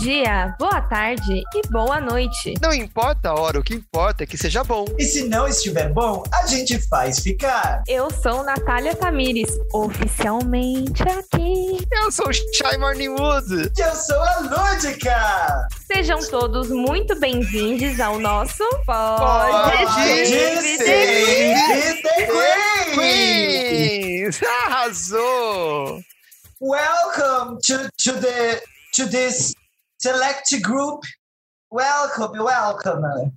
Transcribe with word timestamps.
Dia, 0.00 0.56
boa 0.58 0.80
tarde 0.80 1.42
e 1.54 1.68
boa 1.68 2.00
noite. 2.00 2.54
Não 2.62 2.72
importa 2.72 3.28
a 3.28 3.34
hora, 3.34 3.60
o 3.60 3.62
que 3.62 3.74
importa 3.74 4.24
é 4.24 4.26
que 4.26 4.38
seja 4.38 4.64
bom. 4.64 4.86
E 4.98 5.04
se 5.04 5.28
não 5.28 5.46
estiver 5.46 5.92
bom, 5.92 6.22
a 6.32 6.46
gente 6.46 6.78
faz 6.88 7.20
ficar. 7.20 7.82
Eu 7.86 8.10
sou 8.10 8.42
Natália 8.42 8.96
Tamires, 8.96 9.50
oficialmente 9.74 11.02
aqui. 11.02 11.86
Eu 11.92 12.10
sou 12.10 12.28
o 12.28 12.32
Shy 12.32 12.78
Morningwood. 12.78 13.70
E 13.76 13.80
eu 13.80 13.94
sou 13.94 14.18
a 14.18 14.38
Lúdica. 14.38 15.68
Sejam 15.86 16.18
todos 16.30 16.70
muito 16.70 17.14
bem-vindos 17.20 18.00
ao 18.00 18.18
nosso 18.18 18.64
Pode 18.86 19.92
Ser 20.78 22.02
The 22.02 22.26
Queen. 22.26 22.94
Queens! 22.94 24.40
Arrasou! 24.64 26.00
Welcome 26.58 27.58
to, 27.66 27.90
to, 27.98 28.12
the, 28.20 28.62
to 28.94 29.06
this 29.06 29.54
select 30.00 30.60
group. 30.62 31.02
Welcome, 31.70 32.42
welcome. 32.42 33.32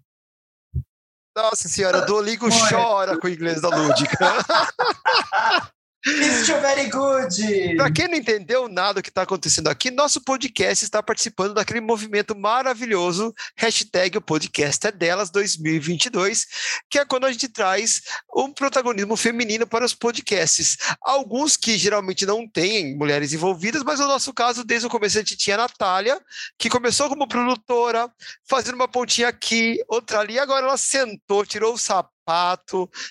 Nossa 1.36 1.68
senhora, 1.68 2.02
Duolingo 2.02 2.50
Foi. 2.52 2.70
chora 2.70 3.18
com 3.18 3.28
o 3.28 3.30
inglês 3.30 3.62
da 3.62 3.70
Lúdica. 3.70 4.18
Very 6.06 6.90
good. 6.90 7.76
Para 7.78 7.92
quem 7.92 8.10
não 8.10 8.16
entendeu 8.16 8.68
nada 8.68 8.96
do 8.96 9.02
que 9.02 9.08
está 9.08 9.22
acontecendo 9.22 9.70
aqui, 9.70 9.90
nosso 9.90 10.22
podcast 10.22 10.84
está 10.84 11.02
participando 11.02 11.54
daquele 11.54 11.80
movimento 11.80 12.36
maravilhoso, 12.36 13.34
hashtag 13.56 14.18
o 14.18 14.22
podcast 14.22 14.86
é 14.86 14.92
delas 14.92 15.30
2022, 15.30 16.46
que 16.90 17.00
é 17.00 17.06
quando 17.06 17.26
a 17.26 17.32
gente 17.32 17.48
traz 17.48 18.02
um 18.36 18.52
protagonismo 18.52 19.16
feminino 19.16 19.66
para 19.66 19.86
os 19.86 19.94
podcasts. 19.94 20.78
Alguns 21.02 21.56
que 21.56 21.78
geralmente 21.78 22.26
não 22.26 22.46
têm 22.46 22.98
mulheres 22.98 23.32
envolvidas, 23.32 23.82
mas 23.82 24.00
no 24.00 24.08
nosso 24.08 24.34
caso, 24.34 24.66
desde 24.66 24.88
o 24.88 24.90
começo 24.90 25.18
a 25.18 25.22
gente 25.22 25.38
tinha 25.38 25.56
a 25.56 25.60
Natália, 25.60 26.20
que 26.60 26.70
começou 26.70 27.08
como 27.08 27.30
produtora, 27.30 28.12
fazendo 28.46 28.76
uma 28.76 28.90
pontinha 28.90 29.30
aqui, 29.30 29.82
outra 29.88 30.20
ali, 30.20 30.38
agora 30.38 30.66
ela 30.66 30.78
sentou, 30.78 31.46
tirou 31.46 31.74
o 31.74 31.78
sapato, 31.78 32.13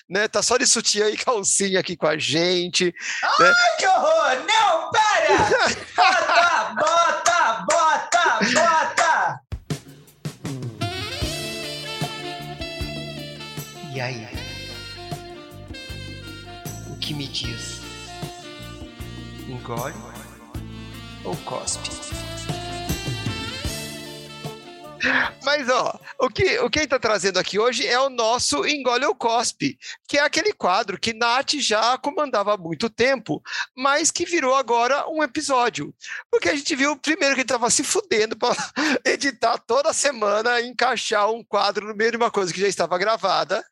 né? 0.09 0.27
Tá 0.27 0.41
só 0.41 0.57
de 0.57 0.65
sutiã 0.65 1.09
e 1.09 1.17
calcinha 1.17 1.79
aqui 1.79 1.95
com 1.95 2.07
a 2.07 2.17
gente. 2.17 2.93
Ai, 3.23 3.77
que 3.77 3.87
horror! 3.87 4.45
Não, 4.47 4.89
para! 4.91 5.83
Bota, 6.75 7.65
bota, 7.65 7.65
bota, 7.69 8.39
bota! 8.53 9.39
E 13.93 14.01
aí? 14.01 14.27
O 16.89 16.97
que 16.97 17.13
me 17.13 17.27
diz? 17.27 17.81
Engole 19.47 19.93
ou 21.23 21.35
cospe? 21.37 21.89
Mas, 25.43 25.67
ó, 25.69 25.99
o 26.19 26.29
que, 26.29 26.59
o 26.59 26.69
que 26.69 26.79
gente 26.79 26.89
tá 26.89 26.99
trazendo 26.99 27.37
aqui 27.37 27.59
hoje 27.59 27.85
é 27.85 27.99
o 27.99 28.09
nosso 28.09 28.65
Engole 28.65 29.05
ou 29.05 29.15
Cospe, 29.15 29.77
que 30.07 30.17
é 30.17 30.21
aquele 30.21 30.53
quadro 30.53 30.99
que 30.99 31.13
Nath 31.13 31.53
já 31.55 31.97
comandava 31.97 32.53
há 32.53 32.57
muito 32.57 32.89
tempo, 32.89 33.41
mas 33.75 34.11
que 34.11 34.25
virou 34.25 34.55
agora 34.55 35.09
um 35.09 35.23
episódio. 35.23 35.93
Porque 36.29 36.49
a 36.49 36.55
gente 36.55 36.75
viu, 36.75 36.95
primeiro, 36.95 37.35
que 37.35 37.41
ele 37.41 37.47
tava 37.47 37.69
se 37.69 37.83
fudendo 37.83 38.37
para 38.37 38.55
editar 39.05 39.57
toda 39.57 39.93
semana, 39.93 40.61
encaixar 40.61 41.29
um 41.31 41.43
quadro 41.43 41.87
no 41.87 41.95
meio 41.95 42.11
de 42.11 42.17
uma 42.17 42.31
coisa 42.31 42.53
que 42.53 42.61
já 42.61 42.67
estava 42.67 42.97
gravada, 42.97 43.63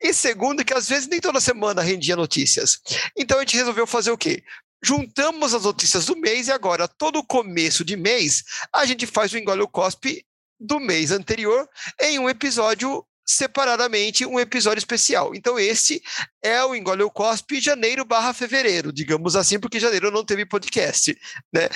e 0.00 0.12
segundo, 0.12 0.64
que 0.64 0.74
às 0.74 0.88
vezes 0.88 1.08
nem 1.08 1.20
toda 1.20 1.40
semana 1.40 1.82
rendia 1.82 2.16
notícias. 2.16 2.80
Então 3.16 3.38
a 3.38 3.40
gente 3.40 3.56
resolveu 3.56 3.86
fazer 3.86 4.10
o 4.10 4.18
quê? 4.18 4.42
Juntamos 4.84 5.54
as 5.54 5.62
notícias 5.62 6.06
do 6.06 6.16
mês 6.16 6.48
e 6.48 6.52
agora, 6.52 6.88
todo 6.88 7.22
começo 7.22 7.84
de 7.84 7.96
mês, 7.96 8.42
a 8.72 8.84
gente 8.84 9.06
faz 9.06 9.32
o 9.32 9.38
Engole 9.38 9.60
ou 9.60 9.68
Cospe 9.68 10.24
do 10.62 10.78
mês 10.78 11.10
anterior 11.10 11.68
em 12.00 12.18
um 12.18 12.28
episódio 12.28 13.04
separadamente, 13.24 14.26
um 14.26 14.38
episódio 14.38 14.78
especial. 14.78 15.34
Então 15.34 15.58
esse 15.58 16.02
é 16.42 16.62
o 16.64 16.74
Engole 16.74 17.02
ou 17.02 17.10
Cospe 17.10 17.60
janeiro 17.60 18.04
barra 18.04 18.32
fevereiro, 18.32 18.92
digamos 18.92 19.36
assim, 19.36 19.58
porque 19.58 19.80
janeiro 19.80 20.10
não 20.10 20.24
teve 20.24 20.44
podcast, 20.44 21.16
né? 21.52 21.68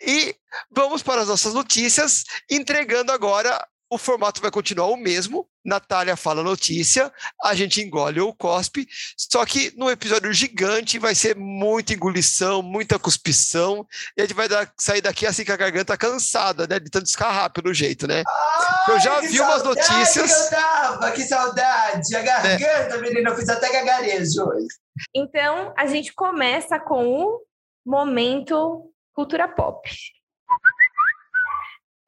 E 0.00 0.34
vamos 0.70 1.02
para 1.02 1.22
as 1.22 1.28
nossas 1.28 1.54
notícias, 1.54 2.24
entregando 2.50 3.12
agora 3.12 3.60
o 3.92 3.98
formato 3.98 4.40
vai 4.40 4.50
continuar 4.50 4.86
o 4.86 4.96
mesmo. 4.96 5.46
Natália 5.64 6.16
fala 6.16 6.42
notícia, 6.42 7.12
a 7.44 7.54
gente 7.54 7.80
engole 7.80 8.20
ou 8.20 8.34
cospe, 8.34 8.88
só 9.16 9.44
que 9.46 9.72
no 9.76 9.88
episódio 9.90 10.32
gigante 10.32 10.98
vai 10.98 11.14
ser 11.14 11.36
muita 11.36 11.92
engolição, 11.92 12.62
muita 12.62 12.98
cuspição, 12.98 13.86
e 14.16 14.22
a 14.22 14.24
gente 14.24 14.34
vai 14.34 14.48
dar- 14.48 14.72
sair 14.76 15.00
daqui 15.00 15.24
assim 15.24 15.44
com 15.44 15.52
a 15.52 15.56
garganta 15.56 15.96
cansada, 15.96 16.66
né? 16.66 16.80
De 16.80 16.90
tanto 16.90 17.06
escarrar 17.06 17.52
pelo 17.52 17.72
jeito, 17.72 18.08
né? 18.08 18.24
Eu 18.88 18.98
já 18.98 19.18
Ai, 19.18 19.28
vi 19.28 19.40
umas 19.40 19.62
notícias. 19.62 20.30
É. 20.32 20.48
Que 20.48 20.54
eu 20.54 20.58
tava, 20.58 21.10
que 21.12 21.22
saudade. 21.22 22.16
A 22.16 22.22
garganta, 22.22 22.98
menina, 22.98 23.30
eu 23.30 23.36
fiz 23.36 23.48
até 23.48 23.70
gagarejo 23.70 24.42
hoje. 24.44 24.66
Então, 25.14 25.72
a 25.76 25.86
gente 25.86 26.12
começa 26.14 26.80
com 26.80 27.24
o 27.24 27.40
momento 27.86 28.90
cultura 29.14 29.46
pop. 29.46 29.88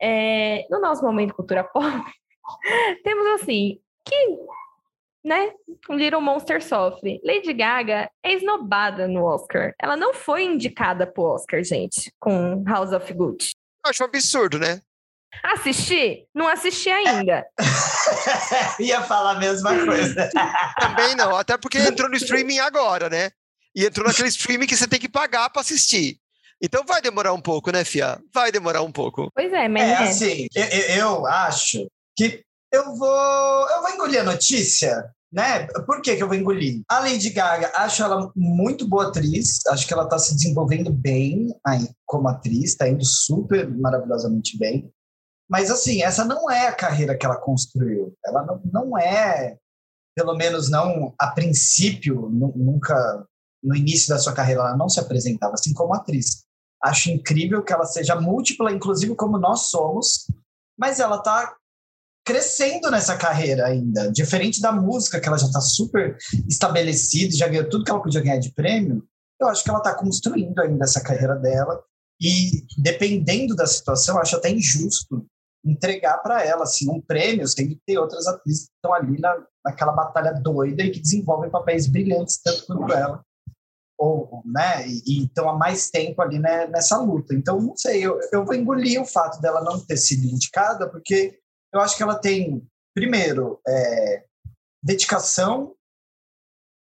É, 0.00 0.66
no 0.70 0.80
nosso 0.80 1.02
momento 1.02 1.34
cultura 1.34 1.64
pop, 1.64 2.04
temos 3.04 3.40
assim, 3.40 3.80
que, 4.04 4.38
né, 5.24 5.52
Little 5.88 6.20
Monster 6.20 6.62
sofre. 6.62 7.20
Lady 7.24 7.52
Gaga 7.52 8.10
é 8.22 8.32
esnobada 8.32 9.08
no 9.08 9.24
Oscar. 9.24 9.72
Ela 9.80 9.96
não 9.96 10.12
foi 10.14 10.44
indicada 10.44 11.06
pro 11.06 11.24
Oscar, 11.24 11.62
gente, 11.62 12.12
com 12.18 12.62
House 12.64 12.92
of 12.92 13.12
Gucci. 13.12 13.52
Eu 13.84 13.90
acho 13.90 14.02
um 14.02 14.06
absurdo, 14.06 14.58
né? 14.58 14.80
Assisti? 15.42 16.26
Não 16.34 16.46
assisti 16.46 16.90
ainda. 16.90 17.44
Ia 18.78 19.02
falar 19.02 19.32
a 19.32 19.38
mesma 19.38 19.74
coisa. 19.84 20.30
Também 20.78 21.14
não, 21.16 21.36
até 21.36 21.56
porque 21.56 21.78
entrou 21.78 22.08
no 22.08 22.16
streaming 22.16 22.58
agora, 22.60 23.08
né? 23.08 23.30
E 23.74 23.84
entrou 23.84 24.06
naquele 24.06 24.28
streaming 24.28 24.66
que 24.66 24.76
você 24.76 24.86
tem 24.86 25.00
que 25.00 25.08
pagar 25.08 25.50
para 25.50 25.60
assistir. 25.60 26.18
Então 26.62 26.84
vai 26.86 27.00
demorar 27.02 27.32
um 27.32 27.40
pouco, 27.40 27.70
né, 27.70 27.84
Fia? 27.84 28.18
Vai 28.32 28.50
demorar 28.50 28.82
um 28.82 28.92
pouco. 28.92 29.30
Pois 29.34 29.52
é, 29.52 29.68
mas 29.68 29.82
É 29.82 29.86
né? 29.86 29.94
assim, 30.08 30.46
eu, 30.54 30.64
eu- 30.96 31.26
acho 31.26 31.86
que 32.16 32.42
eu 32.72 32.96
vou, 32.96 33.70
eu 33.70 33.82
vou 33.82 33.90
engolir 33.90 34.20
a 34.20 34.24
notícia, 34.24 35.04
né? 35.32 35.66
Por 35.86 36.00
que, 36.00 36.16
que 36.16 36.22
eu 36.22 36.26
vou 36.28 36.36
engolir? 36.36 36.82
A 36.88 37.00
Lady 37.00 37.30
Gaga, 37.30 37.70
acho 37.76 38.02
ela 38.02 38.32
muito 38.34 38.86
boa 38.88 39.08
atriz, 39.08 39.58
acho 39.68 39.86
que 39.86 39.92
ela 39.92 40.08
tá 40.08 40.18
se 40.18 40.34
desenvolvendo 40.34 40.92
bem 40.92 41.54
aí, 41.66 41.88
como 42.06 42.28
atriz, 42.28 42.74
tá 42.76 42.88
indo 42.88 43.04
super 43.04 43.68
maravilhosamente 43.68 44.58
bem. 44.58 44.90
Mas 45.48 45.70
assim, 45.70 46.02
essa 46.02 46.24
não 46.24 46.50
é 46.50 46.68
a 46.68 46.74
carreira 46.74 47.16
que 47.16 47.26
ela 47.26 47.36
construiu. 47.36 48.14
Ela 48.24 48.44
não, 48.46 48.60
não 48.72 48.98
é, 48.98 49.56
pelo 50.16 50.34
menos 50.34 50.70
não 50.70 51.14
a 51.18 51.28
princípio, 51.28 52.28
nu- 52.30 52.54
nunca 52.56 52.94
no 53.64 53.74
início 53.74 54.10
da 54.10 54.18
sua 54.18 54.34
carreira, 54.34 54.60
ela 54.60 54.76
não 54.76 54.88
se 54.88 55.00
apresentava 55.00 55.54
assim 55.54 55.72
como 55.72 55.94
atriz. 55.94 56.44
Acho 56.82 57.10
incrível 57.10 57.62
que 57.62 57.72
ela 57.72 57.86
seja 57.86 58.20
múltipla, 58.20 58.70
inclusive 58.70 59.14
como 59.14 59.38
nós 59.38 59.70
somos, 59.70 60.26
mas 60.78 61.00
ela 61.00 61.16
está 61.16 61.56
crescendo 62.24 62.90
nessa 62.90 63.16
carreira 63.16 63.66
ainda. 63.66 64.12
Diferente 64.12 64.60
da 64.60 64.70
música, 64.70 65.18
que 65.18 65.26
ela 65.26 65.38
já 65.38 65.46
está 65.46 65.60
super 65.60 66.16
estabelecida, 66.48 67.34
já 67.34 67.48
ganhou 67.48 67.68
tudo 67.68 67.84
que 67.84 67.90
ela 67.90 68.02
podia 68.02 68.20
ganhar 68.20 68.38
de 68.38 68.52
prêmio, 68.52 69.02
eu 69.40 69.48
acho 69.48 69.64
que 69.64 69.70
ela 69.70 69.78
está 69.78 69.94
construindo 69.94 70.58
ainda 70.60 70.84
essa 70.84 71.02
carreira 71.02 71.36
dela. 71.36 71.82
E 72.20 72.64
dependendo 72.78 73.56
da 73.56 73.66
situação, 73.66 74.18
acho 74.18 74.36
até 74.36 74.50
injusto 74.50 75.26
entregar 75.64 76.18
para 76.18 76.44
ela 76.44 76.64
assim, 76.64 76.90
um 76.90 77.00
prêmio, 77.00 77.48
sem 77.48 77.80
ter 77.86 77.98
outras 77.98 78.26
atrizes 78.26 78.66
que 78.66 78.74
estão 78.74 78.92
ali 78.92 79.18
na, 79.18 79.42
naquela 79.64 79.92
batalha 79.92 80.32
doida 80.32 80.82
e 80.82 80.90
que 80.90 81.00
desenvolvem 81.00 81.50
papéis 81.50 81.86
brilhantes 81.86 82.40
tanto 82.42 82.66
quanto 82.66 82.92
ela 82.92 83.24
ou 83.96 84.42
né 84.44 84.86
e 84.88 85.02
e 85.06 85.24
estão 85.24 85.48
há 85.48 85.56
mais 85.56 85.90
tempo 85.90 86.20
ali 86.20 86.38
né, 86.38 86.66
nessa 86.66 86.98
luta 86.98 87.34
então 87.34 87.60
não 87.60 87.76
sei 87.76 88.04
eu, 88.04 88.18
eu 88.32 88.44
vou 88.44 88.54
engolir 88.54 89.00
o 89.00 89.06
fato 89.06 89.40
dela 89.40 89.62
não 89.62 89.78
ter 89.78 89.96
sido 89.96 90.26
indicada 90.26 90.88
porque 90.90 91.38
eu 91.72 91.80
acho 91.80 91.96
que 91.96 92.02
ela 92.02 92.16
tem 92.16 92.66
primeiro 92.94 93.60
é, 93.66 94.24
dedicação 94.82 95.74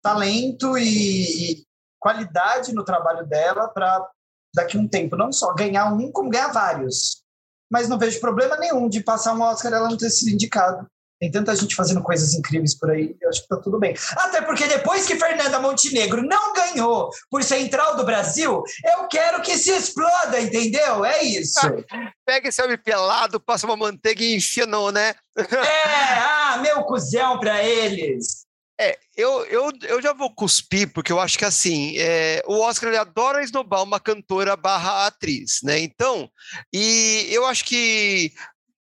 talento 0.02 0.76
e, 0.78 1.52
e 1.52 1.64
qualidade 1.98 2.72
no 2.72 2.84
trabalho 2.84 3.26
dela 3.26 3.68
para 3.68 4.10
daqui 4.54 4.76
um 4.76 4.88
tempo 4.88 5.16
não 5.16 5.30
só 5.30 5.54
ganhar 5.54 5.92
um, 5.92 6.10
como 6.10 6.30
ganhar 6.30 6.52
vários. 6.52 7.22
Mas 7.70 7.88
não 7.88 7.98
vejo 7.98 8.20
problema 8.20 8.56
nenhum 8.56 8.88
de 8.88 9.02
passar 9.02 9.34
um 9.34 9.42
Oscar 9.42 9.72
ela 9.72 9.88
não 9.88 9.96
ter 9.96 10.10
sido 10.10 10.32
indicado. 10.32 10.88
Tem 11.20 11.30
tanta 11.30 11.54
gente 11.54 11.76
fazendo 11.76 12.02
coisas 12.02 12.32
incríveis 12.32 12.74
por 12.74 12.90
aí, 12.90 13.14
eu 13.20 13.28
acho 13.28 13.42
que 13.42 13.48
tá 13.48 13.58
tudo 13.58 13.78
bem. 13.78 13.94
Até 14.16 14.40
porque 14.40 14.66
depois 14.66 15.06
que 15.06 15.16
Fernanda 15.16 15.60
Montenegro 15.60 16.22
não 16.22 16.54
ganhou 16.54 17.10
por 17.30 17.44
Central 17.44 17.94
do 17.94 18.04
Brasil, 18.04 18.62
eu 18.82 19.06
quero 19.06 19.42
que 19.42 19.58
se 19.58 19.70
exploda, 19.70 20.40
entendeu? 20.40 21.04
É 21.04 21.22
isso. 21.22 21.60
Pega 22.24 22.48
esse 22.48 22.62
homem 22.62 22.78
pelado, 22.78 23.38
passa 23.38 23.66
uma 23.66 23.76
manteiga 23.76 24.24
e 24.24 24.36
enfia 24.36 24.64
no, 24.64 24.90
né? 24.90 25.14
é, 25.36 26.18
ah, 26.18 26.58
meu 26.62 26.84
cuzão 26.84 27.38
pra 27.38 27.62
eles. 27.62 28.46
É, 28.80 28.98
eu, 29.14 29.44
eu, 29.44 29.70
eu 29.82 30.00
já 30.00 30.14
vou 30.14 30.34
cuspir, 30.34 30.90
porque 30.90 31.12
eu 31.12 31.20
acho 31.20 31.36
que 31.36 31.44
assim, 31.44 31.98
é, 31.98 32.42
o 32.46 32.60
Oscar 32.60 32.88
ele 32.88 32.96
adora 32.96 33.42
esnobar 33.42 33.82
uma 33.82 34.00
cantora 34.00 34.56
barra 34.56 35.06
atriz, 35.06 35.58
né? 35.62 35.78
Então, 35.80 36.30
e 36.72 37.26
eu 37.30 37.44
acho 37.44 37.62
que 37.66 38.32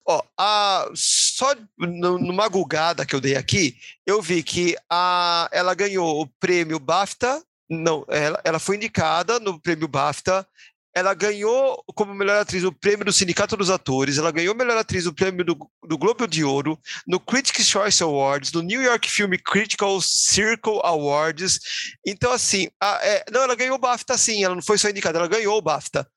Ó, 0.09 0.23
a, 0.39 0.89
só 0.95 1.53
numa 1.77 2.47
gulgada 2.47 3.05
que 3.05 3.13
eu 3.13 3.19
dei 3.19 3.35
aqui, 3.35 3.75
eu 4.05 4.21
vi 4.21 4.41
que 4.41 4.75
a, 4.89 5.49
ela 5.51 5.73
ganhou 5.73 6.21
o 6.21 6.27
prêmio 6.39 6.79
BAFTA, 6.79 7.43
não, 7.69 8.05
ela, 8.07 8.39
ela 8.45 8.59
foi 8.59 8.77
indicada 8.77 9.37
no 9.37 9.59
prêmio 9.59 9.85
BAFTA, 9.85 10.47
ela 10.95 11.13
ganhou 11.13 11.83
como 11.93 12.15
melhor 12.15 12.39
atriz 12.39 12.63
o 12.63 12.71
prêmio 12.71 13.03
do 13.03 13.11
Sindicato 13.11 13.57
dos 13.57 13.69
Atores, 13.69 14.17
ela 14.17 14.31
ganhou 14.31 14.55
melhor 14.55 14.77
atriz 14.77 15.05
o 15.05 15.13
prêmio 15.13 15.43
do, 15.43 15.55
do 15.83 15.97
Globo 15.97 16.25
de 16.25 16.41
Ouro, 16.41 16.79
no 17.05 17.19
Critics' 17.19 17.67
Choice 17.67 18.01
Awards, 18.01 18.53
no 18.53 18.61
New 18.61 18.81
York 18.81 19.11
Film 19.11 19.33
Critical 19.45 19.99
Circle 20.01 20.79
Awards. 20.83 21.59
Então, 22.05 22.31
assim, 22.31 22.69
a, 22.81 23.05
é, 23.05 23.25
não, 23.29 23.43
ela 23.43 23.55
ganhou 23.55 23.75
o 23.75 23.79
BAFTA 23.79 24.17
sim, 24.17 24.43
ela 24.43 24.55
não 24.55 24.63
foi 24.63 24.77
só 24.77 24.89
indicada, 24.89 25.19
ela 25.19 25.27
ganhou 25.27 25.57
o 25.57 25.61
BAFTA. 25.61 26.07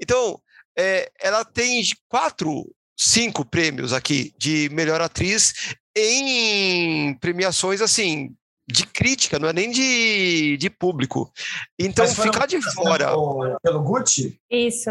Então, 0.00 0.38
é, 0.78 1.10
ela 1.18 1.44
tem 1.44 1.82
quatro 2.08 2.70
cinco 2.98 3.44
prêmios 3.44 3.92
aqui 3.92 4.34
de 4.36 4.68
melhor 4.70 5.00
atriz 5.00 5.76
em 5.96 7.14
premiações 7.14 7.80
assim 7.80 8.34
de 8.70 8.84
crítica, 8.86 9.38
não 9.38 9.48
é 9.48 9.52
nem 9.52 9.70
de, 9.70 10.58
de 10.58 10.68
público. 10.68 11.32
Então 11.78 12.06
ficar 12.06 12.46
de 12.46 12.60
fora 12.60 13.06
pelo, 13.06 13.58
pelo 13.62 13.82
Gucci? 13.82 14.38
Isso. 14.50 14.90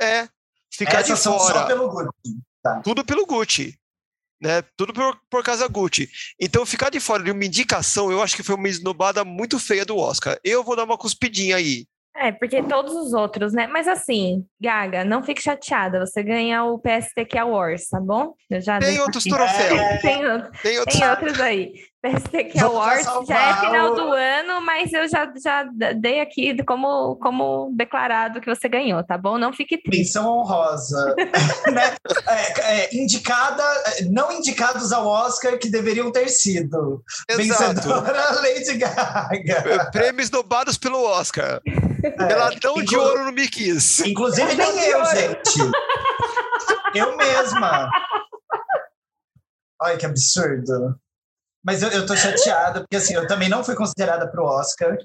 É, 0.00 0.26
ficar 0.72 1.00
Essas 1.00 1.18
de 1.18 1.24
fora. 1.24 1.60
Só 1.60 1.66
pelo 1.66 1.88
Gucci. 1.90 2.38
Tá. 2.62 2.80
Tudo 2.80 3.04
pelo 3.04 3.26
Gucci. 3.26 3.76
Né, 4.40 4.60
tudo 4.76 4.92
por, 4.92 5.20
por 5.30 5.44
causa 5.44 5.68
Gucci. 5.68 6.10
Então, 6.40 6.66
ficar 6.66 6.90
de 6.90 6.98
fora 6.98 7.22
de 7.22 7.30
uma 7.30 7.44
indicação, 7.44 8.10
eu 8.10 8.20
acho 8.20 8.34
que 8.34 8.42
foi 8.42 8.56
uma 8.56 8.68
esnobada 8.68 9.24
muito 9.24 9.56
feia 9.56 9.84
do 9.84 9.96
Oscar. 9.96 10.36
Eu 10.42 10.64
vou 10.64 10.74
dar 10.74 10.82
uma 10.82 10.98
cuspidinha 10.98 11.54
aí. 11.54 11.86
É, 12.14 12.30
porque 12.30 12.62
todos 12.62 12.94
os 12.94 13.12
outros, 13.14 13.52
né? 13.52 13.66
Mas 13.66 13.88
assim, 13.88 14.44
Gaga, 14.60 15.04
não 15.04 15.22
fique 15.22 15.42
chateada. 15.42 16.00
Você 16.00 16.22
ganha 16.22 16.64
o 16.64 16.78
PSTQ 16.78 17.38
Awards, 17.38 17.88
tá 17.88 17.98
bom? 17.98 18.34
Eu 18.50 18.60
já 18.60 18.78
tem 18.78 19.00
outros 19.00 19.24
troféus. 19.24 19.80
É, 19.80 19.96
tem, 20.02 20.18
tem, 20.62 20.78
outros. 20.78 20.98
tem 20.98 21.08
outros 21.08 21.40
aí. 21.40 21.72
PSTQ 22.02 22.58
Awards 22.58 23.06
já 23.28 23.50
é 23.50 23.60
final 23.60 23.94
do 23.94 24.12
ano, 24.12 24.60
mas 24.60 24.92
eu 24.92 25.08
já, 25.08 25.32
já 25.40 25.62
dei 25.94 26.20
aqui 26.20 26.60
como, 26.64 27.14
como 27.16 27.72
declarado 27.76 28.40
que 28.40 28.52
você 28.52 28.68
ganhou, 28.68 29.04
tá 29.04 29.16
bom? 29.16 29.38
Não 29.38 29.52
fique 29.52 29.80
triste. 29.80 29.98
Menção 29.98 30.26
honrosa. 30.26 31.14
né? 31.72 31.94
é, 32.26 32.60
é, 32.60 32.96
indicada, 32.96 33.62
não 34.10 34.32
indicados 34.32 34.92
ao 34.92 35.06
Oscar 35.06 35.56
que 35.58 35.70
deveriam 35.70 36.10
ter 36.10 36.28
sido. 36.28 37.04
Exato. 37.30 37.74
Vencedora 37.74 38.32
Lady 38.42 38.76
Gaga. 38.78 39.90
Prêmios 39.92 40.28
dobados 40.28 40.76
pelo 40.76 41.04
Oscar. 41.04 41.60
É, 42.02 42.10
Peladão 42.10 42.72
inclu... 42.72 42.84
de 42.84 42.96
ouro 42.96 43.24
no 43.26 43.32
Mickey's. 43.32 44.00
Inclusive 44.00 44.54
nem 44.56 44.78
eu, 44.88 45.04
gente. 45.04 45.58
eu 46.96 47.16
mesma. 47.16 47.88
Olha 49.80 49.96
que 49.96 50.06
absurdo. 50.06 51.00
Mas 51.64 51.82
eu, 51.82 51.88
eu 51.90 52.06
tô 52.06 52.16
chateada, 52.16 52.80
porque 52.80 52.96
assim, 52.96 53.14
eu 53.14 53.26
também 53.26 53.48
não 53.48 53.62
fui 53.62 53.74
considerada 53.74 54.26
para 54.26 54.42
o 54.42 54.46
Oscar. 54.46 54.96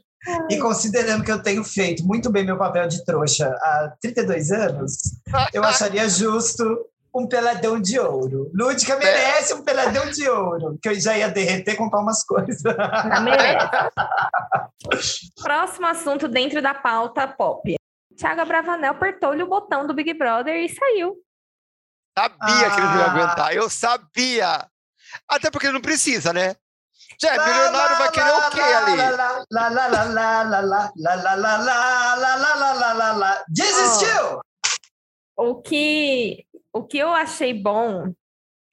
E 0.50 0.58
considerando 0.58 1.24
que 1.24 1.32
eu 1.32 1.42
tenho 1.42 1.64
feito 1.64 2.04
muito 2.04 2.30
bem 2.30 2.46
meu 2.46 2.58
papel 2.58 2.88
de 2.88 3.06
trouxa 3.06 3.48
há 3.48 3.94
32 4.02 4.52
anos, 4.52 4.98
eu 5.54 5.64
acharia 5.64 6.10
justo 6.10 6.64
um 7.14 7.28
peladão 7.28 7.80
de 7.80 8.00
ouro. 8.00 8.52
Lúdica 8.54 8.94
é. 8.94 9.00
merece 9.00 9.54
um 9.54 9.64
peladão 9.64 10.10
de 10.12 10.28
ouro, 10.28 10.78
que 10.82 10.90
eu 10.90 11.00
já 11.00 11.18
ia 11.18 11.30
derreter 11.30 11.76
com 11.76 11.86
umas 11.86 12.24
coisas. 12.24 12.62
Não 12.64 13.24
merece. 13.24 13.68
Próximo 15.42 15.88
assunto 15.88 16.28
dentro 16.28 16.62
da 16.62 16.74
pauta 16.74 17.28
pop. 17.28 17.76
Tiago 18.16 18.46
Bravanel 18.46 18.92
apertou-lhe 18.92 19.44
o 19.44 19.48
botão 19.48 19.86
do 19.86 19.94
Big 19.94 20.14
Brother 20.14 20.56
e 20.56 20.70
saiu. 20.70 21.16
Sabia 22.18 22.38
ah. 22.40 22.72
que 22.72 22.80
ele 22.80 22.88
não 22.88 22.98
ia 22.98 23.06
aguentar, 23.06 23.56
eu 23.56 23.70
sabia. 23.70 24.68
Até 25.28 25.50
porque 25.50 25.68
ele 25.68 25.74
não 25.74 25.82
precisa, 25.82 26.34
né? 26.34 26.56
Já 27.20 27.34
é 27.34 27.46
milionário, 27.46 27.98
vai 27.98 28.12
querer 28.12 28.32
o 28.32 28.50
quê 28.50 28.60
ali? 28.60 28.98
Desistiu! 33.48 34.42
O 35.36 35.62
que, 35.62 36.46
o 36.74 36.84
que 36.84 36.98
eu 36.98 37.10
achei 37.10 37.54
bom, 37.54 38.12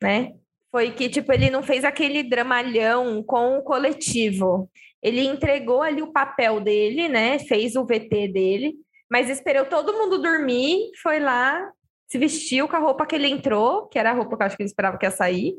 né? 0.02 0.32
Foi 0.70 0.91
que, 0.91 1.08
tipo, 1.08 1.32
ele 1.32 1.50
não 1.50 1.62
fez 1.62 1.85
aquele 1.85 2.23
dramalhão 2.23 3.23
com 3.23 3.58
o 3.58 3.62
coletivo. 3.62 4.69
Ele 5.02 5.20
entregou 5.20 5.82
ali 5.82 6.02
o 6.02 6.12
papel 6.12 6.61
dele, 6.61 7.08
né? 7.08 7.38
Fez 7.38 7.76
o 7.76 7.85
VT 7.85 8.29
dele, 8.29 8.75
mas 9.11 9.31
esperou 9.31 9.67
todo 9.67 9.93
mundo 9.93 10.20
dormir, 10.20 10.91
foi 11.02 11.20
lá, 11.20 11.70
se 12.08 12.19
vestiu 12.19 12.67
com 12.67 12.76
a 12.76 12.81
roupa 12.81 13.06
que 13.06 13.14
ele 13.14 13.29
entrou, 13.29 13.87
que 13.87 13.99
era 13.99 14.11
a 14.11 14.14
roupa 14.14 14.37
que 14.37 14.43
eu 14.43 14.46
acho 14.46 14.56
que 14.56 14.62
ele 14.62 14.69
esperava 14.69 14.99
que 14.99 15.06
ia 15.06 15.11
sair, 15.11 15.55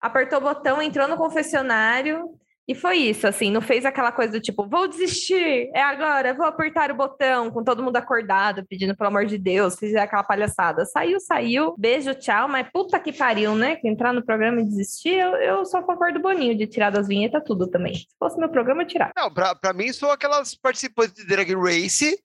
apertou 0.00 0.38
o 0.38 0.42
botão, 0.42 0.80
entrou 0.80 1.08
no 1.08 1.16
confessionário 1.16 2.38
e 2.68 2.74
foi 2.74 2.98
isso, 2.98 3.26
assim, 3.26 3.50
não 3.50 3.62
fez 3.62 3.86
aquela 3.86 4.12
coisa 4.12 4.32
do 4.32 4.40
tipo, 4.42 4.68
vou 4.68 4.86
desistir, 4.86 5.70
é 5.74 5.80
agora, 5.80 6.34
vou 6.34 6.44
apertar 6.44 6.90
o 6.90 6.94
botão, 6.94 7.50
com 7.50 7.64
todo 7.64 7.82
mundo 7.82 7.96
acordado, 7.96 8.62
pedindo 8.68 8.94
pelo 8.94 9.08
amor 9.08 9.24
de 9.24 9.38
Deus, 9.38 9.78
fizer 9.78 10.00
aquela 10.00 10.22
palhaçada. 10.22 10.84
Saiu, 10.84 11.18
saiu, 11.18 11.74
beijo, 11.78 12.14
tchau, 12.14 12.46
mas 12.46 12.68
puta 12.70 13.00
que 13.00 13.10
pariu, 13.10 13.54
né? 13.54 13.76
Que 13.76 13.88
entrar 13.88 14.12
no 14.12 14.22
programa 14.22 14.60
e 14.60 14.64
desistir, 14.64 15.14
eu, 15.14 15.34
eu 15.36 15.64
só 15.64 15.80
concordo 15.80 16.20
boninho 16.20 16.54
de 16.58 16.66
tirar 16.66 16.90
das 16.90 17.08
vinhetas 17.08 17.42
tudo 17.46 17.70
também. 17.70 17.94
Se 17.94 18.06
fosse 18.18 18.38
meu 18.38 18.50
programa, 18.50 18.82
eu 18.82 18.86
tirar. 18.86 19.12
Não, 19.16 19.32
pra, 19.32 19.54
pra 19.54 19.72
mim 19.72 19.90
são 19.90 20.10
aquelas 20.10 20.54
participantes 20.54 21.14
de 21.14 21.26
Drag 21.26 21.50
Race 21.54 22.18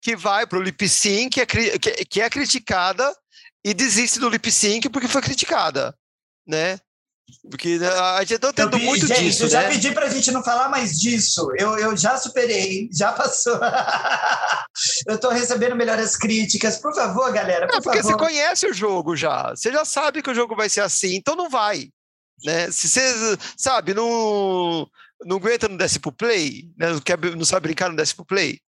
que 0.00 0.16
vai 0.16 0.46
pro 0.46 0.62
lip 0.62 0.88
sync, 0.88 1.28
que 1.28 1.40
é, 1.42 1.46
que, 1.46 2.04
que 2.06 2.20
é 2.22 2.30
criticada 2.30 3.14
e 3.62 3.74
desiste 3.74 4.18
do 4.18 4.30
lip 4.30 4.50
sync 4.50 4.88
porque 4.88 5.08
foi 5.08 5.20
criticada, 5.20 5.94
né? 6.48 6.78
Porque 7.50 7.78
a 7.82 8.20
gente 8.20 8.38
tá 8.38 8.52
tendo 8.52 8.78
muito 8.78 9.06
gente, 9.06 9.20
disso, 9.20 9.44
eu 9.44 9.48
já 9.48 9.62
né? 9.62 9.68
pedi 9.68 9.92
pra 9.92 10.08
gente 10.08 10.30
não 10.30 10.42
falar 10.42 10.68
mais 10.68 10.98
disso. 10.98 11.50
Eu, 11.56 11.78
eu 11.78 11.96
já 11.96 12.16
superei, 12.16 12.88
já 12.92 13.12
passou. 13.12 13.58
eu 15.06 15.18
tô 15.18 15.30
recebendo 15.30 15.76
melhores 15.76 16.16
críticas. 16.16 16.78
Por 16.78 16.94
favor, 16.94 17.32
galera, 17.32 17.66
por 17.66 17.74
não, 17.74 17.82
porque 17.82 18.02
favor. 18.02 18.12
você 18.12 18.18
conhece 18.18 18.66
o 18.66 18.74
jogo 18.74 19.16
já. 19.16 19.50
Você 19.50 19.72
já 19.72 19.84
sabe 19.84 20.22
que 20.22 20.30
o 20.30 20.34
jogo 20.34 20.54
vai 20.56 20.68
ser 20.68 20.80
assim, 20.80 21.14
então 21.14 21.36
não 21.36 21.48
vai. 21.48 21.88
Né? 22.44 22.70
Se 22.70 22.88
você, 22.88 23.38
sabe, 23.56 23.94
não, 23.94 24.88
não 25.24 25.36
aguenta 25.36 25.68
no 25.68 25.76
desce 25.76 25.98
pro 25.98 26.12
play, 26.12 26.70
né? 26.78 26.90
não, 26.90 27.00
quer, 27.00 27.18
não 27.36 27.44
sabe 27.44 27.64
brincar 27.64 27.90
no 27.90 27.96
desce 27.96 28.14
pro 28.14 28.24
play, 28.24 28.58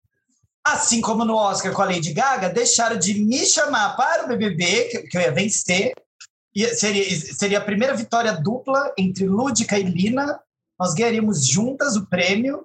Assim 0.65 1.01
como 1.01 1.25
no 1.25 1.35
Oscar 1.35 1.73
com 1.73 1.83
a 1.83 1.87
Lady 1.87 2.13
Gaga, 2.13 2.49
deixaram 2.49 2.97
de 2.97 3.15
me 3.15 3.45
chamar 3.45 3.97
para 3.97 4.25
o 4.25 4.29
BBB, 4.29 5.09
que 5.11 5.17
eu 5.17 5.21
ia 5.21 5.33
vencer, 5.33 5.93
seria, 6.75 7.35
seria 7.35 7.59
a 7.59 7.65
primeira 7.65 7.95
vitória 7.95 8.33
dupla 8.33 8.93
entre 8.99 9.27
Lúdica 9.27 9.79
e 9.79 9.83
Lina. 9.83 10.41
Nós 10.79 10.95
ganharíamos 10.95 11.47
juntas 11.47 11.97
o 11.97 12.07
prêmio 12.07 12.65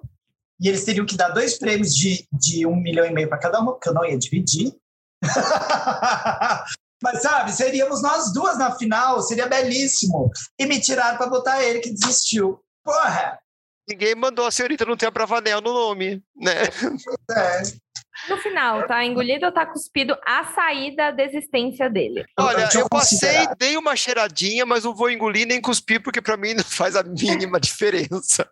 e 0.60 0.68
eles 0.68 0.84
teriam 0.84 1.06
que 1.06 1.16
dar 1.16 1.28
dois 1.28 1.56
prêmios 1.58 1.94
de, 1.94 2.26
de 2.32 2.66
um 2.66 2.76
milhão 2.76 3.06
e 3.06 3.12
meio 3.12 3.28
para 3.28 3.38
cada 3.38 3.60
uma, 3.60 3.72
porque 3.72 3.88
eu 3.88 3.94
não 3.94 4.04
ia 4.04 4.18
dividir. 4.18 4.74
Mas 7.00 7.22
sabe, 7.22 7.52
seríamos 7.52 8.02
nós 8.02 8.32
duas 8.32 8.58
na 8.58 8.76
final, 8.76 9.22
seria 9.22 9.46
belíssimo. 9.46 10.30
E 10.58 10.66
me 10.66 10.80
tiraram 10.80 11.16
para 11.16 11.28
botar 11.28 11.62
ele 11.62 11.78
que 11.78 11.90
desistiu. 11.90 12.60
Porra! 12.84 13.38
Ninguém 13.88 14.14
mandou 14.14 14.46
a 14.46 14.50
senhorita 14.50 14.84
não 14.84 14.96
ter 14.96 15.06
a 15.06 15.10
Bravanel 15.10 15.60
no 15.60 15.72
nome, 15.72 16.22
né? 16.36 16.64
É. 17.30 17.62
No 18.28 18.36
final, 18.36 18.86
tá 18.86 19.04
engolido 19.04 19.46
ou 19.46 19.52
tá 19.52 19.64
cuspido 19.64 20.16
a 20.24 20.44
saída 20.44 21.10
da 21.12 21.22
existência 21.22 21.88
dele? 21.88 22.24
Olha, 22.38 22.68
eu 22.74 22.88
passei, 22.88 23.46
dei 23.58 23.76
uma 23.76 23.96
cheiradinha, 23.96 24.66
mas 24.66 24.84
não 24.84 24.94
vou 24.94 25.10
engolir 25.10 25.46
nem 25.46 25.60
cuspir, 25.60 26.02
porque 26.02 26.20
para 26.20 26.36
mim 26.36 26.54
não 26.54 26.64
faz 26.64 26.96
a 26.96 27.02
mínima 27.02 27.58
diferença. 27.60 28.48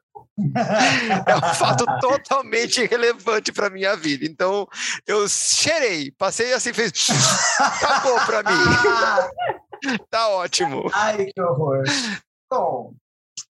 é 1.27 1.37
um 1.37 1.55
fato 1.55 1.85
totalmente 2.01 2.83
irrelevante 2.83 3.53
para 3.53 3.71
minha 3.71 3.97
vida. 3.97 4.25
Então, 4.25 4.67
eu 5.07 5.29
cheirei, 5.29 6.11
passei 6.13 6.53
assim, 6.53 6.73
fez. 6.73 6.93
Acabou 7.61 8.19
para 8.27 8.43
mim. 8.43 9.99
tá 10.11 10.29
ótimo. 10.29 10.91
Ai, 10.93 11.27
que 11.27 11.41
horror. 11.41 11.85
Bom, 12.51 12.95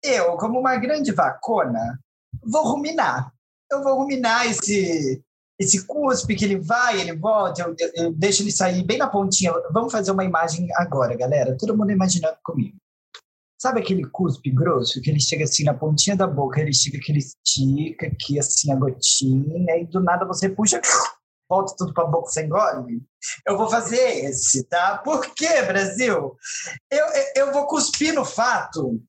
eu, 0.02 0.37
como 0.37 0.59
uma 0.59 0.76
grande 0.76 1.12
vacona, 1.12 1.99
vou 2.43 2.62
ruminar 2.62 3.35
eu 3.75 3.83
vou 3.83 3.97
ruminar 3.97 4.47
esse, 4.47 5.23
esse 5.59 5.87
cuspe 5.87 6.35
que 6.35 6.45
ele 6.45 6.59
vai, 6.59 7.01
ele 7.01 7.17
volta, 7.17 7.63
eu, 7.63 7.75
eu, 7.79 8.05
eu 8.05 8.13
deixo 8.13 8.43
ele 8.43 8.51
sair 8.51 8.83
bem 8.85 8.99
na 8.99 9.09
pontinha. 9.09 9.53
Vamos 9.73 9.93
fazer 9.93 10.11
uma 10.11 10.25
imagem 10.25 10.67
agora, 10.75 11.17
galera. 11.17 11.57
Todo 11.57 11.77
mundo 11.77 11.93
imaginando 11.93 12.37
comigo. 12.43 12.77
Sabe 13.61 13.81
aquele 13.81 14.05
cuspe 14.05 14.51
grosso 14.51 15.01
que 15.01 15.11
ele 15.11 15.21
chega 15.21 15.45
assim 15.45 15.65
na 15.65 15.73
pontinha 15.73 16.17
da 16.17 16.27
boca, 16.27 16.61
ele 16.61 16.75
chega 16.75 16.99
que 16.99 17.11
ele 17.11 17.21
estica 17.21 18.07
aqui 18.07 18.39
assim 18.39 18.71
a 18.71 18.77
gotinha 18.77 19.79
e 19.79 19.87
do 19.87 20.01
nada 20.01 20.27
você 20.27 20.51
puxa, 20.51 20.83
volta 21.49 21.75
tudo 21.79 21.95
para 21.95 22.05
a 22.05 22.09
boca 22.09 22.31
sem 22.31 22.45
engole? 22.45 23.03
Eu 23.47 23.57
vou 23.57 23.71
fazer 23.71 24.27
esse, 24.27 24.65
tá? 24.65 24.99
Por 24.99 25.35
quê, 25.35 25.63
Brasil? 25.63 26.37
Eu, 26.91 27.07
eu 27.37 27.53
vou 27.53 27.67
cuspir 27.67 28.13
no 28.13 28.25
fato 28.25 29.01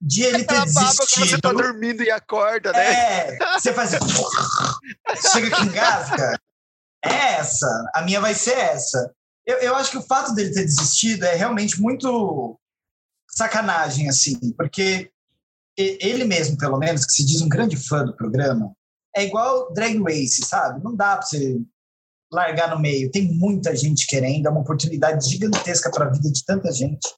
de 0.00 0.22
ele 0.22 0.44
ter 0.44 0.64
desistido. 0.64 1.06
que 1.06 1.28
você 1.28 1.40
tá 1.40 1.52
dormindo 1.52 2.02
e 2.02 2.10
acorda, 2.10 2.72
né? 2.72 3.34
É, 3.34 3.38
você 3.58 3.72
faz. 3.72 3.90
Chega 5.32 5.54
que 5.54 5.62
engasga. 5.62 6.40
É 7.04 7.34
essa. 7.34 7.90
A 7.94 8.02
minha 8.02 8.20
vai 8.20 8.34
ser 8.34 8.56
essa. 8.56 9.12
Eu, 9.46 9.58
eu 9.58 9.74
acho 9.76 9.90
que 9.90 9.98
o 9.98 10.02
fato 10.02 10.34
dele 10.34 10.52
ter 10.52 10.64
desistido 10.64 11.24
é 11.24 11.34
realmente 11.34 11.80
muito 11.80 12.58
sacanagem, 13.28 14.08
assim, 14.08 14.38
porque 14.56 15.10
ele 15.76 16.24
mesmo, 16.24 16.56
pelo 16.56 16.78
menos, 16.78 17.06
que 17.06 17.12
se 17.12 17.24
diz 17.24 17.40
um 17.40 17.48
grande 17.48 17.76
fã 17.76 18.04
do 18.04 18.14
programa, 18.14 18.72
é 19.16 19.24
igual 19.24 19.72
Drag 19.72 19.98
Race, 20.02 20.44
sabe? 20.44 20.82
Não 20.82 20.94
dá 20.94 21.16
pra 21.16 21.26
você 21.26 21.60
largar 22.32 22.70
no 22.70 22.80
meio. 22.80 23.10
Tem 23.10 23.32
muita 23.32 23.74
gente 23.74 24.06
querendo, 24.06 24.46
é 24.46 24.50
uma 24.50 24.60
oportunidade 24.60 25.28
gigantesca 25.28 25.90
para 25.90 26.06
a 26.06 26.10
vida 26.10 26.30
de 26.30 26.44
tanta 26.44 26.70
gente. 26.72 27.08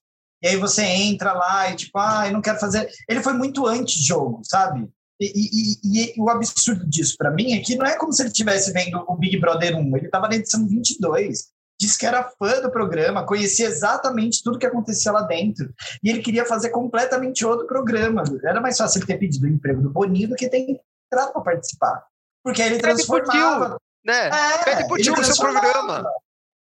E 0.42 0.48
aí 0.48 0.56
você 0.56 0.82
entra 0.82 1.32
lá 1.32 1.70
e 1.70 1.76
tipo, 1.76 1.98
ah, 1.98 2.26
eu 2.26 2.32
não 2.32 2.42
quero 2.42 2.58
fazer. 2.58 2.90
Ele 3.08 3.22
foi 3.22 3.32
muito 3.32 3.66
anti-jogo, 3.66 4.42
sabe? 4.44 4.88
E, 5.20 5.78
e, 5.84 6.14
e, 6.16 6.20
o 6.20 6.28
absurdo 6.28 6.84
disso 6.88 7.16
para 7.16 7.30
mim 7.30 7.52
é 7.52 7.60
que 7.60 7.76
não 7.76 7.86
é 7.86 7.96
como 7.96 8.12
se 8.12 8.22
ele 8.22 8.30
estivesse 8.30 8.72
vendo 8.72 9.04
o 9.06 9.14
Big 9.14 9.38
Brother 9.38 9.76
1, 9.76 9.96
ele 9.96 10.06
estava 10.06 10.28
na 10.28 10.34
edição 10.34 10.66
22. 10.66 11.52
Disse 11.80 11.98
que 11.98 12.06
era 12.06 12.30
fã 12.38 12.60
do 12.60 12.70
programa, 12.70 13.24
conhecia 13.24 13.66
exatamente 13.66 14.42
tudo 14.42 14.58
que 14.58 14.66
acontecia 14.66 15.12
lá 15.12 15.22
dentro. 15.22 15.72
E 16.02 16.10
ele 16.10 16.20
queria 16.20 16.44
fazer 16.44 16.70
completamente 16.70 17.44
outro 17.44 17.66
programa. 17.66 18.22
Era 18.44 18.60
mais 18.60 18.76
fácil 18.76 18.98
ele 18.98 19.06
ter 19.06 19.18
pedido 19.18 19.46
o 19.46 19.48
emprego 19.48 19.80
do 19.80 19.90
Boninho 19.90 20.28
do 20.28 20.34
que 20.34 20.48
ter 20.48 20.58
entrado 20.58 21.32
para 21.32 21.42
participar. 21.42 22.04
Porque 22.42 22.62
aí 22.62 22.72
ele 22.72 22.80
transformava. 22.80 23.78
né? 24.04 24.28
É, 24.28 24.64
Pede 24.64 24.86
pro 24.86 24.96
tio 24.96 25.14
no 25.14 25.24
seu 25.24 25.36
programa 25.36 26.04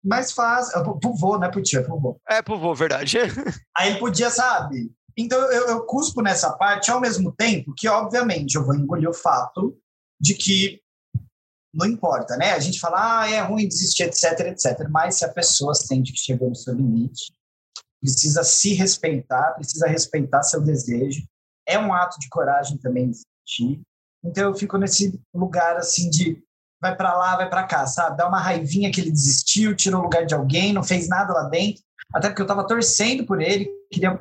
mais 0.03 0.31
fácil. 0.31 0.81
Pro 0.99 1.13
vô, 1.13 1.37
né? 1.37 1.49
Pro 1.49 1.61
tio, 1.61 1.79
é 1.79 1.83
pro 1.83 1.99
vô. 1.99 2.19
É, 2.27 2.41
pro 2.41 2.59
vô, 2.59 2.73
verdade. 2.73 3.17
Aí 3.77 3.91
ele 3.91 3.99
podia, 3.99 4.29
sabe? 4.29 4.91
Então 5.17 5.39
eu, 5.51 5.67
eu 5.67 5.85
cuspo 5.85 6.21
nessa 6.21 6.51
parte 6.53 6.89
ao 6.89 7.01
mesmo 7.01 7.31
tempo 7.31 7.73
que, 7.75 7.87
obviamente, 7.87 8.55
eu 8.55 8.65
vou 8.65 8.75
engolir 8.75 9.09
o 9.09 9.13
fato 9.13 9.77
de 10.19 10.33
que 10.33 10.81
não 11.73 11.85
importa, 11.85 12.35
né? 12.35 12.53
A 12.53 12.59
gente 12.59 12.79
fala, 12.79 13.21
ah, 13.21 13.29
é 13.29 13.41
ruim 13.41 13.67
desistir, 13.67 14.03
etc, 14.03 14.39
etc. 14.47 14.87
Mas 14.89 15.15
se 15.15 15.25
a 15.25 15.31
pessoa 15.31 15.73
sente 15.73 16.11
que 16.11 16.19
chegou 16.19 16.49
no 16.49 16.55
seu 16.55 16.73
limite, 16.73 17.31
precisa 18.01 18.43
se 18.43 18.73
respeitar, 18.73 19.53
precisa 19.53 19.87
respeitar 19.87 20.41
seu 20.41 20.61
desejo. 20.61 21.23
É 21.67 21.77
um 21.77 21.93
ato 21.93 22.17
de 22.19 22.27
coragem 22.29 22.77
também 22.77 23.09
desistir. 23.09 23.81
Então 24.23 24.45
eu 24.45 24.55
fico 24.55 24.77
nesse 24.77 25.19
lugar 25.33 25.77
assim 25.77 26.09
de 26.09 26.43
vai 26.81 26.95
para 26.95 27.17
lá, 27.17 27.35
vai 27.35 27.49
para 27.49 27.63
cá, 27.63 27.85
sabe? 27.85 28.17
Dá 28.17 28.27
uma 28.27 28.39
raivinha 28.39 28.91
que 28.91 29.01
ele 29.01 29.11
desistiu, 29.11 29.75
tirou 29.75 30.01
o 30.01 30.03
lugar 30.03 30.25
de 30.25 30.33
alguém, 30.33 30.73
não 30.73 30.83
fez 30.83 31.07
nada 31.07 31.33
lá 31.33 31.43
dentro. 31.43 31.83
Até 32.13 32.29
porque 32.29 32.41
eu 32.41 32.45
estava 32.45 32.65
torcendo 32.65 33.25
por 33.25 33.41
ele, 33.41 33.69
queria, 33.91 34.19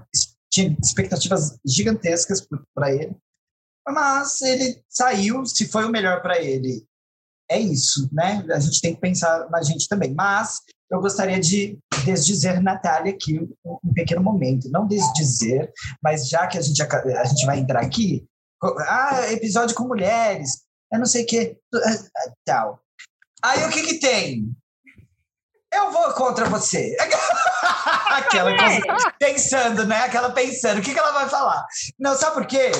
tinha 0.50 0.76
expectativas 0.82 1.58
gigantescas 1.64 2.46
para 2.74 2.92
ele. 2.92 3.16
Mas 3.86 4.42
ele 4.42 4.82
saiu, 4.88 5.46
se 5.46 5.66
foi 5.68 5.84
o 5.84 5.90
melhor 5.90 6.20
para 6.20 6.38
ele, 6.38 6.84
é 7.50 7.58
isso, 7.58 8.08
né? 8.12 8.44
A 8.50 8.58
gente 8.58 8.80
tem 8.80 8.94
que 8.94 9.00
pensar 9.00 9.48
na 9.48 9.62
gente 9.62 9.88
também. 9.88 10.12
Mas 10.12 10.60
eu 10.90 11.00
gostaria 11.00 11.40
de 11.40 11.78
desdizer 12.04 12.62
Natália 12.62 13.12
aqui 13.12 13.40
um, 13.64 13.92
pequeno 13.94 14.22
momento. 14.22 14.70
Não 14.70 14.86
desdizer, 14.86 15.72
mas 16.02 16.28
já 16.28 16.46
que 16.46 16.58
a 16.58 16.60
gente, 16.60 16.80
a 16.82 17.24
gente 17.24 17.46
vai 17.46 17.58
entrar 17.58 17.80
aqui, 17.80 18.26
ah, 18.62 19.32
episódio 19.32 19.74
com 19.74 19.86
mulheres, 19.86 20.62
eu 20.92 20.98
não 20.98 21.06
sei 21.06 21.24
o 21.24 21.26
que, 21.26 21.38
é, 21.38 21.50
é, 21.50 22.32
tal. 22.44 22.80
Aí 23.42 23.64
o 23.64 23.70
que 23.70 23.82
que 23.82 24.00
tem? 24.00 24.50
Eu 25.72 25.90
vou 25.90 26.12
contra 26.14 26.46
você. 26.46 26.96
Aquela 28.10 28.50
é. 28.50 28.80
pensando, 29.18 29.86
né? 29.86 29.98
Aquela 29.98 30.30
pensando, 30.30 30.78
o 30.78 30.82
que, 30.82 30.92
que 30.92 30.98
ela 30.98 31.12
vai 31.12 31.28
falar? 31.28 31.66
Não, 31.98 32.16
sabe 32.16 32.34
por 32.34 32.46
quê? 32.46 32.72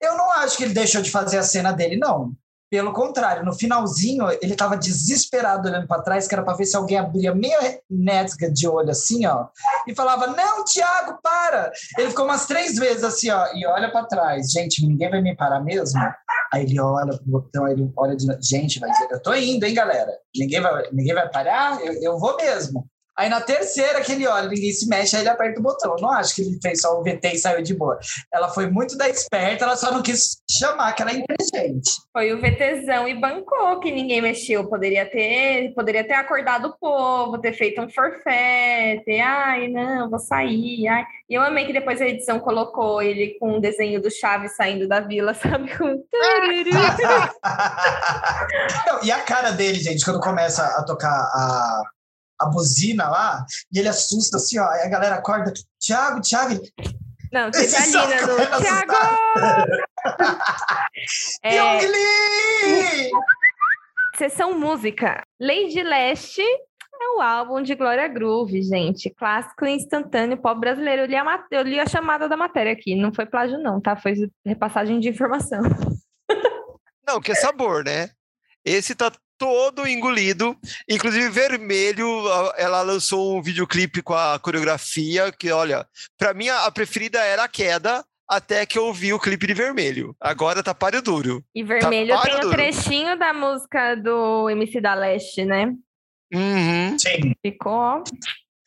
Eu 0.00 0.16
não 0.16 0.30
acho 0.32 0.56
que 0.56 0.64
ele 0.64 0.72
deixou 0.72 1.02
de 1.02 1.10
fazer 1.10 1.38
a 1.38 1.42
cena 1.42 1.72
dele, 1.72 1.96
não. 1.96 2.32
Pelo 2.70 2.92
contrário, 2.92 3.44
no 3.44 3.52
finalzinho, 3.52 4.30
ele 4.40 4.52
estava 4.52 4.76
desesperado 4.76 5.68
olhando 5.68 5.88
para 5.88 6.02
trás, 6.02 6.28
que 6.28 6.34
era 6.34 6.44
para 6.44 6.56
ver 6.56 6.66
se 6.66 6.76
alguém 6.76 6.98
abria 6.98 7.34
meia 7.34 7.80
nesga 7.90 8.48
de 8.48 8.68
olho 8.68 8.90
assim, 8.90 9.26
ó, 9.26 9.48
e 9.88 9.94
falava: 9.94 10.28
Não, 10.28 10.64
Tiago, 10.64 11.18
para! 11.20 11.72
Ele 11.98 12.10
ficou 12.10 12.26
umas 12.26 12.46
três 12.46 12.76
vezes 12.76 13.02
assim, 13.02 13.28
ó, 13.28 13.44
e 13.54 13.66
olha 13.66 13.90
para 13.90 14.06
trás. 14.06 14.52
Gente, 14.52 14.86
ninguém 14.86 15.10
vai 15.10 15.20
me 15.20 15.34
parar 15.34 15.58
mesmo? 15.58 16.00
Aí 16.52 16.64
ele 16.64 16.80
olha 16.80 17.16
pro 17.16 17.26
botão, 17.26 17.64
aí 17.64 17.74
ele 17.74 17.90
olha 17.96 18.16
de 18.16 18.26
Gente, 18.42 18.80
mas 18.80 18.96
eu 19.10 19.22
tô 19.22 19.32
indo, 19.34 19.64
hein, 19.64 19.74
galera? 19.74 20.10
Ninguém 20.36 20.60
vai, 20.60 20.90
ninguém 20.92 21.14
vai 21.14 21.30
parar? 21.30 21.80
Eu, 21.84 21.92
eu 22.02 22.18
vou 22.18 22.36
mesmo. 22.36 22.88
Aí 23.20 23.28
na 23.28 23.42
terceira 23.42 24.00
que 24.00 24.12
ele 24.12 24.26
olha, 24.26 24.48
ninguém 24.48 24.72
se 24.72 24.88
mexe, 24.88 25.14
aí 25.14 25.20
ele 25.20 25.28
aperta 25.28 25.60
o 25.60 25.62
botão. 25.62 25.94
Eu 25.94 26.00
não 26.00 26.10
acho 26.10 26.34
que 26.34 26.40
ele 26.40 26.58
fez 26.62 26.80
só 26.80 26.98
o 26.98 27.02
VT 27.02 27.32
e 27.34 27.38
saiu 27.38 27.62
de 27.62 27.74
boa. 27.74 27.98
Ela 28.32 28.48
foi 28.48 28.70
muito 28.70 28.96
da 28.96 29.10
esperta, 29.10 29.66
ela 29.66 29.76
só 29.76 29.92
não 29.92 30.00
quis 30.00 30.38
chamar 30.50 30.94
que 30.94 31.02
ela 31.02 31.10
é 31.10 31.16
inteligente. 31.16 31.90
Foi 32.14 32.32
o 32.32 32.40
VTzão 32.40 33.06
e 33.06 33.14
bancou 33.14 33.78
que 33.78 33.92
ninguém 33.92 34.22
mexeu. 34.22 34.66
Poderia 34.70 35.04
ter, 35.04 35.74
poderia 35.74 36.02
ter 36.02 36.14
acordado 36.14 36.68
o 36.68 36.78
povo, 36.78 37.38
ter 37.38 37.52
feito 37.52 37.82
um 37.82 37.90
forfé, 37.90 39.02
ter, 39.04 39.20
ai, 39.20 39.68
não, 39.68 40.08
vou 40.08 40.18
sair. 40.18 40.88
Ai. 40.88 41.04
E 41.28 41.34
eu 41.34 41.42
amei 41.42 41.66
que 41.66 41.74
depois 41.74 42.00
a 42.00 42.08
edição 42.08 42.40
colocou 42.40 43.02
ele 43.02 43.36
com 43.38 43.56
um 43.56 43.60
desenho 43.60 44.00
do 44.00 44.10
Chaves 44.10 44.56
saindo 44.56 44.88
da 44.88 45.00
vila, 45.00 45.34
sabe? 45.36 45.76
Com... 45.76 45.84
não, 48.86 49.04
e 49.04 49.12
a 49.12 49.20
cara 49.20 49.50
dele, 49.50 49.78
gente, 49.78 50.06
quando 50.06 50.20
começa 50.20 50.64
a 50.64 50.82
tocar 50.84 51.10
a 51.10 51.82
a 52.40 52.46
buzina 52.46 53.08
lá, 53.08 53.44
e 53.72 53.78
ele 53.78 53.88
assusta 53.88 54.38
assim, 54.38 54.58
ó, 54.58 54.66
aí 54.68 54.82
a 54.82 54.88
galera 54.88 55.16
acorda, 55.16 55.52
Thiago, 55.78 56.20
Thiago. 56.20 56.60
Não, 57.32 57.50
teve 57.50 57.76
a 57.76 57.86
Lina 57.86 58.26
do 58.26 58.36
Thiago! 58.60 58.92
é... 61.44 63.10
Sessão 64.16 64.58
música. 64.58 65.22
Lady 65.40 65.82
Leste 65.82 66.42
é 66.42 67.16
o 67.16 67.20
álbum 67.20 67.62
de 67.62 67.74
Glória 67.74 68.08
Groove, 68.08 68.62
gente. 68.62 69.08
Clássico 69.10 69.64
instantâneo 69.64 70.36
pop 70.36 70.60
brasileiro. 70.60 71.02
Eu 71.02 71.06
li, 71.06 71.16
a, 71.16 71.44
eu 71.50 71.62
li 71.62 71.78
a 71.78 71.86
chamada 71.86 72.28
da 72.28 72.36
matéria 72.36 72.72
aqui, 72.72 72.94
não 72.94 73.14
foi 73.14 73.24
plágio 73.24 73.58
não, 73.58 73.80
tá? 73.80 73.96
Foi 73.96 74.14
repassagem 74.44 74.98
de 74.98 75.08
informação. 75.08 75.60
Não, 77.06 77.20
que 77.20 77.32
é 77.32 77.34
sabor, 77.34 77.84
né? 77.84 78.10
Esse 78.64 78.94
tá 78.94 79.10
todo 79.40 79.88
engolido. 79.88 80.54
Inclusive, 80.86 81.30
Vermelho, 81.30 82.06
ela 82.58 82.82
lançou 82.82 83.38
um 83.38 83.42
videoclipe 83.42 84.02
com 84.02 84.12
a 84.12 84.38
coreografia, 84.38 85.32
que, 85.32 85.50
olha, 85.50 85.86
para 86.18 86.34
mim 86.34 86.50
a 86.50 86.70
preferida 86.70 87.18
era 87.20 87.44
a 87.44 87.48
queda, 87.48 88.04
até 88.28 88.66
que 88.66 88.78
eu 88.78 88.92
vi 88.92 89.14
o 89.14 89.18
clipe 89.18 89.46
de 89.46 89.54
Vermelho. 89.54 90.14
Agora 90.20 90.62
tá 90.62 90.74
páreo 90.74 91.00
duro. 91.00 91.42
E 91.54 91.64
Vermelho 91.64 92.14
tá 92.14 92.22
tem 92.22 92.34
o 92.34 92.48
um 92.48 92.50
trechinho 92.50 93.18
da 93.18 93.32
música 93.32 93.94
do 93.96 94.50
MC 94.50 94.78
da 94.78 94.94
Leste, 94.94 95.46
né? 95.46 95.74
Uhum. 96.32 96.98
Sim. 96.98 97.34
Ficou. 97.42 98.04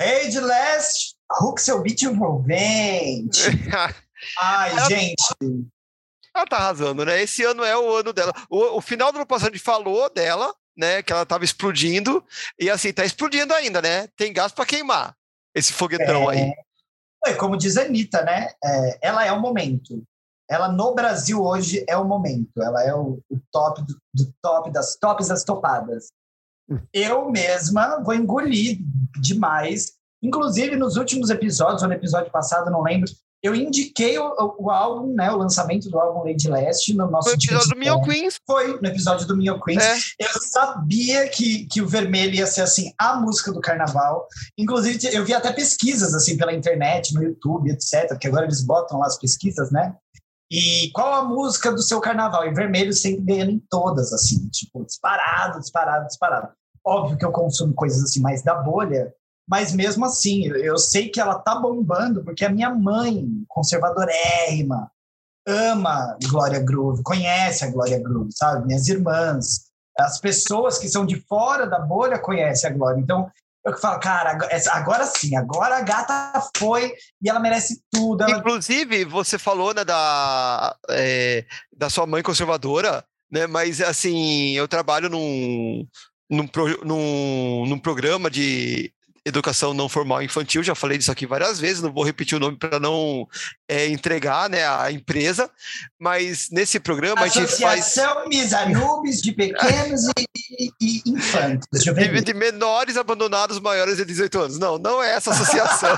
Ei, 0.01 0.27
de 0.27 0.39
Leste, 0.39 1.13
hook 1.39 1.61
seu 1.61 1.83
beat 1.83 2.01
envolvente. 2.01 3.41
Ai, 4.41 4.71
ela... 4.71 4.89
gente. 4.89 5.23
Ela 6.35 6.47
tá 6.47 6.57
arrasando, 6.57 7.05
né? 7.05 7.21
Esse 7.21 7.43
ano 7.43 7.63
é 7.63 7.77
o 7.77 7.95
ano 7.95 8.11
dela. 8.11 8.33
O, 8.49 8.77
o 8.77 8.81
final 8.81 9.11
do 9.11 9.17
ano 9.17 9.25
passado 9.27 9.49
a 9.49 9.51
gente 9.51 9.63
falou 9.63 10.11
dela, 10.11 10.51
né? 10.75 11.01
Que 11.01 11.11
ela 11.13 11.23
estava 11.23 11.43
explodindo. 11.43 12.23
E 12.59 12.69
assim, 12.69 12.89
está 12.89 13.05
explodindo 13.05 13.53
ainda, 13.53 13.81
né? 13.81 14.07
Tem 14.15 14.33
gás 14.33 14.51
para 14.51 14.65
queimar 14.65 15.15
esse 15.55 15.73
foguetão 15.73 16.31
é... 16.31 16.35
aí. 16.35 16.53
É, 17.25 17.33
como 17.33 17.57
diz 17.57 17.77
a 17.77 17.83
Anitta, 17.83 18.21
né? 18.23 18.49
É, 18.63 18.99
ela 19.01 19.25
é 19.25 19.31
o 19.31 19.39
momento. 19.39 20.03
Ela 20.49 20.67
no 20.67 20.93
Brasil 20.93 21.41
hoje 21.41 21.85
é 21.87 21.95
o 21.97 22.05
momento. 22.05 22.61
Ela 22.61 22.83
é 22.83 22.93
o, 22.93 23.19
o 23.29 23.39
top 23.51 23.81
do, 23.81 23.97
do, 24.13 24.33
top 24.41 24.71
das 24.71 24.95
tops 24.97 25.29
das 25.29 25.43
topadas. 25.43 26.11
Eu 26.93 27.29
mesma 27.29 28.01
vou 28.03 28.13
engolir 28.13 28.79
demais. 29.21 29.93
Inclusive, 30.21 30.75
nos 30.75 30.97
últimos 30.97 31.29
episódios, 31.29 31.81
ou 31.81 31.87
no 31.87 31.93
episódio 31.93 32.31
passado, 32.31 32.71
não 32.71 32.81
lembro, 32.81 33.09
eu 33.43 33.53
indiquei 33.53 34.17
o, 34.17 34.55
o, 34.57 34.71
álbum, 34.71 35.13
né, 35.13 35.29
o 35.29 35.35
lançamento 35.35 35.89
do 35.89 35.99
álbum 35.99 36.23
Lady 36.23 36.47
Leste 36.47 36.93
no 36.93 37.11
nosso 37.11 37.27
Foi 37.27 37.37
episódio 37.37 37.69
do 37.71 37.77
Mio 37.77 38.01
Queens. 38.01 38.39
Foi 38.47 38.79
no 38.79 38.87
episódio 38.87 39.27
do 39.27 39.35
Mio 39.35 39.61
Queens. 39.61 39.83
É. 39.83 40.25
Eu 40.25 40.41
sabia 40.41 41.27
que, 41.27 41.65
que 41.65 41.81
o 41.81 41.87
Vermelho 41.87 42.35
ia 42.35 42.47
ser, 42.47 42.61
assim, 42.61 42.93
a 42.97 43.19
música 43.19 43.51
do 43.51 43.59
carnaval. 43.59 44.25
Inclusive, 44.57 45.13
eu 45.13 45.25
vi 45.25 45.33
até 45.33 45.51
pesquisas, 45.51 46.13
assim, 46.13 46.37
pela 46.37 46.53
internet, 46.53 47.13
no 47.13 47.21
YouTube, 47.21 47.69
etc., 47.69 48.17
que 48.17 48.27
agora 48.27 48.45
eles 48.45 48.63
botam 48.63 48.99
lá 48.99 49.07
as 49.07 49.19
pesquisas, 49.19 49.69
né? 49.71 49.93
E 50.49 50.89
qual 50.91 51.13
a 51.13 51.25
música 51.25 51.69
do 51.69 51.81
seu 51.81 51.99
carnaval? 51.99 52.47
E 52.47 52.53
vermelho 52.53 52.93
sempre 52.93 53.25
ganhando 53.25 53.51
em 53.51 53.63
todas, 53.69 54.13
assim, 54.13 54.47
tipo, 54.49 54.85
disparado, 54.85 55.59
disparado, 55.59 56.07
disparado. 56.07 56.47
Óbvio 56.85 57.17
que 57.17 57.25
eu 57.25 57.31
consumo 57.31 57.73
coisas 57.73 58.01
assim 58.01 58.21
mais 58.21 58.41
da 58.41 58.55
bolha, 58.55 59.13
mas 59.47 59.73
mesmo 59.73 60.05
assim, 60.05 60.47
eu 60.47 60.77
sei 60.77 61.09
que 61.09 61.19
ela 61.19 61.39
tá 61.39 61.55
bombando 61.55 62.23
porque 62.23 62.45
a 62.45 62.49
minha 62.49 62.69
mãe, 62.69 63.27
conservadorérrima, 63.47 64.89
ama 65.47 66.17
Glória 66.29 66.59
Groove, 66.59 67.03
conhece 67.03 67.65
a 67.65 67.71
Glória 67.71 67.99
Groove, 67.99 68.31
sabe? 68.31 68.67
Minhas 68.67 68.87
irmãs, 68.87 69.65
as 69.99 70.19
pessoas 70.19 70.77
que 70.77 70.87
são 70.87 71.05
de 71.05 71.19
fora 71.27 71.67
da 71.67 71.79
bolha 71.79 72.17
conhecem 72.17 72.69
a 72.69 72.73
Glória. 72.73 72.99
Então, 72.99 73.29
eu 73.65 73.77
falo, 73.77 73.99
cara, 73.99 74.37
agora 74.71 75.05
sim, 75.05 75.35
agora 75.35 75.77
a 75.77 75.81
gata 75.81 76.49
foi 76.57 76.93
e 77.21 77.29
ela 77.29 77.39
merece 77.39 77.81
tudo. 77.89 78.23
Ela... 78.23 78.37
Inclusive, 78.37 79.05
você 79.05 79.37
falou 79.37 79.73
né, 79.73 79.85
da, 79.85 80.75
é, 80.89 81.45
da 81.71 81.89
sua 81.89 82.05
mãe 82.05 82.21
conservadora, 82.21 83.05
né? 83.31 83.47
Mas 83.47 83.79
assim, 83.79 84.51
eu 84.51 84.67
trabalho 84.67 85.09
num, 85.09 85.87
num, 86.29 86.49
num, 86.83 87.65
num 87.65 87.79
programa 87.79 88.29
de 88.29 88.92
educação 89.25 89.73
não 89.73 89.87
formal 89.87 90.21
infantil, 90.21 90.61
já 90.63 90.75
falei 90.75 90.97
disso 90.97 91.11
aqui 91.11 91.25
várias 91.25 91.59
vezes, 91.59 91.81
não 91.81 91.93
vou 91.93 92.03
repetir 92.03 92.35
o 92.35 92.39
nome 92.39 92.57
para 92.57 92.79
não 92.79 93.27
é, 93.67 93.87
entregar 93.87 94.49
né, 94.49 94.67
a 94.67 94.91
empresa, 94.91 95.49
mas 95.99 96.49
nesse 96.51 96.79
programa 96.79 97.25
Associação 97.25 97.43
a 97.43 97.47
gente 97.47 97.61
faz... 97.61 97.79
Associação 97.79 98.27
Misanubes 98.27 99.21
de 99.21 99.31
Pequenos 99.31 100.01
e, 100.17 100.27
e, 100.59 100.71
e 100.81 101.01
Infantes. 101.05 101.67
De, 101.71 102.21
de, 102.21 102.33
menores 102.33 102.97
abandonados 102.97 103.59
maiores 103.59 103.97
de 103.97 104.05
18 104.05 104.39
anos. 104.39 104.59
Não, 104.59 104.77
não 104.77 105.01
é 105.01 105.11
essa 105.11 105.31
associação. 105.31 105.97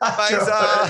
mas, 0.00 0.48
a, 0.48 0.88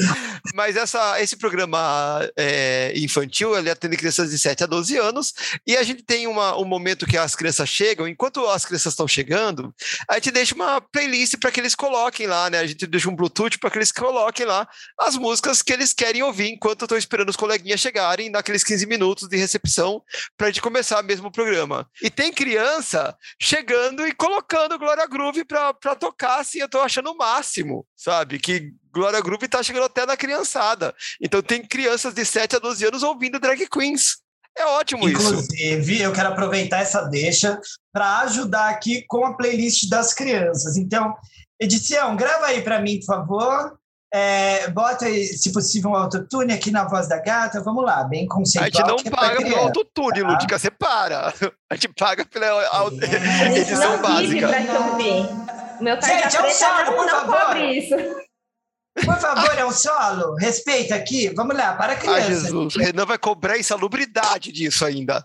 mas 0.54 0.76
essa, 0.76 1.20
esse 1.20 1.36
programa 1.36 2.26
é, 2.36 2.92
infantil, 2.96 3.56
ele 3.56 3.70
atende 3.70 3.96
crianças 3.96 4.30
de 4.30 4.38
7 4.38 4.64
a 4.64 4.66
12 4.66 4.96
anos, 4.96 5.34
e 5.66 5.76
a 5.76 5.82
gente 5.82 6.02
tem 6.02 6.26
uma, 6.26 6.56
um 6.56 6.64
momento 6.64 7.06
que 7.06 7.18
as 7.18 7.34
crianças 7.34 7.68
chegam, 7.68 8.08
enquanto 8.08 8.46
as 8.46 8.64
crianças 8.64 8.92
estão 8.92 9.06
chegando, 9.06 9.73
a 10.08 10.14
gente 10.14 10.30
deixa 10.30 10.54
uma 10.54 10.80
playlist 10.80 11.36
para 11.38 11.50
que 11.50 11.60
eles 11.60 11.74
coloquem 11.74 12.26
lá, 12.26 12.48
né? 12.50 12.58
A 12.58 12.66
gente 12.66 12.86
deixa 12.86 13.08
um 13.08 13.16
Bluetooth 13.16 13.58
para 13.58 13.70
que 13.70 13.78
eles 13.78 13.92
coloquem 13.92 14.46
lá 14.46 14.68
as 14.98 15.16
músicas 15.16 15.62
que 15.62 15.72
eles 15.72 15.92
querem 15.92 16.22
ouvir 16.22 16.48
enquanto 16.48 16.82
eu 16.82 16.86
estou 16.86 16.98
esperando 16.98 17.28
os 17.28 17.36
coleguinhas 17.36 17.80
chegarem 17.80 18.30
naqueles 18.30 18.64
15 18.64 18.86
minutos 18.86 19.28
de 19.28 19.36
recepção 19.36 20.02
para 20.36 20.48
a 20.48 20.50
gente 20.50 20.62
começar 20.62 21.02
mesmo 21.02 21.28
o 21.28 21.32
programa. 21.32 21.88
E 22.02 22.10
tem 22.10 22.32
criança 22.32 23.16
chegando 23.40 24.06
e 24.06 24.12
colocando 24.12 24.78
Glória 24.78 25.06
Groove 25.06 25.44
para 25.44 25.94
tocar, 25.94 26.40
assim, 26.40 26.58
eu 26.58 26.66
estou 26.66 26.82
achando 26.82 27.10
o 27.10 27.16
máximo, 27.16 27.86
sabe? 27.96 28.38
Que 28.38 28.72
Glória 28.92 29.20
Groove 29.20 29.46
está 29.46 29.62
chegando 29.62 29.84
até 29.84 30.06
na 30.06 30.16
criançada. 30.16 30.94
Então 31.20 31.42
tem 31.42 31.66
crianças 31.66 32.14
de 32.14 32.24
7 32.24 32.56
a 32.56 32.58
12 32.58 32.86
anos 32.86 33.02
ouvindo 33.02 33.40
drag 33.40 33.66
queens. 33.68 34.23
É 34.56 34.66
ótimo 34.66 35.08
Inclusive, 35.08 35.40
isso. 35.40 35.54
Inclusive, 35.54 36.00
eu 36.00 36.12
quero 36.12 36.28
aproveitar 36.28 36.78
essa 36.78 37.02
deixa 37.02 37.60
para 37.92 38.20
ajudar 38.20 38.68
aqui 38.68 39.04
com 39.08 39.26
a 39.26 39.36
playlist 39.36 39.88
das 39.88 40.14
crianças. 40.14 40.76
Então, 40.76 41.14
edição, 41.60 42.14
grava 42.16 42.46
aí 42.46 42.62
para 42.62 42.80
mim, 42.80 42.98
por 43.00 43.06
favor. 43.06 43.78
É, 44.12 44.70
bota, 44.70 45.06
se 45.08 45.52
possível, 45.52 45.90
um 45.90 45.96
autotune 45.96 46.52
aqui 46.52 46.70
na 46.70 46.84
voz 46.84 47.08
da 47.08 47.18
gata. 47.18 47.60
Vamos 47.60 47.84
lá, 47.84 48.04
bem 48.04 48.28
conceitual. 48.28 48.86
A 48.86 48.96
gente 48.96 49.04
não 49.04 49.12
é 49.12 49.16
paga 49.16 49.42
pelo 49.42 49.56
autotune, 49.56 50.20
tá? 50.20 50.28
Lúdica, 50.28 50.56
você 50.56 50.70
para. 50.70 51.34
A 51.68 51.74
gente 51.74 51.88
paga 51.88 52.24
pela 52.24 52.46
é, 52.46 53.58
edição 53.58 54.00
básica. 54.00 54.48
Meu 55.80 56.00
gente, 56.00 56.36
é 56.36 56.42
um 56.42 56.50
solo, 56.50 56.92
por 56.92 57.06
não 57.06 57.26
favor. 57.26 57.56
isso. 57.56 57.96
Por 58.94 59.18
favor, 59.18 59.58
é 59.58 59.64
um 59.64 59.72
solo. 59.72 60.36
Respeita 60.36 60.94
aqui. 60.94 61.28
Vamos 61.30 61.56
lá, 61.56 61.74
para 61.74 61.94
a 61.94 61.96
criança. 61.96 62.18
Ah, 62.18 62.28
Jesus. 62.28 62.76
Renan 62.76 63.04
vai 63.04 63.18
cobrar 63.18 63.58
insalubridade 63.58 64.52
disso 64.52 64.84
ainda. 64.84 65.24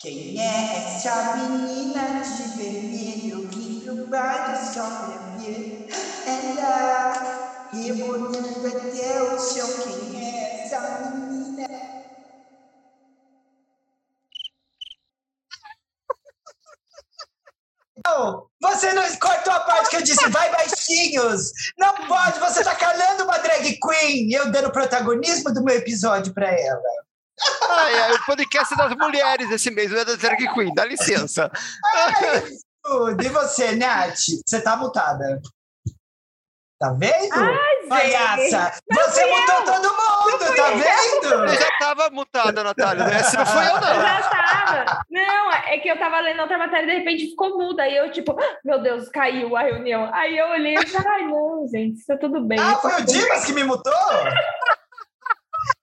Quem 0.00 0.40
é 0.40 0.76
essa 0.76 1.36
menina 1.36 2.22
de 2.22 2.42
vermelho 2.56 3.48
que 3.48 3.84
no 3.84 4.06
bar 4.06 4.56
sobrevive? 4.72 5.88
Ela 6.24 7.68
rebolando 7.72 8.66
até 8.66 9.22
o 9.22 9.38
chão. 9.38 9.68
Quem 9.82 10.24
é 10.24 10.64
essa 10.64 11.10
menina? 11.10 11.97
Não, 18.06 18.46
você 18.60 18.92
não 18.92 19.02
cortou 19.18 19.52
a 19.52 19.60
parte 19.60 19.90
que 19.90 19.96
eu 19.96 20.02
disse, 20.02 20.28
vai 20.30 20.50
baixinhos. 20.50 21.52
Não 21.78 21.94
pode, 22.06 22.38
você 22.38 22.62
tá 22.62 22.74
calando 22.74 23.24
uma 23.24 23.38
drag 23.38 23.78
queen. 23.78 24.32
Eu 24.32 24.50
dando 24.50 24.70
protagonismo 24.70 25.52
do 25.52 25.62
meu 25.64 25.76
episódio 25.76 26.32
para 26.34 26.48
ela. 26.48 26.82
Ai, 27.70 28.00
ai, 28.00 28.12
o 28.14 28.26
podcast 28.26 28.76
das 28.76 28.94
mulheres 28.96 29.50
esse 29.50 29.70
mês, 29.70 29.90
não 29.90 29.98
é 29.98 30.04
da 30.04 30.16
drag 30.16 30.52
queen, 30.54 30.74
dá 30.74 30.84
licença. 30.84 31.50
Ai, 31.94 32.42
e 33.20 33.28
você, 33.28 33.72
Nath? 33.72 34.18
Você 34.46 34.60
tá 34.60 34.76
mutada. 34.76 35.40
Tá 36.78 36.92
vendo? 36.92 37.34
Ai, 37.34 37.88
Palhaça! 37.88 38.80
Você 38.88 39.26
mutou 39.26 39.64
todo 39.64 39.88
mundo, 39.88 40.54
tá 40.54 40.70
vendo? 40.70 41.48
Você 41.48 41.56
já 41.56 41.78
tava 41.78 42.08
mutada, 42.10 42.62
Natália? 42.62 43.24
Se 43.24 43.36
não 43.36 43.44
foi 43.44 43.64
eu, 43.66 43.80
não. 43.80 43.94
Eu 43.94 44.00
já 44.00 44.22
tava. 44.22 45.02
Não, 45.10 45.52
é 45.52 45.78
que 45.78 45.88
eu 45.88 45.98
tava 45.98 46.20
lendo 46.20 46.40
outra 46.40 46.56
matéria 46.56 46.84
e 46.84 46.86
de 46.86 46.98
repente 46.98 47.30
ficou 47.30 47.58
muda. 47.58 47.82
Aí 47.82 47.96
eu, 47.96 48.12
tipo, 48.12 48.36
meu 48.64 48.80
Deus, 48.80 49.08
caiu 49.08 49.56
a 49.56 49.62
reunião. 49.62 50.08
Aí 50.14 50.38
eu 50.38 50.46
olhei 50.50 50.74
e 50.74 50.86
falei, 50.86 51.08
ai, 51.08 51.22
não, 51.22 51.66
gente, 51.66 51.98
isso 51.98 52.06
tá 52.06 52.16
tudo 52.16 52.40
bem. 52.42 52.60
Ah, 52.60 52.76
foi 52.76 52.92
o 52.92 53.04
Dimas 53.04 53.44
que 53.44 53.52
me 53.52 53.64
mutou? 53.64 53.92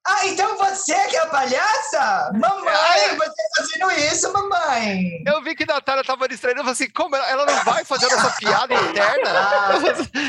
Ah, 0.07 0.27
então 0.27 0.55
você 0.57 0.93
que 1.07 1.15
é 1.15 1.21
a 1.21 1.25
palhaça? 1.25 2.31
Mamãe, 2.35 3.17
você 3.17 3.29
tá 3.29 3.43
fazendo 3.57 3.91
isso, 3.91 4.31
mamãe. 4.31 5.23
Eu 5.25 5.41
vi 5.41 5.55
que 5.55 5.63
a 5.63 5.73
Natália 5.73 6.03
tava 6.03 6.27
distraída, 6.27 6.59
eu 6.59 6.63
falei 6.63 6.73
assim, 6.73 6.89
como 6.91 7.15
ela, 7.15 7.27
ela 7.27 7.45
não 7.47 7.63
vai 7.63 7.83
fazer 7.83 8.05
essa 8.05 8.29
piada 8.37 8.75
interna? 8.75 9.29
Ah, 9.29 9.79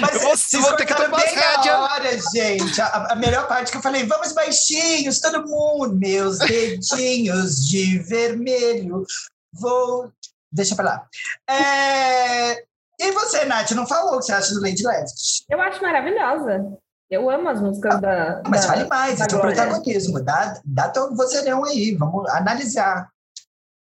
mas 0.01 0.15
eu 0.15 0.21
vou, 0.21 0.37
vocês 0.37 0.63
vou 0.63 0.77
ter 0.77 0.87
que 0.87 0.95
tomar 0.95 1.21
bem 1.21 1.35
rédea. 1.35 1.79
hora, 1.79 2.19
gente. 2.19 2.81
A, 2.81 3.13
a, 3.13 3.15
melhor 3.17 3.47
parte 3.47 3.71
que 3.71 3.77
eu 3.77 3.83
falei, 3.83 4.07
vamos 4.07 4.33
baixinhos, 4.33 5.21
todo 5.21 5.47
mundo. 5.47 5.95
Meus 5.95 6.39
dedinhos 6.47 7.67
de 7.67 7.99
vermelho. 7.99 9.05
Vou... 9.53 10.11
Deixa 10.51 10.75
pra 10.75 10.85
lá. 10.87 11.07
É... 11.51 12.65
E 12.99 13.13
você, 13.13 13.45
Nath, 13.45 13.73
não 13.73 13.87
falou 13.87 14.15
o 14.15 14.19
que 14.21 14.25
você 14.25 14.33
acha 14.33 14.55
do 14.55 14.63
Lady 14.63 14.83
Left? 14.83 15.45
Eu 15.51 15.61
acho 15.61 15.83
maravilhosa. 15.83 16.79
Eu 17.11 17.31
amo 17.31 17.49
as 17.49 17.61
músicas 17.61 17.95
ah, 17.95 18.01
da. 18.01 18.43
Mas 18.49 18.63
da, 18.63 18.73
fale 18.73 18.89
mais, 18.89 19.21
é 19.21 19.27
teu 19.27 19.41
protagonismo. 19.41 20.23
Dá, 20.23 20.61
dá 20.65 20.89
teu 20.89 21.15
vozeirão 21.15 21.65
aí, 21.65 21.95
vamos 21.95 22.29
analisar. 22.31 23.09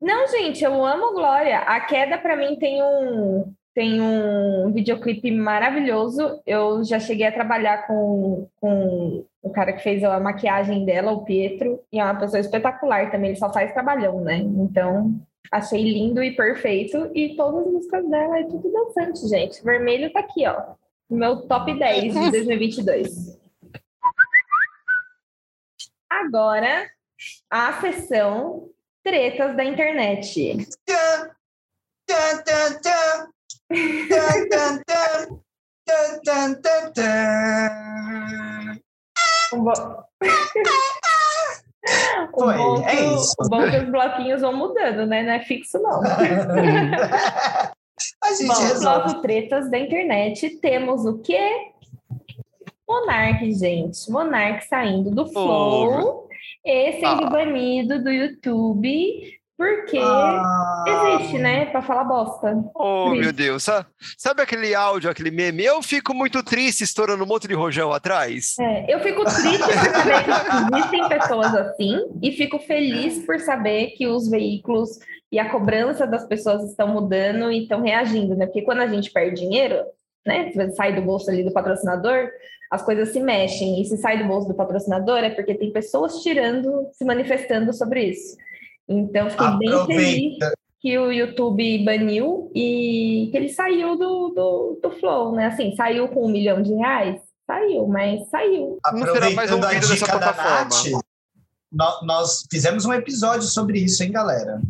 Não, 0.01 0.27
gente, 0.27 0.65
eu 0.65 0.85
amo 0.85 1.13
Glória. 1.13 1.59
A 1.61 1.81
queda, 1.81 2.19
para 2.19 2.37
mim, 2.37 2.57
tem 2.57 2.83
um, 2.83 3.53
tem 3.75 4.01
um 4.01 4.73
videoclipe 4.73 5.31
maravilhoso. 5.31 6.41
Eu 6.45 6.83
já 6.83 6.99
cheguei 6.99 7.27
a 7.27 7.33
trabalhar 7.33 7.87
com, 7.87 8.49
com 8.61 9.25
o 9.43 9.51
cara 9.51 9.73
que 9.73 9.83
fez 9.83 10.03
a 10.03 10.19
maquiagem 10.19 10.85
dela, 10.85 11.13
o 11.13 11.25
Pietro, 11.25 11.81
e 11.93 12.01
é 12.01 12.05
uma 12.05 12.19
pessoa 12.19 12.41
espetacular 12.41 13.11
também. 13.11 13.31
Ele 13.31 13.39
só 13.39 13.53
faz 13.53 13.73
trabalhão, 13.73 14.21
né? 14.23 14.39
Então, 14.39 15.15
achei 15.53 15.83
lindo 15.83 16.23
e 16.23 16.35
perfeito. 16.35 17.11
E 17.15 17.37
todas 17.37 17.67
as 17.67 17.73
músicas 17.73 18.09
dela 18.09 18.39
é 18.39 18.45
tudo 18.45 18.73
dançante, 18.73 19.29
gente. 19.29 19.63
Vermelho 19.63 20.13
tá 20.13 20.21
aqui, 20.21 20.47
ó. 20.49 20.75
Meu 21.13 21.47
top 21.47 21.79
10 21.79 22.15
de 22.15 22.31
2022. 22.33 23.39
Agora, 26.09 26.91
a 27.51 27.81
sessão 27.81 28.71
tretas 29.05 29.57
da 29.57 29.65
internet. 29.65 30.67
Foi, 42.31 42.57
bom 42.57 42.89
é 42.89 42.95
isso. 43.15 43.35
O 43.39 43.49
bom 43.49 43.71
que 43.71 43.77
os 43.77 43.91
bloquinhos 43.91 44.41
vão 44.41 44.57
mudando, 44.57 45.07
né? 45.07 45.23
Não 45.23 45.33
é 45.33 45.41
fixo, 45.41 45.79
não. 45.79 46.01
A 48.23 48.35
gente 48.35 48.49
Bom, 48.49 48.63
resolve. 48.63 49.23
tretas 49.23 49.71
da 49.71 49.79
internet, 49.79 50.49
temos 50.61 51.05
o 51.05 51.19
quê? 51.19 51.73
Monark, 52.89 53.53
gente. 53.53 54.11
Monark 54.11 54.65
saindo 54.67 55.11
do 55.11 55.27
Flow 55.27 56.29
oh. 56.29 56.29
e 56.65 56.93
sendo 56.93 57.25
ah. 57.25 57.31
banido 57.31 58.03
do 58.03 58.11
YouTube 58.11 59.42
porque 59.63 59.99
ah. 59.99 60.85
existe, 60.89 61.39
né? 61.39 61.67
Pra 61.67 61.83
falar 61.83 62.05
bosta. 62.05 62.65
Oh, 62.75 63.11
triste. 63.11 63.23
meu 63.23 63.33
Deus. 63.33 63.67
Sabe 64.19 64.43
aquele 64.43 64.75
áudio, 64.75 65.09
aquele 65.09 65.31
meme? 65.31 65.65
Eu 65.65 65.81
fico 65.83 66.13
muito 66.13 66.43
triste 66.43 66.83
estourando 66.83 67.23
um 67.23 67.27
monte 67.27 67.47
de 67.47 67.55
rojão 67.55 67.93
atrás. 67.93 68.57
É, 68.59 68.93
eu 68.93 68.99
fico 69.01 69.25
triste 69.25 69.59
por 69.59 69.73
saber 69.73 70.25
que 70.25 70.77
existem 70.77 71.09
pessoas 71.09 71.55
assim 71.55 71.97
e 72.21 72.33
fico 72.33 72.59
feliz 72.59 73.25
por 73.25 73.39
saber 73.39 73.93
que 73.97 74.09
os 74.09 74.29
veículos 74.29 74.99
e 75.31 75.39
a 75.39 75.49
cobrança 75.49 76.07
das 76.07 76.27
pessoas 76.27 76.69
estão 76.69 76.89
mudando 76.89 77.51
e 77.53 77.63
estão 77.63 77.83
reagindo, 77.83 78.35
né? 78.35 78.47
Porque 78.47 78.63
quando 78.63 78.81
a 78.81 78.89
gente 78.89 79.13
perde 79.13 79.41
dinheiro, 79.41 79.77
né? 80.27 80.51
Se 80.51 80.73
sai 80.73 80.95
do 80.95 81.03
bolso 81.03 81.31
ali 81.31 81.45
do 81.45 81.53
patrocinador, 81.53 82.29
as 82.71 82.83
coisas 82.83 83.11
se 83.11 83.21
mexem. 83.21 83.81
E 83.81 83.85
se 83.85 83.97
sai 83.97 84.19
do 84.19 84.25
bolso 84.25 84.49
do 84.49 84.55
patrocinador 84.55 85.19
é 85.19 85.31
porque 85.31 85.55
tem 85.55 85.73
pessoas 85.73 86.21
tirando, 86.21 86.89
se 86.93 87.05
manifestando 87.05 87.73
sobre 87.73 88.05
isso. 88.07 88.37
Então, 88.89 89.31
fiquei 89.31 89.47
Aproveita. 89.47 89.87
bem 89.87 89.97
feliz 89.97 90.39
que 90.83 90.99
o 90.99 91.13
YouTube 91.13 91.85
baniu 91.85 92.51
e 92.55 93.29
que 93.31 93.37
ele 93.37 93.49
saiu 93.49 93.97
do, 93.97 94.31
do, 94.31 94.81
do 94.83 94.91
Flow, 94.99 95.33
né? 95.33 95.47
Assim, 95.47 95.75
saiu 95.77 96.09
com 96.09 96.27
um 96.27 96.31
milhão 96.31 96.61
de 96.61 96.75
reais? 96.75 97.21
Saiu, 97.47 97.87
mas 97.87 98.29
saiu. 98.29 98.79
Não 98.93 99.07
será 99.07 99.31
mais 99.31 99.53
ouvido 99.53 99.89
dessa 99.89 100.07
plataforma. 100.07 101.01
Nath, 101.73 102.03
nós 102.03 102.45
fizemos 102.51 102.85
um 102.85 102.93
episódio 102.93 103.47
sobre 103.47 103.79
isso, 103.79 104.03
hein, 104.03 104.11
galera? 104.11 104.61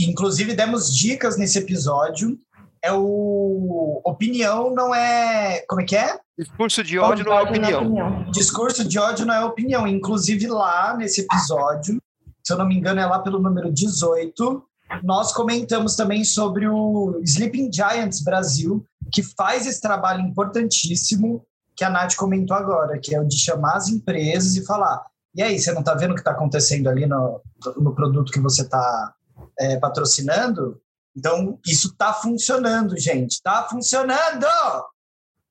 Inclusive, 0.00 0.54
demos 0.54 0.94
dicas 0.94 1.38
nesse 1.38 1.58
episódio. 1.58 2.36
É 2.82 2.92
o. 2.92 4.00
Opinião 4.04 4.74
não 4.74 4.94
é. 4.94 5.64
Como 5.68 5.80
é 5.80 5.84
que 5.84 5.96
é? 5.96 6.18
Discurso 6.38 6.82
de 6.82 6.98
ódio 6.98 7.24
não 7.24 7.38
é 7.38 7.42
opinião. 7.42 7.80
opinião. 7.80 8.30
Discurso 8.30 8.84
de 8.86 8.98
ódio 8.98 9.24
não 9.24 9.34
é 9.34 9.44
opinião. 9.44 9.86
Inclusive, 9.86 10.46
lá 10.48 10.96
nesse 10.96 11.22
episódio, 11.22 11.98
se 12.44 12.52
eu 12.52 12.58
não 12.58 12.66
me 12.68 12.76
engano, 12.76 13.00
é 13.00 13.06
lá 13.06 13.18
pelo 13.18 13.40
número 13.40 13.72
18, 13.72 14.62
nós 15.02 15.32
comentamos 15.32 15.96
também 15.96 16.24
sobre 16.24 16.68
o 16.68 17.18
Sleeping 17.22 17.72
Giants 17.72 18.22
Brasil, 18.22 18.84
que 19.12 19.22
faz 19.22 19.66
esse 19.66 19.80
trabalho 19.80 20.20
importantíssimo 20.20 21.44
que 21.74 21.84
a 21.84 21.90
Nath 21.90 22.14
comentou 22.14 22.56
agora, 22.56 22.98
que 22.98 23.14
é 23.14 23.20
o 23.20 23.26
de 23.26 23.36
chamar 23.36 23.76
as 23.76 23.88
empresas 23.88 24.56
e 24.56 24.64
falar: 24.64 25.02
e 25.34 25.42
aí, 25.42 25.58
você 25.58 25.72
não 25.72 25.80
está 25.80 25.94
vendo 25.94 26.12
o 26.12 26.14
que 26.14 26.20
está 26.20 26.30
acontecendo 26.30 26.88
ali 26.88 27.06
no, 27.06 27.40
no 27.76 27.94
produto 27.94 28.30
que 28.30 28.38
você 28.38 28.62
está 28.62 29.12
é, 29.58 29.76
patrocinando? 29.78 30.80
Então, 31.16 31.58
isso 31.66 31.88
está 31.88 32.12
funcionando, 32.12 32.96
gente. 32.98 33.32
Está 33.32 33.64
funcionando! 33.68 34.46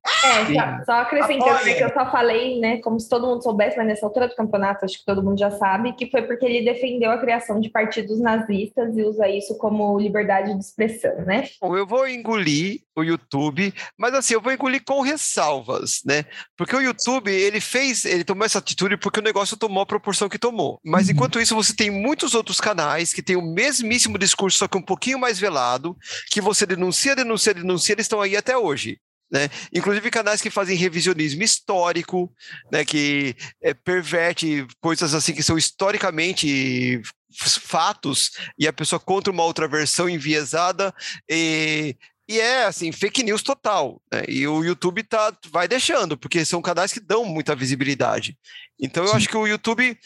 É, 0.06 0.46
só, 0.54 0.86
só 0.86 0.92
acrescentando 1.02 1.66
né, 1.66 1.74
que 1.74 1.84
eu 1.84 1.94
só 1.94 2.10
falei, 2.12 2.60
né, 2.60 2.78
como 2.82 3.00
se 3.00 3.08
todo 3.08 3.26
mundo 3.26 3.42
soubesse, 3.42 3.78
mas 3.78 3.88
nessa 3.88 4.06
altura 4.06 4.28
do 4.28 4.36
campeonato 4.36 4.84
acho 4.84 5.00
que 5.00 5.06
todo 5.06 5.24
mundo 5.24 5.40
já 5.40 5.52
sabe, 5.52 5.94
que 5.94 6.10
foi 6.10 6.22
porque 6.24 6.46
ele 6.46 6.66
defendeu 6.66 7.12
a 7.12 7.18
criação 7.18 7.60
de 7.60 7.70
partidos 7.70 8.20
nazistas 8.20 8.98
e 8.98 9.04
usa 9.04 9.30
isso 9.30 9.58
como 9.58 9.98
liberdade 9.98 10.54
de 10.54 10.60
expressão, 10.60 11.16
né? 11.26 11.48
Bom, 11.62 11.78
eu 11.78 11.88
vou 11.88 12.08
engolir 12.08 12.82
o 12.96 13.04
YouTube, 13.04 13.74
mas 13.98 14.14
assim, 14.14 14.34
eu 14.34 14.42
vou 14.42 14.52
engolir 14.52 14.84
com 14.86 15.02
ressalvas, 15.02 16.02
né? 16.06 16.26
Porque 16.58 16.76
o 16.76 16.82
YouTube, 16.82 17.32
ele 17.32 17.62
fez, 17.62 18.04
ele 18.06 18.24
tomou 18.24 18.46
essa 18.46 18.60
atitude 18.60 18.98
porque 18.98 19.20
o 19.20 19.24
negócio 19.24 19.58
tomou 19.58 19.84
a 19.84 19.86
proporção 19.86 20.28
que 20.28 20.38
tomou. 20.38 20.80
Mas 20.84 21.08
uhum. 21.08 21.14
enquanto 21.14 21.40
isso, 21.40 21.56
você 21.56 21.74
tem 21.76 21.90
muitos 21.90 22.36
outros 22.36 22.60
canais 22.60 23.14
que 23.14 23.24
têm 23.24 23.36
o 23.36 23.54
mesmíssimo 23.54 24.18
discurso, 24.18 24.58
só 24.58 24.68
que 24.68 24.78
um 24.78 24.82
pouquinho 24.82 25.18
mais 25.18 25.40
velado, 25.40 25.96
que 26.30 26.42
você 26.42 26.66
denuncia, 26.66 27.16
denuncia, 27.16 27.54
denuncia, 27.54 27.94
eles 27.94 28.06
estão 28.06 28.22
aí 28.22 28.36
até 28.36 28.58
hoje. 28.58 29.00
Né? 29.34 29.50
Inclusive 29.74 30.12
canais 30.12 30.42
que 30.42 30.52
fazem 30.52 30.78
revisionismo 30.78 31.42
histórico, 31.42 32.32
né? 32.72 32.86
que 32.86 33.36
é, 33.60 33.74
perverte 33.74 34.68
coisas 34.80 35.16
assim 35.16 35.34
que 35.34 35.42
são 35.42 35.58
historicamente 35.58 37.02
fatos 37.36 38.30
e 38.60 38.68
a 38.68 38.74
pessoa 38.74 39.00
contra 39.00 39.34
uma 39.34 39.44
outra 39.44 39.68
versão 39.68 40.08
enviesada 40.08 40.94
e, 41.28 41.98
e 42.30 42.40
é 42.40 42.66
assim, 42.66 42.92
fake 42.92 43.24
news 43.24 43.42
total. 43.42 44.00
Né? 44.12 44.24
E 44.28 44.48
o 44.48 44.64
YouTube 44.64 45.02
tá, 45.02 45.36
vai 45.50 45.68
deixando, 45.68 46.16
porque 46.16 46.46
são 46.46 46.62
canais 46.62 46.94
que 46.94 47.00
dão 47.00 47.26
muita 47.26 47.56
visibilidade. 47.56 48.38
Então 48.80 49.04
eu 49.04 49.10
Sim. 49.10 49.18
acho 49.18 49.30
que 49.30 49.38
o 49.38 49.48
YouTube 49.48 49.98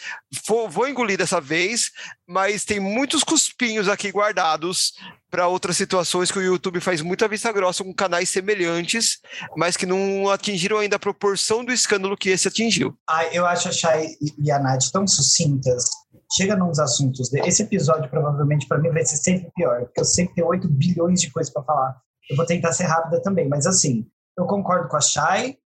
vou, 0.48 0.70
vou 0.70 0.88
engolir 0.88 1.18
dessa 1.18 1.40
vez, 1.40 1.92
mas 2.28 2.66
tem 2.66 2.80
muitos 2.80 3.24
cuspinhos 3.24 3.88
aqui 3.88 4.12
guardados 4.12 4.94
para 5.30 5.48
outras 5.48 5.78
situações 5.78 6.32
que 6.32 6.40
o 6.40 6.42
YouTube 6.42 6.80
faz 6.80 7.02
muita 7.02 7.28
vista 7.28 7.52
grossa 7.52 7.84
com 7.84 7.94
canais 7.94 8.30
semelhantes, 8.30 9.20
mas 9.56 9.76
que 9.76 9.86
não 9.86 10.30
atingiram 10.30 10.80
ainda 10.80 10.96
a 10.96 11.00
proporção 11.00 11.64
do 11.64 11.72
escândalo 11.72 12.18
que 12.18 12.30
esse 12.30 12.48
atingiu. 12.48 12.98
Ah, 13.10 13.26
eu 13.26 13.46
acho 13.46 13.70
a 13.70 13.72
Chay 13.72 14.10
e 14.38 14.52
a 14.52 14.60
Nath 14.60 14.92
tão 14.92 15.08
sucintas. 15.08 15.86
Chega 16.36 16.56
nos 16.56 16.78
assuntos. 16.78 17.32
Esse 17.34 17.64
episódio, 17.64 18.10
provavelmente, 18.10 18.68
para 18.68 18.80
mim, 18.80 18.90
vai 18.90 19.06
ser 19.06 19.18
sempre 19.18 19.50
pior, 19.56 19.86
porque 19.86 20.02
eu 20.02 20.06
sempre 20.06 20.36
tenho 20.36 20.48
8 20.48 20.68
bilhões 20.68 21.22
de 21.22 21.32
coisas 21.32 21.52
para 21.52 21.64
falar. 21.64 21.98
Eu 22.30 22.36
vou 22.36 22.46
tentar 22.46 22.74
ser 22.74 22.84
rápida 22.84 23.22
também, 23.22 23.48
mas 23.48 23.66
assim, 23.66 24.06
eu 24.38 24.46
concordo 24.46 24.90
com 24.90 24.98
a 24.98 25.02
Chay, 25.02 25.58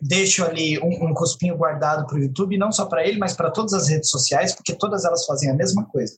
deixo 0.00 0.44
ali 0.44 0.78
um, 0.78 1.06
um 1.06 1.14
cuspinho 1.14 1.56
guardado 1.56 2.06
para 2.06 2.16
o 2.16 2.20
YouTube, 2.20 2.58
não 2.58 2.70
só 2.70 2.86
para 2.86 3.06
ele, 3.06 3.18
mas 3.18 3.34
para 3.34 3.50
todas 3.50 3.72
as 3.72 3.88
redes 3.88 4.10
sociais, 4.10 4.54
porque 4.54 4.74
todas 4.74 5.04
elas 5.04 5.24
fazem 5.24 5.50
a 5.50 5.54
mesma 5.54 5.84
coisa. 5.86 6.16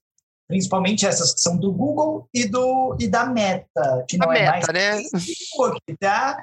Principalmente 0.49 1.07
essas 1.07 1.33
que 1.35 1.41
são 1.41 1.57
do 1.57 1.73
Google 1.73 2.29
e, 2.35 2.47
do, 2.47 2.97
e 3.01 3.09
da 3.09 3.25
Meta, 3.25 4.05
que 4.09 4.19
não 4.19 4.31
a 4.31 4.37
é 4.37 4.41
meta, 4.41 4.51
mais 4.51 4.67
né? 4.69 5.03
Facebook, 5.11 5.81
tá? 5.99 6.43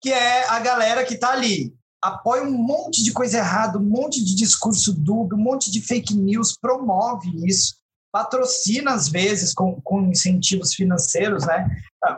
que 0.00 0.12
é 0.12 0.48
a 0.48 0.60
galera 0.60 1.04
que 1.04 1.14
está 1.14 1.32
ali. 1.32 1.74
Apoia 2.00 2.42
um 2.42 2.52
monte 2.52 3.02
de 3.02 3.12
coisa 3.12 3.38
errada, 3.38 3.78
um 3.78 3.82
monte 3.82 4.24
de 4.24 4.36
discurso 4.36 4.92
dúbio, 4.92 5.36
um 5.36 5.40
monte 5.40 5.70
de 5.70 5.80
fake 5.80 6.14
news, 6.14 6.56
promove 6.60 7.28
isso 7.44 7.74
patrocina 8.16 8.94
às 8.94 9.08
vezes 9.08 9.52
com, 9.52 9.78
com 9.82 10.00
incentivos 10.06 10.72
financeiros, 10.72 11.44
né? 11.44 11.68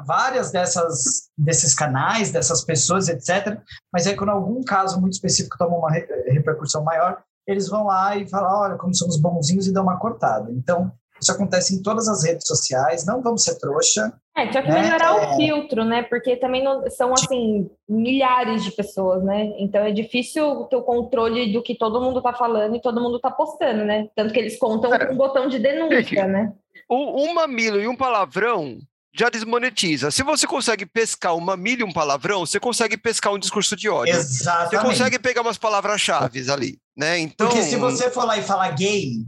Várias 0.06 0.52
dessas 0.52 1.28
desses 1.36 1.74
canais, 1.74 2.30
dessas 2.30 2.64
pessoas, 2.64 3.08
etc. 3.08 3.60
Mas 3.92 4.06
é 4.06 4.14
quando 4.14 4.30
algum 4.30 4.62
caso 4.62 5.00
muito 5.00 5.14
específico 5.14 5.58
toma 5.58 5.76
uma 5.76 5.90
repercussão 5.90 6.84
maior, 6.84 7.20
eles 7.48 7.68
vão 7.68 7.86
lá 7.86 8.16
e 8.16 8.28
falam, 8.28 8.60
olha, 8.60 8.76
como 8.76 8.94
somos 8.94 9.20
bonzinhos 9.20 9.66
e 9.66 9.72
dão 9.72 9.82
uma 9.82 9.98
cortada. 9.98 10.52
Então, 10.52 10.92
isso 11.20 11.32
acontece 11.32 11.74
em 11.74 11.82
todas 11.82 12.06
as 12.06 12.22
redes 12.22 12.46
sociais, 12.46 13.04
não 13.04 13.20
vamos 13.20 13.42
ser 13.42 13.56
trouxa. 13.56 14.12
É, 14.38 14.46
tinha 14.46 14.62
que 14.62 14.68
né? 14.68 14.82
melhorar 14.82 15.08
é... 15.08 15.26
o 15.32 15.36
filtro, 15.36 15.84
né? 15.84 16.02
Porque 16.02 16.36
também 16.36 16.62
não, 16.62 16.88
são, 16.90 17.12
assim, 17.12 17.68
milhares 17.88 18.62
de 18.62 18.70
pessoas, 18.70 19.22
né? 19.24 19.52
Então 19.58 19.82
é 19.82 19.90
difícil 19.90 20.64
ter 20.64 20.76
o 20.76 20.82
controle 20.82 21.52
do 21.52 21.62
que 21.62 21.74
todo 21.74 22.00
mundo 22.00 22.22
tá 22.22 22.32
falando 22.32 22.76
e 22.76 22.80
todo 22.80 23.00
mundo 23.00 23.18
tá 23.18 23.30
postando, 23.30 23.84
né? 23.84 24.08
Tanto 24.14 24.32
que 24.32 24.38
eles 24.38 24.58
contam 24.58 24.90
com 24.90 25.12
um 25.12 25.16
botão 25.16 25.48
de 25.48 25.58
denúncia, 25.58 26.26
né? 26.26 26.52
Um 26.88 27.34
mamilo 27.34 27.80
e 27.80 27.88
um 27.88 27.96
palavrão 27.96 28.78
já 29.12 29.28
desmonetiza. 29.28 30.12
Se 30.12 30.22
você 30.22 30.46
consegue 30.46 30.86
pescar 30.86 31.34
um 31.34 31.40
mamilo 31.40 31.80
e 31.80 31.84
um 31.84 31.92
palavrão, 31.92 32.46
você 32.46 32.60
consegue 32.60 32.96
pescar 32.96 33.32
um 33.32 33.38
discurso 33.38 33.74
de 33.74 33.88
ódio. 33.88 34.14
Exatamente. 34.14 34.70
Você 34.70 34.82
consegue 34.82 35.18
pegar 35.18 35.42
umas 35.42 35.58
palavras-chave 35.58 36.48
ali, 36.50 36.78
né? 36.96 37.18
Então... 37.18 37.48
Porque 37.48 37.62
se 37.62 37.76
você 37.76 38.10
for 38.10 38.24
lá 38.24 38.38
e 38.38 38.42
falar 38.42 38.70
gay, 38.70 39.24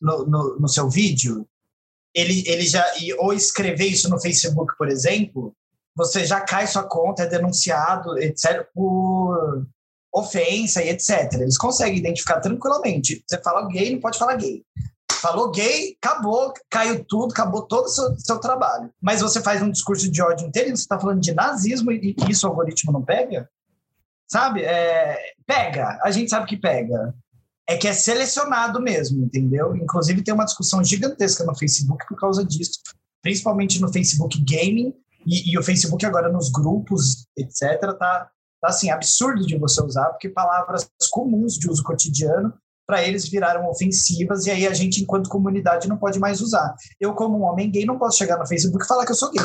no, 0.00 0.24
no, 0.24 0.60
no 0.60 0.68
seu 0.68 0.88
vídeo, 0.88 1.44
ele, 2.18 2.42
ele 2.46 2.66
já 2.66 2.84
ou 3.18 3.32
escrever 3.32 3.86
isso 3.86 4.08
no 4.10 4.20
Facebook, 4.20 4.76
por 4.76 4.88
exemplo, 4.88 5.54
você 5.96 6.24
já 6.24 6.40
cai 6.40 6.66
sua 6.66 6.84
conta, 6.84 7.22
é 7.22 7.26
denunciado, 7.26 8.18
etc, 8.18 8.66
por 8.74 9.66
ofensa 10.12 10.82
e 10.82 10.88
etc. 10.88 11.32
Eles 11.34 11.58
conseguem 11.58 11.98
identificar 11.98 12.40
tranquilamente. 12.40 13.22
Você 13.26 13.40
fala 13.40 13.68
gay, 13.68 13.92
não 13.92 14.00
pode 14.00 14.18
falar 14.18 14.36
gay. 14.36 14.62
Falou 15.20 15.50
gay, 15.50 15.96
acabou, 16.00 16.52
caiu 16.70 17.04
tudo, 17.04 17.32
acabou 17.32 17.62
todo 17.62 17.86
o 17.86 17.88
seu, 17.88 18.16
seu 18.18 18.38
trabalho. 18.38 18.90
Mas 19.00 19.20
você 19.20 19.42
faz 19.42 19.60
um 19.60 19.70
discurso 19.70 20.10
de 20.10 20.22
ódio 20.22 20.46
inteiro, 20.46 20.70
você 20.70 20.82
está 20.82 20.98
falando 20.98 21.20
de 21.20 21.34
nazismo 21.34 21.90
e, 21.90 22.14
e 22.16 22.30
isso 22.30 22.46
o 22.46 22.50
algoritmo 22.50 22.92
não 22.92 23.02
pega? 23.02 23.48
Sabe? 24.28 24.62
É, 24.62 25.18
pega, 25.46 25.98
a 26.02 26.10
gente 26.10 26.30
sabe 26.30 26.46
que 26.46 26.56
pega 26.56 27.14
é 27.68 27.76
que 27.76 27.86
é 27.86 27.92
selecionado 27.92 28.80
mesmo, 28.80 29.22
entendeu? 29.22 29.76
Inclusive 29.76 30.22
tem 30.22 30.32
uma 30.32 30.46
discussão 30.46 30.82
gigantesca 30.82 31.44
no 31.44 31.54
Facebook 31.54 32.06
por 32.08 32.16
causa 32.16 32.42
disso, 32.42 32.80
principalmente 33.22 33.78
no 33.78 33.92
Facebook 33.92 34.42
Gaming 34.42 34.94
e, 35.26 35.52
e 35.52 35.58
o 35.58 35.62
Facebook 35.62 36.04
agora 36.06 36.32
nos 36.32 36.50
grupos, 36.50 37.26
etc. 37.36 37.78
Tá, 37.98 38.30
tá 38.60 38.68
assim 38.68 38.90
absurdo 38.90 39.46
de 39.46 39.58
você 39.58 39.82
usar 39.82 40.06
porque 40.06 40.30
palavras 40.30 40.88
comuns 41.10 41.54
de 41.54 41.70
uso 41.70 41.84
cotidiano 41.84 42.54
para 42.86 43.02
eles 43.02 43.28
viraram 43.28 43.68
ofensivas 43.68 44.46
e 44.46 44.50
aí 44.50 44.66
a 44.66 44.72
gente 44.72 45.02
enquanto 45.02 45.28
comunidade 45.28 45.88
não 45.88 45.98
pode 45.98 46.18
mais 46.18 46.40
usar. 46.40 46.74
Eu 46.98 47.12
como 47.12 47.38
um 47.38 47.42
homem 47.42 47.70
gay 47.70 47.84
não 47.84 47.98
posso 47.98 48.16
chegar 48.16 48.38
no 48.38 48.46
Facebook 48.46 48.82
e 48.82 48.88
falar 48.88 49.04
que 49.04 49.12
eu 49.12 49.16
sou 49.16 49.30
gay. 49.30 49.44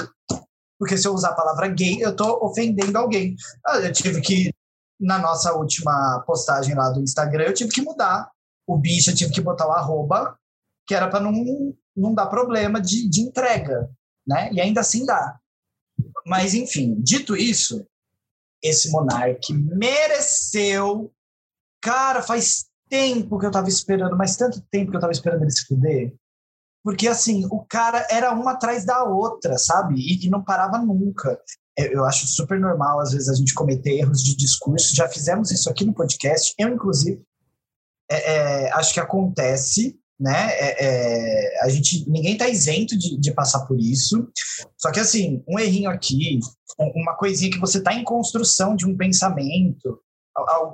Porque 0.80 0.98
se 0.98 1.06
eu 1.06 1.14
usar 1.14 1.32
a 1.32 1.36
palavra 1.36 1.68
gay, 1.68 1.98
eu 2.02 2.12
estou 2.12 2.42
ofendendo 2.42 2.98
alguém. 2.98 3.36
Ah, 3.68 3.80
eu 3.80 3.92
tive 3.92 4.22
que 4.22 4.54
na 5.04 5.20
nossa 5.20 5.54
última 5.54 6.24
postagem 6.26 6.74
lá 6.74 6.90
do 6.90 7.02
Instagram, 7.02 7.44
eu 7.44 7.54
tive 7.54 7.70
que 7.70 7.82
mudar 7.82 8.32
o 8.66 8.78
bicho, 8.78 9.12
eu 9.12 9.16
tive 9.16 9.34
que 9.34 9.42
botar 9.42 9.68
o 9.68 9.72
arroba, 9.72 10.38
que 10.88 10.96
era 10.96 11.10
para 11.10 11.20
não, 11.20 11.76
não 11.96 12.14
dar 12.14 12.28
problema 12.28 12.80
de, 12.80 13.08
de 13.10 13.22
entrega, 13.22 13.90
né? 14.26 14.50
E 14.54 14.62
ainda 14.62 14.80
assim 14.80 15.06
dá. 15.06 15.38
Mas, 16.26 16.54
enfim, 16.54 16.96
dito 17.00 17.36
isso, 17.36 17.86
esse 18.62 18.90
monarque 18.90 19.54
mereceu. 19.54 21.14
Cara, 21.82 22.22
faz 22.24 22.66
tempo 22.90 23.38
que 23.38 23.46
eu 23.46 23.52
tava 23.52 23.68
esperando, 23.68 24.16
mas 24.16 24.38
tanto 24.38 24.62
tempo 24.72 24.92
que 24.92 24.98
eu 24.98 25.02
tava 25.02 25.12
esperando 25.12 25.42
ele 25.42 25.52
se 25.52 25.66
fuder. 25.66 26.16
Porque, 26.82 27.08
assim, 27.08 27.46
o 27.52 27.66
cara 27.66 28.08
era 28.10 28.32
uma 28.32 28.52
atrás 28.52 28.86
da 28.86 29.04
outra, 29.04 29.58
sabe? 29.58 29.96
E, 29.96 30.26
e 30.26 30.30
não 30.30 30.44
parava 30.44 30.78
nunca. 30.78 31.40
É, 31.78 31.94
eu 31.94 32.06
acho 32.06 32.28
super 32.28 32.60
normal, 32.60 33.00
às 33.00 33.12
vezes, 33.12 33.30
a 33.30 33.34
gente 33.34 33.54
cometer 33.54 33.92
erros 33.92 34.22
de 34.22 34.36
discurso. 34.36 34.96
Já 34.96 35.08
fizemos 35.10 35.52
isso 35.52 35.70
aqui 35.70 35.86
no 35.86 35.94
podcast, 35.94 36.54
eu, 36.58 36.70
inclusive. 36.70 37.22
É, 38.10 38.34
é, 38.66 38.72
acho 38.74 38.94
que 38.94 39.00
acontece, 39.00 39.98
né? 40.20 40.52
É, 40.52 40.86
é, 40.86 41.64
a 41.64 41.70
gente, 41.70 42.08
ninguém 42.10 42.34
está 42.34 42.48
isento 42.48 42.98
de, 42.98 43.18
de, 43.18 43.34
passar 43.34 43.66
por 43.66 43.80
isso. 43.80 44.28
Só 44.78 44.92
que 44.92 45.00
assim, 45.00 45.44
um 45.48 45.58
errinho 45.58 45.90
aqui, 45.90 46.40
uma 46.78 47.16
coisinha 47.16 47.52
que 47.52 47.60
você 47.60 47.80
está 47.80 47.94
em 47.94 48.04
construção 48.04 48.76
de 48.76 48.86
um 48.86 48.96
pensamento, 48.96 50.00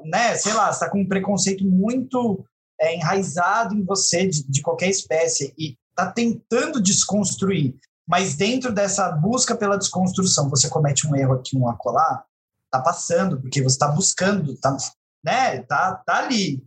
né? 0.06 0.36
Sei 0.36 0.54
lá, 0.54 0.70
está 0.70 0.90
com 0.90 1.02
um 1.02 1.08
preconceito 1.08 1.66
muito 1.66 2.46
é, 2.80 2.96
enraizado 2.96 3.76
em 3.76 3.84
você 3.84 4.28
de, 4.28 4.44
de 4.50 4.62
qualquer 4.62 4.90
espécie 4.90 5.54
e 5.58 5.78
está 5.90 6.12
tentando 6.12 6.82
desconstruir. 6.82 7.76
Mas 8.10 8.34
dentro 8.34 8.74
dessa 8.74 9.12
busca 9.12 9.56
pela 9.56 9.78
desconstrução, 9.78 10.50
você 10.50 10.68
comete 10.68 11.06
um 11.06 11.16
erro 11.16 11.34
aqui, 11.34 11.56
um 11.56 11.70
acolá, 11.70 12.26
tá 12.72 12.82
passando, 12.82 13.40
porque 13.40 13.62
você 13.62 13.76
está 13.76 13.88
buscando, 13.88 14.58
tá, 14.58 14.76
né? 15.24 15.62
Tá, 15.62 15.94
tá 16.04 16.18
ali. 16.18 16.66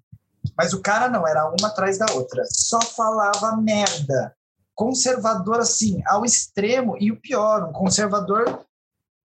Mas 0.57 0.73
o 0.73 0.81
cara 0.81 1.09
não, 1.09 1.27
era 1.27 1.53
uma 1.59 1.67
atrás 1.67 1.99
da 1.99 2.07
outra. 2.13 2.45
Só 2.49 2.81
falava 2.81 3.57
merda. 3.57 4.37
Conservador, 4.73 5.59
assim, 5.59 6.01
ao 6.07 6.25
extremo. 6.25 6.97
E 7.01 7.11
o 7.11 7.21
pior, 7.21 7.69
um 7.69 7.73
conservador 7.73 8.65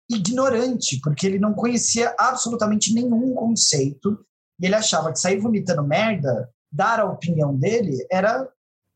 ignorante, 0.09 0.99
porque 1.01 1.25
ele 1.25 1.39
não 1.39 1.53
conhecia 1.53 2.13
absolutamente 2.19 2.93
nenhum 2.93 3.33
conceito. 3.33 4.19
E 4.59 4.65
ele 4.65 4.75
achava 4.75 5.13
que 5.13 5.19
sair 5.19 5.39
vomitando 5.39 5.83
merda, 5.83 6.49
dar 6.69 6.99
a 6.99 7.05
opinião 7.05 7.55
dele, 7.55 8.05
era 8.11 8.45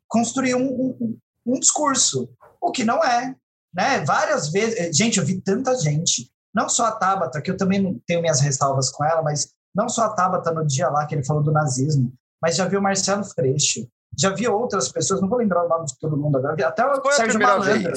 construir 0.10 0.56
um, 0.56 0.68
um, 0.68 1.18
um 1.46 1.60
discurso. 1.60 2.30
O 2.62 2.72
que 2.72 2.84
não 2.84 3.04
é. 3.04 3.36
Né? 3.74 4.04
Várias 4.06 4.50
vezes. 4.50 4.96
Gente, 4.96 5.20
eu 5.20 5.26
vi 5.26 5.42
tanta 5.42 5.76
gente 5.78 6.32
não 6.58 6.68
só 6.68 6.88
a 6.88 6.92
Tabata, 6.92 7.40
que 7.40 7.52
eu 7.52 7.58
também 7.58 8.02
tenho 8.08 8.20
minhas 8.20 8.40
ressalvas 8.40 8.90
com 8.90 9.06
ela, 9.06 9.22
mas 9.22 9.54
não 9.76 9.88
só 9.88 10.06
a 10.06 10.10
Tabata 10.10 10.52
no 10.52 10.66
dia 10.66 10.90
lá 10.90 11.06
que 11.06 11.14
ele 11.14 11.24
falou 11.24 11.44
do 11.44 11.52
nazismo, 11.52 12.12
mas 12.42 12.56
já 12.56 12.68
vi 12.68 12.76
o 12.76 12.82
Marcelo 12.82 13.24
Freixo, 13.24 13.88
já 14.18 14.32
vi 14.32 14.48
outras 14.48 14.92
pessoas, 14.92 15.22
não 15.22 15.30
vou 15.30 15.38
lembrar 15.38 15.66
o 15.66 15.70
nome 15.70 15.86
de 15.86 15.96
todo 16.00 16.18
mundo 16.18 16.38
agora, 16.38 16.68
até 16.68 16.84
o 16.84 17.00
Foi 17.00 17.14
Sérgio 17.14 17.40
Malandro. 17.40 17.94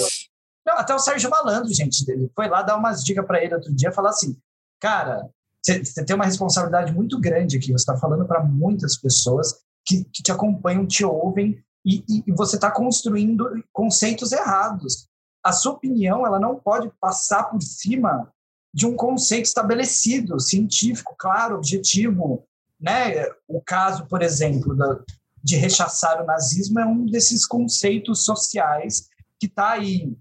Não, 0.67 0.77
até 0.77 0.95
o 0.95 0.99
Sérgio 0.99 1.31
Malandro, 1.31 1.73
gente, 1.73 2.05
ele 2.11 2.31
foi 2.37 2.49
lá 2.49 2.61
dar 2.61 2.77
umas 2.77 3.03
dicas 3.03 3.25
para 3.27 3.43
ele 3.43 3.55
outro 3.55 3.75
dia, 3.75 3.91
falar 3.91 4.11
assim, 4.11 4.37
cara, 4.79 5.27
você 5.65 6.05
tem 6.05 6.15
uma 6.15 6.27
responsabilidade 6.27 6.93
muito 6.93 7.19
grande 7.19 7.57
aqui, 7.57 7.69
você 7.69 7.77
está 7.77 7.97
falando 7.97 8.27
para 8.27 8.45
muitas 8.45 8.99
pessoas 8.99 9.55
que, 9.87 10.05
que, 10.05 10.23
te 10.23 10.31
acompanham, 10.31 10.87
te 10.87 11.03
ouvem, 11.03 11.59
e, 11.85 12.05
e, 12.27 12.33
você 12.33 12.57
está 12.57 12.71
construindo 12.71 13.49
conceitos 13.73 14.33
errados. 14.33 15.09
A 15.43 15.53
sua 15.53 15.73
opinião, 15.73 16.27
ela 16.27 16.39
não 16.39 16.57
pode 16.57 16.91
passar 17.01 17.45
por 17.45 17.63
cima 17.63 18.31
de 18.73 18.87
um 18.87 18.95
conceito 18.95 19.47
estabelecido, 19.47 20.39
científico, 20.39 21.15
claro, 21.19 21.57
objetivo. 21.57 22.45
Né? 22.79 23.27
O 23.49 23.61
caso, 23.61 24.07
por 24.07 24.23
exemplo, 24.23 24.77
da, 24.77 25.01
de 25.43 25.57
rechaçar 25.57 26.23
o 26.23 26.27
nazismo 26.27 26.79
é 26.79 26.87
um 26.87 27.07
desses 27.07 27.47
conceitos 27.47 28.25
sociais 28.25 29.09
que 29.39 29.47
está 29.47 29.71
aí 29.71 30.15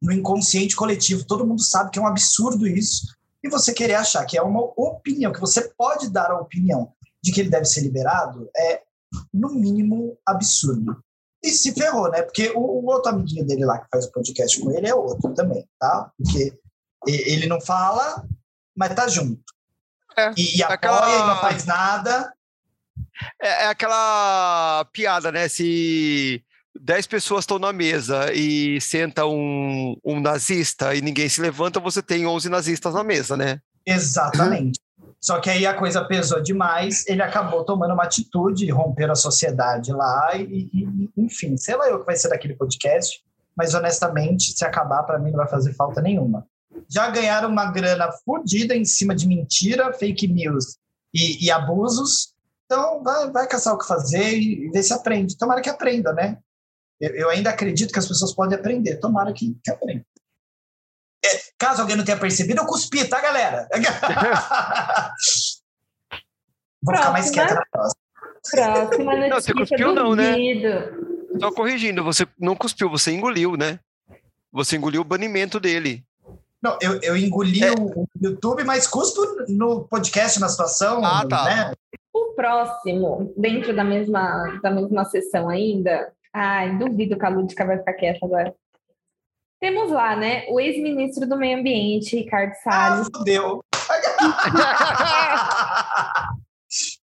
no 0.00 0.12
inconsciente 0.12 0.76
coletivo. 0.76 1.26
Todo 1.26 1.46
mundo 1.46 1.62
sabe 1.62 1.90
que 1.90 1.98
é 1.98 2.02
um 2.02 2.06
absurdo 2.06 2.66
isso. 2.66 3.14
E 3.42 3.48
você 3.48 3.72
querer 3.72 3.94
achar 3.94 4.24
que 4.26 4.36
é 4.36 4.42
uma 4.42 4.60
opinião, 4.76 5.32
que 5.32 5.40
você 5.40 5.72
pode 5.76 6.10
dar 6.10 6.30
a 6.30 6.38
opinião 6.38 6.92
de 7.22 7.32
que 7.32 7.40
ele 7.40 7.50
deve 7.50 7.64
ser 7.64 7.80
liberado, 7.80 8.48
é, 8.56 8.82
no 9.32 9.50
mínimo, 9.50 10.18
absurdo. 10.26 11.02
E 11.42 11.50
se 11.50 11.72
ferrou, 11.72 12.10
né? 12.10 12.22
Porque 12.22 12.50
o, 12.50 12.60
o 12.60 12.86
outro 12.86 13.10
amiguinho 13.10 13.46
dele 13.46 13.64
lá 13.64 13.78
que 13.78 13.88
faz 13.90 14.06
o 14.06 14.12
podcast 14.12 14.60
com 14.60 14.70
ele 14.70 14.88
é 14.88 14.94
outro 14.94 15.32
também, 15.32 15.66
tá? 15.78 16.10
Porque 16.16 16.58
ele 17.06 17.46
não 17.46 17.60
fala, 17.60 18.24
mas 18.76 18.94
tá 18.94 19.08
junto. 19.08 19.42
É, 20.16 20.32
e, 20.36 20.58
e 20.58 20.62
apoia 20.62 20.74
aquela... 20.74 21.08
e 21.08 21.26
não 21.26 21.40
faz 21.40 21.64
nada. 21.64 22.32
É, 23.40 23.64
é, 23.64 23.66
aquela 23.68 24.84
piada, 24.92 25.32
né? 25.32 25.48
Se 25.48 26.44
10 26.78 27.06
pessoas 27.06 27.42
estão 27.42 27.58
na 27.58 27.72
mesa 27.72 28.32
e 28.32 28.80
senta 28.80 29.26
um, 29.26 29.96
um 30.04 30.20
nazista 30.20 30.94
e 30.94 31.00
ninguém 31.00 31.28
se 31.28 31.40
levanta, 31.40 31.80
você 31.80 32.02
tem 32.02 32.26
11 32.26 32.48
nazistas 32.48 32.94
na 32.94 33.02
mesa, 33.02 33.36
né? 33.36 33.60
Exatamente. 33.86 34.78
Só 35.20 35.38
que 35.38 35.50
aí 35.50 35.66
a 35.66 35.74
coisa 35.74 36.04
pesou 36.04 36.40
demais, 36.40 37.06
ele 37.06 37.22
acabou 37.22 37.64
tomando 37.64 37.92
uma 37.92 38.04
atitude, 38.04 38.70
romper 38.70 39.10
a 39.10 39.14
sociedade 39.14 39.92
lá, 39.92 40.30
e, 40.34 40.70
e, 40.72 41.10
enfim, 41.16 41.56
sei 41.56 41.76
lá 41.76 41.88
eu 41.88 42.00
que 42.00 42.06
vai 42.06 42.16
ser 42.16 42.28
daquele 42.28 42.54
podcast, 42.54 43.22
mas 43.54 43.74
honestamente, 43.74 44.56
se 44.56 44.64
acabar, 44.64 45.02
para 45.02 45.18
mim 45.18 45.30
não 45.30 45.38
vai 45.38 45.48
fazer 45.48 45.74
falta 45.74 46.00
nenhuma 46.00 46.46
já 46.88 47.08
ganharam 47.10 47.48
uma 47.48 47.70
grana 47.70 48.10
fodida 48.24 48.74
em 48.74 48.84
cima 48.84 49.14
de 49.14 49.26
mentira, 49.26 49.92
fake 49.92 50.26
news 50.28 50.76
e, 51.14 51.46
e 51.46 51.50
abusos. 51.50 52.34
Então, 52.66 53.02
vai, 53.02 53.30
vai 53.30 53.48
caçar 53.48 53.74
o 53.74 53.78
que 53.78 53.86
fazer 53.86 54.38
e, 54.38 54.66
e 54.66 54.70
ver 54.70 54.82
se 54.82 54.92
aprende. 54.92 55.36
Tomara 55.36 55.60
que 55.60 55.68
aprenda, 55.68 56.12
né? 56.12 56.38
Eu, 57.00 57.10
eu, 57.10 57.30
ainda 57.30 57.50
acredito 57.50 57.92
que 57.92 57.98
as 57.98 58.06
pessoas 58.06 58.34
podem 58.34 58.58
aprender. 58.58 58.96
Tomara 58.96 59.32
que, 59.32 59.56
que 59.64 59.70
aprenda. 59.70 60.04
É, 61.24 61.28
caso 61.58 61.82
alguém 61.82 61.96
não 61.96 62.04
tenha 62.04 62.18
percebido, 62.18 62.60
eu 62.60 62.66
cuspi, 62.66 63.06
tá, 63.06 63.20
galera? 63.20 63.68
Vou 66.82 66.96
ficar 66.96 67.12
mais 67.12 67.30
quieta 67.30 67.54
na 67.54 67.62
próxima. 67.70 68.00
Próxima 68.50 69.16
notícia 69.16 69.28
não, 69.28 69.40
você 69.40 69.52
cuspiu 69.52 69.94
não, 69.94 70.16
né? 70.16 70.34
Só 71.38 71.52
corrigindo, 71.52 72.02
você 72.02 72.26
não 72.38 72.56
cuspiu, 72.56 72.88
você 72.88 73.12
engoliu, 73.12 73.54
né? 73.56 73.78
Você 74.50 74.76
engoliu 74.76 75.02
o 75.02 75.04
banimento 75.04 75.60
dele. 75.60 76.02
Não, 76.62 76.76
eu, 76.80 77.00
eu 77.02 77.16
engoli 77.16 77.62
é. 77.62 77.72
o 77.72 78.06
YouTube, 78.20 78.64
mas 78.64 78.86
cuspo 78.86 79.20
no 79.48 79.84
podcast, 79.84 80.38
na 80.40 80.48
situação. 80.48 81.04
Ah, 81.04 81.26
tá. 81.26 81.44
Né? 81.44 81.72
O 82.12 82.34
próximo, 82.34 83.32
dentro 83.36 83.74
da 83.74 83.84
mesma, 83.84 84.58
da 84.62 84.70
mesma 84.70 85.04
sessão 85.04 85.48
ainda. 85.48 86.12
Ai, 86.32 86.76
duvido 86.76 87.18
que 87.18 87.24
a 87.24 87.28
Lúdica 87.28 87.64
vai 87.64 87.78
ficar 87.78 87.94
quieta 87.94 88.24
agora. 88.24 88.54
Temos 89.60 89.90
lá, 89.90 90.16
né, 90.16 90.46
o 90.48 90.58
ex-ministro 90.58 91.28
do 91.28 91.36
Meio 91.36 91.58
Ambiente, 91.58 92.16
Ricardo 92.16 92.54
Salles. 92.62 93.06
Ah, 93.06 93.18
fudeu. 93.18 93.62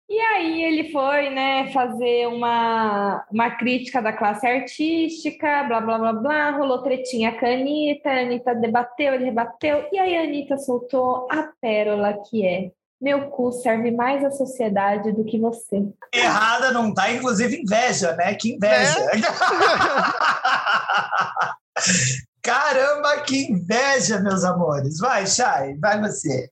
E 0.10 0.18
aí 0.18 0.64
ele 0.64 0.90
foi, 0.90 1.30
né, 1.32 1.70
fazer 1.74 2.28
uma, 2.28 3.26
uma 3.30 3.52
crítica 3.52 4.02
da 4.02 4.14
classe 4.14 4.48
artística, 4.48 5.66
blá, 5.66 5.82
blá, 5.82 6.00
blá, 6.00 6.14
blá, 6.14 6.52
rolou 6.52 6.82
tretinha 6.82 7.38
com 7.38 7.46
a 7.46 7.50
Anitta, 7.50 8.10
a 8.10 8.22
Anitta 8.22 8.56
debateu, 8.56 9.14
ele 9.14 9.26
rebateu, 9.26 9.86
e 9.92 10.00
aí 10.00 10.16
a 10.16 10.22
Anitta 10.22 10.58
soltou 10.58 11.28
a 11.30 11.50
pérola 11.60 12.24
que 12.30 12.46
é 12.46 12.72
meu 13.02 13.30
cu 13.30 13.52
serve 13.52 13.92
mais 13.92 14.24
à 14.24 14.32
sociedade 14.32 15.12
do 15.12 15.26
que 15.26 15.38
você. 15.38 15.86
Errada 16.14 16.72
não 16.72 16.94
tá, 16.94 17.12
inclusive 17.12 17.62
inveja, 17.62 18.16
né? 18.16 18.34
Que 18.34 18.54
inveja. 18.54 18.98
É? 19.12 19.18
Caramba, 22.48 23.20
que 23.24 23.52
inveja, 23.52 24.22
meus 24.22 24.46
amores. 24.46 25.00
Vai, 25.00 25.28
Chay, 25.28 25.78
vai 25.80 26.00
você. 26.00 26.50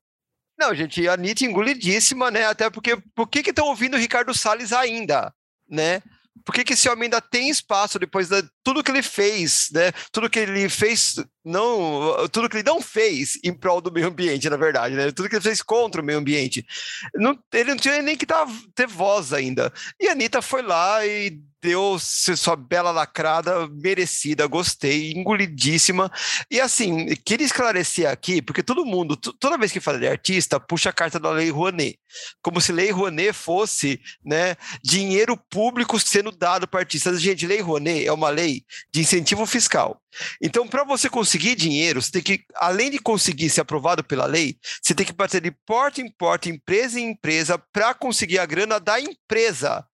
Não, 0.59 0.75
gente, 0.75 1.07
a 1.07 1.13
Anitta 1.13 1.45
engolidíssima, 1.45 2.29
né? 2.29 2.45
Até 2.47 2.69
porque 2.69 2.97
por 3.15 3.29
que 3.29 3.49
estão 3.49 3.67
ouvindo 3.67 3.95
o 3.95 3.99
Ricardo 3.99 4.33
Salles 4.33 4.73
ainda, 4.73 5.33
né? 5.69 6.01
Por 6.43 6.53
que, 6.53 6.65
que 6.65 6.73
esse 6.73 6.89
homem 6.89 7.03
ainda 7.03 7.21
tem 7.21 7.49
espaço 7.49 7.97
depois 7.97 8.27
de 8.27 8.43
tudo 8.65 8.83
que 8.83 8.89
ele 8.89 9.03
fez, 9.03 9.69
né? 9.71 9.91
Tudo 10.11 10.27
que 10.27 10.39
ele 10.39 10.67
fez, 10.67 11.23
não, 11.45 12.27
tudo 12.31 12.49
que 12.49 12.57
ele 12.57 12.67
não 12.67 12.81
fez 12.81 13.37
em 13.43 13.53
prol 13.53 13.79
do 13.79 13.91
meio 13.91 14.07
ambiente, 14.07 14.49
na 14.49 14.57
verdade, 14.57 14.95
né? 14.95 15.11
Tudo 15.11 15.29
que 15.29 15.35
ele 15.35 15.43
fez 15.43 15.61
contra 15.61 16.01
o 16.01 16.03
meio 16.03 16.17
ambiente. 16.17 16.65
Não, 17.13 17.37
ele 17.53 17.69
não 17.69 17.77
tinha 17.77 18.01
nem 18.01 18.17
que 18.17 18.25
tá, 18.25 18.47
ter 18.73 18.87
voz 18.87 19.31
ainda. 19.31 19.71
E 19.99 20.07
a 20.07 20.13
Anitta 20.13 20.41
foi 20.41 20.63
lá 20.63 21.05
e 21.05 21.39
deu 21.65 21.97
sua 21.99 22.55
bela 22.55 22.91
lacrada 22.91 23.67
merecida, 23.67 24.45
gostei, 24.45 25.11
engolidíssima. 25.11 26.11
E 26.49 26.61
assim, 26.61 27.15
queria 27.25 27.45
esclarecer 27.45 28.07
aqui, 28.07 28.39
porque 28.39 28.61
todo 28.61 28.85
mundo, 28.85 29.15
toda 29.15 29.57
vez 29.57 29.71
que 29.71 29.79
fala 29.79 29.97
de 29.97 30.07
artista, 30.07 30.59
puxa 30.59 30.91
a 30.91 30.93
carta 30.93 31.19
da 31.19 31.31
Lei 31.31 31.49
Rouanet, 31.49 31.97
como 32.41 32.61
se 32.61 32.71
Lei 32.71 32.91
Rouanet 32.91 33.33
fosse 33.33 33.99
né, 34.23 34.55
dinheiro 34.83 35.35
público 35.49 35.99
sendo 35.99 36.31
dado 36.31 36.67
para 36.67 36.81
artistas. 36.81 37.19
Gente, 37.19 37.47
Lei 37.47 37.61
Rouanet 37.61 38.05
é 38.05 38.11
uma 38.11 38.29
lei 38.29 38.54
de 38.93 39.01
incentivo 39.01 39.45
fiscal. 39.45 39.99
Então, 40.41 40.67
para 40.67 40.83
você 40.83 41.09
conseguir 41.09 41.55
dinheiro, 41.55 42.01
você 42.01 42.11
tem 42.11 42.21
que, 42.21 42.45
além 42.55 42.91
de 42.91 42.99
conseguir 42.99 43.49
ser 43.49 43.61
aprovado 43.61 44.03
pela 44.03 44.25
lei, 44.25 44.57
você 44.81 44.93
tem 44.93 45.05
que 45.05 45.13
bater 45.13 45.41
de 45.41 45.51
porta 45.65 46.01
em 46.01 46.11
porta, 46.11 46.49
empresa 46.49 46.99
em 46.99 47.09
empresa, 47.11 47.57
para 47.73 47.93
conseguir 47.93 48.39
a 48.39 48.45
grana 48.45 48.79
da 48.79 48.99
empresa 48.99 49.85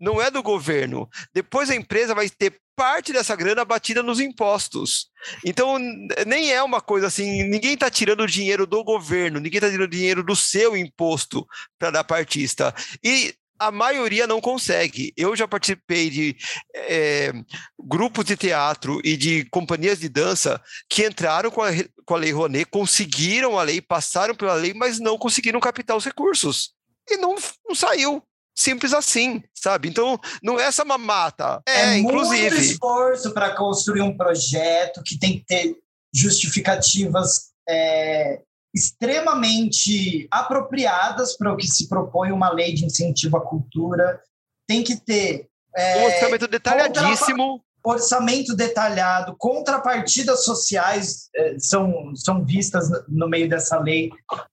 não 0.00 0.20
é 0.20 0.30
do 0.30 0.42
governo. 0.42 1.08
Depois 1.34 1.68
a 1.68 1.76
empresa 1.76 2.14
vai 2.14 2.28
ter 2.30 2.58
parte 2.74 3.12
dessa 3.12 3.36
grana 3.36 3.62
batida 3.62 4.02
nos 4.02 4.18
impostos. 4.18 5.10
Então, 5.44 5.78
nem 6.26 6.50
é 6.50 6.62
uma 6.62 6.80
coisa 6.80 7.08
assim, 7.08 7.42
ninguém 7.42 7.74
está 7.74 7.90
tirando 7.90 8.26
dinheiro 8.26 8.66
do 8.66 8.82
governo, 8.82 9.38
ninguém 9.38 9.58
está 9.58 9.68
tirando 9.68 9.90
dinheiro 9.90 10.22
do 10.22 10.34
seu 10.34 10.74
imposto 10.74 11.46
para 11.78 11.90
dar 11.90 12.04
partista. 12.04 12.74
E 13.04 13.34
a 13.60 13.70
maioria 13.70 14.26
não 14.26 14.40
consegue. 14.40 15.12
Eu 15.16 15.36
já 15.36 15.46
participei 15.46 16.08
de 16.08 16.36
é, 16.74 17.30
grupos 17.78 18.24
de 18.24 18.36
teatro 18.36 19.00
e 19.04 19.16
de 19.16 19.44
companhias 19.50 20.00
de 20.00 20.08
dança 20.08 20.60
que 20.88 21.06
entraram 21.06 21.50
com 21.50 21.62
a, 21.62 21.68
com 22.06 22.14
a 22.14 22.18
Lei 22.18 22.32
Rouanet, 22.32 22.64
conseguiram 22.70 23.58
a 23.58 23.62
lei, 23.62 23.82
passaram 23.82 24.34
pela 24.34 24.54
lei, 24.54 24.72
mas 24.72 24.98
não 24.98 25.18
conseguiram 25.18 25.60
captar 25.60 25.96
os 25.96 26.06
recursos. 26.06 26.72
E 27.08 27.18
não, 27.18 27.36
não 27.68 27.74
saiu 27.74 28.22
Simples 28.60 28.92
assim, 28.92 29.42
sabe? 29.54 29.88
Então, 29.88 30.20
não 30.42 30.60
é 30.60 30.64
essa 30.64 30.84
mamata. 30.84 31.62
É, 31.66 31.94
É 31.94 31.98
inclusive. 31.98 32.50
muito 32.50 32.60
esforço 32.60 33.32
para 33.32 33.54
construir 33.56 34.02
um 34.02 34.14
projeto 34.14 35.02
que 35.02 35.18
tem 35.18 35.38
que 35.38 35.46
ter 35.46 35.76
justificativas 36.12 37.52
é, 37.66 38.42
extremamente 38.74 40.28
apropriadas 40.30 41.36
para 41.36 41.52
o 41.52 41.56
que 41.56 41.66
se 41.66 41.88
propõe 41.88 42.32
uma 42.32 42.50
lei 42.52 42.72
de 42.72 42.84
incentivo 42.84 43.36
à 43.36 43.40
cultura. 43.40 44.20
Tem 44.66 44.82
que 44.82 44.96
ter 44.96 45.48
é, 45.76 46.06
orçamento 46.06 46.48
detalhadíssimo. 46.48 47.62
orçamento 47.84 48.54
detalhado, 48.54 49.34
contrapartidas 49.38 50.44
sociais 50.44 51.28
eh, 51.34 51.56
são, 51.58 52.14
são 52.14 52.44
vistas 52.44 52.88
no 53.08 53.28
meio 53.28 53.48
dessa 53.48 53.78
lei, 53.78 54.10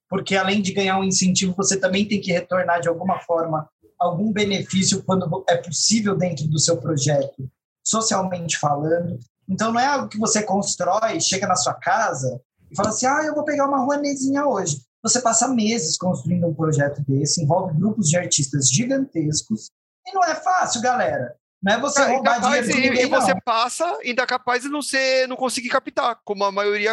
porque 0.10 0.36
além 0.36 0.62
de 0.62 0.74
ganhar 0.74 0.98
um 0.98 1.04
incentivo, 1.04 1.54
você 1.56 1.80
também 1.80 2.08
tem 2.08 2.22
que 2.22 2.32
retornar 2.32 2.82
de 2.82 2.88
alguma 2.88 3.20
forma 3.20 3.70
algum 4.00 4.32
benefício 4.32 5.04
quando 5.04 5.44
é 5.50 5.58
possível 5.58 6.16
dentro 6.16 6.48
do 6.48 6.60
seu 6.60 6.78
projeto, 6.78 7.50
socialmente 7.86 8.58
falando. 8.58 9.20
Então 9.50 9.72
não 9.72 9.80
é 9.80 9.86
algo 9.86 10.08
que 10.08 10.20
você 10.20 10.44
constrói, 10.44 11.20
chega 11.20 11.48
na 11.48 11.56
sua 11.56 11.74
casa 11.74 12.40
e 12.72 12.76
fala 12.76 12.90
assim: 12.90 13.06
ah, 13.06 13.24
eu 13.26 13.36
vou 13.36 13.44
pegar 13.44 13.68
uma 13.68 13.80
ruanezinha 13.80 14.46
hoje. 14.46 14.82
Você 15.04 15.22
passa 15.22 15.48
meses 15.48 15.98
construindo 15.98 16.48
um 16.48 16.54
projeto 16.54 17.02
desse, 17.08 17.42
envolve 17.42 17.74
grupos 17.78 18.10
de 18.10 18.18
artistas 18.18 18.70
gigantescos, 18.70 19.70
e 20.06 20.14
não 20.14 20.24
é 20.24 20.36
fácil, 20.36 20.82
galera. 20.82 21.36
Não 21.62 21.74
é 21.74 21.80
você 21.80 22.02
É, 22.02 22.06
roubar 22.06 22.36
capaz, 22.36 22.68
dinheiro 22.68 22.96
de 22.96 23.02
e, 23.02 23.06
e 23.06 23.10
você 23.10 23.34
passa, 23.42 23.98
ainda 24.04 24.28
capaz 24.28 24.62
de 24.62 24.70
não, 24.70 24.82
ser, 24.82 25.28
não 25.28 25.36
conseguir 25.36 25.70
captar, 25.70 26.20
como 26.24 26.44
a 26.44 26.52
maioria 26.52 26.92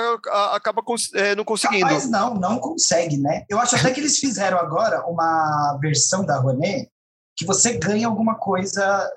acaba 0.52 0.82
é, 1.14 1.34
não 1.34 1.44
conseguindo. 1.44 1.84
Mas 1.84 2.08
não, 2.08 2.34
não 2.34 2.58
consegue, 2.58 3.18
né? 3.18 3.44
Eu 3.48 3.58
acho 3.58 3.76
até 3.76 3.90
que 3.90 4.00
eles 4.00 4.18
fizeram 4.18 4.58
agora 4.58 5.06
uma 5.06 5.78
versão 5.80 6.24
da 6.24 6.38
Rouanet 6.38 6.90
que 7.36 7.44
você 7.44 7.76
ganha 7.76 8.06
alguma 8.06 8.36
coisa 8.36 9.10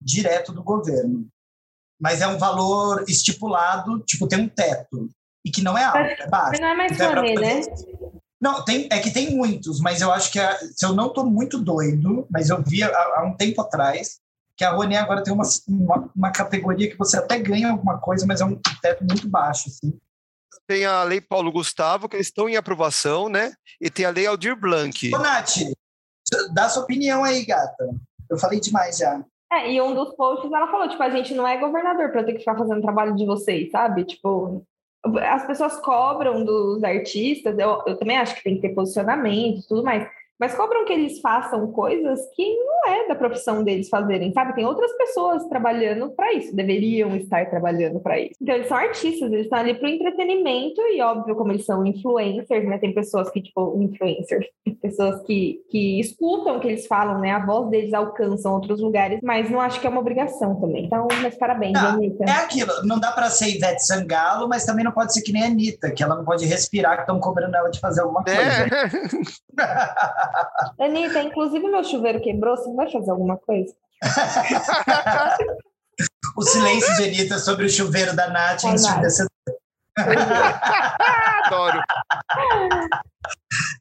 direto 0.00 0.52
do 0.52 0.62
governo. 0.62 1.28
Mas 2.00 2.20
é 2.20 2.26
um 2.26 2.38
valor 2.38 3.04
estipulado, 3.06 4.00
tipo, 4.00 4.26
tem 4.26 4.40
um 4.40 4.48
teto. 4.48 5.08
E 5.44 5.50
que 5.50 5.62
não 5.62 5.76
é 5.76 5.84
alto, 5.84 5.98
é 5.98 6.26
baixo. 6.28 6.50
Mas 6.52 6.60
não 6.60 6.68
é 6.68 6.74
mais 6.74 6.92
Então 6.92 7.24
é 7.24 7.34
né? 7.34 7.60
Não, 8.40 8.64
tem, 8.64 8.88
é 8.90 8.98
que 8.98 9.10
tem 9.10 9.34
muitos, 9.36 9.80
mas 9.80 10.00
eu 10.00 10.10
acho 10.10 10.32
que, 10.32 10.38
a- 10.38 10.56
se 10.58 10.84
eu 10.84 10.94
não 10.94 11.08
estou 11.08 11.26
muito 11.26 11.58
doido, 11.58 12.26
mas 12.30 12.48
eu 12.48 12.62
vi 12.62 12.82
há, 12.82 12.88
há 13.16 13.24
um 13.24 13.36
tempo 13.36 13.60
atrás, 13.60 14.18
que 14.56 14.64
a 14.64 14.70
Rouanet 14.70 14.98
agora 15.02 15.22
tem 15.22 15.32
uma, 15.32 15.44
uma, 15.68 16.10
uma 16.16 16.30
categoria 16.32 16.90
que 16.90 16.96
você 16.96 17.18
até 17.18 17.38
ganha 17.38 17.70
alguma 17.70 17.98
coisa, 17.98 18.26
mas 18.26 18.40
é 18.40 18.44
um 18.44 18.58
teto 18.80 19.04
muito 19.04 19.28
baixo, 19.28 19.68
assim. 19.68 19.98
Tem 20.66 20.86
a 20.86 21.02
lei 21.02 21.20
Paulo 21.20 21.52
Gustavo, 21.52 22.08
que 22.08 22.16
eles 22.16 22.28
estão 22.28 22.48
em 22.48 22.56
aprovação, 22.56 23.28
né? 23.28 23.52
E 23.80 23.90
tem 23.90 24.04
a 24.04 24.10
lei 24.10 24.26
Aldir 24.26 24.54
Blanc. 24.58 25.14
Ô, 25.14 25.18
Nath, 25.18 25.56
dá 26.52 26.68
sua 26.68 26.82
opinião 26.84 27.24
aí, 27.24 27.44
gata. 27.44 27.90
Eu 28.28 28.38
falei 28.38 28.60
demais 28.60 28.98
já. 28.98 29.22
É, 29.52 29.72
e 29.72 29.80
um 29.82 29.94
dos 29.94 30.14
posts 30.14 30.50
ela 30.52 30.70
falou, 30.70 30.88
tipo, 30.88 31.02
a 31.02 31.10
gente 31.10 31.34
não 31.34 31.46
é 31.46 31.58
governador 31.58 32.10
eu 32.14 32.24
ter 32.24 32.34
que 32.34 32.38
ficar 32.38 32.56
fazendo 32.56 32.78
o 32.78 32.82
trabalho 32.82 33.16
de 33.16 33.26
vocês, 33.26 33.70
sabe? 33.70 34.04
Tipo, 34.04 34.64
as 35.02 35.46
pessoas 35.46 35.76
cobram 35.80 36.44
dos 36.44 36.84
artistas, 36.84 37.58
eu, 37.58 37.82
eu 37.86 37.96
também 37.96 38.18
acho 38.18 38.34
que 38.34 38.42
tem 38.42 38.56
que 38.56 38.62
ter 38.62 38.74
posicionamento 38.74 39.60
e 39.60 39.66
tudo 39.66 39.82
mais, 39.82 40.06
mas 40.40 40.54
cobram 40.54 40.86
que 40.86 40.92
eles 40.92 41.20
façam 41.20 41.70
coisas 41.70 42.18
que 42.34 42.56
não 42.56 42.92
é 42.92 43.08
da 43.08 43.14
profissão 43.14 43.62
deles 43.62 43.90
fazerem, 43.90 44.32
sabe? 44.32 44.54
Tem 44.54 44.64
outras 44.64 44.90
pessoas 44.96 45.46
trabalhando 45.48 46.10
para 46.12 46.32
isso, 46.32 46.56
deveriam 46.56 47.14
estar 47.14 47.50
trabalhando 47.50 48.00
para 48.00 48.18
isso. 48.18 48.36
Então, 48.40 48.54
eles 48.54 48.66
são 48.66 48.78
artistas, 48.78 49.30
eles 49.30 49.44
estão 49.44 49.58
ali 49.58 49.74
para 49.74 49.86
o 49.86 49.90
entretenimento 49.90 50.80
e, 50.80 51.02
óbvio, 51.02 51.36
como 51.36 51.52
eles 51.52 51.66
são 51.66 51.84
influencers, 51.84 52.66
né? 52.66 52.78
Tem 52.78 52.94
pessoas 52.94 53.30
que, 53.30 53.42
tipo, 53.42 53.78
influencers, 53.82 54.46
pessoas 54.80 55.22
que, 55.24 55.60
que 55.70 56.00
escutam 56.00 56.56
o 56.56 56.60
que 56.60 56.68
eles 56.68 56.86
falam, 56.86 57.20
né? 57.20 57.32
A 57.32 57.44
voz 57.44 57.68
deles 57.68 57.92
alcançam 57.92 58.54
outros 58.54 58.80
lugares, 58.80 59.20
mas 59.22 59.50
não 59.50 59.60
acho 59.60 59.78
que 59.78 59.86
é 59.86 59.90
uma 59.90 60.00
obrigação 60.00 60.58
também. 60.58 60.86
Então, 60.86 61.06
mas 61.20 61.36
parabéns, 61.36 61.76
Ah, 61.76 61.90
Anitta. 61.90 62.24
É 62.24 62.30
aquilo, 62.30 62.72
não 62.84 62.98
dá 62.98 63.12
pra 63.12 63.28
ser 63.28 63.50
Ivete 63.50 63.84
Sangalo, 63.84 64.48
mas 64.48 64.64
também 64.64 64.86
não 64.86 64.92
pode 64.92 65.12
ser 65.12 65.20
que 65.20 65.32
nem 65.32 65.42
a 65.42 65.46
Anitta, 65.46 65.90
que 65.90 66.02
ela 66.02 66.16
não 66.16 66.24
pode 66.24 66.46
respirar, 66.46 66.96
que 66.96 67.02
estão 67.02 67.20
cobrando 67.20 67.54
ela 67.54 67.68
de 67.68 67.78
fazer 67.78 68.00
alguma 68.00 68.24
coisa. 68.24 68.40
É. 68.40 68.70
Anitta, 70.78 71.22
inclusive 71.22 71.66
meu 71.68 71.84
chuveiro 71.84 72.20
quebrou, 72.20 72.56
você 72.56 72.68
não 72.68 72.76
vai 72.76 72.90
fazer 72.90 73.10
alguma 73.10 73.36
coisa? 73.36 73.74
o 76.36 76.42
silêncio 76.42 76.94
de 76.96 77.04
Anitta 77.04 77.38
sobre 77.38 77.66
o 77.66 77.70
chuveiro 77.70 78.14
da 78.14 78.28
Nath 78.28 78.64
Nath. 78.64 79.00
dessa... 79.00 79.26
Adoro. 81.44 81.80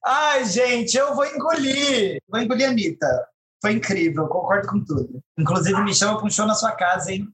Ai, 0.05 0.45
gente, 0.45 0.97
eu 0.97 1.15
vou 1.15 1.25
engolir. 1.25 2.21
Vou 2.27 2.41
engolir 2.41 2.67
a 2.67 2.71
Anitta. 2.71 3.27
Foi 3.61 3.73
incrível, 3.73 4.27
concordo 4.27 4.67
com 4.67 4.83
tudo. 4.83 5.21
Inclusive, 5.37 5.81
me 5.83 5.93
chama 5.93 6.17
pra 6.17 6.25
um 6.25 6.29
show 6.29 6.45
na 6.45 6.55
sua 6.55 6.71
casa, 6.71 7.11
hein? 7.11 7.27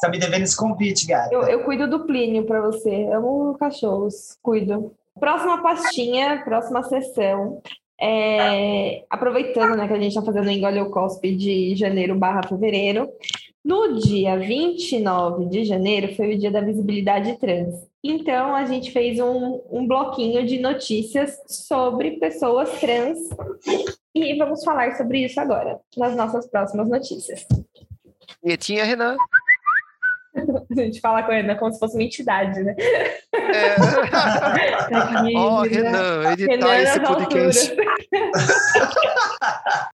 Tá 0.00 0.08
me 0.08 0.18
devendo 0.18 0.42
esse 0.42 0.56
convite, 0.56 1.06
gata. 1.06 1.32
Eu, 1.32 1.42
eu 1.44 1.64
cuido 1.64 1.88
do 1.88 2.04
Plínio 2.04 2.46
para 2.46 2.60
você. 2.60 3.08
Amo 3.12 3.56
cachorros, 3.58 4.36
cuido. 4.42 4.94
Próxima 5.18 5.62
pastinha, 5.62 6.42
próxima 6.44 6.82
sessão. 6.82 7.62
É, 8.00 9.04
aproveitando 9.08 9.76
né, 9.76 9.86
que 9.86 9.92
a 9.92 9.98
gente 9.98 10.08
está 10.08 10.22
fazendo 10.22 10.46
o 10.46 10.50
Engole 10.50 10.80
o 10.80 10.90
Cospe 10.90 11.34
de 11.34 11.74
janeiro 11.76 12.14
barra 12.14 12.42
fevereiro. 12.48 13.08
No 13.64 13.98
dia 13.98 14.36
29 14.36 15.46
de 15.46 15.64
janeiro 15.64 16.14
foi 16.14 16.34
o 16.34 16.38
dia 16.38 16.50
da 16.50 16.60
visibilidade 16.60 17.38
trans. 17.38 17.74
Então 18.02 18.54
a 18.54 18.66
gente 18.66 18.90
fez 18.90 19.18
um, 19.18 19.60
um 19.70 19.86
bloquinho 19.86 20.44
de 20.44 20.58
notícias 20.58 21.40
sobre 21.46 22.18
pessoas 22.18 22.78
trans 22.78 23.18
e 24.14 24.36
vamos 24.36 24.62
falar 24.62 24.94
sobre 24.96 25.24
isso 25.24 25.40
agora, 25.40 25.80
nas 25.96 26.14
nossas 26.14 26.46
próximas 26.46 26.88
notícias. 26.88 27.46
Nietinha 28.42 28.84
Renan. 28.84 29.16
A 30.76 30.84
gente 30.84 31.00
fala 31.00 31.22
com 31.22 31.32
a 31.32 31.36
Ana 31.36 31.56
como 31.56 31.72
se 31.72 31.78
fosse 31.78 31.96
uma 31.96 32.02
entidade, 32.02 32.62
né? 32.62 32.76
É. 33.34 33.76
Ó, 35.36 35.62
Renan, 35.62 36.32
editar 36.32 36.50
Renan 36.50 36.78
esse 36.78 36.98
nas 36.98 37.08
podcast. 37.08 37.76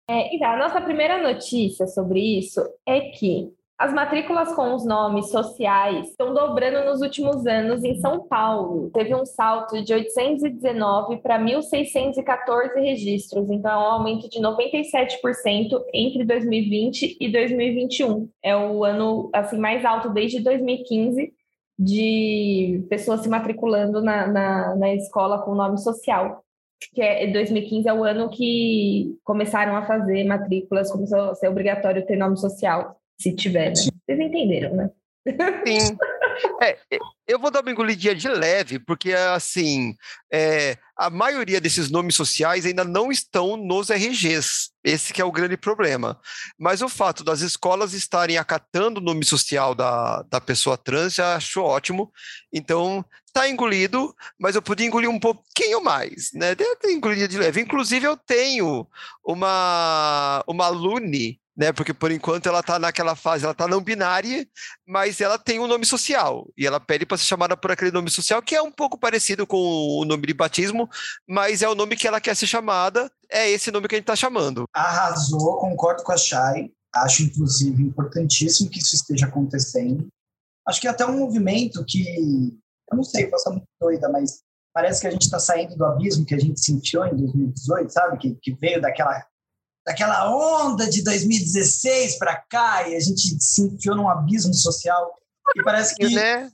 É, 0.06 0.36
então, 0.36 0.50
a 0.50 0.58
nossa 0.58 0.82
primeira 0.82 1.22
notícia 1.22 1.86
sobre 1.86 2.20
isso 2.20 2.60
é 2.86 3.00
que 3.00 3.50
as 3.76 3.92
matrículas 3.92 4.54
com 4.54 4.74
os 4.74 4.86
nomes 4.86 5.30
sociais 5.30 6.08
estão 6.08 6.32
dobrando 6.32 6.84
nos 6.84 7.00
últimos 7.00 7.44
anos 7.44 7.82
em 7.82 7.96
São 7.96 8.26
Paulo. 8.26 8.88
Teve 8.90 9.14
um 9.14 9.26
salto 9.26 9.82
de 9.82 9.92
819 9.92 11.16
para 11.18 11.40
1.614 11.40 12.74
registros, 12.76 13.50
então 13.50 13.72
é 13.72 13.76
um 13.76 13.92
aumento 13.92 14.28
de 14.28 14.38
97% 14.38 15.82
entre 15.92 16.24
2020 16.24 17.16
e 17.20 17.32
2021. 17.32 18.28
É 18.42 18.56
o 18.56 18.84
ano 18.84 19.28
assim 19.32 19.58
mais 19.58 19.84
alto 19.84 20.08
desde 20.10 20.40
2015 20.40 21.32
de 21.76 22.86
pessoas 22.88 23.20
se 23.20 23.28
matriculando 23.28 24.00
na, 24.00 24.28
na, 24.28 24.76
na 24.76 24.94
escola 24.94 25.42
com 25.42 25.54
nome 25.54 25.78
social 25.78 26.44
que 26.92 27.00
é 27.00 27.26
2015 27.28 27.88
é 27.88 27.94
o 27.94 28.04
ano 28.04 28.28
que 28.28 29.16
começaram 29.24 29.74
a 29.74 29.86
fazer 29.86 30.24
matrículas, 30.24 30.92
começou 30.92 31.30
a 31.30 31.34
ser 31.34 31.48
obrigatório 31.48 32.04
ter 32.04 32.16
nome 32.16 32.36
social, 32.36 32.96
se 33.18 33.34
tiver, 33.34 33.70
né? 33.70 33.74
Vocês 33.74 34.20
entenderam, 34.20 34.74
né? 34.76 34.90
Sim. 35.66 35.96
É, 36.60 36.76
eu 37.28 37.38
vou 37.38 37.48
dar 37.48 37.60
uma 37.60 37.70
engolidinha 37.70 38.12
de 38.12 38.28
leve, 38.28 38.80
porque 38.80 39.12
assim, 39.12 39.94
é, 40.32 40.76
a 40.96 41.08
maioria 41.08 41.60
desses 41.60 41.90
nomes 41.90 42.16
sociais 42.16 42.66
ainda 42.66 42.82
não 42.82 43.12
estão 43.12 43.56
nos 43.56 43.88
RGs. 43.88 44.70
Esse 44.82 45.12
que 45.12 45.22
é 45.22 45.24
o 45.24 45.30
grande 45.30 45.56
problema. 45.56 46.20
Mas 46.58 46.82
o 46.82 46.88
fato 46.88 47.22
das 47.22 47.40
escolas 47.40 47.94
estarem 47.94 48.36
acatando 48.36 49.00
o 49.00 49.02
nome 49.02 49.24
social 49.24 49.76
da, 49.76 50.22
da 50.22 50.40
pessoa 50.40 50.76
trans, 50.76 51.14
já 51.14 51.36
acho 51.36 51.62
ótimo. 51.62 52.12
Então, 52.52 53.04
tá 53.32 53.48
engolido, 53.48 54.14
mas 54.38 54.56
eu 54.56 54.62
podia 54.62 54.86
engolir 54.86 55.08
um 55.08 55.20
pouquinho 55.20 55.82
mais, 55.82 56.30
né? 56.34 56.54
Deve 56.54 56.76
ter 56.76 56.92
engolido 56.92 57.28
de 57.28 57.38
leve. 57.38 57.60
Inclusive, 57.60 58.06
eu 58.06 58.16
tenho 58.16 58.86
uma, 59.24 60.42
uma 60.48 60.66
alune 60.66 61.40
né? 61.56 61.72
Porque 61.72 61.94
por 61.94 62.10
enquanto 62.10 62.46
ela 62.46 62.60
está 62.60 62.78
naquela 62.78 63.14
fase, 63.14 63.44
ela 63.44 63.52
está 63.52 63.68
não 63.68 63.80
binária, 63.80 64.46
mas 64.86 65.20
ela 65.20 65.38
tem 65.38 65.58
um 65.60 65.66
nome 65.66 65.86
social 65.86 66.48
e 66.56 66.66
ela 66.66 66.80
pede 66.80 67.06
para 67.06 67.16
ser 67.16 67.24
chamada 67.24 67.56
por 67.56 67.70
aquele 67.70 67.90
nome 67.90 68.10
social 68.10 68.42
que 68.42 68.54
é 68.54 68.62
um 68.62 68.72
pouco 68.72 68.98
parecido 68.98 69.46
com 69.46 69.56
o 69.56 70.04
nome 70.04 70.26
de 70.26 70.34
batismo, 70.34 70.88
mas 71.28 71.62
é 71.62 71.68
o 71.68 71.74
nome 71.74 71.96
que 71.96 72.08
ela 72.08 72.20
quer 72.20 72.34
ser 72.34 72.46
chamada, 72.46 73.10
é 73.30 73.50
esse 73.50 73.70
nome 73.70 73.88
que 73.88 73.94
a 73.94 73.98
gente 73.98 74.04
está 74.04 74.16
chamando. 74.16 74.64
Arrasou, 74.74 75.58
concordo 75.58 76.02
com 76.02 76.12
a 76.12 76.16
Chay. 76.16 76.72
Acho, 76.94 77.24
inclusive, 77.24 77.82
importantíssimo 77.82 78.70
que 78.70 78.78
isso 78.78 78.94
esteja 78.94 79.26
acontecendo. 79.26 80.06
Acho 80.66 80.80
que 80.80 80.86
é 80.86 80.90
até 80.90 81.04
um 81.04 81.18
movimento 81.18 81.84
que, 81.86 82.04
eu 82.90 82.96
não 82.96 83.02
sei, 83.02 83.26
posso 83.26 83.42
estar 83.42 83.50
muito 83.50 83.66
doida, 83.80 84.08
mas 84.08 84.42
parece 84.72 85.00
que 85.00 85.06
a 85.08 85.10
gente 85.10 85.22
está 85.22 85.38
saindo 85.38 85.76
do 85.76 85.84
abismo 85.84 86.24
que 86.24 86.34
a 86.34 86.38
gente 86.38 86.60
sentiu 86.60 87.04
em 87.04 87.16
2018, 87.16 87.92
sabe? 87.92 88.18
Que, 88.18 88.38
que 88.40 88.54
veio 88.54 88.80
daquela 88.80 89.24
daquela 89.84 90.30
onda 90.34 90.88
de 90.88 91.02
2016 91.02 92.18
para 92.18 92.36
cá 92.36 92.88
e 92.88 92.96
a 92.96 93.00
gente 93.00 93.42
se 93.42 93.62
enfiou 93.62 93.94
num 93.96 94.08
abismo 94.08 94.54
social 94.54 95.14
e 95.54 95.62
parece 95.62 95.94
que 95.94 96.08
né? 96.08 96.50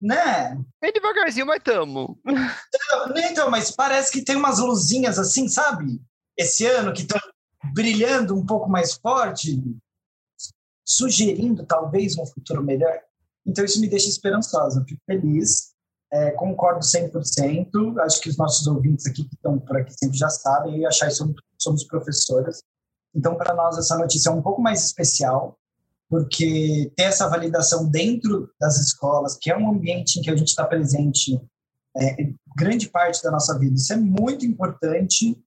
né? 0.00 0.58
Bem 0.80 0.92
devagarzinho 0.92 1.46
mas 1.46 1.62
tamo. 1.62 2.18
Então, 2.26 3.16
então 3.16 3.50
mas 3.50 3.70
parece 3.70 4.12
que 4.12 4.22
tem 4.22 4.36
umas 4.36 4.58
luzinhas 4.58 5.18
assim 5.18 5.48
sabe? 5.48 6.00
Esse 6.36 6.66
ano 6.66 6.92
que 6.92 7.02
estão 7.02 7.20
brilhando 7.72 8.36
um 8.36 8.44
pouco 8.46 8.68
mais 8.68 8.94
forte, 8.94 9.60
sugerindo 10.86 11.66
talvez 11.66 12.16
um 12.16 12.26
futuro 12.26 12.62
melhor. 12.62 13.00
Então 13.46 13.64
isso 13.64 13.80
me 13.80 13.88
deixa 13.88 14.08
esperançosa, 14.08 14.84
fico 14.86 15.00
feliz, 15.06 15.74
é, 16.12 16.30
concordo 16.32 16.80
100%, 16.80 17.98
acho 18.00 18.20
que 18.20 18.30
os 18.30 18.36
nossos 18.36 18.66
ouvintes 18.66 19.06
aqui 19.06 19.24
que 19.24 19.34
estão 19.34 19.58
por 19.58 19.76
aqui 19.76 19.92
sempre 19.92 20.16
já 20.16 20.28
sabem, 20.28 20.78
e 20.78 20.86
achar 20.86 21.10
somos, 21.10 21.34
somos 21.58 21.84
professoras. 21.84 22.62
Então 23.14 23.36
para 23.36 23.54
nós 23.54 23.76
essa 23.78 23.96
notícia 23.96 24.30
é 24.30 24.32
um 24.32 24.42
pouco 24.42 24.60
mais 24.60 24.84
especial, 24.84 25.58
porque 26.08 26.90
ter 26.96 27.04
essa 27.04 27.28
validação 27.28 27.88
dentro 27.88 28.50
das 28.58 28.78
escolas, 28.78 29.36
que 29.38 29.50
é 29.50 29.56
um 29.56 29.70
ambiente 29.70 30.18
em 30.18 30.22
que 30.22 30.30
a 30.30 30.36
gente 30.36 30.48
está 30.48 30.64
presente 30.64 31.38
é, 31.96 32.32
grande 32.56 32.88
parte 32.88 33.22
da 33.22 33.30
nossa 33.30 33.58
vida, 33.58 33.74
isso 33.74 33.92
é 33.92 33.96
muito 33.96 34.46
importante 34.46 35.38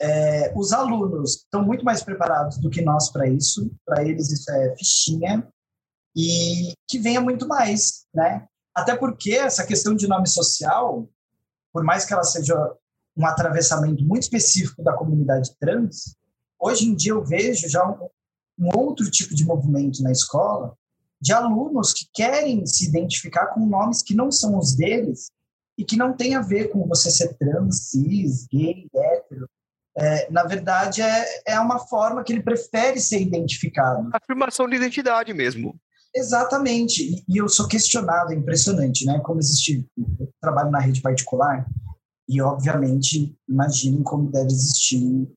é, 0.00 0.52
os 0.54 0.72
alunos 0.72 1.36
estão 1.36 1.64
muito 1.64 1.84
mais 1.84 2.02
preparados 2.02 2.58
do 2.58 2.68
que 2.68 2.82
nós 2.82 3.10
para 3.10 3.28
isso, 3.28 3.70
para 3.84 4.04
eles 4.04 4.30
isso 4.30 4.50
é 4.50 4.76
fichinha, 4.76 5.46
e 6.14 6.72
que 6.88 6.98
venha 6.98 7.20
muito 7.20 7.46
mais, 7.46 8.06
né? 8.14 8.46
Até 8.76 8.94
porque 8.94 9.32
essa 9.32 9.66
questão 9.66 9.94
de 9.94 10.06
nome 10.06 10.28
social, 10.28 11.08
por 11.72 11.82
mais 11.82 12.04
que 12.04 12.12
ela 12.12 12.24
seja 12.24 12.54
um 13.16 13.26
atravessamento 13.26 14.04
muito 14.04 14.24
específico 14.24 14.82
da 14.82 14.92
comunidade 14.92 15.56
trans, 15.58 16.14
hoje 16.60 16.86
em 16.86 16.94
dia 16.94 17.12
eu 17.12 17.24
vejo 17.24 17.70
já 17.70 17.88
um, 17.88 18.06
um 18.58 18.78
outro 18.78 19.10
tipo 19.10 19.34
de 19.34 19.46
movimento 19.46 20.02
na 20.02 20.12
escola 20.12 20.76
de 21.18 21.32
alunos 21.32 21.94
que 21.94 22.06
querem 22.12 22.66
se 22.66 22.86
identificar 22.86 23.46
com 23.46 23.64
nomes 23.64 24.02
que 24.02 24.14
não 24.14 24.30
são 24.30 24.58
os 24.58 24.76
deles 24.76 25.30
e 25.78 25.82
que 25.82 25.96
não 25.96 26.14
tem 26.14 26.34
a 26.34 26.42
ver 26.42 26.68
com 26.68 26.86
você 26.86 27.10
ser 27.10 27.34
trans, 27.38 27.88
cis, 27.88 28.46
gay, 28.52 28.86
hétero, 28.94 29.48
é, 29.96 30.30
na 30.30 30.44
verdade, 30.44 31.00
é, 31.00 31.24
é 31.46 31.58
uma 31.58 31.78
forma 31.78 32.22
que 32.22 32.30
ele 32.30 32.42
prefere 32.42 33.00
ser 33.00 33.22
identificado. 33.22 34.10
Afirmação 34.12 34.68
de 34.68 34.76
identidade 34.76 35.32
mesmo. 35.32 35.74
Exatamente. 36.16 37.22
E 37.28 37.36
eu 37.36 37.46
sou 37.46 37.68
questionado, 37.68 38.32
é 38.32 38.36
impressionante, 38.36 39.04
né? 39.04 39.20
Como 39.20 39.38
existe, 39.38 39.86
eu 40.18 40.30
trabalho 40.40 40.70
na 40.70 40.80
rede 40.80 41.02
particular 41.02 41.66
e, 42.26 42.40
obviamente, 42.40 43.36
imaginem 43.46 44.02
como 44.02 44.30
deve 44.30 44.46
existir 44.46 45.30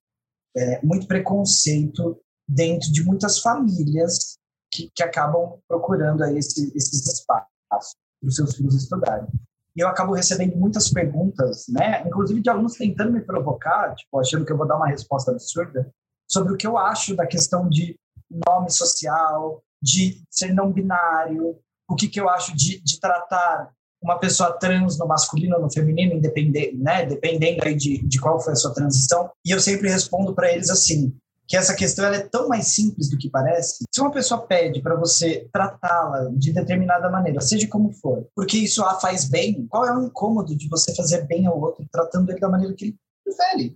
é, 0.56 0.82
muito 0.82 1.06
preconceito 1.06 2.18
dentro 2.48 2.92
de 2.94 3.04
muitas 3.04 3.40
famílias 3.40 4.38
que, 4.72 4.90
que 4.96 5.04
acabam 5.04 5.60
procurando 5.68 6.24
aí 6.24 6.38
esse, 6.38 6.72
esses 6.74 7.06
espaços 7.06 7.94
para 8.22 8.28
os 8.28 8.36
seus 8.36 8.56
filhos 8.56 8.76
estudarem. 8.76 9.28
E 9.76 9.82
eu 9.82 9.88
acabo 9.90 10.14
recebendo 10.14 10.56
muitas 10.56 10.90
perguntas, 10.90 11.66
né? 11.68 12.08
Inclusive 12.08 12.40
de 12.40 12.50
alunos 12.50 12.76
tentando 12.76 13.12
me 13.12 13.22
provocar, 13.22 13.94
tipo, 13.96 14.18
achando 14.18 14.46
que 14.46 14.52
eu 14.54 14.58
vou 14.58 14.68
dar 14.68 14.78
uma 14.78 14.88
resposta 14.88 15.32
absurda, 15.32 15.92
sobre 16.26 16.54
o 16.54 16.58
que 16.58 16.66
eu 16.66 16.78
acho 16.78 17.18
da 17.18 17.28
questão 17.28 17.68
de 17.68 18.00
nome 18.48 18.70
social, 18.70 19.62
de 19.82 20.22
ser 20.30 20.54
não 20.54 20.72
binário, 20.72 21.58
o 21.90 21.96
que, 21.96 22.08
que 22.08 22.20
eu 22.20 22.30
acho 22.30 22.56
de, 22.56 22.80
de 22.82 23.00
tratar 23.00 23.72
uma 24.02 24.18
pessoa 24.18 24.54
trans 24.54 24.98
no 24.98 25.08
masculino 25.08 25.56
ou 25.56 25.62
no 25.64 25.72
feminino, 25.72 26.14
independente, 26.14 26.76
né? 26.78 27.06
dependendo 27.06 27.66
aí 27.66 27.76
de, 27.76 27.98
de 28.00 28.20
qual 28.20 28.40
foi 28.40 28.54
a 28.54 28.56
sua 28.56 28.74
transição. 28.74 29.30
E 29.46 29.52
eu 29.52 29.60
sempre 29.60 29.90
respondo 29.90 30.34
para 30.34 30.52
eles 30.52 30.70
assim: 30.70 31.14
que 31.50 31.58
essa 31.58 31.76
questão 31.76 32.06
é 32.06 32.20
tão 32.20 32.48
mais 32.48 32.68
simples 32.68 33.10
do 33.10 33.18
que 33.18 33.28
parece. 33.28 33.84
Se 33.92 34.00
uma 34.00 34.12
pessoa 34.12 34.46
pede 34.46 34.82
para 34.82 34.96
você 34.96 35.50
tratá-la 35.52 36.30
de 36.32 36.54
determinada 36.54 37.10
maneira, 37.10 37.42
seja 37.42 37.68
como 37.68 37.92
for, 37.92 38.28
porque 38.36 38.58
isso 38.58 38.84
a 38.86 39.00
faz 39.00 39.28
bem, 39.28 39.66
qual 39.68 39.86
é 39.86 39.98
o 39.98 40.04
incômodo 40.04 40.56
de 40.56 40.70
você 40.70 40.96
fazer 40.96 41.26
bem 41.26 41.48
ao 41.48 41.60
outro, 41.60 41.86
tratando 41.92 42.30
ele 42.30 42.40
da 42.40 42.48
maneira 42.48 42.74
que 42.76 42.86
ele 42.86 42.96
prefere? 43.26 43.76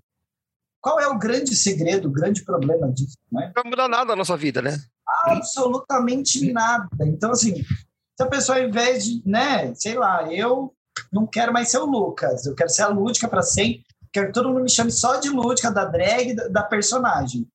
Qual 0.80 1.00
é 1.00 1.08
o 1.08 1.18
grande 1.18 1.56
segredo, 1.56 2.10
o 2.10 2.12
grande 2.12 2.44
problema 2.44 2.92
disso? 2.92 3.16
Não 3.32 3.52
vai 3.54 3.64
mudar 3.66 3.88
nada 3.88 4.06
na 4.06 4.18
nossa 4.18 4.38
vida, 4.38 4.62
né? 4.62 4.78
Absolutamente 5.24 6.52
nada. 6.52 6.88
Então, 7.02 7.32
assim, 7.32 7.64
se 7.64 8.24
a 8.24 8.26
pessoa, 8.26 8.58
ao 8.58 8.66
invés 8.66 9.06
de, 9.06 9.22
né, 9.26 9.74
sei 9.76 9.96
lá, 9.96 10.32
eu 10.32 10.74
não 11.12 11.26
quero 11.26 11.54
mais 11.54 11.70
ser 11.70 11.80
o 11.80 11.86
Lucas, 11.86 12.46
eu 12.46 12.56
quero 12.56 12.70
ser 12.70 12.84
a 12.84 12.88
Lúdica 12.88 13.28
para 13.28 13.42
sempre, 13.42 13.84
quero 14.12 14.28
que 14.28 14.34
todo 14.34 14.50
mundo 14.50 14.64
me 14.64 14.70
chame 14.70 14.92
só 14.92 15.18
de 15.18 15.30
Lúdica, 15.30 15.72
da 15.72 15.86
drag, 15.86 16.36
da, 16.36 16.48
da 16.48 16.64
personagem 16.64 17.48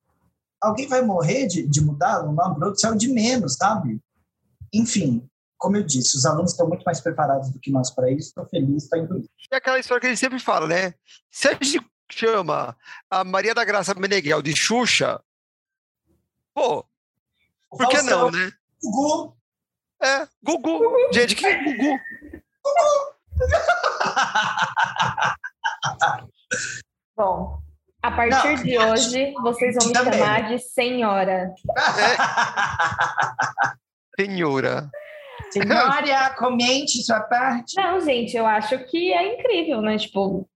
alguém 0.61 0.87
vai 0.87 1.03
morrer 1.03 1.47
de, 1.47 1.67
de 1.67 1.81
mudar 1.81 2.25
o 2.25 2.33
nome 2.33 2.57
para 2.57 2.69
outro, 2.69 2.87
é 2.87 2.91
o 2.91 2.97
de 2.97 3.09
menos, 3.09 3.55
sabe? 3.55 4.01
Enfim, 4.73 5.27
como 5.57 5.77
eu 5.77 5.83
disse, 5.83 6.17
os 6.17 6.27
alunos 6.27 6.53
estão 6.53 6.69
muito 6.69 6.85
mais 6.85 7.01
preparados 7.01 7.51
do 7.51 7.59
que 7.59 7.71
nós 7.71 7.91
para 7.91 8.11
isso, 8.11 8.29
estou 8.29 8.47
feliz, 8.47 8.85
estou 8.85 8.99
indo. 8.99 9.29
É 9.51 9.57
aquela 9.57 9.79
história 9.79 10.01
que 10.01 10.07
ele 10.07 10.17
sempre 10.17 10.39
fala, 10.39 10.67
né? 10.67 10.95
Se 11.31 11.49
a 11.49 11.53
gente 11.53 11.81
chama 12.11 12.77
a 13.11 13.25
Maria 13.25 13.55
da 13.55 13.65
Graça 13.65 13.95
Meneghel 13.95 14.43
de 14.43 14.55
Xuxa, 14.55 15.21
pô, 16.55 16.85
por 17.71 17.89
que 17.89 18.03
não, 18.03 18.31
né? 18.31 18.53
Gugu. 18.83 19.35
É, 20.03 20.27
Gugu. 20.43 20.81
Gente, 21.13 21.35
que 21.35 21.55
Gugu? 21.57 21.99
Gugu. 22.65 23.19
Bom, 27.17 27.59
a 28.03 28.11
partir 28.13 28.57
não, 28.57 28.63
de 28.63 28.79
hoje, 28.79 29.33
vocês 29.43 29.75
vão 29.75 29.89
me 29.89 29.93
também. 29.93 30.19
chamar 30.19 30.49
de 30.49 30.59
senhora. 30.61 31.53
É. 31.77 32.17
Senhora. 34.21 34.91
Senhora, 35.51 36.31
comente 36.37 37.03
sua 37.05 37.21
parte. 37.21 37.77
Não, 37.77 38.01
gente, 38.01 38.37
eu 38.37 38.45
acho 38.47 38.77
que 38.87 39.13
é 39.13 39.35
incrível, 39.35 39.81
né? 39.81 39.97
Tipo, 39.97 40.49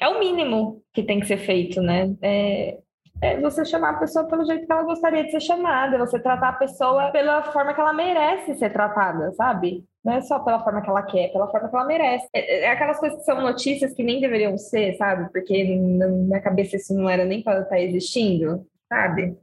é 0.00 0.08
o 0.08 0.18
mínimo 0.18 0.82
que 0.92 1.02
tem 1.02 1.20
que 1.20 1.26
ser 1.26 1.38
feito, 1.38 1.80
né? 1.80 2.14
É, 2.20 2.78
é 3.20 3.40
você 3.40 3.64
chamar 3.64 3.90
a 3.90 3.98
pessoa 3.98 4.26
pelo 4.26 4.44
jeito 4.44 4.66
que 4.66 4.72
ela 4.72 4.82
gostaria 4.82 5.24
de 5.24 5.30
ser 5.30 5.40
chamada, 5.40 5.98
você 5.98 6.18
tratar 6.18 6.50
a 6.50 6.52
pessoa 6.52 7.10
pela 7.10 7.42
forma 7.44 7.72
que 7.72 7.80
ela 7.80 7.92
merece 7.92 8.54
ser 8.56 8.70
tratada, 8.72 9.32
sabe? 9.32 9.84
Não 10.04 10.12
é 10.12 10.20
só 10.20 10.38
pela 10.38 10.62
forma 10.62 10.82
que 10.82 10.88
ela 10.88 11.02
quer, 11.02 11.32
pela 11.32 11.48
forma 11.50 11.68
que 11.68 11.74
ela 11.74 11.84
merece. 11.84 12.28
É, 12.32 12.64
é 12.64 12.70
aquelas 12.70 12.98
coisas 12.98 13.18
que 13.18 13.24
são 13.24 13.40
notícias 13.40 13.92
que 13.92 14.02
nem 14.02 14.20
deveriam 14.20 14.56
ser, 14.58 14.94
sabe? 14.96 15.30
Porque 15.32 15.64
na 15.76 16.08
minha 16.08 16.40
cabeça 16.40 16.76
isso 16.76 16.94
não 16.94 17.08
era 17.08 17.24
nem 17.24 17.42
para 17.42 17.60
estar 17.60 17.80
existindo, 17.80 18.66
sabe? 18.88 19.36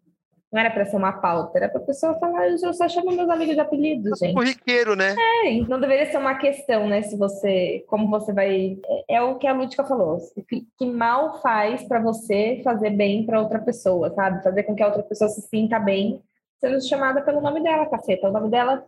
Não 0.54 0.60
era 0.60 0.70
para 0.70 0.86
ser 0.86 0.98
uma 0.98 1.14
pauta, 1.14 1.58
era 1.58 1.68
para 1.68 1.82
a 1.82 1.84
pessoa 1.84 2.14
falar, 2.20 2.48
eu 2.48 2.74
só 2.74 2.88
chamo 2.88 3.12
meus 3.12 3.28
amigos 3.28 3.56
de 3.56 3.60
apelido, 3.60 4.16
gente. 4.16 4.36
Corriqueiro, 4.36 4.96
né? 4.96 5.16
É, 5.46 5.60
não 5.68 5.80
deveria 5.80 6.12
ser 6.12 6.18
uma 6.18 6.36
questão, 6.36 6.88
né? 6.88 7.02
Se 7.02 7.18
você, 7.18 7.84
como 7.88 8.08
você 8.08 8.32
vai. 8.32 8.78
É, 9.10 9.16
é 9.16 9.22
o 9.24 9.40
que 9.40 9.48
a 9.48 9.54
Lúdica 9.54 9.84
falou, 9.84 10.20
que, 10.48 10.68
que 10.78 10.86
mal 10.86 11.42
faz 11.42 11.82
para 11.88 12.00
você 12.00 12.62
fazer 12.64 12.92
bem 12.92 13.26
para 13.26 13.42
outra 13.42 13.58
pessoa, 13.58 14.14
sabe? 14.14 14.44
Fazer 14.44 14.62
com 14.62 14.76
que 14.76 14.84
a 14.84 14.88
outra 14.88 15.02
pessoa 15.02 15.28
se 15.28 15.42
sinta 15.42 15.80
bem 15.80 16.22
sendo 16.64 16.80
chamada 16.82 17.22
pelo 17.22 17.42
nome 17.42 17.62
dela, 17.62 17.90
caceta. 17.90 18.30
O 18.30 18.32
nome 18.32 18.50
dela 18.50 18.86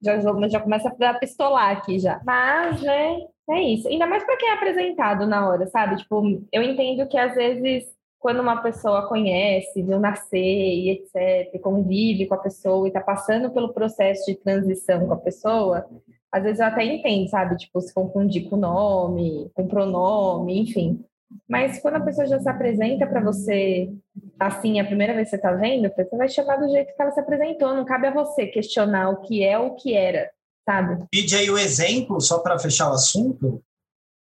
já, 0.00 0.20
já 0.48 0.60
começa 0.60 0.94
a 1.00 1.14
pistolar 1.14 1.76
aqui 1.76 1.98
já. 1.98 2.20
Mas, 2.24 2.80
né, 2.82 3.18
é 3.50 3.60
isso. 3.62 3.88
Ainda 3.88 4.06
mais 4.06 4.22
para 4.22 4.36
quem 4.36 4.50
é 4.50 4.52
apresentado 4.52 5.26
na 5.26 5.48
hora, 5.48 5.66
sabe? 5.66 5.96
Tipo, 5.96 6.22
eu 6.52 6.62
entendo 6.62 7.08
que 7.08 7.18
às 7.18 7.34
vezes 7.34 7.95
quando 8.18 8.40
uma 8.40 8.62
pessoa 8.62 9.08
conhece, 9.08 9.82
viu 9.82 10.00
nascer 10.00 10.38
e 10.38 10.90
etc, 10.90 11.60
convive 11.60 12.26
com 12.26 12.34
a 12.34 12.38
pessoa 12.38 12.88
e 12.88 12.92
tá 12.92 13.00
passando 13.00 13.50
pelo 13.50 13.72
processo 13.72 14.24
de 14.26 14.36
transição 14.36 15.06
com 15.06 15.12
a 15.12 15.18
pessoa, 15.18 15.86
às 16.32 16.42
vezes 16.42 16.60
eu 16.60 16.66
até 16.66 16.84
entendo, 16.84 17.28
sabe? 17.28 17.56
Tipo, 17.56 17.80
se 17.80 17.94
confundir 17.94 18.48
com 18.48 18.56
o 18.56 18.60
nome, 18.60 19.50
com 19.54 19.62
o 19.62 19.68
pronome, 19.68 20.60
enfim. 20.60 21.04
Mas 21.48 21.80
quando 21.80 21.96
a 21.96 22.00
pessoa 22.00 22.26
já 22.26 22.38
se 22.38 22.48
apresenta 22.48 23.06
para 23.06 23.22
você 23.22 23.90
assim, 24.38 24.78
a 24.80 24.84
primeira 24.84 25.14
vez 25.14 25.26
que 25.26 25.30
você 25.30 25.36
está 25.36 25.52
vendo, 25.52 25.90
você 25.94 26.16
vai 26.16 26.28
chamar 26.28 26.56
do 26.56 26.68
jeito 26.68 26.94
que 26.94 27.02
ela 27.02 27.10
se 27.10 27.20
apresentou. 27.20 27.74
Não 27.74 27.84
cabe 27.84 28.06
a 28.06 28.12
você 28.12 28.46
questionar 28.46 29.10
o 29.10 29.20
que 29.22 29.42
é 29.42 29.58
ou 29.58 29.68
o 29.68 29.76
que 29.76 29.94
era, 29.94 30.30
sabe? 30.64 31.04
Pede 31.10 31.36
aí 31.36 31.50
o 31.50 31.58
exemplo, 31.58 32.20
só 32.20 32.38
para 32.38 32.58
fechar 32.58 32.90
o 32.90 32.94
assunto, 32.94 33.62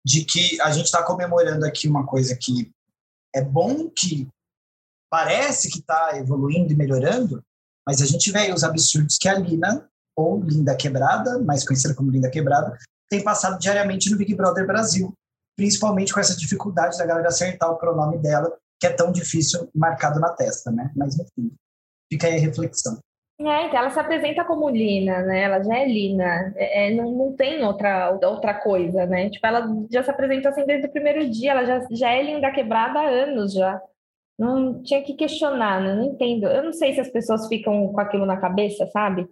de 0.05 0.25
que 0.25 0.61
a 0.61 0.71
gente 0.71 0.87
está 0.87 1.03
comemorando 1.03 1.67
aqui 1.67 1.89
uma 1.89 2.07
coisa 2.07 2.37
que 2.41 2.71
é 3.37 3.43
bom 3.43 3.89
que 3.91 4.29
parece 5.11 5.71
que 5.71 5.79
está 5.79 6.17
evoluindo 6.17 6.73
e 6.73 6.77
melhorando, 6.77 7.43
mas 7.87 8.03
a 8.03 8.07
gente 8.07 8.33
vê 8.33 8.53
os 8.53 8.65
absurdos 8.65 9.19
que 9.19 9.29
a 9.29 9.39
Lina, 9.39 9.89
ou 10.17 10.43
Linda 10.43 10.75
Quebrada, 10.75 11.39
mais 11.39 11.65
conhecida 11.65 11.95
como 11.95 12.11
Linda 12.11 12.31
Quebrada, 12.31 12.77
tem 13.09 13.23
passado 13.23 13.59
diariamente 13.59 14.11
no 14.11 14.17
Big 14.17 14.35
Brother 14.35 14.67
Brasil 14.67 15.15
principalmente 15.57 16.13
com 16.13 16.21
essa 16.21 16.37
dificuldade 16.37 16.99
da 16.99 17.07
galera 17.07 17.29
acertar 17.29 17.71
o 17.71 17.79
pronome 17.79 18.19
dela, 18.19 18.55
que 18.79 18.87
é 18.87 18.93
tão 18.93 19.11
difícil 19.11 19.69
marcado 19.75 20.21
na 20.21 20.29
testa, 20.29 20.71
né? 20.71 20.93
Mas 20.95 21.19
enfim, 21.19 21.51
fica 22.13 22.27
aí 22.27 22.37
a 22.37 22.41
reflexão. 22.41 22.99
É, 23.39 23.67
então 23.67 23.79
ela 23.81 23.91
se 23.91 24.01
apresenta 24.01 24.45
como 24.45 24.71
Lina, 24.71 25.21
né? 25.23 25.43
Ela 25.43 25.63
já 25.63 25.77
é 25.79 25.87
Lina, 25.87 26.55
é, 26.57 26.89
é, 26.89 26.95
não, 26.95 27.13
não 27.13 27.37
tem 27.37 27.63
outra, 27.65 28.11
outra 28.11 28.55
coisa, 28.55 29.05
né? 29.05 29.29
Tipo, 29.29 29.47
ela 29.47 29.69
já 29.91 30.03
se 30.03 30.11
apresentou 30.11 30.51
assim 30.51 30.65
desde 30.65 30.87
o 30.87 30.91
primeiro 30.91 31.29
dia, 31.29 31.51
ela 31.51 31.65
já, 31.67 31.87
já 31.91 32.11
é 32.13 32.23
linda 32.23 32.51
quebrada 32.51 32.99
há 32.99 33.09
anos 33.09 33.53
já. 33.53 33.81
Não 34.39 34.83
tinha 34.83 35.03
que 35.03 35.15
questionar, 35.15 35.81
né? 35.83 35.95
Não 35.95 36.05
entendo. 36.05 36.47
Eu 36.47 36.65
não 36.65 36.73
sei 36.73 36.95
se 36.95 37.01
as 37.01 37.11
pessoas 37.11 37.47
ficam 37.49 37.93
com 37.93 38.01
aquilo 38.01 38.25
na 38.27 38.39
cabeça, 38.39 38.87
sabe? 38.87 39.29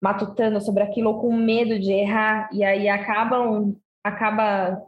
Matutando 0.00 0.60
sobre 0.60 0.82
aquilo 0.84 1.10
ou 1.10 1.20
com 1.20 1.32
medo 1.34 1.78
de 1.80 1.92
errar, 1.92 2.48
e 2.52 2.64
aí 2.64 2.88
acabam 2.88 3.76
acaba 4.04 4.80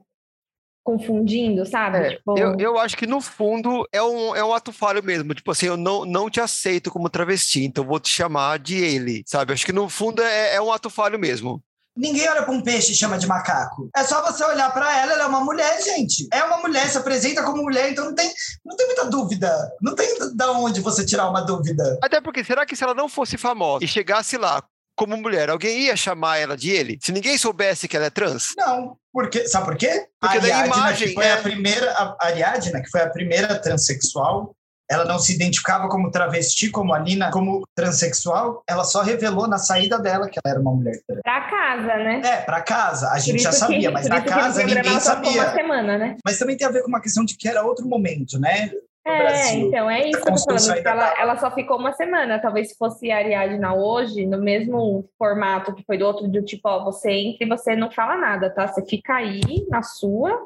confundindo, 0.83 1.65
sabe? 1.67 1.99
É, 1.99 2.11
tipo... 2.11 2.39
eu, 2.39 2.57
eu 2.59 2.79
acho 2.79 2.97
que 2.97 3.07
no 3.07 3.21
fundo 3.21 3.87
é 3.93 4.03
um, 4.03 4.35
é 4.35 4.45
um 4.45 4.53
ato 4.53 4.73
falho 4.73 5.03
mesmo. 5.03 5.35
Tipo 5.35 5.51
assim, 5.51 5.67
eu 5.67 5.77
não, 5.77 6.05
não 6.05 6.31
te 6.31 6.41
aceito 6.41 6.91
como 6.91 7.11
travesti, 7.11 7.65
então 7.65 7.85
vou 7.85 8.01
te 8.01 8.09
chamar 8.09 8.59
de 8.59 8.77
ele, 8.77 9.23
sabe? 9.27 9.53
Acho 9.53 9.67
que 9.67 9.73
no 9.73 9.89
fundo 9.89 10.23
é, 10.23 10.55
é 10.55 10.61
um 10.61 10.73
ato 10.73 10.91
falho 10.91 11.19
mesmo. 11.19 11.63
Ninguém 11.97 12.29
olha 12.29 12.43
para 12.43 12.53
um 12.53 12.63
peixe 12.63 12.93
e 12.93 12.95
chama 12.95 13.19
de 13.19 13.27
macaco. 13.27 13.91
É 13.95 14.05
só 14.05 14.23
você 14.23 14.45
olhar 14.45 14.73
para 14.73 14.97
ela, 14.97 15.13
ela 15.13 15.25
é 15.25 15.27
uma 15.27 15.45
mulher, 15.45 15.83
gente. 15.83 16.29
É 16.33 16.43
uma 16.45 16.59
mulher, 16.59 16.89
se 16.89 16.97
apresenta 16.97 17.43
como 17.43 17.63
mulher, 17.63 17.91
então 17.91 18.05
não 18.05 18.15
tem, 18.15 18.33
não 18.65 18.77
tem 18.77 18.87
muita 18.87 19.05
dúvida. 19.07 19.71
Não 19.83 19.95
tem 19.95 20.09
da 20.35 20.53
onde 20.53 20.81
você 20.81 21.05
tirar 21.05 21.29
uma 21.29 21.43
dúvida. 21.43 21.99
Até 22.03 22.21
porque, 22.21 22.45
será 22.45 22.65
que 22.65 22.77
se 22.77 22.85
ela 22.85 22.95
não 22.95 23.09
fosse 23.09 23.37
famosa 23.37 23.85
e 23.85 23.89
chegasse 23.89 24.39
lá 24.39 24.63
como 25.01 25.17
mulher, 25.17 25.49
alguém 25.49 25.81
ia 25.87 25.97
chamar 25.97 26.37
ela 26.37 26.55
de 26.59 26.71
ele? 26.71 26.99
Se 27.01 27.11
ninguém 27.11 27.39
soubesse 27.39 27.89
que 27.89 27.97
ela 27.97 28.05
é 28.05 28.11
trans? 28.11 28.49
Não, 28.55 28.99
porque 29.11 29.49
sabe 29.49 29.65
por 29.65 29.77
quê? 29.79 30.07
Porque 30.21 30.37
a 30.37 30.41
Ariadna, 30.43 30.77
imagem, 30.77 31.09
que 31.09 31.15
foi 31.15 31.25
é. 31.25 31.33
a 31.33 31.37
primeira, 31.39 31.91
a 31.91 32.17
Ariadna, 32.27 32.83
que 32.83 32.91
foi 32.91 33.01
a 33.01 33.09
primeira 33.09 33.59
transexual, 33.59 34.55
ela 34.91 35.07
não 35.07 35.19
se 35.19 35.33
identificava 35.35 35.89
como 35.89 36.11
travesti, 36.11 36.69
como 36.69 36.93
a 36.93 36.99
Nina, 36.99 37.31
como 37.31 37.63
transexual, 37.75 38.63
ela 38.69 38.85
só 38.85 39.01
revelou 39.03 39.47
na 39.49 39.57
saída 39.57 39.99
dela 39.99 40.29
que 40.29 40.39
ela 40.45 40.53
era 40.53 40.61
uma 40.61 40.73
mulher 40.75 41.01
trans. 41.07 41.21
Pra 41.23 41.41
casa, 41.49 41.97
né? 41.97 42.21
É, 42.25 42.37
pra 42.43 42.61
casa, 42.61 43.09
a 43.11 43.19
gente 43.19 43.43
já 43.43 43.51
isso 43.51 43.61
que- 43.61 43.73
sabia, 43.73 43.91
mas 43.91 44.07
na 44.07 44.21
casa 44.21 44.63
ninguém 44.63 44.77
ficou 44.83 44.93
Uma 44.93 45.01
sabia. 45.01 45.53
semana, 45.53 45.97
né? 45.97 46.17
Mas 46.23 46.39
também 46.39 46.57
tem 46.59 46.67
a 46.67 46.71
ver 46.71 46.83
com 46.83 46.89
uma 46.89 47.01
questão 47.01 47.25
de 47.25 47.37
que 47.39 47.49
era 47.49 47.63
outro 47.65 47.87
momento, 47.87 48.39
né? 48.39 48.71
É, 49.11 49.19
Brasil. 49.23 49.69
então, 49.69 49.91
é 49.91 50.09
isso 50.09 50.23
que 50.23 50.29
eu 50.31 50.35
tô 50.35 50.59
falando. 50.59 50.87
Ela, 50.87 51.11
tá- 51.11 51.15
ela 51.21 51.37
só 51.39 51.51
ficou 51.51 51.79
uma 51.79 51.93
semana. 51.93 52.39
Talvez 52.39 52.71
se 52.71 52.77
fosse 52.77 53.11
a 53.11 53.17
Ariadna 53.17 53.75
hoje, 53.75 54.27
no 54.27 54.39
mesmo 54.39 55.09
formato 55.19 55.75
que 55.75 55.85
foi 55.85 55.99
do 55.99 56.07
outro, 56.07 56.29
do 56.29 56.43
tipo, 56.43 56.69
ó, 56.69 56.85
você 56.85 57.11
entra 57.11 57.45
e 57.45 57.49
você 57.49 57.77
não 57.77 57.91
fala 57.91 58.17
nada, 58.17 58.51
tá? 58.51 58.67
Você 58.67 58.85
fica 58.85 59.15
aí 59.15 59.67
na 59.69 59.83
sua 59.83 60.39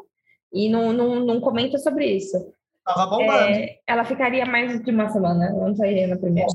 e 0.53 0.69
não, 0.69 0.93
não, 0.93 1.21
não 1.21 1.41
comenta 1.41 1.79
sobre 1.79 2.07
isso. 2.07 2.53
Tava 2.85 3.07
bombando. 3.07 3.33
É, 3.33 3.79
ela 3.87 4.05
ficaria 4.05 4.45
mais 4.45 4.83
de 4.83 4.91
uma 4.91 5.09
semana, 5.09 5.51
não 5.51 5.75
sairia 5.75 6.07
na 6.07 6.17
primeira. 6.17 6.49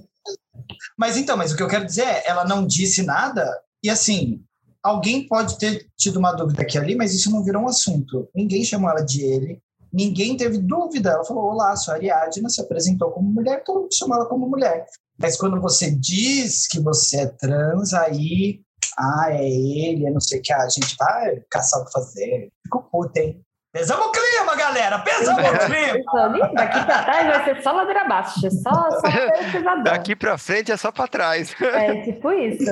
Mas 0.98 1.18
então, 1.18 1.36
mas 1.36 1.52
o 1.52 1.58
que 1.58 1.64
eu 1.64 1.68
quero 1.68 1.86
dizer 1.86 2.04
é, 2.04 2.28
ela 2.28 2.46
não 2.46 2.66
disse 2.66 3.04
nada 3.04 3.46
e 3.84 3.90
assim, 3.90 4.42
alguém 4.84 5.28
pode 5.28 5.58
ter 5.58 5.88
tido 5.98 6.18
uma 6.20 6.32
dúvida 6.32 6.62
aqui 6.62 6.78
ali, 6.78 6.96
mas 6.96 7.14
isso 7.14 7.32
não 7.32 7.44
virou 7.44 7.64
um 7.64 7.68
assunto. 7.68 8.30
Ninguém 8.34 8.64
chamou 8.64 8.90
ela 8.90 9.02
de 9.02 9.24
ele, 9.24 9.62
ninguém 9.92 10.38
teve 10.38 10.58
dúvida. 10.58 11.12
Ela 11.12 11.26
falou: 11.26 11.52
Olá, 11.52 11.76
sou 11.76 11.94
a 11.94 11.98
Ariadna, 11.98 12.50
se 12.50 12.62
apresentou 12.62 13.12
como 13.12 13.32
mulher, 13.32 13.64
todo 13.64 13.82
mundo 13.82 13.94
chamou 13.94 14.18
ela 14.18 14.28
como 14.28 14.48
mulher. 14.48 14.86
Mas 15.18 15.38
quando 15.38 15.60
você 15.60 15.92
diz 15.92 16.68
que 16.68 16.80
você 16.80 17.22
é 17.22 17.28
trans, 17.28 17.94
aí, 17.94 18.62
ah, 18.98 19.28
é 19.32 19.46
ele, 19.46 20.08
é 20.08 20.12
não 20.12 20.22
sei 20.22 20.40
o 20.40 20.42
que, 20.42 20.54
a 20.54 20.70
gente 20.70 20.96
vai 20.98 21.42
caçar 21.50 21.82
o 21.82 21.86
que 21.86 21.92
fazer. 21.92 22.50
Ficou 22.64 22.84
puta, 22.84 23.20
hein? 23.20 23.42
Pesamos 23.72 24.08
o 24.08 24.12
clima, 24.12 24.56
galera! 24.56 24.98
Pesamos 25.00 25.44
o 25.44 25.60
clima! 25.68 25.98
Então, 26.00 26.54
Daqui 26.56 26.86
pra 26.86 27.04
trás 27.04 27.28
vai 27.28 27.46
ser 27.46 27.64
só 27.64 27.72
ladeira 27.72 28.02
abaixo, 28.02 28.40
só, 28.50 28.92
só 28.92 29.52
pesadão. 29.52 29.84
Daqui 29.84 30.16
pra 30.16 30.38
frente 30.38 30.72
é 30.72 30.78
só 30.78 30.92
pra 30.92 31.08
trás. 31.08 31.54
É 31.62 32.02
tipo 32.02 32.32
isso. 32.32 32.66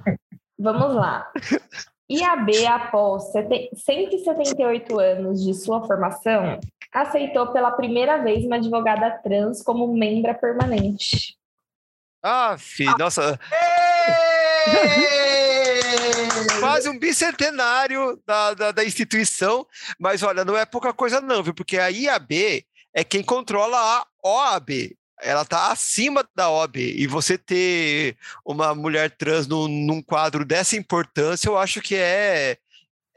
Vamos 0.58 0.94
lá. 0.94 1.30
IAB, 2.08 2.66
após 2.66 3.32
sete- 3.32 3.70
178 3.74 4.98
anos 5.00 5.42
de 5.42 5.52
sua 5.54 5.84
formação, 5.86 6.60
aceitou 6.92 7.52
pela 7.52 7.72
primeira 7.72 8.22
vez 8.22 8.44
uma 8.44 8.56
advogada 8.56 9.10
trans 9.22 9.62
como 9.62 9.92
membra 9.92 10.32
permanente. 10.34 11.36
Ah, 12.22 12.56
filho, 12.58 12.96
nossa, 12.98 13.38
Êêêê! 13.52 15.16
quase 16.60 16.88
um 16.88 16.98
bicentenário 16.98 18.20
da, 18.26 18.54
da, 18.54 18.72
da 18.72 18.84
instituição, 18.84 19.66
mas 19.98 20.22
olha, 20.22 20.44
não 20.44 20.56
é 20.56 20.64
pouca 20.64 20.92
coisa 20.92 21.20
não, 21.20 21.42
viu? 21.42 21.54
Porque 21.54 21.78
a 21.78 21.88
IAB 21.88 22.64
é 22.94 23.04
quem 23.04 23.22
controla 23.22 23.78
a 23.78 24.06
OAB. 24.24 24.96
Ela 25.22 25.42
está 25.42 25.72
acima 25.72 26.26
da 26.34 26.50
OAB. 26.50 26.76
E 26.76 27.06
você 27.06 27.38
ter 27.38 28.16
uma 28.44 28.74
mulher 28.74 29.10
trans 29.10 29.46
num, 29.46 29.66
num 29.66 30.02
quadro 30.02 30.44
dessa 30.44 30.76
importância, 30.76 31.48
eu 31.48 31.56
acho 31.56 31.80
que 31.80 31.94
é, 31.94 32.58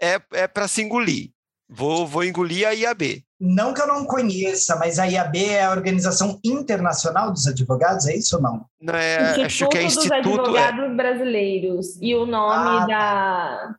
é, 0.02 0.22
é 0.32 0.48
para 0.48 0.68
se 0.68 0.82
engolir. 0.82 1.32
Vou, 1.70 2.08
vou 2.08 2.24
engolir 2.24 2.68
a 2.68 2.72
IAB. 2.72 3.24
Não 3.40 3.74
que 3.74 3.82
eu 3.82 3.88
não 3.88 4.04
conheça, 4.06 4.76
mas 4.76 4.98
a 4.98 5.06
IAB 5.06 5.38
é 5.38 5.64
a 5.64 5.72
Organização 5.72 6.40
Internacional 6.44 7.32
dos 7.32 7.48
Advogados, 7.48 8.08
é 8.08 8.16
isso 8.16 8.36
ou 8.38 8.42
não? 8.42 8.66
Não 8.82 8.96
é, 8.96 9.46
acho 9.46 9.70
que 9.70 9.78
é 9.78 9.84
dos 9.84 9.96
Instituto. 9.96 10.56
É, 10.58 10.64
Advogados 10.64 10.98
Brasileiros. 10.98 11.98
E 12.02 12.16
o 12.16 12.26
nome 12.26 12.84
Ah, 12.84 12.86
da 12.86 13.76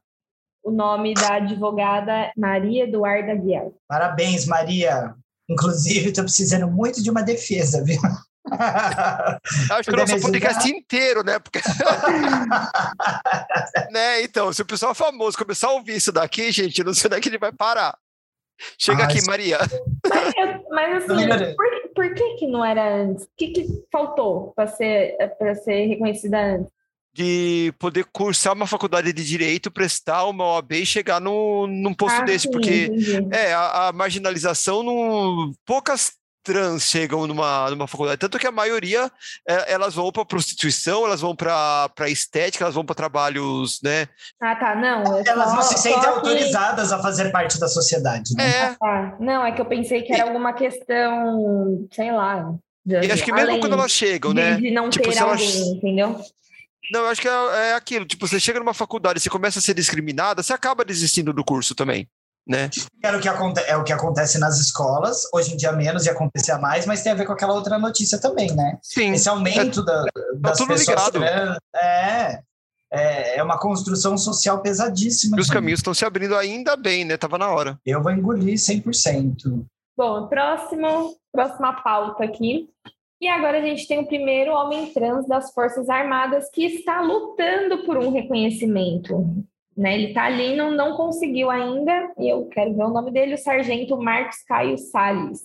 o 0.63 0.71
nome 0.71 1.15
da 1.15 1.37
advogada 1.37 2.33
Maria 2.37 2.85
Eduarda 2.85 3.35
Guiar. 3.35 3.67
Parabéns, 3.89 4.47
Maria. 4.47 5.15
Inclusive, 5.51 6.09
estou 6.09 6.25
precisando 6.25 6.71
muito 6.71 7.03
de 7.03 7.11
uma 7.11 7.23
defesa, 7.23 7.85
viu? 7.85 8.01
acho 9.71 9.85
que 9.85 9.91
o 9.91 9.97
nosso 9.97 10.21
podcast 10.21 10.71
inteiro, 10.71 11.23
né? 11.23 11.39
Porque, 11.39 11.61
né? 13.91 14.23
Então, 14.23 14.53
se 14.53 14.63
o 14.63 14.67
pessoal 14.67 14.95
famoso 14.95 15.37
começar 15.37 15.69
a 15.69 15.73
ouvir 15.73 15.97
isso 15.97 16.13
daqui, 16.13 16.51
gente, 16.51 16.79
eu 16.79 16.85
não 16.85 16.95
sei 16.95 17.09
onde 17.09 17.17
é 17.17 17.21
que 17.21 17.29
ele 17.29 17.39
vai 17.39 17.53
parar. 17.53 17.97
Chega 18.79 19.03
Ah, 19.03 19.07
aqui, 19.07 19.25
Maria. 19.27 19.59
Mas, 20.07 20.35
mas 20.71 21.11
assim, 21.11 21.29
por, 21.57 21.67
por 21.95 22.15
que 22.15 22.35
que 22.37 22.47
não 22.47 22.65
era 22.65 22.95
antes? 22.95 23.25
O 23.25 23.29
que, 23.37 23.49
que 23.49 23.67
faltou 23.91 24.53
para 24.55 24.69
ser, 24.69 25.17
para 25.39 25.55
ser 25.55 25.87
reconhecida 25.87 26.39
antes? 26.39 26.71
De 27.13 27.73
poder 27.79 28.05
cursar 28.13 28.53
uma 28.55 28.67
faculdade 28.67 29.13
de 29.13 29.25
direito, 29.25 29.71
prestar 29.71 30.25
uma 30.27 30.45
OAB 30.55 30.73
e 30.73 30.87
chegar 30.87 31.21
no, 31.21 31.67
num 31.67 31.93
posto 31.95 32.21
Ah, 32.21 32.25
desse, 32.25 32.47
sim, 32.47 32.51
porque 32.53 32.85
entendi. 32.87 33.29
é 33.33 33.53
a, 33.53 33.89
a 33.89 33.93
marginalização 33.93 34.83
não 34.83 35.53
poucas 35.67 36.13
trans 36.43 36.85
chegam 36.85 37.27
numa, 37.27 37.69
numa 37.69 37.87
faculdade, 37.87 38.19
tanto 38.19 38.39
que 38.39 38.47
a 38.47 38.51
maioria 38.53 39.11
é, 39.47 39.73
elas 39.75 39.95
vão 39.95 40.11
para 40.11 40.25
prostituição, 40.25 41.05
elas 41.05 41.21
vão 41.21 41.37
para 41.37 41.91
estética, 42.09 42.65
elas 42.65 42.75
vão 42.75 42.85
para 42.85 42.95
trabalhos, 42.95 43.79
né? 43.83 44.07
Ah, 44.41 44.57
tá, 44.57 44.75
não. 44.75 45.19
Elas 45.27 45.53
não 45.53 45.61
se 45.63 45.77
sentem 45.77 46.01
que- 46.01 46.07
autorizadas 46.07 46.93
a 46.93 47.03
fazer 47.03 47.31
parte 47.31 47.61
da 47.61 47.69
sociedade, 47.69 48.35
né? 48.35 48.45
É, 48.71 48.77
Ah, 48.83 49.17
não, 49.21 49.45
é 49.45 49.53
que 49.53 49.61
eu 49.61 49.67
pensei 49.67 50.01
que 50.03 50.15
era 50.15 50.23
alguma 50.25 50.55
questão, 50.55 51.87
sei 51.93 52.11
lá. 52.11 52.55
e 52.87 52.97
acho 53.13 53.23
que 53.23 53.33
mesmo 53.33 53.49
além 53.51 53.61
quando 53.61 53.75
elas 53.75 53.91
chegam, 53.93 54.33
de, 54.33 54.41
né? 54.41 54.57
de 54.57 54.71
não 54.71 54.89
Tipo, 54.89 55.09
ter 55.09 55.13
se 55.13 55.19
elas- 55.19 55.43
alguém, 55.43 55.73
entendeu? 55.77 56.21
Não, 56.91 57.01
eu 57.01 57.07
acho 57.07 57.21
que 57.21 57.29
é, 57.29 57.71
é 57.71 57.75
aquilo, 57.75 58.05
tipo, 58.05 58.27
você 58.27 58.41
chega 58.41 58.59
numa 58.59 58.75
faculdade, 58.75 59.21
você 59.21 59.31
começa 59.31 59.59
a 59.59 59.63
ser 59.63 59.75
discriminada, 59.75 60.43
você 60.43 60.53
acaba 60.53 60.85
desistindo 60.85 61.33
do 61.33 61.45
curso 61.45 61.75
também, 61.75 62.09
né? 62.47 62.69
Era 63.03 63.17
o 63.17 63.21
que 63.21 63.29
é 63.29 63.77
o 63.77 63.85
que 63.85 63.93
acontece 63.93 64.39
nas 64.39 64.59
escolas, 64.59 65.23
hoje 65.33 65.55
em 65.55 65.57
dia 65.57 65.73
menos 65.73 66.07
e 66.07 66.11
acontecia 66.11 66.59
mais, 66.59 66.87
mas 66.87 67.03
tem 67.03 67.13
a 67.13 67.15
ver 67.15 67.27
com 67.27 67.33
aquela 67.33 67.55
outra 67.55 67.79
notícia 67.79 68.21
também, 68.21 68.55
né? 68.55 68.79
Sim. 68.83 69.13
Esse 69.13 69.29
aumento 69.29 69.85
da, 69.85 70.05
das 70.37 70.59
tudo 70.59 70.69
pessoas 70.69 71.07
ligado. 71.07 71.25
é, 71.77 72.41
é, 72.93 73.39
é 73.39 73.43
uma 73.43 73.59
construção 73.59 74.19
social 74.19 74.61
pesadíssima. 74.61 75.37
E 75.37 75.41
os 75.41 75.47
gente. 75.47 75.55
caminhos 75.55 75.79
estão 75.79 75.95
se 75.95 76.05
abrindo 76.05 76.37
ainda 76.37 76.77
bem, 76.77 77.05
né? 77.05 77.17
Tava 77.17 77.39
na 77.39 77.49
hora. 77.49 77.79
Eu 77.87 78.03
vou 78.03 78.11
engolir 78.11 78.55
100%. 78.55 79.65
Bom, 79.97 80.27
próximo, 80.29 81.17
próxima 81.33 81.73
pauta 81.83 82.25
aqui. 82.25 82.69
E 83.21 83.29
agora 83.29 83.59
a 83.59 83.63
gente 83.63 83.87
tem 83.87 83.99
o 83.99 84.07
primeiro 84.07 84.53
homem 84.53 84.93
trans 84.93 85.27
das 85.27 85.53
Forças 85.53 85.91
Armadas 85.91 86.49
que 86.51 86.65
está 86.65 87.03
lutando 87.03 87.85
por 87.85 87.99
um 87.99 88.11
reconhecimento. 88.11 89.45
Né? 89.77 89.95
Ele 89.95 90.09
está 90.09 90.25
ali, 90.25 90.57
não, 90.57 90.71
não 90.71 90.97
conseguiu 90.97 91.51
ainda, 91.51 92.13
e 92.19 92.33
eu 92.33 92.47
quero 92.47 92.75
ver 92.75 92.85
o 92.85 92.91
nome 92.91 93.11
dele, 93.11 93.35
o 93.35 93.39
Sargento 93.39 93.97
Marcos 93.99 94.43
Caio 94.45 94.79
Salles. 94.79 95.43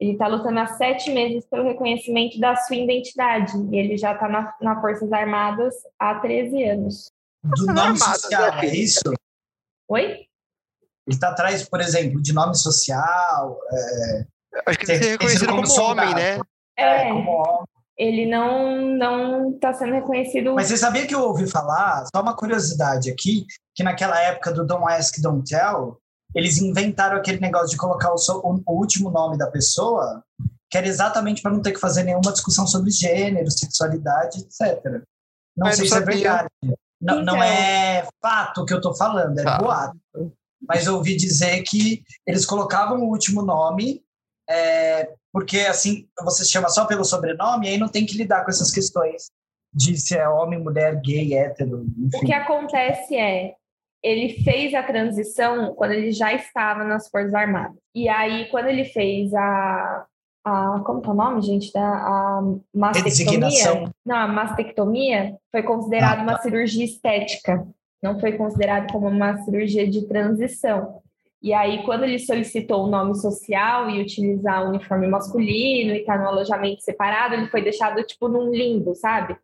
Ele 0.00 0.12
está 0.12 0.26
lutando 0.26 0.58
há 0.58 0.66
sete 0.66 1.12
meses 1.12 1.46
pelo 1.46 1.62
reconhecimento 1.62 2.38
da 2.40 2.56
sua 2.56 2.76
identidade. 2.76 3.52
E 3.70 3.76
ele 3.76 3.96
já 3.96 4.12
está 4.12 4.28
na, 4.28 4.52
na 4.60 4.80
Forças 4.80 5.12
Armadas 5.12 5.72
há 5.98 6.16
13 6.16 6.64
anos. 6.64 7.12
Do 7.44 7.66
nome 7.66 7.96
social, 7.96 8.54
é 8.58 8.66
isso? 8.66 9.14
Oi? 9.88 10.02
Ele 10.04 10.26
está 11.06 11.28
atrás, 11.28 11.68
por 11.68 11.80
exemplo, 11.80 12.20
de 12.20 12.32
nome 12.32 12.56
social, 12.56 13.58
Acho 14.66 14.78
que 14.78 14.86
Tem 14.86 14.96
ele 14.96 15.04
ser 15.04 15.18
que 15.18 15.26
ser 15.26 15.40
reconhecido 15.40 15.48
como 15.48 15.66
como, 15.66 15.82
homem, 15.82 16.14
né? 16.14 16.38
É, 16.76 17.08
como 17.08 17.30
homem. 17.30 17.64
ele 17.96 18.26
não 18.26 18.80
não 18.96 19.50
está 19.52 19.72
sendo 19.74 19.92
reconhecido. 19.92 20.54
Mas 20.54 20.68
você 20.68 20.76
sabia 20.76 21.06
que 21.06 21.14
eu 21.14 21.22
ouvi 21.22 21.46
falar, 21.48 22.04
só 22.14 22.20
uma 22.22 22.36
curiosidade 22.36 23.10
aqui, 23.10 23.46
que 23.74 23.82
naquela 23.82 24.20
época 24.20 24.52
do 24.52 24.66
Don't 24.66 24.92
Ask, 24.92 25.18
Don't 25.20 25.48
Tell, 25.48 25.98
eles 26.34 26.58
inventaram 26.58 27.16
aquele 27.16 27.38
negócio 27.40 27.68
de 27.70 27.76
colocar 27.76 28.12
o, 28.12 28.18
so- 28.18 28.40
o- 28.44 28.62
o 28.66 28.78
último 28.78 29.10
nome 29.10 29.38
da 29.38 29.46
pessoa, 29.50 30.22
que 30.70 30.76
era 30.76 30.86
exatamente 30.88 31.40
para 31.42 31.52
não 31.52 31.62
ter 31.62 31.72
que 31.72 31.78
fazer 31.80 32.02
nenhuma 32.02 32.32
discussão 32.32 32.66
sobre 32.66 32.90
gênero, 32.90 33.48
sexualidade, 33.50 34.40
etc. 34.40 35.02
Não 35.56 35.68
Ah, 35.68 35.70
eu 35.70 35.76
sei 35.76 35.86
se 35.86 35.96
é 35.96 36.00
verdade. 36.00 36.48
Não, 37.00 37.22
não 37.22 37.40
é 37.42 38.04
fato 38.20 38.64
que 38.64 38.72
eu 38.72 38.78
estou 38.78 38.96
falando, 38.96 39.38
é 39.38 39.44
Tá. 39.44 39.58
boato. 39.58 39.96
Mas 40.66 40.86
eu 40.86 40.96
ouvi 40.96 41.16
dizer 41.16 41.62
que 41.62 42.02
eles 42.26 42.44
colocavam 42.46 42.98
o 43.02 43.10
último 43.10 43.42
nome, 43.42 44.02
é, 44.48 45.10
porque 45.32 45.60
assim 45.60 46.06
você 46.22 46.44
se 46.44 46.50
chama 46.50 46.68
só 46.68 46.86
pelo 46.86 47.04
sobrenome, 47.04 47.66
e 47.66 47.70
aí 47.70 47.78
não 47.78 47.88
tem 47.88 48.06
que 48.06 48.16
lidar 48.16 48.44
com 48.44 48.50
essas 48.50 48.70
questões 48.70 49.30
de 49.72 49.96
se 49.96 50.16
é 50.16 50.28
homem, 50.28 50.62
mulher, 50.62 51.00
gay, 51.00 51.34
hétero, 51.34 51.78
O 51.80 52.06
enfim. 52.06 52.26
que 52.26 52.32
acontece 52.32 53.16
é, 53.16 53.54
ele 54.04 54.42
fez 54.44 54.74
a 54.74 54.82
transição 54.82 55.74
quando 55.74 55.92
ele 55.92 56.12
já 56.12 56.32
estava 56.34 56.84
nas 56.84 57.08
Forças 57.08 57.32
Armadas. 57.34 57.76
E 57.94 58.06
aí, 58.06 58.50
quando 58.50 58.66
ele 58.66 58.84
fez 58.84 59.32
a. 59.32 60.04
a 60.44 60.82
como 60.84 61.00
que 61.00 61.08
é 61.08 61.10
o 61.10 61.14
nome, 61.14 61.40
gente? 61.40 61.72
Da, 61.72 61.82
a 61.82 62.42
mastectomia? 62.74 63.90
Não, 64.04 64.16
a 64.16 64.28
mastectomia 64.28 65.38
foi 65.50 65.62
considerada 65.62 66.20
ah, 66.20 66.26
tá. 66.26 66.32
uma 66.32 66.38
cirurgia 66.42 66.84
estética. 66.84 67.66
Não 68.02 68.20
foi 68.20 68.32
considerado 68.32 68.92
como 68.92 69.08
uma 69.08 69.38
cirurgia 69.38 69.88
de 69.88 70.06
transição. 70.06 71.00
E 71.44 71.52
aí, 71.52 71.82
quando 71.84 72.04
ele 72.04 72.18
solicitou 72.18 72.84
o 72.84 72.90
nome 72.90 73.14
social 73.16 73.90
e 73.90 74.00
utilizar 74.00 74.64
o 74.64 74.70
uniforme 74.70 75.06
masculino 75.06 75.92
e 75.92 75.98
estar 75.98 76.16
tá 76.16 76.22
no 76.22 76.28
alojamento 76.30 76.82
separado, 76.82 77.34
ele 77.34 77.48
foi 77.48 77.60
deixado, 77.60 78.02
tipo, 78.02 78.28
num 78.28 78.50
limbo, 78.50 78.94
sabe? 78.94 79.36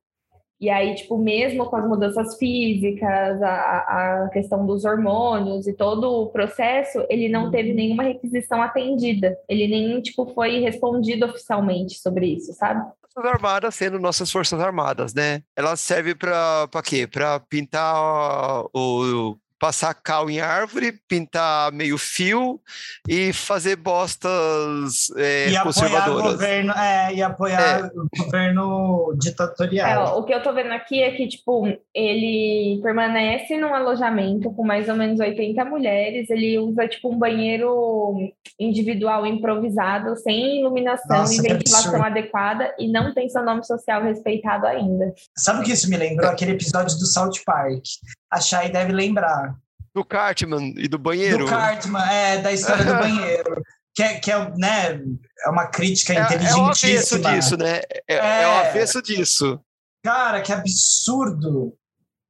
E 0.59 0.71
aí, 0.71 0.95
tipo, 0.95 1.19
mesmo 1.19 1.67
com 1.67 1.77
as 1.77 1.87
mudanças 1.87 2.39
físicas, 2.39 3.43
a, 3.43 4.25
a 4.25 4.31
questão 4.31 4.65
dos 4.65 4.87
hormônios 4.87 5.67
e 5.67 5.75
todo 5.75 6.05
o 6.23 6.31
processo, 6.31 7.05
ele 7.11 7.29
não 7.29 7.51
teve 7.51 7.75
nenhuma 7.75 8.05
requisição 8.05 8.63
atendida. 8.63 9.37
Ele 9.47 9.69
nem, 9.69 10.01
tipo, 10.01 10.25
foi 10.33 10.59
respondido 10.59 11.27
oficialmente 11.27 11.99
sobre 11.99 12.29
isso, 12.29 12.55
sabe? 12.55 12.83
Forças 13.13 13.31
Armadas 13.31 13.75
sendo 13.75 13.99
nossas 13.99 14.33
Forças 14.33 14.59
Armadas, 14.59 15.13
né? 15.13 15.43
Ela 15.55 15.77
serve 15.77 16.15
para 16.15 16.67
quê? 16.83 17.07
Para 17.07 17.41
pintar 17.41 18.65
o, 18.73 19.37
passar 19.61 19.93
cal 19.93 20.31
em 20.31 20.41
árvore, 20.41 20.99
pintar 21.07 21.71
meio 21.71 21.99
fio 21.99 22.59
e 23.07 23.31
fazer 23.31 23.77
bostas 23.77 25.11
é, 25.19 25.51
e 25.51 25.63
conservadoras. 25.63 26.09
Apoiar 26.09 26.33
governo, 26.33 26.73
é, 26.73 27.15
e 27.15 27.23
apoiar 27.23 27.81
é. 27.81 27.87
o 27.95 28.25
governo 28.25 29.15
ditatorial. 29.21 30.07
É, 30.07 30.19
o 30.19 30.25
que 30.25 30.33
eu 30.33 30.43
tô 30.43 30.55
vendo 30.55 30.73
aqui 30.73 31.03
é 31.03 31.11
que, 31.11 31.29
tipo, 31.29 31.67
ele 31.95 32.81
permanece 32.83 33.59
num 33.59 33.75
alojamento 33.75 34.51
com 34.51 34.65
mais 34.65 34.89
ou 34.89 34.97
menos 34.97 35.21
80 35.21 35.63
mulheres, 35.67 36.31
ele 36.31 36.59
usa, 36.59 36.89
tipo, 36.89 37.13
um 37.13 37.19
banheiro 37.19 38.33
individual 38.59 39.27
improvisado, 39.27 40.17
sem 40.17 40.61
iluminação 40.61 41.19
Nossa, 41.19 41.35
e 41.35 41.43
ventilação 41.43 42.03
adequada, 42.03 42.75
e 42.79 42.91
não 42.91 43.13
tem 43.13 43.29
seu 43.29 43.45
nome 43.45 43.63
social 43.63 44.03
respeitado 44.03 44.67
ainda. 44.67 45.13
Sabe 45.37 45.61
o 45.61 45.63
que 45.63 45.73
isso 45.73 45.91
me 45.91 45.99
lembrou? 45.99 46.31
Aquele 46.31 46.53
episódio 46.53 46.99
do 46.99 47.05
South 47.05 47.33
Park. 47.45 47.83
A 48.31 48.41
Shai 48.41 48.71
deve 48.71 48.93
lembrar. 48.93 49.55
Do 49.95 50.05
Cartman 50.05 50.75
e 50.77 50.87
do 50.87 50.99
banheiro. 50.99 51.45
Do 51.45 51.51
Cartman, 51.51 52.03
é, 52.11 52.39
da 52.39 52.53
história 52.53 52.85
do 52.85 52.95
banheiro. 52.99 53.63
Que 53.95 54.03
é, 54.03 54.21
que 54.21 54.31
é, 54.31 54.51
né, 54.57 55.01
é 55.45 55.51
uma 55.51 55.67
crítica 55.67 56.15
é, 56.15 56.23
inteligentíssima. 56.23 56.59
É 56.59 56.63
o 56.63 56.67
avesso 56.69 57.19
disso, 57.19 57.57
né? 57.57 57.81
É, 58.09 58.15
é, 58.15 58.43
é 58.43 58.47
o 58.47 58.69
avesso 58.69 59.03
disso. 59.03 59.61
Cara, 60.03 60.41
que 60.41 60.53
absurdo. 60.53 61.77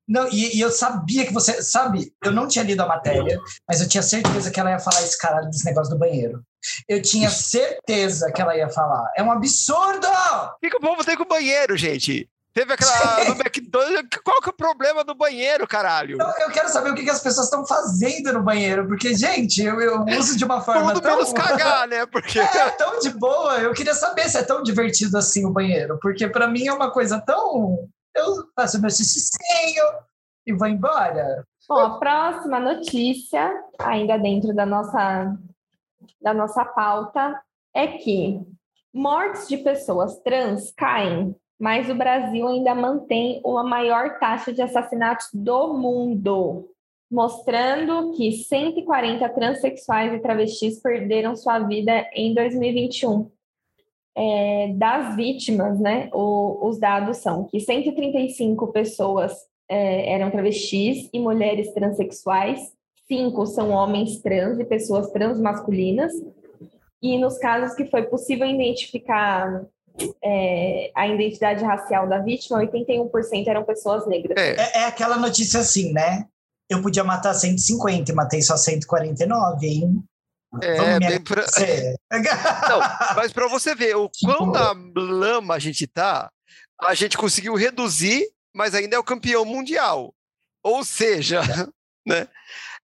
Não, 0.09 0.29
e, 0.29 0.57
e, 0.57 0.61
eu 0.61 0.73
sabia 0.73 1.25
que 1.25 1.33
você. 1.33 1.63
Sabe, 1.63 2.13
eu 2.25 2.33
não 2.33 2.49
tinha 2.49 2.65
lido 2.65 2.81
a 2.81 2.87
matéria, 2.87 3.39
mas 3.69 3.81
eu 3.81 3.89
tinha 3.89 4.03
certeza 4.03 4.51
que 4.51 4.59
ela 4.59 4.71
ia 4.71 4.79
falar 4.81 5.03
esse 5.03 5.17
caralho 5.17 5.49
desse 5.49 5.65
negócio 5.65 5.93
do 5.93 5.99
banheiro. 5.99 6.43
Eu 6.89 7.01
tinha 7.01 7.31
certeza 7.31 8.33
que 8.33 8.43
ela 8.43 8.57
ia 8.57 8.69
falar. 8.69 9.09
É 9.17 9.23
um 9.23 9.31
absurdo! 9.31 10.09
O 10.09 10.59
que, 10.61 10.71
que 10.71 10.77
o 10.77 10.81
povo 10.81 11.05
tem 11.05 11.17
com 11.17 11.23
o 11.23 11.29
banheiro, 11.29 11.77
gente? 11.77 12.29
Teve 12.53 12.73
aquela 12.73 13.25
no 13.31 13.41
McDonald's. 13.41 14.19
Qual 14.25 14.41
que 14.41 14.49
é 14.49 14.51
o 14.51 14.57
problema 14.57 15.05
do 15.05 15.15
banheiro, 15.15 15.67
caralho? 15.67 16.19
Eu, 16.21 16.47
eu 16.47 16.51
quero 16.51 16.69
saber 16.69 16.91
o 16.91 16.95
que, 16.95 17.05
que 17.05 17.11
as 17.11 17.23
pessoas 17.23 17.47
estão 17.47 17.65
fazendo 17.67 18.33
no 18.33 18.43
banheiro, 18.43 18.87
porque, 18.87 19.15
gente, 19.15 19.63
eu, 19.63 19.81
eu 19.81 20.05
uso 20.19 20.37
de 20.37 20.45
uma 20.45 20.61
forma 20.61 20.93
Tudo 20.93 21.03
tão... 21.03 21.17
menos 21.17 21.33
cagar, 21.33 21.87
né? 21.87 22.07
Porque... 22.11 22.41
É, 22.41 22.71
tão 22.71 22.99
de 22.99 23.11
boa. 23.11 23.59
Eu 23.59 23.73
queria 23.73 23.95
saber 23.95 24.29
se 24.29 24.39
é 24.39 24.43
tão 24.43 24.63
divertido 24.63 25.17
assim 25.17 25.45
o 25.45 25.53
banheiro, 25.53 25.99
porque 26.01 26.29
para 26.29 26.49
mim 26.49 26.67
é 26.67 26.73
uma 26.73 26.91
coisa 26.91 27.21
tão... 27.21 27.89
Eu 28.15 28.45
faço 28.57 28.81
meu 28.81 28.91
xixicinho 28.91 29.85
e 30.47 30.53
vou 30.53 30.67
embora. 30.67 31.45
Bom, 31.69 31.79
a 31.79 31.99
próxima 31.99 32.59
notícia, 32.59 33.53
ainda 33.79 34.19
dentro 34.19 34.53
da 34.53 34.67
nossa, 34.67 35.37
da 36.21 36.35
nossa 36.35 36.65
pauta, 36.65 37.41
é 37.73 37.87
que 37.87 38.41
mortes 38.93 39.47
de 39.47 39.59
pessoas 39.59 40.19
trans 40.19 40.73
caem 40.77 41.37
mas 41.61 41.91
o 41.91 41.95
Brasil 41.95 42.49
ainda 42.49 42.75
mantém 42.75 43.39
uma 43.45 43.63
maior 43.63 44.19
taxa 44.19 44.51
de 44.51 44.63
assassinatos 44.63 45.29
do 45.35 45.75
mundo, 45.75 46.71
mostrando 47.11 48.13
que 48.13 48.33
140 48.33 49.29
transexuais 49.29 50.15
e 50.15 50.21
travestis 50.21 50.81
perderam 50.81 51.37
sua 51.37 51.59
vida 51.59 52.09
em 52.15 52.33
2021. 52.33 53.31
É, 54.17 54.73
das 54.75 55.15
vítimas, 55.15 55.79
né, 55.79 56.09
o, 56.15 56.67
os 56.67 56.81
dados 56.81 57.19
são 57.19 57.45
que 57.45 57.61
135 57.61 58.69
pessoas 58.69 59.33
é, 59.69 60.15
eram 60.15 60.31
travestis 60.31 61.11
e 61.13 61.21
mulheres 61.21 61.73
transexuais, 61.75 62.73
cinco 63.07 63.45
são 63.47 63.71
homens 63.71 64.21
trans 64.23 64.59
e 64.59 64.65
pessoas 64.65 65.11
transmasculinas, 65.11 66.13
e 67.03 67.19
nos 67.19 67.39
casos 67.39 67.77
que 67.77 67.87
foi 67.87 68.05
possível 68.05 68.47
identificar 68.47 69.65
é, 70.23 70.91
a 70.95 71.09
identidade 71.09 71.65
racial 71.65 72.09
da 72.09 72.19
vítima, 72.19 72.61
81% 72.61 73.47
eram 73.47 73.65
pessoas 73.65 74.07
negras. 74.07 74.37
É. 74.37 74.51
é. 74.51 74.79
é, 74.83 74.85
aquela 74.87 75.17
notícia 75.17 75.61
assim, 75.61 75.93
né? 75.93 76.27
Eu 76.69 76.83
podia 76.83 77.03
matar 77.03 77.35
150 77.35 78.11
e 78.11 78.15
matei 78.15 78.43
só 78.43 78.57
149, 78.57 79.67
hein? 79.67 80.05
É, 80.63 80.99
bem 80.99 81.21
pra... 81.23 81.45
Não, 82.69 82.81
mas 83.17 83.33
para 83.33 83.49
você 83.49 83.75
ver 83.75 83.97
o 83.97 84.11
quão 84.23 84.47
na 84.47 84.73
lama 84.97 85.55
a 85.55 85.59
gente 85.59 85.87
tá, 85.87 86.31
a 86.81 86.95
gente 86.95 87.17
conseguiu 87.17 87.55
reduzir, 87.55 88.25
mas 88.55 88.75
ainda 88.75 88.97
é 88.97 88.99
o 88.99 89.05
campeão 89.05 89.45
mundial. 89.45 90.15
Ou 90.63 90.85
seja, 90.85 91.41
né? 92.07 92.29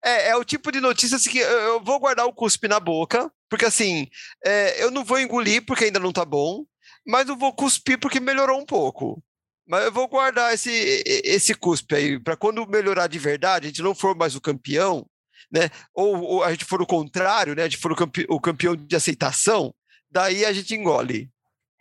É, 0.03 0.29
é 0.29 0.35
o 0.35 0.43
tipo 0.43 0.71
de 0.71 0.79
notícia 0.79 1.17
assim, 1.17 1.31
que 1.31 1.39
eu 1.39 1.83
vou 1.83 1.99
guardar 1.99 2.27
o 2.27 2.33
cuspe 2.33 2.67
na 2.67 2.79
boca, 2.79 3.31
porque 3.49 3.65
assim, 3.65 4.07
é, 4.45 4.83
eu 4.83 4.91
não 4.91 5.03
vou 5.03 5.19
engolir 5.19 5.65
porque 5.65 5.85
ainda 5.85 5.99
não 5.99 6.11
tá 6.11 6.23
bom 6.23 6.63
mas 7.05 7.29
eu 7.29 7.37
vou 7.37 7.53
cuspir 7.53 7.99
porque 7.99 8.19
melhorou 8.19 8.59
um 8.59 8.65
pouco. 8.65 9.21
Mas 9.67 9.85
eu 9.85 9.91
vou 9.91 10.07
guardar 10.07 10.53
esse, 10.53 11.03
esse 11.23 11.53
cuspe 11.55 11.95
aí, 11.95 12.19
para 12.19 12.37
quando 12.37 12.67
melhorar 12.67 13.07
de 13.07 13.17
verdade, 13.17 13.65
a 13.65 13.69
gente 13.69 13.81
não 13.81 13.95
for 13.95 14.15
mais 14.15 14.35
o 14.35 14.41
campeão, 14.41 15.05
né? 15.51 15.69
Ou, 15.93 16.21
ou 16.21 16.43
a 16.43 16.51
gente 16.51 16.65
for 16.65 16.81
o 16.81 16.85
contrário, 16.85 17.55
né? 17.55 17.63
A 17.63 17.67
gente 17.67 17.81
for 17.81 17.91
o, 17.91 17.95
campe, 17.95 18.25
o 18.29 18.39
campeão 18.39 18.75
de 18.75 18.95
aceitação, 18.95 19.73
daí 20.09 20.45
a 20.45 20.53
gente 20.53 20.75
engole. 20.75 21.29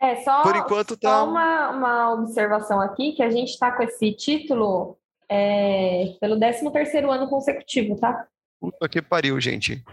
É, 0.01 0.17
só, 0.23 0.41
Por 0.41 0.55
enquanto, 0.55 0.97
tá... 0.97 1.09
só 1.09 1.29
uma, 1.29 1.69
uma 1.69 2.13
observação 2.13 2.81
aqui, 2.81 3.13
que 3.13 3.23
a 3.23 3.29
gente 3.29 3.49
está 3.49 3.71
com 3.71 3.83
esse 3.83 4.11
título 4.13 4.97
é, 5.29 6.15
pelo 6.19 6.39
13 6.39 6.71
terceiro 6.71 7.11
ano 7.11 7.29
consecutivo, 7.29 7.95
tá? 7.95 8.27
Puta 8.71 8.89
que 8.89 9.01
pariu, 9.01 9.39
gente. 9.39 9.83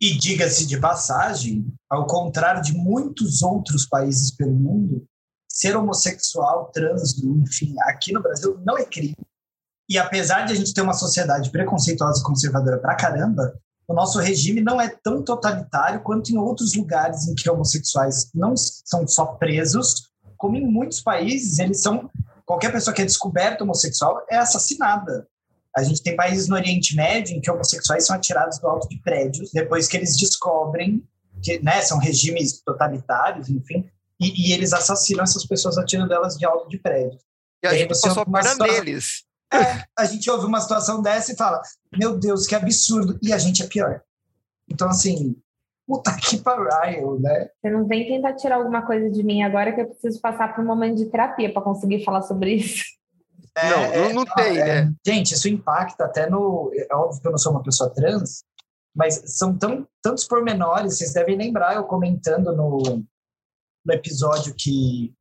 E 0.00 0.16
diga-se 0.16 0.66
de 0.66 0.78
passagem, 0.78 1.66
ao 1.88 2.06
contrário 2.06 2.62
de 2.62 2.72
muitos 2.72 3.42
outros 3.42 3.86
países 3.86 4.30
pelo 4.30 4.52
mundo, 4.52 5.04
ser 5.48 5.76
homossexual, 5.76 6.70
trans, 6.72 7.18
enfim, 7.18 7.74
aqui 7.80 8.12
no 8.12 8.22
Brasil 8.22 8.56
não 8.64 8.78
é 8.78 8.84
crime. 8.84 9.16
E 9.88 9.98
apesar 9.98 10.44
de 10.44 10.52
a 10.52 10.56
gente 10.56 10.72
ter 10.72 10.82
uma 10.82 10.92
sociedade 10.92 11.50
preconceituosa 11.50 12.20
e 12.20 12.24
conservadora 12.24 12.78
pra 12.78 12.94
caramba, 12.94 13.52
o 13.88 13.92
nosso 13.92 14.20
regime 14.20 14.60
não 14.60 14.80
é 14.80 14.88
tão 14.88 15.24
totalitário 15.24 16.00
quanto 16.02 16.30
em 16.30 16.38
outros 16.38 16.76
lugares 16.76 17.26
em 17.26 17.34
que 17.34 17.50
homossexuais 17.50 18.30
não 18.32 18.56
são 18.56 19.08
só 19.08 19.26
presos, 19.26 20.10
como 20.36 20.56
em 20.56 20.64
muitos 20.64 21.00
países 21.00 21.58
eles 21.58 21.82
são 21.82 22.08
qualquer 22.46 22.70
pessoa 22.70 22.94
que 22.94 23.02
é 23.02 23.04
descoberta 23.04 23.64
homossexual 23.64 24.24
é 24.30 24.36
assassinada. 24.36 25.26
A 25.76 25.82
gente 25.82 26.02
tem 26.02 26.16
países 26.16 26.48
no 26.48 26.56
Oriente 26.56 26.96
Médio 26.96 27.36
em 27.36 27.40
que 27.40 27.50
homossexuais 27.50 28.06
são 28.06 28.16
atirados 28.16 28.58
do 28.58 28.66
alto 28.66 28.88
de 28.88 29.00
prédios 29.02 29.50
depois 29.52 29.86
que 29.86 29.96
eles 29.96 30.16
descobrem 30.16 31.02
que 31.42 31.58
né, 31.62 31.80
são 31.80 31.98
regimes 31.98 32.60
totalitários, 32.62 33.48
enfim, 33.48 33.88
e, 34.20 34.48
e 34.48 34.52
eles 34.52 34.72
assassinam 34.72 35.24
essas 35.24 35.46
pessoas 35.46 35.78
atirando 35.78 36.12
elas 36.12 36.36
de 36.36 36.44
alto 36.44 36.68
de 36.68 36.78
prédios. 36.78 37.22
E 37.62 37.66
a 37.66 37.74
e 37.74 37.78
gente 37.78 37.88
passou 37.88 38.22
a 38.22 38.26
perna 38.26 38.50
situação... 38.50 38.74
deles. 38.74 39.24
É, 39.52 39.84
a 39.98 40.04
gente 40.04 40.30
ouve 40.30 40.46
uma 40.46 40.60
situação 40.60 41.02
dessa 41.02 41.32
e 41.32 41.36
fala, 41.36 41.60
meu 41.96 42.16
Deus, 42.18 42.46
que 42.46 42.54
absurdo, 42.54 43.18
e 43.20 43.32
a 43.32 43.38
gente 43.38 43.62
é 43.62 43.66
pior. 43.66 44.00
Então, 44.68 44.88
assim, 44.88 45.34
puta 45.86 46.16
que 46.16 46.38
pariu, 46.38 47.18
né? 47.18 47.48
Você 47.60 47.70
não 47.70 47.84
vem 47.86 48.06
tentar 48.06 48.34
tirar 48.34 48.56
alguma 48.56 48.82
coisa 48.86 49.10
de 49.10 49.24
mim 49.24 49.42
agora 49.42 49.72
que 49.72 49.80
eu 49.80 49.88
preciso 49.88 50.20
passar 50.20 50.54
por 50.54 50.62
um 50.62 50.66
momento 50.66 50.98
de 50.98 51.06
terapia 51.06 51.52
para 51.52 51.62
conseguir 51.62 52.04
falar 52.04 52.22
sobre 52.22 52.54
isso. 52.54 52.84
É, 53.56 53.70
não, 53.70 53.78
é, 53.78 54.12
não 54.12 54.24
tem, 54.24 54.58
é, 54.58 54.84
né? 54.84 54.94
Gente, 55.06 55.34
isso 55.34 55.48
impacta 55.48 56.04
até 56.04 56.28
no. 56.28 56.70
É 56.74 56.94
óbvio 56.94 57.20
que 57.20 57.26
eu 57.26 57.32
não 57.32 57.38
sou 57.38 57.52
uma 57.52 57.62
pessoa 57.62 57.90
trans, 57.90 58.44
mas 58.94 59.22
são 59.36 59.56
tão, 59.56 59.86
tantos 60.02 60.24
pormenores, 60.24 60.98
vocês 60.98 61.12
devem 61.12 61.36
lembrar 61.36 61.74
eu 61.74 61.84
comentando 61.84 62.54
no, 62.54 63.02
no 63.84 63.92
episódio 63.92 64.54
que, 64.56 65.12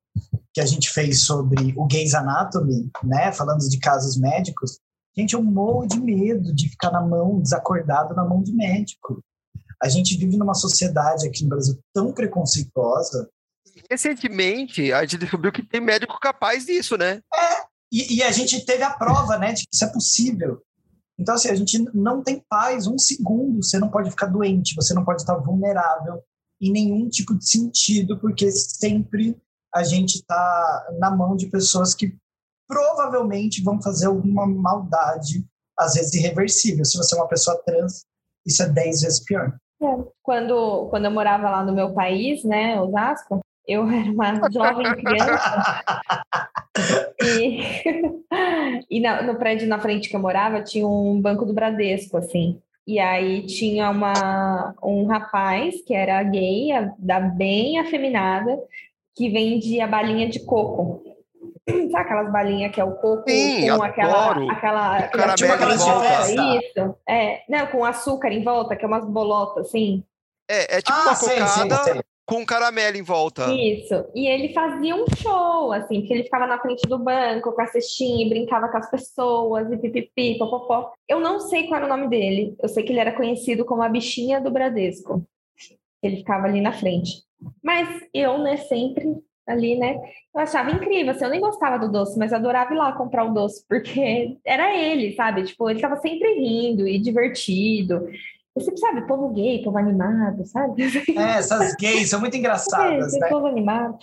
que 0.53 0.61
a 0.61 0.65
gente 0.65 0.89
fez 0.89 1.23
sobre 1.23 1.73
o 1.77 1.85
Gays 1.85 2.13
Anatomy, 2.13 2.89
né? 3.03 3.31
Falando 3.31 3.67
de 3.67 3.79
casos 3.79 4.17
médicos. 4.17 4.79
Gente, 5.17 5.33
eu 5.33 5.43
morro 5.43 5.87
de 5.87 5.99
medo 5.99 6.53
de 6.53 6.69
ficar 6.69 6.91
na 6.91 7.01
mão, 7.01 7.41
desacordado 7.41 8.15
na 8.15 8.23
mão 8.23 8.41
de 8.41 8.53
médico. 8.53 9.23
A 9.81 9.89
gente 9.89 10.17
vive 10.17 10.37
numa 10.37 10.53
sociedade 10.53 11.27
aqui 11.27 11.43
no 11.43 11.49
Brasil 11.49 11.79
tão 11.93 12.13
preconceituosa. 12.13 13.29
Recentemente, 13.89 14.91
a 14.91 15.01
gente 15.01 15.17
descobriu 15.17 15.51
que 15.51 15.63
tem 15.63 15.79
médico 15.79 16.19
capaz 16.19 16.65
disso, 16.65 16.97
né? 16.97 17.21
É, 17.33 17.58
e, 17.91 18.17
e, 18.17 18.23
a 18.23 18.31
gente 18.31 18.65
teve 18.65 18.83
a 18.83 18.91
prova, 18.91 19.37
né, 19.37 19.53
de 19.53 19.63
que 19.63 19.69
isso 19.73 19.83
é 19.83 19.87
possível. 19.87 20.61
Então, 21.17 21.35
assim, 21.35 21.49
a 21.49 21.55
gente 21.55 21.77
não 21.93 22.23
tem 22.23 22.43
paz 22.49 22.87
um 22.87 22.97
segundo, 22.97 23.63
você 23.63 23.77
não 23.77 23.89
pode 23.89 24.09
ficar 24.09 24.27
doente, 24.27 24.75
você 24.75 24.93
não 24.93 25.03
pode 25.03 25.21
estar 25.21 25.35
vulnerável 25.35 26.23
em 26.61 26.71
nenhum 26.71 27.09
tipo 27.09 27.37
de 27.37 27.49
sentido, 27.49 28.19
porque 28.19 28.51
sempre 28.51 29.35
a 29.73 29.83
gente 29.83 30.15
está 30.15 30.87
na 30.99 31.11
mão 31.11 31.35
de 31.35 31.47
pessoas 31.47 31.93
que 31.93 32.15
provavelmente 32.67 33.63
vão 33.63 33.81
fazer 33.81 34.07
alguma 34.07 34.45
maldade, 34.45 35.45
às 35.77 35.93
vezes 35.93 36.13
irreversível. 36.13 36.85
Se 36.85 36.97
você 36.97 37.15
é 37.15 37.17
uma 37.17 37.27
pessoa 37.27 37.61
trans, 37.65 38.05
isso 38.45 38.63
é 38.63 38.69
dez 38.69 39.01
vezes 39.01 39.23
pior. 39.23 39.57
É. 39.81 39.87
Quando, 40.21 40.87
quando 40.89 41.05
eu 41.05 41.11
morava 41.11 41.49
lá 41.49 41.63
no 41.63 41.73
meu 41.73 41.93
país, 41.93 42.43
né, 42.43 42.79
Osasco, 42.79 43.39
eu 43.67 43.87
era 43.89 44.11
uma 44.11 44.49
jovem 44.51 44.95
criança. 44.95 45.83
e 47.21 47.59
e 48.89 48.99
na, 48.99 49.21
no 49.21 49.35
prédio 49.35 49.67
na 49.67 49.79
frente 49.79 50.09
que 50.09 50.15
eu 50.15 50.19
morava 50.19 50.61
tinha 50.61 50.87
um 50.87 51.19
banco 51.21 51.45
do 51.45 51.53
Bradesco, 51.53 52.17
assim. 52.17 52.61
E 52.87 52.97
aí 52.99 53.45
tinha 53.45 53.91
uma, 53.91 54.73
um 54.81 55.05
rapaz 55.05 55.75
que 55.85 55.93
era 55.93 56.23
gay, 56.23 56.69
da 56.97 57.19
bem 57.19 57.79
afeminada, 57.79 58.57
que 59.15 59.29
vendia 59.29 59.85
balinha 59.85 60.27
de 60.27 60.39
coco. 60.39 61.03
Sabe 61.91 61.95
aquelas 61.95 62.31
balinhas 62.31 62.73
que 62.73 62.81
é 62.81 62.83
o 62.83 62.95
coco 62.95 63.29
Sim, 63.29 63.67
com 63.69 63.83
aquela, 63.83 64.31
adoro. 64.31 64.49
aquela, 64.49 64.97
aquela 64.97 65.35
em 65.35 65.77
volta. 65.77 66.31
Isso. 66.31 66.95
É, 67.07 67.41
não, 67.47 67.67
com 67.67 67.85
açúcar 67.85 68.31
em 68.31 68.43
volta, 68.43 68.75
que 68.75 68.83
é 68.83 68.87
umas 68.87 69.05
bolotas 69.05 69.67
assim. 69.67 70.03
É, 70.49 70.77
é 70.77 70.81
tipo 70.81 70.97
Ah, 70.97 71.03
uma 71.03 71.15
sei, 71.15 71.39
cocada 71.39 71.75
sei. 71.83 72.01
Com 72.29 72.45
caramelo 72.45 72.95
em 72.95 73.01
volta. 73.01 73.51
Isso. 73.51 74.05
E 74.13 74.27
ele 74.27 74.53
fazia 74.53 74.95
um 74.95 75.05
show, 75.17 75.73
assim, 75.73 75.99
porque 75.99 76.13
ele 76.13 76.23
ficava 76.23 76.45
na 76.45 76.59
frente 76.59 76.87
do 76.87 76.99
banco 76.99 77.51
com 77.51 77.61
a 77.61 77.65
cestinha 77.65 78.25
e 78.25 78.29
brincava 78.29 78.69
com 78.69 78.77
as 78.77 78.89
pessoas 78.89 79.71
e 79.71 79.77
pipipi, 79.77 80.37
popopó. 80.37 80.93
Eu 81.07 81.19
não 81.19 81.39
sei 81.39 81.67
qual 81.67 81.77
era 81.77 81.85
o 81.85 81.89
nome 81.89 82.07
dele. 82.07 82.55
Eu 82.61 82.69
sei 82.69 82.83
que 82.83 82.91
ele 82.91 82.99
era 82.99 83.11
conhecido 83.11 83.65
como 83.65 83.81
a 83.81 83.89
bichinha 83.89 84.39
do 84.39 84.51
Bradesco. 84.51 85.25
Ele 86.01 86.17
ficava 86.17 86.45
ali 86.45 86.61
na 86.61 86.71
frente. 86.71 87.23
Mas 87.63 87.87
eu, 88.13 88.37
né, 88.37 88.57
sempre 88.57 89.17
ali, 89.47 89.75
né, 89.75 89.99
eu 90.35 90.41
achava 90.41 90.69
incrível, 90.69 91.11
assim, 91.11 91.23
eu 91.23 91.31
nem 91.31 91.41
gostava 91.41 91.79
do 91.79 91.91
doce, 91.91 92.19
mas 92.19 92.31
adorava 92.31 92.71
ir 92.71 92.77
lá 92.77 92.91
comprar 92.93 93.25
o 93.25 93.33
doce, 93.33 93.65
porque 93.67 94.37
era 94.45 94.75
ele, 94.77 95.15
sabe? 95.15 95.43
Tipo, 95.43 95.69
ele 95.69 95.81
tava 95.81 95.97
sempre 95.97 96.31
rindo 96.35 96.87
e 96.87 96.99
divertido. 96.99 98.07
Sempre, 98.59 98.79
sabe, 98.79 99.07
povo 99.07 99.29
gay, 99.29 99.63
povo 99.63 99.77
animado, 99.77 100.45
sabe? 100.45 100.83
É, 101.17 101.37
essas 101.39 101.75
gays 101.75 102.09
são 102.09 102.19
muito 102.19 102.37
engraçadas, 102.37 103.13
É, 103.13 103.19
né? 103.19 103.29
povo 103.29 103.47
animado. 103.47 103.97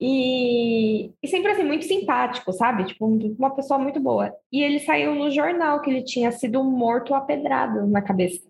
E, 0.00 1.10
e 1.22 1.28
sempre 1.28 1.52
assim, 1.52 1.64
muito 1.64 1.86
simpático, 1.86 2.52
sabe? 2.52 2.84
Tipo, 2.84 3.06
um- 3.06 3.34
uma 3.38 3.50
pessoa 3.54 3.78
muito 3.78 3.98
boa. 3.98 4.32
E 4.52 4.62
ele 4.62 4.78
saiu 4.80 5.14
no 5.14 5.30
jornal 5.30 5.80
que 5.80 5.88
ele 5.90 6.02
tinha 6.02 6.30
sido 6.32 6.62
morto 6.62 7.14
a 7.14 7.20
pedradas 7.20 7.88
na 7.88 8.02
cabeça, 8.02 8.40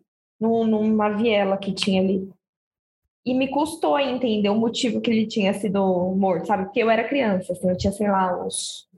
num- 0.41 0.65
numa 0.67 1.09
viela 1.11 1.57
que 1.57 1.73
tinha 1.73 2.03
ali. 2.03 2.29
E 3.25 3.33
me 3.35 3.49
custou 3.49 3.99
entender 3.99 4.49
o 4.51 4.55
motivo 4.57 5.01
que 5.01 5.11
ele 5.11 5.27
tinha 5.27 5.53
sido 5.55 5.81
morto, 6.17 6.47
sabe? 6.47 6.65
Porque 6.65 6.83
eu 6.83 6.91
era 6.91 7.09
criança, 7.09 7.53
assim, 7.53 7.69
eu 7.71 7.77
tinha, 7.77 7.93
sei 7.93 8.09
lá, 8.11 8.45
uns 8.45 8.89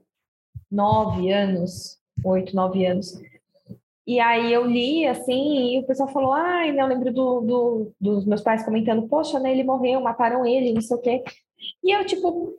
nove 0.70 1.30
anos, 1.30 1.98
oito, 2.24 2.54
nove 2.56 2.84
anos. 2.86 3.12
E 4.10 4.18
aí 4.20 4.50
eu 4.50 4.64
li, 4.64 5.06
assim, 5.06 5.74
e 5.74 5.80
o 5.80 5.86
pessoal 5.86 6.08
falou, 6.08 6.32
ai, 6.32 6.72
né, 6.72 6.80
eu 6.82 6.86
lembro 6.86 7.12
do, 7.12 7.40
do- 7.42 7.92
dos 8.00 8.24
meus 8.24 8.40
pais 8.40 8.64
comentando, 8.64 9.06
poxa, 9.06 9.38
né, 9.38 9.52
ele 9.52 9.62
morreu, 9.62 10.00
mataram 10.00 10.46
ele, 10.46 10.72
não 10.72 10.80
sei 10.80 10.96
o 10.96 11.00
quê. 11.00 11.22
E 11.84 11.94
eu, 11.94 12.06
tipo, 12.06 12.56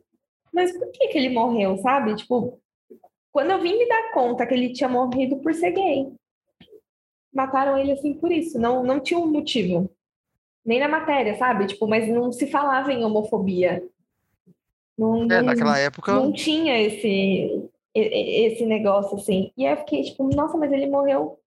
mas 0.53 0.71
por 0.77 0.91
que 0.91 1.07
que 1.07 1.17
ele 1.17 1.29
morreu, 1.29 1.75
sabe? 1.77 2.15
Tipo, 2.15 2.59
quando 3.31 3.49
eu 3.49 3.59
vim 3.59 3.75
me 3.79 3.87
dar 3.87 4.11
conta 4.13 4.45
que 4.45 4.53
ele 4.53 4.73
tinha 4.73 4.87
morrido 4.87 5.37
por 5.37 5.51
ser 5.55 5.71
gay. 5.71 6.13
Mataram 7.33 7.77
ele, 7.79 7.93
assim, 7.93 8.13
por 8.13 8.31
isso, 8.31 8.59
não, 8.59 8.83
não 8.83 8.99
tinha 8.99 9.19
um 9.19 9.25
motivo. 9.31 9.89
Nem 10.63 10.79
na 10.79 10.87
matéria, 10.87 11.35
sabe? 11.35 11.65
Tipo, 11.65 11.87
mas 11.87 12.07
não 12.07 12.31
se 12.31 12.45
falava 12.45 12.93
em 12.93 13.03
homofobia. 13.03 13.83
Não, 14.95 15.23
É, 15.23 15.41
naquela 15.41 15.79
época. 15.79 16.11
não 16.13 16.31
tinha 16.31 16.79
esse, 16.79 17.68
esse 17.95 18.65
negócio, 18.65 19.17
assim. 19.17 19.51
E 19.57 19.65
aí 19.65 19.73
eu 19.73 19.77
fiquei, 19.77 20.03
tipo, 20.03 20.23
nossa, 20.35 20.57
mas 20.57 20.71
ele 20.71 20.87
morreu 20.87 21.39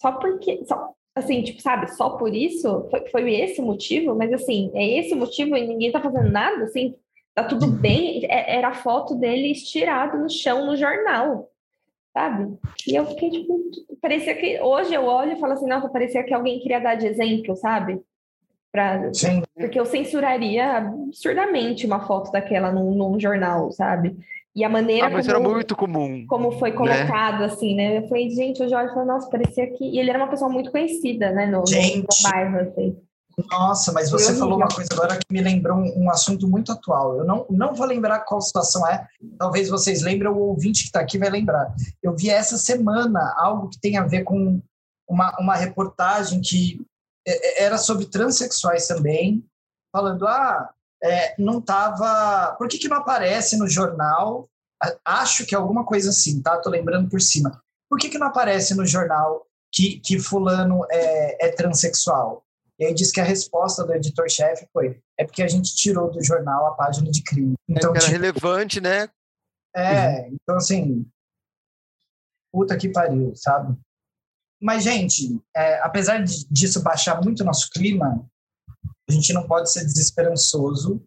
só 0.00 0.12
porque. 0.12 0.64
Só, 0.64 0.92
assim, 1.14 1.42
tipo, 1.42 1.60
sabe, 1.60 1.88
só 1.94 2.10
por 2.10 2.34
isso? 2.34 2.86
Foi, 2.90 3.06
foi 3.08 3.34
esse 3.34 3.60
o 3.60 3.64
motivo? 3.64 4.14
Mas 4.14 4.32
assim, 4.32 4.70
é 4.74 4.98
esse 4.98 5.12
o 5.14 5.16
motivo 5.18 5.56
e 5.56 5.66
ninguém 5.66 5.92
tá 5.92 6.00
fazendo 6.00 6.30
nada, 6.30 6.64
assim, 6.64 6.94
tá 7.34 7.44
tudo 7.44 7.66
bem. 7.68 8.24
É- 8.26 8.56
Era 8.56 8.68
a 8.68 8.74
foto 8.74 9.14
dele 9.14 9.50
estirado 9.52 10.18
no 10.18 10.30
chão 10.30 10.64
no 10.66 10.76
jornal, 10.76 11.50
sabe? 12.12 12.56
E 12.86 12.94
eu 12.94 13.04
fiquei, 13.06 13.30
tipo, 13.30 13.60
parecia 14.00 14.34
que. 14.34 14.60
Hoje 14.60 14.94
eu 14.94 15.04
olho 15.04 15.32
e 15.32 15.40
falo 15.40 15.52
assim, 15.52 15.66
nossa, 15.68 15.88
parecia 15.88 16.24
que 16.24 16.32
alguém 16.34 16.60
queria 16.60 16.80
dar 16.80 16.94
de 16.94 17.06
exemplo, 17.06 17.54
sabe? 17.56 18.00
Pra, 18.72 19.12
Sim. 19.12 19.42
porque 19.56 19.80
eu 19.80 19.84
censuraria 19.84 20.76
absurdamente 20.76 21.84
uma 21.84 22.06
foto 22.06 22.30
daquela 22.30 22.70
num, 22.70 22.94
num 22.94 23.18
jornal, 23.18 23.72
sabe? 23.72 24.16
E 24.54 24.64
a 24.64 24.68
maneira 24.68 25.06
Ah, 25.06 25.10
mas 25.10 25.26
como, 25.26 25.38
era 25.38 25.48
muito 25.48 25.76
comum. 25.76 26.26
como 26.26 26.52
foi 26.52 26.72
colocado, 26.72 27.44
assim, 27.44 27.74
né? 27.76 27.98
Eu 27.98 28.08
falei, 28.08 28.30
gente, 28.30 28.62
o 28.62 28.68
Jorge 28.68 28.92
falou, 28.92 29.06
nossa, 29.06 29.30
parecia 29.30 29.70
que. 29.70 29.84
E 29.84 29.98
ele 29.98 30.10
era 30.10 30.18
uma 30.18 30.28
pessoa 30.28 30.50
muito 30.50 30.70
conhecida, 30.72 31.30
né? 31.30 31.46
No, 31.46 31.64
Gente. 31.66 31.98
no 31.98 32.30
bairro, 32.30 32.58
assim. 32.58 32.96
Nossa, 33.48 33.92
mas 33.92 34.10
você 34.10 34.34
falou 34.34 34.56
uma 34.56 34.68
coisa 34.68 34.88
agora 34.92 35.16
que 35.16 35.32
me 35.32 35.40
lembrou 35.40 35.78
um, 35.78 36.04
um 36.04 36.10
assunto 36.10 36.48
muito 36.48 36.72
atual. 36.72 37.16
Eu 37.16 37.24
não, 37.24 37.46
não 37.48 37.74
vou 37.74 37.86
lembrar 37.86 38.20
qual 38.20 38.40
situação 38.40 38.86
é, 38.86 39.06
talvez 39.38 39.68
vocês 39.68 40.02
lembrem, 40.02 40.30
ou 40.30 40.36
o 40.36 40.48
ouvinte 40.48 40.82
que 40.82 40.88
está 40.88 41.00
aqui 41.00 41.16
vai 41.16 41.30
lembrar. 41.30 41.72
Eu 42.02 42.14
vi 42.14 42.28
essa 42.28 42.58
semana 42.58 43.34
algo 43.38 43.68
que 43.68 43.80
tem 43.80 43.96
a 43.96 44.04
ver 44.04 44.24
com 44.24 44.60
uma, 45.08 45.34
uma 45.38 45.54
reportagem 45.54 46.40
que 46.40 46.80
é, 47.26 47.62
é, 47.62 47.64
era 47.64 47.78
sobre 47.78 48.06
transexuais 48.06 48.86
também, 48.86 49.44
falando, 49.92 50.26
ah, 50.26 50.70
é, 51.02 51.34
não 51.38 51.58
estava... 51.58 52.54
Por 52.56 52.68
que, 52.68 52.78
que 52.78 52.88
não 52.88 52.98
aparece 52.98 53.56
no 53.56 53.68
jornal? 53.68 54.48
Acho 55.04 55.46
que 55.46 55.54
é 55.54 55.58
alguma 55.58 55.84
coisa 55.84 56.10
assim, 56.10 56.40
tá? 56.40 56.58
Tô 56.58 56.70
lembrando 56.70 57.08
por 57.08 57.20
cima. 57.20 57.62
Por 57.88 57.98
que, 57.98 58.08
que 58.08 58.18
não 58.18 58.28
aparece 58.28 58.74
no 58.74 58.86
jornal 58.86 59.46
que, 59.72 60.00
que 60.00 60.18
fulano 60.18 60.86
é, 60.90 61.48
é 61.48 61.52
transexual? 61.52 62.44
E 62.78 62.86
aí 62.86 62.94
diz 62.94 63.12
que 63.12 63.20
a 63.20 63.24
resposta 63.24 63.84
do 63.84 63.94
editor-chefe 63.94 64.66
foi: 64.72 64.98
é 65.18 65.24
porque 65.24 65.42
a 65.42 65.48
gente 65.48 65.76
tirou 65.76 66.10
do 66.10 66.24
jornal 66.24 66.66
a 66.66 66.74
página 66.74 67.10
de 67.10 67.22
crime. 67.22 67.54
Então, 67.68 67.90
era 67.90 68.00
tipo, 68.00 68.12
relevante, 68.12 68.80
né? 68.80 69.08
é, 69.76 70.28
então 70.28 70.56
assim, 70.56 71.06
puta 72.50 72.76
que 72.76 72.88
pariu, 72.88 73.34
sabe? 73.36 73.76
Mas, 74.60 74.82
gente, 74.82 75.40
é, 75.54 75.80
apesar 75.80 76.22
disso 76.22 76.82
baixar 76.82 77.20
muito 77.22 77.40
o 77.40 77.46
nosso 77.46 77.70
clima, 77.70 78.26
a 79.10 79.12
gente 79.12 79.32
não 79.32 79.42
pode 79.46 79.70
ser 79.72 79.84
desesperançoso. 79.84 81.02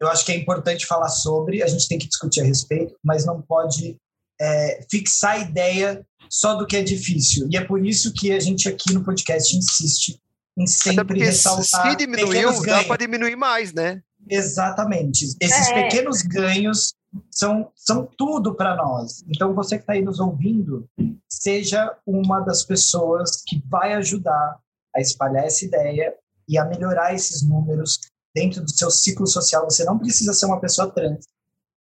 Eu 0.00 0.08
acho 0.08 0.24
que 0.26 0.32
é 0.32 0.36
importante 0.36 0.84
falar 0.84 1.08
sobre, 1.08 1.62
a 1.62 1.66
gente 1.66 1.88
tem 1.88 1.98
que 1.98 2.08
discutir 2.08 2.40
a 2.40 2.44
respeito, 2.44 2.94
mas 3.02 3.24
não 3.24 3.40
pode 3.40 3.96
é, 4.40 4.84
fixar 4.90 5.36
a 5.36 5.38
ideia 5.38 6.06
só 6.28 6.54
do 6.54 6.66
que 6.66 6.76
é 6.76 6.82
difícil. 6.82 7.48
E 7.50 7.56
é 7.56 7.64
por 7.64 7.84
isso 7.86 8.12
que 8.12 8.32
a 8.32 8.40
gente 8.40 8.68
aqui 8.68 8.92
no 8.92 9.04
podcast 9.04 9.56
insiste 9.56 10.20
em 10.58 10.66
sempre 10.66 11.20
ressaltar 11.20 11.90
se 11.90 11.96
diminuiu, 11.96 12.28
pequenos 12.28 12.56
dá 12.60 12.64
ganhos. 12.64 12.86
para 12.86 12.96
diminuir 12.96 13.36
mais, 13.36 13.72
né? 13.72 14.02
Exatamente. 14.28 15.24
Esses 15.40 15.68
É. 15.68 15.82
pequenos 15.82 16.22
ganhos 16.22 16.94
são, 17.30 17.70
são 17.76 18.08
tudo 18.18 18.54
para 18.54 18.74
nós. 18.74 19.22
Então, 19.28 19.54
você 19.54 19.76
que 19.76 19.82
está 19.82 19.92
aí 19.92 20.02
nos 20.02 20.18
ouvindo, 20.18 20.88
seja 21.28 21.94
uma 22.06 22.40
das 22.40 22.64
pessoas 22.64 23.42
que 23.46 23.62
vai 23.68 23.92
ajudar 23.94 24.58
a 24.94 25.00
espalhar 25.00 25.44
essa 25.44 25.64
ideia 25.64 26.14
e 26.48 26.58
a 26.58 26.64
melhorar 26.64 27.14
esses 27.14 27.42
números 27.42 28.00
dentro 28.34 28.62
do 28.62 28.70
seu 28.70 28.90
ciclo 28.90 29.26
social. 29.26 29.64
Você 29.64 29.84
não 29.84 29.98
precisa 29.98 30.32
ser 30.32 30.46
uma 30.46 30.60
pessoa 30.60 30.90
trans, 30.90 31.24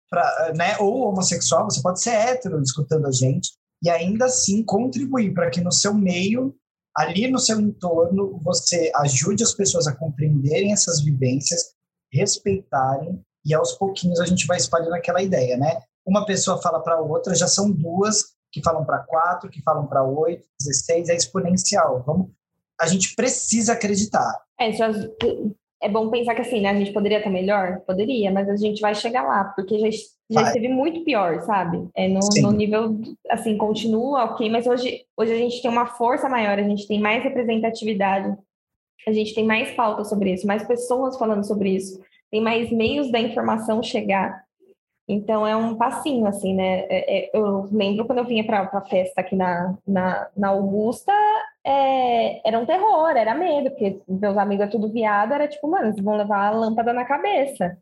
pra, 0.09 0.53
né, 0.57 0.77
ou 0.79 1.09
homossexual, 1.09 1.65
você 1.65 1.83
pode 1.83 2.01
ser 2.01 2.11
hétero 2.11 2.63
escutando 2.63 3.07
a 3.07 3.13
gente 3.13 3.53
e 3.83 3.91
ainda 3.91 4.27
assim 4.27 4.65
contribuir 4.65 5.35
para 5.35 5.51
que 5.51 5.61
no 5.61 5.73
seu 5.73 5.93
meio, 5.93 6.55
ali 6.97 7.31
no 7.31 7.39
seu 7.39 7.61
entorno, 7.61 8.41
você 8.43 8.91
ajude 8.97 9.43
as 9.43 9.53
pessoas 9.53 9.87
a 9.87 9.95
compreenderem 9.95 10.73
essas 10.73 11.03
vivências 11.03 11.75
respeitarem 12.13 13.21
e 13.45 13.53
aos 13.53 13.73
pouquinhos 13.73 14.21
a 14.21 14.25
gente 14.25 14.47
vai 14.47 14.57
espalhando 14.57 14.95
aquela 14.95 15.23
ideia, 15.23 15.57
né? 15.57 15.81
Uma 16.07 16.25
pessoa 16.25 16.63
fala 16.63 16.81
para 16.81 17.01
outra, 17.01 17.35
já 17.35 17.49
são 17.49 17.71
duas 17.71 18.35
que 18.53 18.63
falam 18.63 18.85
para 18.85 19.01
quatro, 19.01 19.51
que 19.51 19.61
falam 19.63 19.87
para 19.87 20.05
oito, 20.05 20.47
16, 20.61 21.09
é 21.09 21.17
exponencial. 21.17 22.03
Vamos, 22.07 22.31
a 22.81 22.87
gente 22.87 23.15
precisa 23.15 23.73
acreditar. 23.73 24.35
É, 24.59 24.73
já, 24.73 24.91
é 25.85 25.89
bom 25.89 26.09
pensar 26.09 26.35
que 26.35 26.41
assim, 26.41 26.63
né? 26.63 26.71
A 26.71 26.75
gente 26.75 26.93
poderia 26.93 27.19
estar 27.19 27.31
melhor? 27.31 27.81
Poderia, 27.87 28.31
mas 28.31 28.49
a 28.49 28.57
gente 28.57 28.81
vai 28.81 28.95
chegar 28.95 29.23
lá, 29.23 29.45
porque 29.45 29.79
já, 29.79 29.91
já 30.31 30.41
Vai. 30.41 30.45
esteve 30.45 30.69
muito 30.69 31.05
pior, 31.05 31.43
sabe? 31.43 31.87
É 31.95 32.09
no, 32.09 32.21
no 32.41 32.53
nível, 32.53 32.99
assim, 33.31 33.59
continua 33.59 34.25
ok, 34.25 34.49
mas 34.49 34.67
hoje, 34.67 35.05
hoje 35.15 35.33
a 35.33 35.37
gente 35.37 35.61
tem 35.61 35.71
uma 35.71 35.87
força 35.87 36.27
maior, 36.27 36.59
a 36.59 36.63
gente 36.63 36.89
tem 36.89 36.99
mais 36.99 37.23
representatividade, 37.23 38.35
a 39.07 39.13
gente 39.13 39.35
tem 39.35 39.45
mais 39.45 39.73
pauta 39.73 40.05
sobre 40.05 40.33
isso, 40.33 40.47
mais 40.47 40.67
pessoas 40.67 41.19
falando 41.19 41.45
sobre 41.47 41.71
isso, 41.75 42.01
tem 42.31 42.41
mais 42.41 42.73
meios 42.73 43.13
da 43.13 43.21
informação 43.21 43.83
chegar. 43.83 44.43
Então 45.07 45.47
é 45.47 45.55
um 45.55 45.77
passinho, 45.77 46.27
assim, 46.27 46.55
né? 46.55 46.87
É, 46.89 47.19
é, 47.19 47.31
eu 47.35 47.69
lembro 47.71 48.07
quando 48.07 48.21
eu 48.21 48.25
vinha 48.25 48.43
para 48.43 48.63
a 48.63 48.81
festa 48.81 49.21
aqui 49.21 49.37
na, 49.37 49.77
na, 49.87 50.29
na 50.35 50.49
Augusta, 50.49 51.13
é, 51.67 52.47
era 52.47 52.59
um 52.59 52.67
terror, 52.67 53.11
era 53.11 53.35
medo, 53.35 53.71
porque 53.71 54.01
meus 54.07 54.37
amigos 54.37 54.67
é 54.67 54.69
tudo 54.69 54.93
viado, 54.93 55.33
era 55.33 55.49
tipo, 55.49 55.69
mano, 55.69 55.93
vocês 55.93 56.05
vão 56.05 56.17
levar 56.17 56.49
a 56.49 56.51
lâmpada 56.51 56.93
na 56.93 57.05
cabeça. 57.05 57.79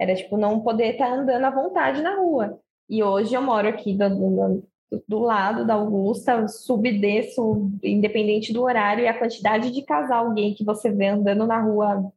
Era 0.00 0.14
tipo, 0.14 0.36
não 0.36 0.60
poder 0.60 0.92
estar 0.92 1.08
tá 1.08 1.14
andando 1.14 1.44
à 1.44 1.50
vontade 1.50 2.02
na 2.02 2.16
rua. 2.16 2.58
E 2.88 3.02
hoje 3.02 3.34
eu 3.34 3.42
moro 3.42 3.68
aqui 3.68 3.92
do, 3.92 4.08
do, 4.08 4.68
do 5.06 5.18
lado 5.18 5.66
da 5.66 5.74
Augusta, 5.74 6.48
subo 6.48 6.86
e 6.86 6.98
desço, 6.98 7.70
independente 7.82 8.52
do 8.52 8.62
horário, 8.62 9.04
e 9.04 9.08
a 9.08 9.18
quantidade 9.18 9.70
de 9.70 9.82
casal 9.82 10.32
gay 10.32 10.54
que 10.54 10.64
você 10.64 10.90
vê 10.90 11.08
andando 11.08 11.46
na 11.46 11.60
rua 11.60 12.10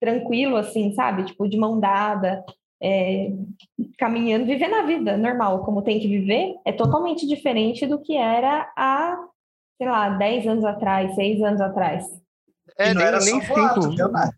tranquilo, 0.00 0.56
assim, 0.56 0.92
sabe? 0.92 1.24
Tipo, 1.24 1.48
de 1.48 1.56
mão 1.56 1.80
dada, 1.80 2.44
é, 2.80 3.32
caminhando, 3.98 4.44
vivendo 4.44 4.74
a 4.74 4.82
vida 4.82 5.16
normal, 5.16 5.64
como 5.64 5.82
tem 5.82 5.98
que 5.98 6.06
viver, 6.06 6.54
é 6.64 6.72
totalmente 6.72 7.26
diferente 7.26 7.86
do 7.86 7.98
que 7.98 8.16
era 8.16 8.70
há, 8.76 9.18
sei 9.78 9.88
lá, 9.88 10.10
10 10.10 10.46
anos 10.46 10.64
atrás, 10.64 11.14
6 11.14 11.42
anos 11.42 11.60
atrás. 11.60 12.04
É, 12.78 12.90
e 12.90 12.94
não 12.94 13.00
nem, 13.00 13.06
era 13.06 13.20
nem 13.20 13.42
só 13.42 13.54
boato, 13.54 13.90
viu, 13.90 14.08
né? 14.10 14.30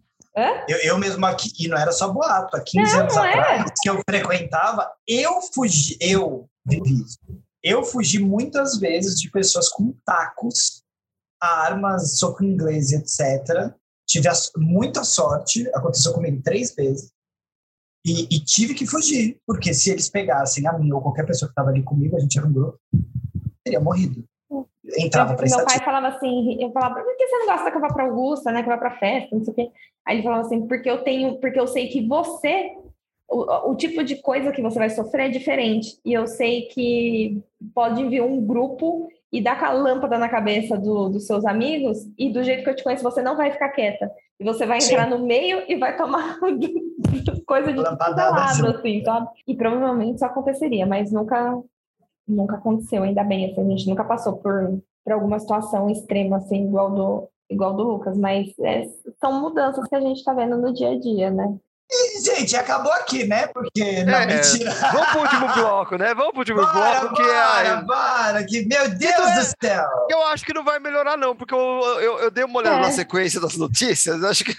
Eu, 0.68 0.78
eu 0.78 0.98
mesmo 0.98 1.24
aqui, 1.24 1.50
e 1.58 1.66
não 1.66 1.78
era 1.78 1.92
só 1.92 2.12
boato, 2.12 2.56
há 2.56 2.60
15 2.60 2.92
não, 2.92 3.00
anos 3.00 3.14
não 3.14 3.24
é. 3.24 3.32
atrás, 3.32 3.72
que 3.80 3.88
eu 3.88 4.02
frequentava, 4.08 4.90
eu 5.08 5.40
fugi, 5.40 5.96
eu 6.00 6.46
vivi 6.66 7.04
eu 7.66 7.82
fugi 7.82 8.20
muitas 8.20 8.78
vezes 8.78 9.20
de 9.20 9.28
pessoas 9.28 9.68
com 9.68 9.92
tacos, 10.04 10.84
armas, 11.40 12.16
soco 12.16 12.44
inglês, 12.44 12.92
etc. 12.92 13.74
Tive 14.06 14.28
muita 14.56 15.02
sorte, 15.02 15.68
aconteceu 15.74 16.12
comigo 16.12 16.40
três 16.44 16.72
vezes. 16.76 17.10
E, 18.06 18.36
e, 18.36 18.38
tive 18.44 18.72
que 18.72 18.86
fugir, 18.86 19.40
porque 19.44 19.74
se 19.74 19.90
eles 19.90 20.08
pegassem 20.08 20.64
a 20.68 20.78
mim 20.78 20.92
ou 20.92 21.02
qualquer 21.02 21.26
pessoa 21.26 21.48
que 21.48 21.52
estava 21.54 21.70
ali 21.70 21.82
comigo, 21.82 22.16
a 22.16 22.20
gente 22.20 22.38
era 22.38 22.46
um 22.46 22.52
grupo, 22.52 22.78
teria 23.64 23.80
morrido. 23.80 24.24
Entrava 24.98 25.34
para 25.34 25.46
Meu 25.48 25.64
pai 25.64 25.78
falava 25.80 26.08
assim, 26.08 26.62
eu 26.62 26.70
falava, 26.70 26.94
por 26.94 27.16
que 27.16 27.26
você 27.26 27.38
não 27.38 27.46
gosta 27.46 27.70
que 27.70 27.76
eu 27.76 27.80
vá 27.80 27.88
para 27.88 28.04
Augusta, 28.04 28.52
né, 28.52 28.62
que 28.62 28.68
eu 28.68 28.72
vá 28.72 28.78
para 28.78 28.98
festa, 28.98 29.34
não 29.34 29.44
sei 29.44 29.52
o 29.52 29.56
quê. 29.56 29.70
Aí 30.06 30.16
ele 30.16 30.22
falava 30.22 30.42
assim, 30.42 30.66
porque 30.66 30.88
eu 30.88 31.02
tenho, 31.02 31.38
porque 31.38 31.58
eu 31.58 31.66
sei 31.66 31.88
que 31.88 32.06
você 32.06 32.72
o, 33.28 33.70
o, 33.72 33.76
tipo 33.76 34.04
de 34.04 34.16
coisa 34.16 34.52
que 34.52 34.62
você 34.62 34.78
vai 34.78 34.90
sofrer 34.90 35.26
é 35.26 35.28
diferente. 35.28 35.98
E 36.04 36.12
eu 36.12 36.26
sei 36.26 36.62
que 36.62 37.42
pode 37.74 38.06
vir 38.08 38.22
um 38.22 38.40
grupo 38.44 39.08
e 39.32 39.40
dar 39.40 39.58
com 39.58 39.66
a 39.66 39.72
lâmpada 39.72 40.16
na 40.16 40.28
cabeça 40.28 40.78
do, 40.78 41.08
dos 41.08 41.26
seus 41.26 41.44
amigos, 41.44 41.98
e 42.16 42.30
do 42.30 42.42
jeito 42.42 42.62
que 42.62 42.70
eu 42.70 42.76
te 42.76 42.84
conheço, 42.84 43.02
você 43.02 43.20
não 43.20 43.36
vai 43.36 43.50
ficar 43.50 43.70
quieta. 43.70 44.10
E 44.38 44.44
você 44.44 44.64
vai 44.64 44.78
entrar 44.78 45.04
Sim. 45.04 45.10
no 45.10 45.26
meio 45.26 45.62
e 45.68 45.76
vai 45.76 45.96
tomar 45.96 46.38
coisa 47.46 47.72
de 47.72 47.80
lado, 47.80 48.66
assim, 48.68 49.02
sabe? 49.02 49.28
E 49.46 49.56
provavelmente 49.56 50.16
isso 50.16 50.24
aconteceria, 50.24 50.86
mas 50.86 51.10
nunca, 51.10 51.58
nunca 52.26 52.56
aconteceu, 52.56 53.02
ainda 53.02 53.22
bem. 53.24 53.50
Assim, 53.50 53.60
a 53.60 53.68
gente 53.70 53.88
nunca 53.88 54.04
passou 54.04 54.36
por, 54.36 54.80
por 55.04 55.12
alguma 55.12 55.38
situação 55.38 55.88
extrema, 55.90 56.38
assim, 56.38 56.64
igual 56.64 56.90
do, 56.90 57.28
igual 57.50 57.74
do 57.74 57.82
Lucas, 57.82 58.16
mas 58.16 58.48
é, 58.60 58.84
são 59.20 59.40
mudanças 59.40 59.86
que 59.88 59.94
a 59.94 60.00
gente 60.00 60.18
está 60.18 60.32
vendo 60.34 60.56
no 60.56 60.72
dia 60.72 60.90
a 60.90 60.98
dia, 60.98 61.30
né? 61.30 61.56
E, 61.88 62.20
gente, 62.20 62.56
acabou 62.56 62.92
aqui, 62.92 63.24
né? 63.24 63.46
Porque, 63.46 64.02
não, 64.04 64.14
é, 64.14 64.26
mentira. 64.26 64.74
Vamos 64.92 65.08
pro 65.08 65.20
último 65.20 65.54
bloco, 65.54 65.96
né? 65.96 66.14
Vamos 66.14 66.32
pro 66.32 66.40
último 66.40 66.60
bora, 66.60 67.00
bloco. 67.00 67.14
Que 67.14 67.22
bora, 67.22 67.68
é... 67.68 67.82
bora, 67.82 68.44
que, 68.44 68.66
meu 68.66 68.88
Deus 68.88 69.14
é, 69.14 69.40
do 69.40 69.54
céu! 69.62 69.84
Eu 70.10 70.22
acho 70.26 70.44
que 70.44 70.52
não 70.52 70.64
vai 70.64 70.80
melhorar, 70.80 71.16
não, 71.16 71.36
porque 71.36 71.54
eu, 71.54 71.58
eu, 72.00 72.18
eu 72.18 72.30
dei 72.30 72.42
uma 72.42 72.58
olhada 72.58 72.78
é. 72.78 72.80
na 72.80 72.90
sequência 72.90 73.40
das 73.40 73.56
notícias, 73.56 74.24
acho 74.24 74.44
que 74.44 74.52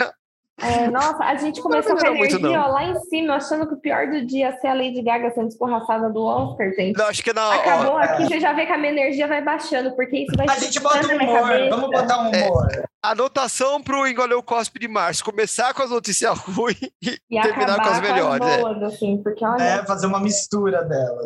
é, 0.59 0.89
nossa, 0.89 1.23
a 1.23 1.35
gente 1.35 1.61
começou 1.61 1.95
com 1.95 2.03
a 2.03 2.09
energia 2.09 2.39
muito, 2.39 2.57
ó, 2.57 2.67
lá 2.67 2.83
em 2.83 2.99
cima, 3.01 3.35
achando 3.35 3.67
que 3.67 3.75
o 3.75 3.79
pior 3.79 4.07
do 4.07 4.25
dia 4.25 4.49
ia 4.49 4.59
ser 4.59 4.67
a 4.67 4.73
Lady 4.73 5.03
Gaga 5.03 5.29
sendo 5.29 5.49
escorraçada 5.49 6.09
do 6.09 6.23
Oscar, 6.23 6.71
gente. 6.73 6.97
Não, 6.97 7.05
acho 7.05 7.23
que 7.23 7.31
não. 7.31 7.51
Acabou 7.51 7.93
ó, 7.93 7.97
aqui, 7.99 8.23
é. 8.23 8.27
você 8.27 8.39
já 8.39 8.53
vê 8.53 8.65
que 8.65 8.71
a 8.71 8.77
minha 8.77 8.91
energia 8.91 9.27
vai 9.27 9.43
baixando, 9.43 9.95
porque 9.95 10.17
isso 10.17 10.35
vai... 10.35 10.47
A 10.49 10.59
gente 10.59 10.79
bota 10.79 11.07
um 11.07 11.15
humor, 11.15 11.69
vamos 11.69 11.91
botar 11.91 12.21
um 12.21 12.33
é, 12.33 12.47
humor. 12.47 12.67
É, 12.71 12.83
anotação 13.03 13.83
pro 13.83 14.07
Engoleu 14.07 14.41
Cospe 14.41 14.79
de 14.79 14.87
Março, 14.87 15.23
começar 15.23 15.75
com 15.75 15.83
as 15.83 15.91
notícias 15.91 16.39
ruins 16.41 16.81
e, 17.03 17.19
e 17.29 17.41
terminar 17.41 17.75
com 17.75 17.89
as 17.89 18.01
melhores. 18.01 18.39
Com 18.39 18.45
as 18.45 18.57
é. 18.57 18.61
boas, 18.61 18.81
é. 18.81 18.85
assim, 18.85 19.21
porque, 19.21 19.45
olha... 19.45 19.63
É, 19.63 19.85
fazer 19.85 20.07
uma 20.07 20.19
mistura 20.19 20.83
dela. 20.83 21.21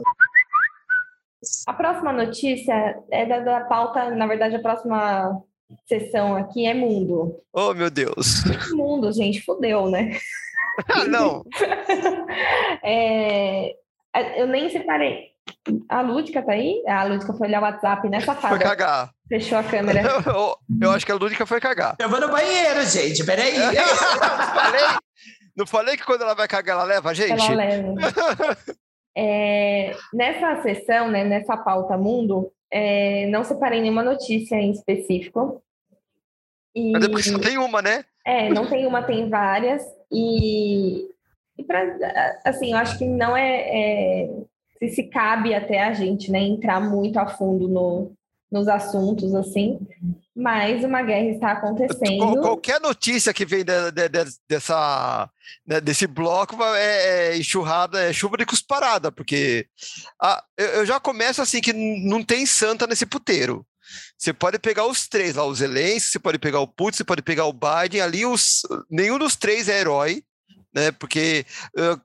A 1.68 1.74
próxima 1.74 2.12
notícia 2.12 3.02
é 3.10 3.26
da, 3.26 3.40
da 3.40 3.62
pauta, 3.62 4.12
na 4.12 4.28
verdade, 4.28 4.58
a 4.58 4.62
próxima 4.62 5.42
sessão 5.88 6.36
aqui 6.36 6.66
é 6.66 6.74
mundo. 6.74 7.40
Oh, 7.54 7.74
meu 7.74 7.90
Deus. 7.90 8.44
Mundo, 8.74 9.12
gente, 9.12 9.42
fodeu, 9.42 9.90
né? 9.90 10.18
Ah, 10.90 11.04
não. 11.04 11.44
é, 12.82 13.76
eu 14.38 14.48
nem 14.48 14.70
separei. 14.70 15.32
A 15.90 16.02
Lúdica 16.02 16.42
tá 16.42 16.54
aí? 16.54 16.82
A 16.88 17.04
Lúdica 17.04 17.34
foi 17.34 17.48
olhar 17.48 17.60
o 17.60 17.66
WhatsApp, 17.66 18.08
né, 18.08 18.22
safada? 18.22 18.56
Foi 18.56 18.66
cagar. 18.66 19.12
Fechou 19.28 19.58
a 19.58 19.64
câmera. 19.64 20.02
Eu, 20.26 20.56
eu, 20.82 20.92
acho 20.92 21.06
que 21.06 21.12
a 21.12 21.16
Lúdica 21.16 21.46
foi 21.46 21.60
cagar. 21.60 21.98
Eu 22.00 22.10
vou 22.10 22.22
no 22.22 22.30
banheiro, 22.30 22.84
gente, 22.86 23.24
peraí. 23.26 23.54
falei, 23.54 24.86
não 25.56 25.68
falei 25.68 25.98
que 25.98 26.06
quando 26.06 26.22
ela 26.22 26.34
vai 26.34 26.48
cagar, 26.48 26.78
ela 26.78 26.86
leva 26.86 27.10
a 27.10 27.14
gente? 27.14 27.32
Ela 27.32 27.54
leva. 27.54 27.96
é, 29.16 29.96
nessa 30.14 30.62
sessão, 30.64 31.12
né, 31.12 31.26
nessa 31.26 31.58
pauta 31.58 31.98
mundo, 31.98 32.50
é, 32.72 33.28
não 33.28 33.44
separei 33.44 33.82
nenhuma 33.82 34.04
notícia 34.04 34.56
em 34.56 34.72
específico. 34.72 35.62
E, 36.76 36.92
Mas 36.92 37.02
depois 37.02 37.26
só 37.26 37.38
tem 37.38 37.58
uma, 37.58 37.82
né? 37.82 38.06
É, 38.26 38.50
não 38.50 38.68
tem 38.68 38.88
uma, 38.88 39.04
tem 39.04 39.30
várias. 39.30 39.84
E, 40.12 41.08
e 41.58 41.64
pra, 41.64 42.40
assim, 42.46 42.72
eu 42.72 42.78
acho 42.78 42.98
que 42.98 43.06
não 43.06 43.36
é, 43.36 44.24
é 44.24 44.30
se, 44.80 44.90
se 44.96 45.04
cabe 45.04 45.54
até 45.54 45.84
a 45.84 45.94
gente, 45.94 46.32
né, 46.32 46.40
entrar 46.40 46.80
muito 46.80 47.18
a 47.20 47.28
fundo 47.28 47.68
no, 47.68 48.14
nos 48.52 48.68
assuntos, 48.68 49.34
assim, 49.34 49.80
mas 50.36 50.84
uma 50.84 51.02
guerra 51.02 51.30
está 51.30 51.52
acontecendo. 51.54 52.42
Qualquer 52.42 52.82
notícia 52.82 53.34
que 53.34 53.46
vem 53.46 53.64
de, 53.64 53.92
de, 53.92 54.10
de, 54.10 54.26
dessa, 54.48 55.30
né, 55.66 55.80
desse 55.80 56.06
bloco 56.06 56.62
é, 56.62 57.32
é, 57.32 57.38
enxurrada, 57.38 58.02
é 58.04 58.12
chuva 58.12 58.36
de 58.36 58.46
cusparada, 58.46 59.12
porque 59.12 59.68
ah, 60.22 60.44
eu, 60.58 60.86
já 60.86 61.00
começo 61.00 61.42
assim 61.42 61.62
que 61.62 61.72
não 61.72 62.22
tem 62.22 62.46
santa 62.46 62.86
nesse 62.86 63.06
puteiro. 63.06 63.66
Você 64.18 64.34
pode 64.34 64.60
pegar 64.60 64.86
os 64.86 65.08
três 65.08 65.36
lá, 65.36 65.46
os 65.46 65.60
Zelensky, 65.60 66.12
você 66.12 66.20
pode 66.20 66.38
pegar 66.38 66.60
o 66.60 66.68
Putin, 66.68 66.98
você 66.98 67.04
pode 67.04 67.22
pegar 67.22 67.46
o 67.46 67.54
Biden, 67.54 68.02
ali 68.02 68.26
os, 68.26 68.62
nenhum 68.90 69.18
dos 69.18 69.36
três 69.36 69.68
é 69.68 69.80
herói, 69.80 70.24
né? 70.74 70.92
Porque 70.92 71.46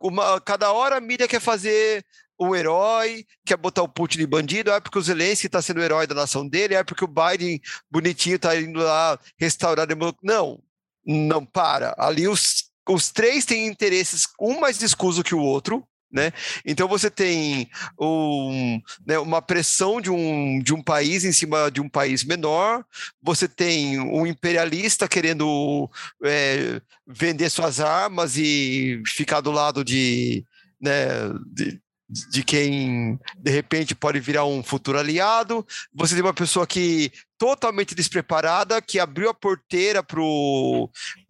uma, 0.01 0.41
cada 0.41 0.73
hora 0.73 0.97
a 0.97 1.01
mídia 1.01 1.29
quer 1.29 1.41
fazer 1.41 2.05
um 2.39 2.55
herói, 2.55 3.25
quer 3.45 3.57
botar 3.57 3.83
o 3.83 3.89
Putin 3.89 4.19
de 4.19 4.27
bandido, 4.27 4.71
é 4.71 4.81
porque 4.81 4.99
o 4.99 5.03
Zelensky 5.03 5.47
está 5.47 5.63
sendo 5.63 5.79
o 5.81 5.83
herói 5.83 6.07
da 6.07 6.15
nação 6.15 6.47
dele, 6.47 6.75
é 6.75 6.85
porque 6.85 7.05
o 7.05 7.09
Biden, 7.09 7.61
bonitinho, 7.91 8.37
está 8.37 8.57
indo 8.57 8.81
lá 8.81 9.19
restaurar 9.39 9.85
a 9.85 9.87
democracia. 9.87 10.19
Não, 10.23 10.61
não 11.05 11.45
para. 11.45 11.95
Ali 11.99 12.29
os, 12.29 12.71
os 12.89 13.11
três 13.11 13.45
têm 13.45 13.67
interesses, 13.67 14.29
um 14.41 14.61
mais 14.61 14.81
escuso 14.83 15.25
que 15.25 15.35
o 15.35 15.41
outro, 15.41 15.87
né? 16.11 16.33
Então 16.65 16.87
você 16.87 17.11
tem 17.11 17.69
um, 18.01 18.81
né, 19.05 19.19
uma 19.19 19.43
pressão 19.43 20.01
de 20.01 20.11
um, 20.11 20.61
de 20.61 20.73
um 20.73 20.83
país 20.83 21.25
em 21.25 21.33
cima 21.33 21.71
de 21.71 21.81
um 21.81 21.89
país 21.89 22.25
menor, 22.25 22.85
você 23.21 23.49
tem 23.49 23.99
um 24.01 24.27
imperialista 24.27 25.09
querendo 25.09 25.91
é, 26.25 26.81
vender 27.07 27.51
suas 27.51 27.81
armas 27.81 28.37
e 28.37 29.03
ficar 29.07 29.41
do 29.41 29.51
lado 29.51 29.85
de, 29.85 30.45
né, 30.81 31.29
de, 31.47 31.81
de 32.09 32.43
quem 32.43 33.19
de 33.37 33.51
repente 33.51 33.95
pode 33.95 34.21
virar 34.21 34.45
um 34.45 34.63
futuro 34.63 34.99
aliado. 34.99 35.67
Você 35.93 36.15
tem 36.15 36.23
uma 36.23 36.35
pessoa 36.35 36.67
que 36.67 37.11
totalmente 37.37 37.95
despreparada, 37.95 38.81
que 38.81 38.99
abriu 38.99 39.29
a 39.29 39.35
porteira 39.35 40.03
para 40.03 40.23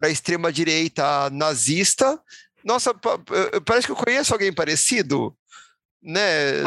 a 0.03 0.09
extrema 0.09 0.51
direita 0.51 1.29
nazista. 1.31 2.19
Nossa, 2.63 2.93
parece 3.65 3.87
que 3.87 3.91
eu 3.91 3.95
conheço 3.95 4.33
alguém 4.33 4.53
parecido. 4.53 5.35
Né? 6.03 6.63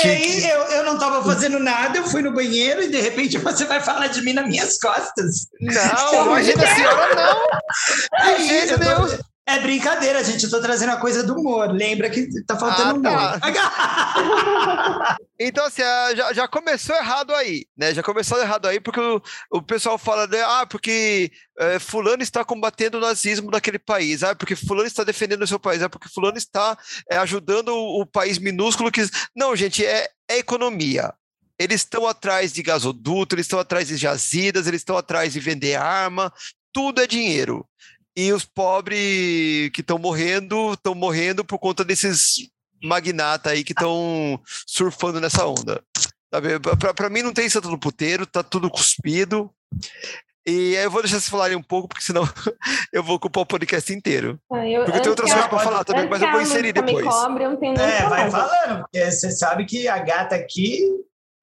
Que, 0.00 0.46
eu, 0.46 0.62
eu 0.62 0.84
não 0.84 0.94
estava 0.94 1.22
fazendo 1.22 1.60
nada, 1.60 1.98
eu 1.98 2.06
fui 2.08 2.22
no 2.22 2.32
banheiro 2.32 2.82
e 2.82 2.88
de 2.88 3.00
repente 3.00 3.36
você 3.38 3.66
vai 3.66 3.80
falar 3.80 4.06
de 4.08 4.22
mim 4.22 4.32
nas 4.32 4.48
minhas 4.48 4.78
costas. 4.78 5.46
Não, 5.60 6.26
imagina 6.26 6.64
a 6.64 6.66
senhora, 6.74 7.14
não. 7.14 7.42
É 8.26 8.76
Deus. 8.78 9.20
É 9.48 9.58
brincadeira, 9.60 10.22
gente. 10.22 10.44
Eu 10.44 10.50
tô 10.50 10.60
trazendo 10.60 10.90
a 10.90 10.98
coisa 10.98 11.22
do 11.22 11.32
humor. 11.32 11.72
Lembra 11.72 12.10
que 12.10 12.28
tá 12.44 12.54
faltando 12.54 13.08
ah, 13.08 13.40
tá. 13.40 13.48
humor. 13.48 15.16
então, 15.40 15.64
assim, 15.64 15.80
já, 16.14 16.34
já, 16.34 16.46
começou 16.46 16.94
errado 16.94 17.34
aí, 17.34 17.64
né? 17.74 17.94
Já 17.94 18.02
começou 18.02 18.38
errado 18.38 18.66
aí, 18.66 18.78
porque 18.78 19.00
o, 19.00 19.22
o 19.50 19.62
pessoal 19.62 19.96
fala, 19.96 20.26
né? 20.26 20.42
ah, 20.42 20.66
porque 20.66 21.32
é, 21.58 21.78
fulano 21.78 22.22
está 22.22 22.44
combatendo 22.44 22.98
o 22.98 23.00
nazismo 23.00 23.50
daquele 23.50 23.78
país, 23.78 24.22
ah, 24.22 24.34
porque 24.34 24.54
fulano 24.54 24.86
está 24.86 25.02
defendendo 25.02 25.40
o 25.40 25.46
seu 25.46 25.58
país, 25.58 25.80
é 25.80 25.88
porque 25.88 26.10
fulano 26.10 26.36
está 26.36 26.76
é, 27.10 27.16
ajudando 27.16 27.68
o, 27.70 28.02
o, 28.02 28.06
país 28.06 28.36
minúsculo 28.36 28.92
que... 28.92 29.08
Não, 29.34 29.56
gente, 29.56 29.82
é, 29.82 30.10
é 30.28 30.36
economia. 30.36 31.14
Eles 31.58 31.80
estão 31.80 32.06
atrás 32.06 32.52
de 32.52 32.62
gasoduto, 32.62 33.34
eles 33.34 33.46
estão 33.46 33.58
atrás 33.58 33.88
de 33.88 33.96
jazidas, 33.96 34.66
eles 34.66 34.82
estão 34.82 34.98
atrás 34.98 35.32
de 35.32 35.40
vender 35.40 35.74
arma, 35.74 36.30
tudo 36.70 37.00
é 37.00 37.06
dinheiro 37.06 37.66
e 38.18 38.32
os 38.32 38.44
pobres 38.44 39.70
que 39.70 39.80
estão 39.80 39.96
morrendo 39.96 40.72
estão 40.72 40.92
morrendo 40.92 41.44
por 41.44 41.56
conta 41.56 41.84
desses 41.84 42.50
magnata 42.82 43.50
aí 43.50 43.62
que 43.62 43.70
estão 43.70 44.40
surfando 44.66 45.20
nessa 45.20 45.46
onda. 45.46 45.80
Para 46.96 47.08
mim 47.08 47.22
não 47.22 47.32
tem 47.32 47.48
santo 47.48 47.70
no 47.70 47.78
puteiro, 47.78 48.26
tá 48.26 48.42
tudo 48.42 48.68
cuspido. 48.68 49.48
E 50.44 50.76
aí 50.76 50.82
eu 50.82 50.90
vou 50.90 51.00
deixar 51.00 51.20
vocês 51.20 51.28
falarem 51.28 51.56
um 51.56 51.62
pouco, 51.62 51.86
porque 51.86 52.02
senão 52.02 52.24
eu 52.92 53.04
vou 53.04 53.14
ocupar 53.14 53.44
o 53.44 53.46
podcast 53.46 53.92
inteiro. 53.92 54.36
Ah, 54.52 54.68
eu, 54.68 54.84
porque 54.84 54.98
tem 54.98 55.10
outras 55.10 55.30
coisas 55.30 55.48
para 55.48 55.58
falar 55.60 55.84
também, 55.84 56.08
mas 56.08 56.20
eu 56.20 56.32
vou 56.32 56.40
inserir 56.40 56.72
depois. 56.72 57.06
Cobre, 57.06 57.44
eu 57.44 57.52
não 57.52 57.74
é, 57.74 58.08
vai 58.08 58.28
falando, 58.28 58.80
porque 58.80 59.12
você 59.12 59.30
sabe 59.30 59.64
que 59.64 59.86
a 59.86 59.98
gata 59.98 60.34
aqui 60.34 60.82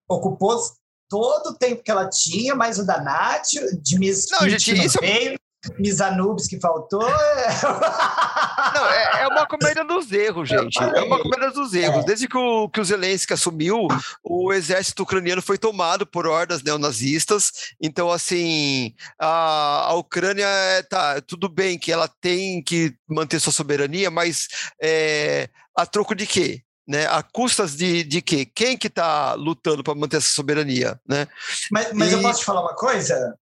ocupou 0.10 0.60
todo 1.08 1.52
o 1.52 1.58
tempo 1.58 1.82
que 1.82 1.92
ela 1.92 2.10
tinha, 2.10 2.54
mais 2.54 2.80
o 2.80 2.86
da 2.86 3.02
Nath, 3.02 3.48
de 3.82 3.98
Miss 3.98 4.28
Não, 4.30 4.50
gente, 4.50 4.86
isso... 4.86 5.00
Veio, 5.00 5.40
Miss 5.78 6.02
Anubis 6.02 6.48
que 6.48 6.60
faltou. 6.60 7.02
Não, 7.02 8.86
é, 8.88 9.22
é, 9.22 9.28
uma 9.28 9.46
comédia 9.46 9.84
dos 9.84 10.12
erros, 10.12 10.50
gente. 10.50 10.78
É 10.78 11.02
uma 11.04 11.20
comédia 11.20 11.52
dos 11.52 11.74
erros. 11.74 12.04
É. 12.04 12.06
Desde 12.06 12.28
que 12.28 12.38
o, 12.38 12.70
que 12.70 12.80
o 12.80 12.86
Zelensky 12.86 13.34
assumiu, 13.34 13.88
o 14.24 14.54
exército 14.54 15.04
ucraniano 15.04 15.42
foi 15.42 15.58
tomado 15.58 16.06
por 16.06 16.28
hordas 16.28 16.64
neonazistas. 16.64 17.52
Então, 17.82 18.12
assim, 18.12 18.94
a, 19.20 19.88
a 19.90 19.94
Ucrânia, 19.96 20.48
tá, 20.90 21.22
tudo 21.22 21.48
bem 21.48 21.78
que 21.78 21.92
ela 21.92 22.08
tem 22.08 22.62
que 22.62 22.96
manter 23.08 23.40
sua 23.40 23.54
soberania, 23.54 24.10
mas 24.12 24.48
é, 24.82 25.50
a 25.76 25.86
troco 25.86 26.16
de 26.16 26.26
quê? 26.26 26.62
né? 26.88 27.08
A 27.08 27.24
custas 27.24 27.76
de, 27.76 28.04
de 28.04 28.22
quê? 28.22 28.46
Quem 28.46 28.78
que 28.78 28.88
está 28.88 29.34
lutando 29.34 29.84
para 29.84 29.96
manter 29.96 30.18
essa 30.18 30.30
soberania, 30.30 31.00
né? 31.08 31.28
Mas, 31.72 31.92
mas 31.94 32.12
e... 32.12 32.14
eu 32.14 32.22
posso 32.22 32.40
te 32.40 32.46
falar 32.46 32.62
uma 32.62 32.76
coisa? 32.76 33.36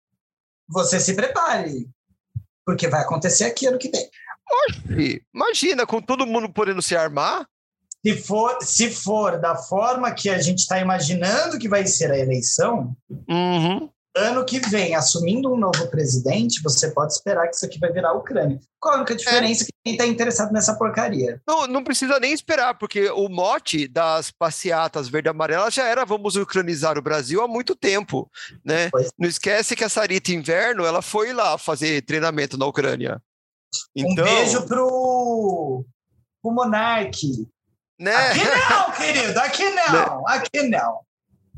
Você 0.69 0.99
se 0.99 1.13
prepare, 1.13 1.88
porque 2.66 2.88
vai 2.88 3.01
acontecer 3.01 3.45
aqui 3.45 3.66
ano 3.66 3.78
que 3.78 3.89
vem. 3.89 4.09
Oxe, 4.68 5.22
imagina, 5.34 5.86
com 5.86 6.01
todo 6.01 6.28
mundo 6.28 6.51
podendo 6.51 6.82
se 6.82 6.95
armar. 6.95 7.47
Se 8.05 8.16
for, 8.18 8.57
se 8.61 8.89
for 8.89 9.39
da 9.39 9.55
forma 9.55 10.11
que 10.11 10.30
a 10.30 10.38
gente 10.38 10.59
está 10.59 10.80
imaginando 10.80 11.57
que 11.57 11.70
vai 11.70 11.88
ser 11.88 12.11
a 12.11 12.18
eleição, 12.18 12.95
uhum 13.30 13.89
ano 14.16 14.45
que 14.45 14.59
vem, 14.59 14.95
assumindo 14.95 15.51
um 15.51 15.57
novo 15.57 15.88
presidente, 15.88 16.61
você 16.61 16.91
pode 16.91 17.14
esperar 17.14 17.47
que 17.47 17.55
isso 17.55 17.66
aqui 17.66 17.80
vai 17.80 17.91
virar 17.91 18.09
a 18.09 18.14
Ucrânia. 18.14 18.59
Qual 18.80 18.93
a 18.93 18.97
única 18.97 19.16
diferença 19.16 19.64
é. 19.64 19.66
que 19.66 19.72
quem 19.84 19.93
está 19.93 20.05
interessado 20.05 20.51
nessa 20.51 20.76
porcaria? 20.78 21.41
Não, 21.47 21.66
não 21.66 21.84
precisa 21.84 22.20
nem 22.20 22.32
esperar, 22.32 22.78
porque 22.78 23.09
o 23.09 23.28
mote 23.28 23.88
das 23.88 24.30
passeatas 24.30 25.07
verde-amarela 25.07 25.72
já 25.72 25.86
era 25.86 26.05
vamos 26.05 26.36
ucranizar 26.36 26.97
o 26.97 27.01
Brasil 27.01 27.41
há 27.41 27.47
muito 27.47 27.76
tempo, 27.76 28.30
né? 28.64 28.89
Pois. 28.91 29.11
Não 29.18 29.28
esquece 29.28 29.76
que 29.76 29.84
a 29.84 29.89
Sarita 29.89 30.32
Inverno, 30.32 30.86
ela 30.86 31.01
foi 31.01 31.34
lá 31.34 31.57
fazer 31.57 32.03
treinamento 32.03 32.57
na 32.57 32.68
Ucrânia. 32.68 33.22
Então... 33.95 34.24
Um 34.24 34.28
beijo 34.28 34.68
pro, 34.68 35.86
pro 36.41 36.51
Monark. 36.51 37.47
Né? 37.99 38.16
Aqui 38.16 38.43
não, 38.70 38.91
querido, 38.93 39.39
aqui 39.39 39.70
não, 39.70 39.93
né? 39.93 40.24
aqui 40.28 40.64
não. 40.64 40.99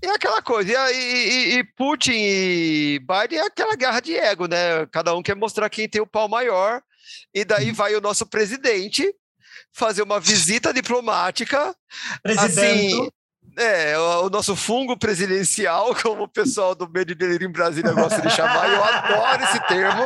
E 0.04 0.08
aquela 0.08 0.42
coisa, 0.42 0.92
e, 0.92 0.96
e, 0.96 1.58
e, 1.58 1.64
Putin 1.64 2.12
e 2.14 3.00
Biden 3.00 3.40
é 3.40 3.46
aquela 3.48 3.76
guerra 3.76 4.00
de 4.00 4.16
ego, 4.16 4.46
né? 4.48 4.86
Cada 4.92 5.16
um 5.16 5.24
quer 5.24 5.36
mostrar 5.36 5.70
quem 5.70 5.88
tem 5.88 6.02
o 6.02 6.08
pau 6.08 6.28
maior, 6.28 6.82
e 7.34 7.46
daí 7.46 7.70
uhum. 7.70 7.76
vai 7.76 7.96
o 7.96 8.02
nosso 8.02 8.26
presidente 8.26 9.14
fazer 9.74 10.02
uma 10.02 10.20
visita 10.20 10.74
diplomática. 10.74 11.76
Presidente. 12.22 12.94
Assim, 12.94 13.10
é, 13.58 13.98
o, 13.98 14.30
nosso 14.30 14.56
fungo 14.56 14.98
presidencial, 14.98 15.96
como 16.02 16.24
o 16.24 16.28
pessoal 16.28 16.76
do 16.76 16.90
Medo 16.90 17.16
Delírio 17.16 17.48
em 17.48 17.52
Brasília 17.52 17.94
gosta 17.94 18.22
de 18.22 18.30
chamar, 18.30 18.70
eu 18.70 18.84
adoro 18.84 19.44
esse 19.44 19.60
termo. 19.68 20.06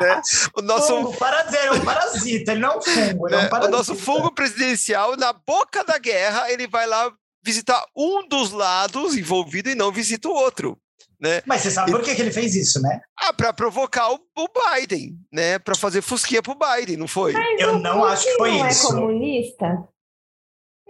Né? 0.00 0.22
O 0.56 0.62
nosso 0.62 0.88
fungo, 0.88 1.16
para 1.16 1.42
dizer, 1.42 1.66
é 1.66 1.72
um 1.72 1.84
parasita, 1.84 2.52
ele 2.52 2.60
não 2.60 2.72
é 2.72 2.76
um 2.76 2.82
fungo, 2.82 3.28
é 3.28 3.38
um 3.38 3.48
parasita. 3.48 3.74
O 3.74 3.78
nosso 3.78 3.94
fungo 3.94 4.32
presidencial, 4.32 5.16
na 5.16 5.32
boca 5.32 5.84
da 5.84 5.98
guerra, 5.98 6.50
ele 6.50 6.66
vai 6.66 6.86
lá 6.86 7.12
visitar 7.44 7.84
um 7.94 8.26
dos 8.26 8.50
lados 8.50 9.16
envolvido 9.16 9.68
e 9.68 9.74
não 9.74 9.92
visita 9.92 10.28
o 10.28 10.34
outro. 10.34 10.78
Né? 11.20 11.42
Mas 11.46 11.62
você 11.62 11.70
sabe 11.70 11.90
por 11.90 12.02
que, 12.02 12.14
que 12.14 12.20
ele 12.20 12.32
fez 12.32 12.54
isso, 12.54 12.82
né? 12.82 13.00
Ah, 13.18 13.32
para 13.32 13.52
provocar 13.52 14.10
o, 14.10 14.18
o, 14.36 14.48
Biden, 14.48 15.16
né? 15.32 15.58
Para 15.58 15.74
fazer 15.74 16.02
fusquinha 16.02 16.42
pro 16.42 16.56
Biden, 16.56 16.96
não 16.96 17.08
foi? 17.08 17.32
Mas 17.32 17.60
Eu 17.60 17.78
não 17.78 18.04
acho 18.04 18.24
que 18.24 18.32
foi 18.36 18.50
não 18.50 18.64
é 18.64 18.70
isso. 18.70 18.92
Não 18.92 18.98
é 18.98 19.00
comunista? 19.00 19.88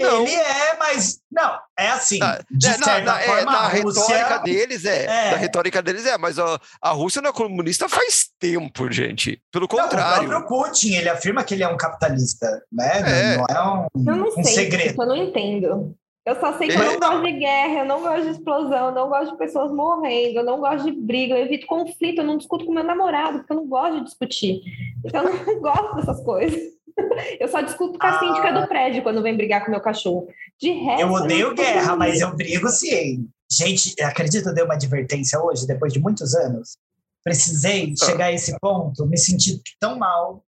Não. 0.00 0.22
Ele 0.22 0.34
é, 0.34 0.76
mas 0.76 1.20
não, 1.30 1.56
é 1.78 1.88
assim. 1.90 2.18
Na, 2.18 2.40
de 2.50 2.66
é, 2.66 2.72
certa 2.72 3.00
na, 3.02 3.20
forma, 3.20 3.40
é, 3.40 3.44
na 3.44 3.68
Rússia... 3.68 4.16
retórica 4.16 4.38
deles 4.40 4.84
é, 4.84 5.04
é. 5.04 5.30
Na 5.30 5.36
retórica 5.36 5.82
deles 5.82 6.06
é, 6.06 6.18
mas 6.18 6.36
a, 6.36 6.60
a 6.82 6.90
Rússia 6.90 7.22
não 7.22 7.30
é 7.30 7.32
comunista 7.32 7.88
faz 7.88 8.28
tempo, 8.40 8.90
gente. 8.90 9.40
Pelo 9.52 9.68
contrário. 9.68 10.28
Não, 10.28 10.38
o 10.38 10.46
próprio 10.46 10.64
Putin, 10.64 10.94
ele 10.94 11.08
afirma 11.08 11.44
que 11.44 11.54
ele 11.54 11.62
é 11.62 11.68
um 11.68 11.76
capitalista, 11.76 12.60
né? 12.72 12.98
É. 12.98 13.36
Não, 13.36 13.44
é 13.48 13.62
um, 13.62 13.86
eu 13.94 14.16
não 14.16 14.28
um 14.28 14.42
sei, 14.42 14.54
segredo. 14.54 15.00
Eu 15.00 15.06
não 15.06 15.16
entendo. 15.16 15.96
Eu 16.26 16.40
só 16.40 16.56
sei 16.56 16.68
que 16.68 16.74
eu 16.74 16.84
não 16.84 16.98
gosto 16.98 17.22
de 17.22 17.32
guerra, 17.32 17.80
eu 17.80 17.84
não 17.84 18.00
gosto 18.00 18.22
de 18.22 18.30
explosão, 18.30 18.86
eu 18.86 18.92
não 18.92 19.08
gosto 19.10 19.32
de 19.32 19.38
pessoas 19.38 19.70
morrendo, 19.70 20.38
eu 20.38 20.44
não 20.44 20.58
gosto 20.58 20.86
de 20.86 20.92
briga, 20.92 21.34
eu 21.34 21.44
evito 21.44 21.66
conflito, 21.66 22.18
eu 22.18 22.24
não 22.24 22.38
discuto 22.38 22.64
com 22.64 22.72
meu 22.72 22.82
namorado, 22.82 23.38
porque 23.38 23.52
eu 23.52 23.56
não 23.56 23.66
gosto 23.66 23.98
de 23.98 24.04
discutir. 24.04 24.62
Então 25.04 25.22
eu 25.22 25.44
não 25.44 25.60
gosto 25.60 25.96
dessas 25.96 26.22
coisas. 26.24 26.74
Eu 27.40 27.48
só 27.48 27.60
discuto 27.60 27.98
com 27.98 28.06
a 28.06 28.10
ah. 28.10 28.18
síndica 28.20 28.52
do 28.52 28.68
prédio 28.68 29.02
quando 29.02 29.20
vem 29.20 29.36
brigar 29.36 29.64
com 29.64 29.70
meu 29.72 29.80
cachorro. 29.80 30.28
De 30.60 30.70
resto. 30.70 31.02
Eu 31.02 31.12
odeio 31.12 31.48
eu 31.48 31.54
guerra, 31.54 31.96
mas 31.96 32.20
eu 32.20 32.34
brigo 32.36 32.68
sim. 32.68 33.28
Gente, 33.50 34.00
acredita, 34.00 34.50
eu 34.50 34.54
dei 34.54 34.62
uma 34.62 34.74
advertência 34.74 35.40
hoje, 35.40 35.66
depois 35.66 35.92
de 35.92 35.98
muitos 35.98 36.36
anos. 36.36 36.76
Precisei 37.24 37.94
chegar 37.96 38.26
a 38.26 38.32
esse 38.32 38.56
ponto, 38.60 39.06
me 39.06 39.16
senti 39.16 39.60
tão 39.80 39.98
mal. 39.98 40.44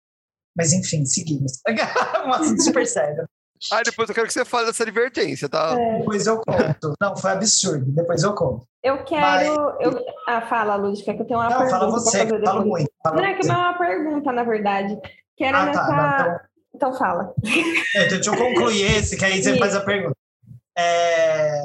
Mas 0.57 0.73
enfim, 0.73 1.05
seguimos. 1.05 1.61
um 2.25 2.33
assunto 2.33 2.63
super 2.63 2.87
sério. 2.87 3.29
Ah, 3.73 3.83
depois 3.83 4.09
eu 4.09 4.15
quero 4.15 4.27
que 4.27 4.33
você 4.33 4.45
fale 4.45 4.67
dessa 4.67 4.83
advertência, 4.83 5.49
tá? 5.49 5.77
É. 5.79 5.99
Depois 5.99 6.27
eu 6.27 6.41
conto. 6.41 6.95
Não, 7.01 7.17
foi 7.17 7.33
absurdo. 7.33 7.85
Depois 7.93 8.23
eu 8.23 8.35
conto. 8.35 8.67
Eu 8.83 9.05
quero. 9.05 9.21
Mas... 9.21 9.47
Eu... 9.81 10.05
Ah, 10.27 10.41
fala, 10.43 10.77
Lúdica, 10.77 11.15
que 11.15 11.23
eu 11.23 11.27
tenho 11.27 11.39
uma 11.39 11.51
não, 11.51 11.59
pergunta. 11.59 11.79
Fala 11.79 11.91
você, 11.91 12.27
que 12.27 12.45
fala 12.45 12.65
muito. 12.65 12.91
Fala 13.03 13.17
não, 13.17 13.25
é 13.25 13.35
que 13.35 13.47
não 13.47 13.55
é 13.55 13.59
uma 13.59 13.79
pergunta, 13.79 14.33
na 14.33 14.45
verdade. 14.45 14.99
Que 15.37 15.45
era 15.45 15.61
ah, 15.61 15.67
nessa. 15.67 15.87
Tá, 15.87 16.49
então... 16.73 16.91
então 16.91 16.99
fala. 16.99 17.35
É, 17.97 18.07
então, 18.07 18.19
deixa 18.19 18.31
eu 18.31 18.37
concluir 18.37 18.97
esse, 18.97 19.17
que 19.17 19.25
aí 19.25 19.43
você 19.43 19.59
faz 19.59 19.77
a 19.77 19.81
pergunta. 19.81 20.17
É... 20.77 21.63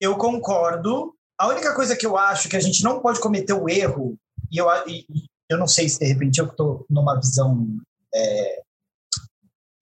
Eu 0.00 0.16
concordo. 0.16 1.14
A 1.38 1.48
única 1.48 1.74
coisa 1.74 1.96
que 1.96 2.06
eu 2.06 2.16
acho 2.16 2.48
que 2.48 2.56
a 2.56 2.60
gente 2.60 2.84
não 2.84 3.00
pode 3.00 3.18
cometer 3.18 3.52
o 3.52 3.68
erro, 3.68 4.16
e 4.50 4.58
eu, 4.58 4.68
e, 4.86 5.04
eu 5.50 5.58
não 5.58 5.66
sei 5.66 5.88
se 5.88 5.98
de 5.98 6.06
repente 6.06 6.38
eu 6.38 6.46
estou 6.46 6.86
numa 6.88 7.18
visão 7.18 7.66
é, 8.14 8.62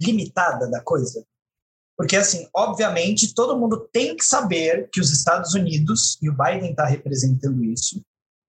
limitada 0.00 0.70
da 0.70 0.80
coisa, 0.80 1.24
porque, 2.01 2.16
assim, 2.16 2.48
obviamente, 2.57 3.34
todo 3.34 3.59
mundo 3.59 3.86
tem 3.92 4.16
que 4.16 4.24
saber 4.24 4.88
que 4.90 5.03
os 5.03 5.12
Estados 5.12 5.53
Unidos, 5.53 6.16
e 6.22 6.30
o 6.30 6.34
Biden 6.34 6.70
está 6.70 6.86
representando 6.86 7.62
isso, 7.62 8.01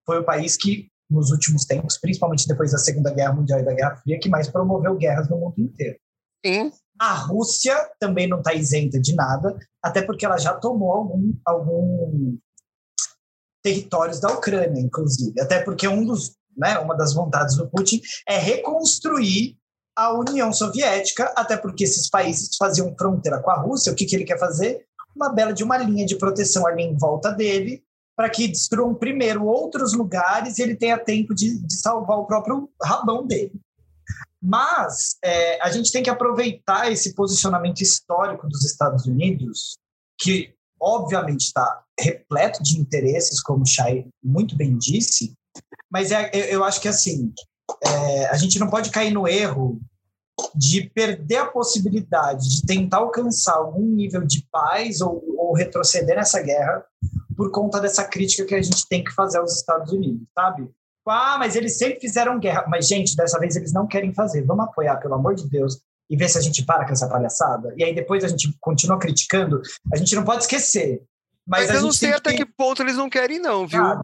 foi 0.06 0.20
o 0.20 0.24
país 0.24 0.56
que, 0.56 0.88
nos 1.10 1.32
últimos 1.32 1.66
tempos, 1.66 1.98
principalmente 1.98 2.48
depois 2.48 2.72
da 2.72 2.78
Segunda 2.78 3.14
Guerra 3.14 3.34
Mundial 3.34 3.60
e 3.60 3.66
da 3.66 3.74
Guerra 3.74 3.98
Fria, 3.98 4.18
que 4.22 4.30
mais 4.30 4.48
promoveu 4.48 4.96
guerras 4.96 5.28
no 5.30 5.38
mundo 5.38 5.60
inteiro. 5.60 6.00
Sim. 6.46 6.72
A 6.98 7.14
Rússia 7.14 7.76
também 8.00 8.26
não 8.26 8.38
está 8.38 8.54
isenta 8.54 8.98
de 8.98 9.14
nada, 9.14 9.60
até 9.84 10.02
porque 10.02 10.26
ela 10.26 10.38
já 10.38 10.54
tomou 10.54 10.94
algum, 10.94 11.34
algum 11.46 12.38
territórios 13.62 14.22
da 14.22 14.32
Ucrânia, 14.32 14.80
inclusive. 14.80 15.38
Até 15.42 15.62
porque 15.62 15.90
um 15.90 16.06
dos, 16.06 16.38
né, 16.56 16.80
uma 16.80 16.96
das 16.96 17.14
vontades 17.14 17.58
do 17.58 17.70
Putin 17.70 18.00
é 18.26 18.38
reconstruir 18.38 19.58
a 19.96 20.14
União 20.14 20.52
Soviética, 20.54 21.34
até 21.36 21.58
porque 21.58 21.84
esses 21.84 22.10
países 22.10 22.56
faziam 22.58 22.96
fronteira 22.98 23.42
com 23.42 23.52
a 23.52 23.60
Rússia. 23.60 23.92
O 23.92 23.96
que, 23.96 24.06
que 24.06 24.16
ele 24.16 24.24
quer 24.24 24.40
fazer? 24.40 24.86
Uma 25.16 25.30
bela 25.30 25.54
de 25.54 25.64
uma 25.64 25.78
linha 25.78 26.06
de 26.06 26.16
proteção 26.16 26.66
ali 26.66 26.84
em 26.84 26.98
volta 26.98 27.32
dele, 27.32 27.84
para 28.16 28.30
que 28.30 28.48
destruam 28.48 28.94
primeiro 28.94 29.46
outros 29.46 29.94
lugares 29.94 30.58
e 30.58 30.62
ele 30.62 30.76
tenha 30.76 30.98
tempo 30.98 31.34
de, 31.34 31.60
de 31.60 31.74
salvar 31.76 32.18
o 32.18 32.26
próprio 32.26 32.70
rabão 32.82 33.26
dele. 33.26 33.60
Mas 34.42 35.18
é, 35.24 35.62
a 35.62 35.70
gente 35.70 35.92
tem 35.92 36.02
que 36.02 36.10
aproveitar 36.10 36.92
esse 36.92 37.14
posicionamento 37.14 37.82
histórico 37.82 38.48
dos 38.48 38.66
Estados 38.66 39.06
Unidos, 39.06 39.78
que 40.20 40.54
obviamente 40.80 41.42
está 41.42 41.84
repleto 42.00 42.64
de 42.64 42.80
interesses, 42.80 43.42
como 43.42 43.64
o 43.64 43.68
Chay 43.68 44.08
muito 44.24 44.56
bem 44.56 44.78
disse, 44.78 45.34
mas 45.92 46.12
é, 46.12 46.32
eu, 46.34 46.46
eu 46.46 46.64
acho 46.64 46.82
que 46.82 46.88
assim 46.88 47.32
é, 47.84 48.28
a 48.28 48.36
gente 48.36 48.60
não 48.60 48.70
pode 48.70 48.90
cair 48.90 49.12
no 49.12 49.28
erro 49.28 49.80
de 50.56 50.90
perder 50.90 51.38
a 51.38 51.46
possibilidade 51.46 52.50
de 52.50 52.66
tentar 52.66 52.98
alcançar 52.98 53.54
algum 53.54 53.86
nível 53.86 54.26
de 54.26 54.48
paz 54.52 55.02
ou, 55.02 55.24
ou 55.38 55.54
retroceder 55.54 56.16
nessa 56.16 56.42
guerra 56.42 56.84
por 57.36 57.52
conta 57.52 57.80
dessa 57.80 58.04
crítica 58.04 58.46
que 58.46 58.56
a 58.56 58.62
gente 58.62 58.88
tem 58.88 59.04
que 59.04 59.12
fazer 59.12 59.40
aos 59.40 59.56
Estados 59.56 59.92
Unidos, 59.92 60.28
sabe? 60.34 60.70
Ah, 61.08 61.38
mas 61.40 61.56
eles 61.56 61.78
sempre 61.78 62.00
fizeram 62.00 62.40
guerra. 62.40 62.66
Mas, 62.68 62.88
gente, 62.88 63.16
dessa 63.16 63.40
vez 63.40 63.56
eles 63.56 63.74
não 63.74 63.88
querem 63.88 64.14
fazer. 64.14 64.44
Vamos 64.44 64.66
apoiar, 64.66 64.98
pelo 64.98 65.16
amor 65.16 65.36
de 65.36 65.50
Deus, 65.50 65.82
e 66.10 66.16
ver 66.16 66.30
se 66.30 66.38
a 66.38 66.42
gente 66.42 66.64
para 66.64 66.86
com 66.86 66.92
essa 66.92 67.10
palhaçada. 67.10 67.74
E 67.76 67.84
aí 67.84 67.96
depois 67.96 68.24
a 68.24 68.28
gente 68.28 68.56
continua 68.60 69.00
criticando. 69.00 69.62
A 69.92 69.98
gente 69.98 70.16
não 70.16 70.24
pode 70.24 70.44
esquecer. 70.44 71.04
Mas, 71.46 71.68
mas 71.68 71.76
eu 71.76 71.82
não 71.82 71.92
sei 71.92 72.14
até 72.14 72.32
que... 72.32 72.38
que 72.38 72.46
ponto 72.46 72.82
eles 72.84 72.96
não 72.96 73.10
querem, 73.10 73.40
não, 73.40 73.66
viu? 73.66 73.84
Ah, 73.84 74.02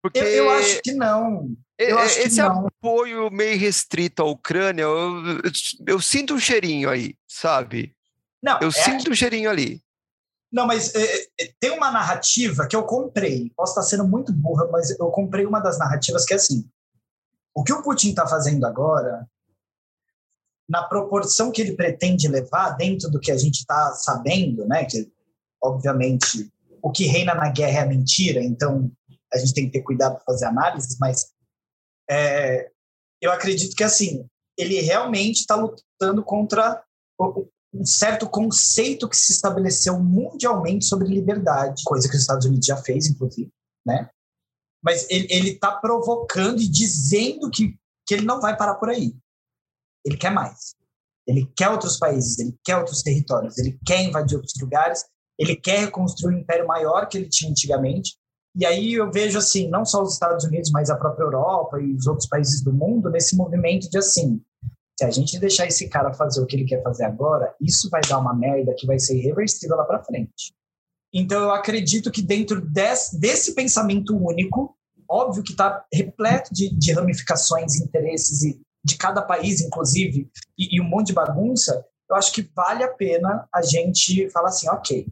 Porque... 0.00 0.18
Eu, 0.18 0.24
eu 0.24 0.50
acho 0.50 0.80
que 0.82 0.92
não. 0.92 1.54
Eu 1.78 1.98
acho 1.98 2.20
Esse 2.20 2.40
apoio 2.40 3.30
meio 3.30 3.58
restrito 3.58 4.22
à 4.22 4.26
Ucrânia, 4.26 4.82
eu, 4.82 5.42
eu, 5.86 6.00
sinto 6.00 6.34
um 6.34 6.38
cheirinho 6.38 6.88
aí, 6.88 7.16
sabe? 7.26 7.94
Não, 8.42 8.60
Eu 8.60 8.68
é 8.68 8.72
sinto 8.72 9.10
o 9.10 9.14
cheirinho 9.14 9.50
ali. 9.50 9.82
Não, 10.52 10.68
mas 10.68 10.94
é, 10.94 11.22
é, 11.40 11.52
tem 11.58 11.70
uma 11.72 11.90
narrativa 11.90 12.68
que 12.68 12.76
eu 12.76 12.84
comprei. 12.84 13.50
Posso 13.56 13.72
estar 13.72 13.82
sendo 13.82 14.06
muito 14.06 14.32
burra, 14.32 14.68
mas 14.70 14.90
eu 14.90 15.10
comprei 15.10 15.44
uma 15.44 15.58
das 15.58 15.78
narrativas 15.78 16.24
que 16.24 16.32
é 16.32 16.36
assim: 16.36 16.64
o 17.52 17.64
que 17.64 17.72
o 17.72 17.82
Putin 17.82 18.10
está 18.10 18.24
fazendo 18.24 18.64
agora, 18.64 19.28
na 20.68 20.84
proporção 20.84 21.50
que 21.50 21.60
ele 21.60 21.74
pretende 21.74 22.28
levar, 22.28 22.70
dentro 22.76 23.10
do 23.10 23.18
que 23.18 23.32
a 23.32 23.36
gente 23.36 23.56
está 23.56 23.92
sabendo, 23.94 24.64
né? 24.64 24.84
Que, 24.84 25.10
obviamente, 25.60 26.48
o 26.80 26.92
que 26.92 27.06
reina 27.06 27.34
na 27.34 27.48
guerra 27.48 27.80
é 27.80 27.82
a 27.82 27.86
mentira, 27.86 28.40
então 28.40 28.92
a 29.32 29.38
gente 29.38 29.54
tem 29.54 29.66
que 29.66 29.72
ter 29.72 29.82
cuidado 29.82 30.14
para 30.14 30.24
fazer 30.24 30.44
análises, 30.44 30.96
mas 31.00 31.33
é, 32.10 32.70
eu 33.20 33.32
acredito 33.32 33.74
que, 33.74 33.84
assim, 33.84 34.26
ele 34.56 34.80
realmente 34.80 35.40
está 35.40 35.56
lutando 35.56 36.22
contra 36.24 36.82
um 37.72 37.84
certo 37.84 38.28
conceito 38.28 39.08
que 39.08 39.16
se 39.16 39.32
estabeleceu 39.32 39.98
mundialmente 39.98 40.84
sobre 40.84 41.08
liberdade, 41.08 41.82
coisa 41.84 42.08
que 42.08 42.14
os 42.14 42.20
Estados 42.20 42.46
Unidos 42.46 42.66
já 42.66 42.76
fez, 42.76 43.06
inclusive, 43.06 43.50
né? 43.84 44.08
Mas 44.82 45.06
ele 45.08 45.50
está 45.50 45.72
provocando 45.72 46.60
e 46.60 46.68
dizendo 46.68 47.50
que, 47.50 47.74
que 48.06 48.14
ele 48.14 48.26
não 48.26 48.40
vai 48.40 48.56
parar 48.56 48.74
por 48.74 48.90
aí. 48.90 49.16
Ele 50.04 50.16
quer 50.16 50.30
mais. 50.30 50.74
Ele 51.26 51.50
quer 51.56 51.70
outros 51.70 51.96
países, 51.96 52.38
ele 52.38 52.54
quer 52.62 52.76
outros 52.76 53.02
territórios, 53.02 53.56
ele 53.56 53.78
quer 53.84 54.02
invadir 54.02 54.36
outros 54.36 54.54
lugares, 54.60 55.04
ele 55.38 55.56
quer 55.56 55.80
reconstruir 55.80 56.34
um 56.34 56.38
império 56.38 56.66
maior 56.66 57.08
que 57.08 57.16
ele 57.16 57.28
tinha 57.28 57.50
antigamente. 57.50 58.16
E 58.56 58.64
aí 58.64 58.94
eu 58.94 59.10
vejo 59.10 59.38
assim, 59.38 59.68
não 59.68 59.84
só 59.84 60.02
os 60.02 60.12
Estados 60.12 60.44
Unidos, 60.44 60.70
mas 60.70 60.88
a 60.88 60.96
própria 60.96 61.24
Europa 61.24 61.80
e 61.80 61.92
os 61.92 62.06
outros 62.06 62.28
países 62.28 62.62
do 62.62 62.72
mundo 62.72 63.10
nesse 63.10 63.36
movimento 63.36 63.90
de 63.90 63.98
assim, 63.98 64.40
se 64.96 65.04
a 65.04 65.10
gente 65.10 65.38
deixar 65.40 65.66
esse 65.66 65.88
cara 65.88 66.12
fazer 66.12 66.40
o 66.40 66.46
que 66.46 66.54
ele 66.54 66.64
quer 66.64 66.82
fazer 66.82 67.04
agora, 67.04 67.52
isso 67.60 67.90
vai 67.90 68.00
dar 68.08 68.18
uma 68.18 68.34
merda 68.34 68.74
que 68.76 68.86
vai 68.86 68.98
ser 68.98 69.16
irreversível 69.18 69.76
lá 69.76 69.84
para 69.84 70.04
frente. 70.04 70.54
Então 71.12 71.42
eu 71.42 71.50
acredito 71.50 72.10
que 72.10 72.22
dentro 72.22 72.60
desse, 72.60 73.18
desse 73.18 73.54
pensamento 73.54 74.16
único, 74.16 74.76
óbvio 75.08 75.42
que 75.42 75.52
está 75.52 75.84
repleto 75.92 76.52
de, 76.52 76.72
de, 76.76 76.92
ramificações, 76.92 77.76
interesses 77.76 78.42
e 78.42 78.60
de 78.84 78.96
cada 78.96 79.22
país, 79.22 79.60
inclusive, 79.60 80.28
e, 80.58 80.76
e 80.76 80.80
um 80.80 80.84
monte 80.84 81.08
de 81.08 81.12
bagunça, 81.12 81.84
eu 82.08 82.16
acho 82.16 82.32
que 82.32 82.48
vale 82.54 82.84
a 82.84 82.92
pena 82.92 83.48
a 83.52 83.62
gente 83.62 84.28
falar 84.30 84.48
assim, 84.48 84.68
ok. 84.68 85.06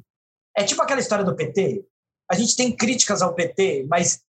É 0.57 0.65
tipo 0.65 0.83
aquela 0.83 1.01
história 1.01 1.25
do 1.25 1.35
PT. 1.35 1.85
A 2.33 2.35
gente 2.35 2.57
tem 2.57 2.75
críticas 2.75 3.21
ao 3.21 3.35
PT, 3.35 3.87
mas 3.91 4.23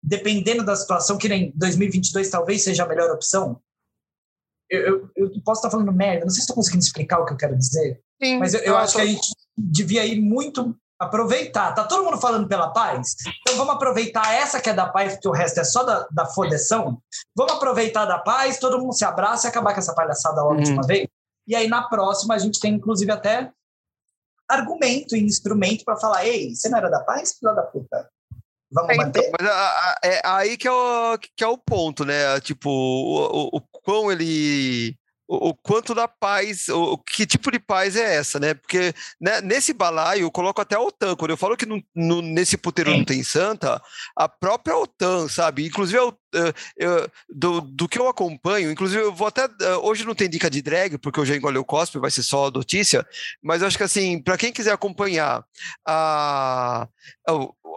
dependendo 0.00 0.64
da 0.64 0.76
situação, 0.76 1.18
que 1.18 1.28
nem 1.28 1.52
2022 1.56 2.30
talvez 2.30 2.62
seja 2.62 2.84
a 2.84 2.88
melhor 2.88 3.10
opção, 3.10 3.60
eu, 4.70 5.10
eu, 5.16 5.30
posso 5.44 5.58
estar 5.58 5.70
falando 5.70 5.92
merda, 5.92 6.24
não 6.24 6.30
sei 6.30 6.36
se 6.36 6.42
estou 6.42 6.54
conseguindo 6.54 6.84
explicar 6.84 7.18
o 7.18 7.26
que 7.26 7.32
eu 7.32 7.36
quero 7.36 7.58
dizer, 7.58 8.00
Sim, 8.22 8.38
mas 8.38 8.54
eu, 8.54 8.60
eu 8.60 8.76
acho 8.76 8.92
tô... 8.92 9.00
que 9.00 9.04
a 9.04 9.06
gente 9.08 9.28
devia 9.58 10.06
ir 10.06 10.20
muito 10.20 10.74
aproveitar. 10.96 11.74
Tá 11.74 11.84
todo 11.84 12.04
mundo 12.04 12.18
falando 12.18 12.46
pela 12.46 12.70
paz? 12.70 13.16
Então 13.40 13.56
vamos 13.56 13.74
aproveitar 13.74 14.32
essa 14.32 14.60
que 14.60 14.70
é 14.70 14.72
da 14.72 14.88
paz, 14.88 15.14
porque 15.14 15.28
o 15.28 15.32
resto 15.32 15.58
é 15.58 15.64
só 15.64 15.82
da, 15.82 16.06
da 16.10 16.26
fodeção. 16.26 17.02
Vamos 17.36 17.54
aproveitar 17.54 18.04
da 18.04 18.18
paz, 18.18 18.58
todo 18.58 18.78
mundo 18.78 18.94
se 18.94 19.04
abraça 19.04 19.46
e 19.46 19.50
acabar 19.50 19.74
com 19.74 19.80
essa 19.80 19.94
palhaçada 19.94 20.40
logo 20.42 20.58
uhum. 20.58 20.62
de 20.62 20.72
uma 20.72 20.86
vez. 20.86 21.08
E 21.46 21.56
aí 21.56 21.66
na 21.66 21.82
próxima 21.82 22.34
a 22.34 22.38
gente 22.38 22.60
tem 22.60 22.74
inclusive 22.74 23.10
até 23.10 23.50
argumento 24.48 25.16
e 25.16 25.22
instrumento 25.22 25.84
para 25.84 25.96
falar: 25.96 26.26
ei, 26.26 26.54
você 26.54 26.68
não 26.68 26.78
era 26.78 26.88
da 26.88 27.00
paz, 27.00 27.36
filha 27.38 27.52
da 27.52 27.62
puta? 27.62 28.08
Vamos 28.70 28.90
é? 28.90 28.94
Então, 28.96 29.22
mas 29.38 29.48
a, 29.48 29.52
a, 29.52 29.98
é 30.02 30.20
aí 30.24 30.56
que 30.56 30.66
é, 30.66 30.72
o, 30.72 31.18
que 31.18 31.44
é 31.44 31.46
o 31.46 31.58
ponto, 31.58 32.04
né? 32.04 32.40
Tipo, 32.40 32.70
o, 32.70 33.48
o, 33.54 33.58
o 33.58 33.60
quão 33.60 34.10
ele 34.10 34.96
o, 35.32 35.48
o, 35.48 35.54
quanto 35.54 35.94
da 35.94 36.06
paz, 36.06 36.68
o, 36.68 36.98
que 36.98 37.24
tipo 37.24 37.50
de 37.50 37.58
paz 37.58 37.96
é 37.96 38.16
essa, 38.16 38.38
né? 38.38 38.52
Porque 38.52 38.92
né, 39.18 39.40
nesse 39.40 39.72
balaio, 39.72 40.24
eu 40.24 40.30
coloco 40.30 40.60
até 40.60 40.76
a 40.76 40.80
OTAN, 40.80 41.16
quando 41.16 41.30
eu 41.30 41.38
falo 41.38 41.56
que 41.56 41.64
no, 41.64 41.82
no, 41.94 42.20
nesse 42.20 42.58
puteiro 42.58 42.90
Sim. 42.90 42.98
não 42.98 43.04
tem 43.04 43.22
santa, 43.24 43.80
a 44.14 44.28
própria 44.28 44.76
OTAN, 44.76 45.28
sabe? 45.28 45.66
Inclusive, 45.66 45.98
eu, 45.98 46.14
eu, 46.76 47.10
do, 47.30 47.62
do 47.62 47.88
que 47.88 47.98
eu 47.98 48.08
acompanho, 48.08 48.70
inclusive 48.70 49.00
eu 49.00 49.14
vou 49.14 49.26
até, 49.26 49.48
hoje 49.82 50.04
não 50.04 50.14
tem 50.14 50.28
dica 50.28 50.50
de 50.50 50.60
drag, 50.60 50.98
porque 50.98 51.18
eu 51.18 51.24
já 51.24 51.34
engoli 51.34 51.56
o 51.56 51.64
cospe, 51.64 51.98
vai 51.98 52.10
ser 52.10 52.22
só 52.22 52.48
a 52.48 52.50
notícia, 52.50 53.06
mas 53.42 53.62
eu 53.62 53.68
acho 53.68 53.78
que 53.78 53.84
assim, 53.84 54.20
para 54.20 54.36
quem 54.36 54.52
quiser 54.52 54.72
acompanhar 54.72 55.42
a, 55.86 56.86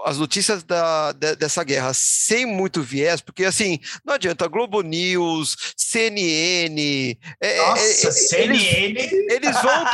as 0.04 0.18
notícias 0.18 0.64
da, 0.64 1.12
de, 1.12 1.36
dessa 1.36 1.64
guerra 1.64 1.92
sem 1.94 2.46
muito 2.46 2.82
viés, 2.82 3.22
porque 3.22 3.46
assim, 3.46 3.80
não 4.04 4.16
adianta, 4.16 4.48
Globo 4.48 4.82
News, 4.82 5.56
CNN. 5.78 7.18
É, 7.42 7.58
é, 7.58 7.58
Nossa, 7.58 8.08
é, 8.08 8.12
CNN! 8.12 8.60
Eles, 8.60 9.12
eles, 9.12 9.62
vão, 9.62 9.86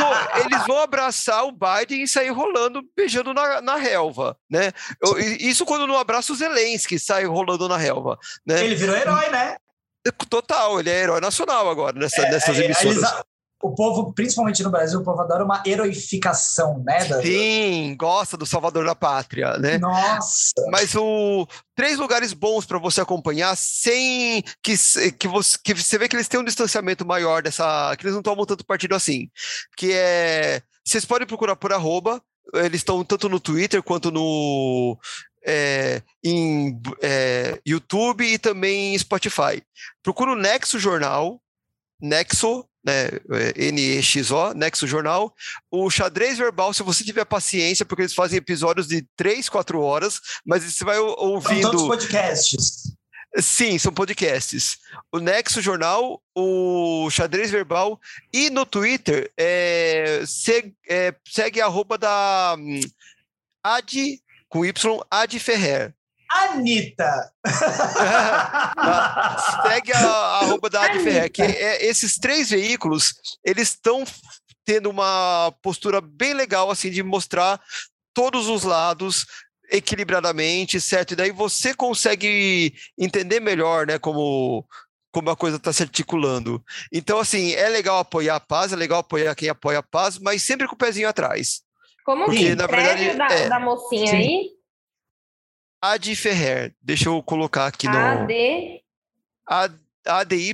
eles 0.45 0.68
vão 0.68 0.80
abraçar 0.80 1.45
o 1.45 1.52
Biden 1.52 2.04
e 2.04 2.08
sair 2.08 2.30
rolando, 2.30 2.82
beijando 2.95 3.34
na, 3.34 3.62
na 3.62 3.76
relva, 3.76 4.38
né? 4.49 4.72
Eu, 5.02 5.20
isso 5.20 5.66
quando 5.66 5.88
não 5.88 5.97
abraça 5.97 6.34
o 6.34 6.36
Zelensky, 6.36 6.97
sai 6.99 7.26
rolando 7.26 7.68
na 7.68 7.78
relva. 7.78 8.18
Né? 8.45 8.64
Ele 8.64 8.76
virou 8.76 8.95
herói, 8.95 9.30
né? 9.30 9.58
Total, 10.30 10.80
ele 10.80 10.89
é 10.89 11.04
herói 11.04 11.22
nacional 11.22 11.70
agora 11.70 11.97
nessa, 11.97 12.24
é, 12.24 12.32
nessas 12.32 12.58
é, 12.58 12.66
emissoras. 12.66 12.97
Eles, 12.97 13.24
o 13.62 13.74
povo, 13.74 14.14
principalmente 14.14 14.64
no 14.64 14.72
Brasil, 14.72 14.99
o 14.99 15.03
povo 15.03 15.22
adora 15.22 15.43
uma 15.43 15.62
heroificação, 15.66 16.84
né? 16.86 17.05
Da... 17.05 17.22
Sim, 17.22 17.95
gosta 17.97 18.36
do 18.38 18.45
Salvador 18.45 18.86
da 18.86 18.95
Pátria, 18.95 19.57
né? 19.57 19.78
Nossa! 19.78 20.53
Mas 20.72 20.95
o 20.95 21.47
três 21.76 21.97
lugares 21.97 22.34
bons 22.34 22.66
para 22.66 22.78
você 22.78 23.01
acompanhar 23.01 23.55
sem 23.55 24.43
que, 24.62 24.76
que, 25.18 25.28
você, 25.28 25.57
que 25.64 25.74
você 25.74 25.97
vê 25.97 26.07
que 26.07 26.16
eles 26.16 26.28
têm 26.28 26.39
um 26.39 26.45
distanciamento 26.45 27.05
maior 27.05 27.41
dessa. 27.41 27.95
que 27.97 28.03
eles 28.03 28.16
não 28.16 28.22
tomam 28.22 28.45
tanto 28.45 28.66
partido 28.66 28.95
assim. 28.95 29.30
Que 29.78 29.91
é. 29.93 30.62
Vocês 30.86 31.05
podem 31.05 31.28
procurar 31.28 31.55
por 31.55 31.72
arroba, 31.72 32.22
eles 32.55 32.82
estão 32.82 33.03
tanto 33.03 33.30
no 33.30 33.39
Twitter 33.39 33.84
quanto 33.84 34.12
no 34.12 34.97
é, 35.45 36.01
em 36.24 36.80
é, 37.01 37.59
YouTube 37.66 38.26
e 38.26 38.38
também 38.38 38.93
em 38.93 38.97
Spotify. 38.97 39.62
Procura 40.03 40.32
o 40.32 40.36
Nexo 40.36 40.80
Jornal, 40.80 41.41
Nexo 42.01 42.66
né, 42.84 43.10
é, 43.32 43.72
NEXO, 43.72 44.54
Nexo 44.56 44.88
Jornal, 44.88 45.34
o 45.70 45.90
xadrez 45.90 46.38
verbal, 46.38 46.74
se 46.74 46.84
você 46.84 47.04
tiver 47.04 47.26
paciência, 47.26 47.86
porque 47.86 48.04
eles 48.04 48.14
fazem 48.14 48.38
episódios 48.38 48.88
de 48.88 49.06
3, 49.16 49.48
4 49.50 49.82
horas, 49.82 50.20
mas 50.46 50.64
você 50.64 50.84
vai 50.84 50.98
ouvindo... 50.98 51.62
São 51.62 51.72
todos 51.72 51.88
podcasts. 51.88 52.94
Sim, 53.38 53.78
são 53.78 53.94
podcasts. 53.94 54.78
O 55.12 55.20
Nexo 55.20 55.62
Jornal, 55.62 56.22
o 56.36 57.10
Xadrez 57.10 57.50
Verbal 57.50 58.00
e 58.34 58.50
no 58.50 58.66
Twitter, 58.66 59.32
é, 59.38 60.24
segue, 60.26 60.76
é, 60.90 61.16
segue 61.26 61.62
a 61.62 61.66
arroba 61.66 61.98
da 61.98 62.56
um, 62.60 62.82
Ad, 63.64 64.22
com 64.50 64.66
Y, 64.66 65.00
Ad 65.10 65.40
Ferrer. 65.40 65.94
Anitta. 66.34 67.32
Segue 69.64 69.94
a, 69.94 70.00
a 70.00 70.40
arroba 70.40 70.70
da 70.70 70.84
Ferrer, 70.84 71.32
que 71.32 71.42
é, 71.42 71.86
esses 71.86 72.18
três 72.18 72.50
veículos, 72.50 73.14
eles 73.44 73.70
estão 73.70 74.04
tendo 74.66 74.90
uma 74.90 75.54
postura 75.62 76.02
bem 76.02 76.34
legal, 76.34 76.70
assim, 76.70 76.90
de 76.90 77.04
mostrar 77.04 77.60
todos 78.14 78.48
os 78.48 78.64
lados 78.64 79.26
equilibradamente, 79.72 80.82
certo? 80.82 81.12
E 81.12 81.16
daí 81.16 81.32
você 81.32 81.74
consegue 81.74 82.74
entender 82.98 83.40
melhor, 83.40 83.88
né, 83.88 83.98
como 83.98 84.66
como 85.14 85.30
a 85.30 85.36
coisa 85.36 85.58
está 85.58 85.74
se 85.74 85.84
articulando. 85.84 86.64
Então, 86.90 87.20
assim, 87.20 87.52
é 87.52 87.68
legal 87.68 87.99
apoiar 87.99 88.38
a 88.38 88.40
paz, 88.40 88.72
é 88.72 88.78
legal 88.78 88.99
apoiar 88.99 89.36
quem 89.36 89.49
apoia 89.49 89.80
a 89.80 89.84
paz, 89.84 90.18
mas 90.18 90.41
sempre 90.41 90.66
com 90.68 90.76
o 90.76 90.78
pezinho 90.78 91.10
atrás. 91.10 91.64
Como 92.06 92.26
Porque, 92.26 92.56
na 92.56 92.66
verdade, 92.66 93.18
da, 93.18 93.28
é, 93.28 93.49
da 93.49 93.60
mocinha 93.60 94.08
sim. 94.08 94.16
aí? 94.16 94.49
Ad 95.82 96.16
Ferrer. 96.16 96.76
Deixa 96.82 97.10
eu 97.10 97.22
colocar 97.24 97.66
aqui 97.66 97.88
no. 97.88 97.98
AD. 97.98 98.84
ADY. 100.06 100.53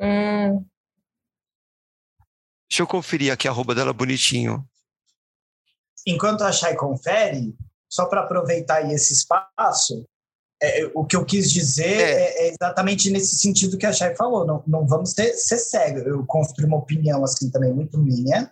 Hum. 0.00 0.64
Deixa 2.68 2.82
eu 2.82 2.86
conferir 2.86 3.32
aqui 3.32 3.46
a 3.46 3.50
arroba 3.50 3.74
dela 3.74 3.92
bonitinho. 3.92 4.68
Enquanto 6.06 6.42
a 6.42 6.52
Chay 6.52 6.76
confere, 6.76 7.56
só 7.88 8.06
para 8.06 8.22
aproveitar 8.22 8.76
aí 8.76 8.92
esse 8.92 9.12
espaço, 9.12 10.04
é, 10.62 10.90
o 10.94 11.04
que 11.04 11.16
eu 11.16 11.24
quis 11.24 11.50
dizer 11.50 12.00
é. 12.00 12.12
É, 12.12 12.46
é, 12.46 12.48
exatamente 12.48 13.10
nesse 13.10 13.36
sentido 13.36 13.78
que 13.78 13.86
a 13.86 13.92
Chay 13.92 14.14
falou. 14.16 14.46
Não, 14.46 14.62
não 14.66 14.86
vamos 14.86 15.12
ser, 15.12 15.32
ser 15.34 15.58
cegos. 15.58 16.06
Eu 16.06 16.24
construí 16.26 16.66
uma 16.66 16.78
opinião 16.78 17.22
assim 17.24 17.50
também 17.50 17.72
muito 17.72 17.98
minha, 17.98 18.50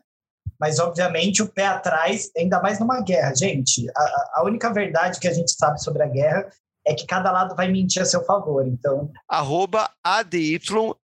mas 0.65 0.79
obviamente 0.79 1.43
o 1.43 1.47
pé 1.47 1.67
atrás, 1.67 2.31
ainda 2.35 2.59
mais 2.63 2.81
numa 2.81 3.03
guerra. 3.03 3.35
Gente, 3.35 3.87
a, 3.95 4.41
a 4.41 4.45
única 4.45 4.73
verdade 4.73 5.21
que 5.21 5.29
a 5.29 5.33
gente 5.35 5.53
sabe 5.53 5.79
sobre 5.79 6.03
a 6.03 6.09
guerra 6.09 6.51
é 6.87 6.95
que 6.95 7.07
cada 7.07 7.31
lado 7.31 7.55
vai 7.55 7.71
mentir 7.71 8.01
a 8.01 8.07
seu 8.07 8.25
favor, 8.25 8.67
então... 8.67 9.13
Arroba 9.29 9.91
ADY, 10.03 10.59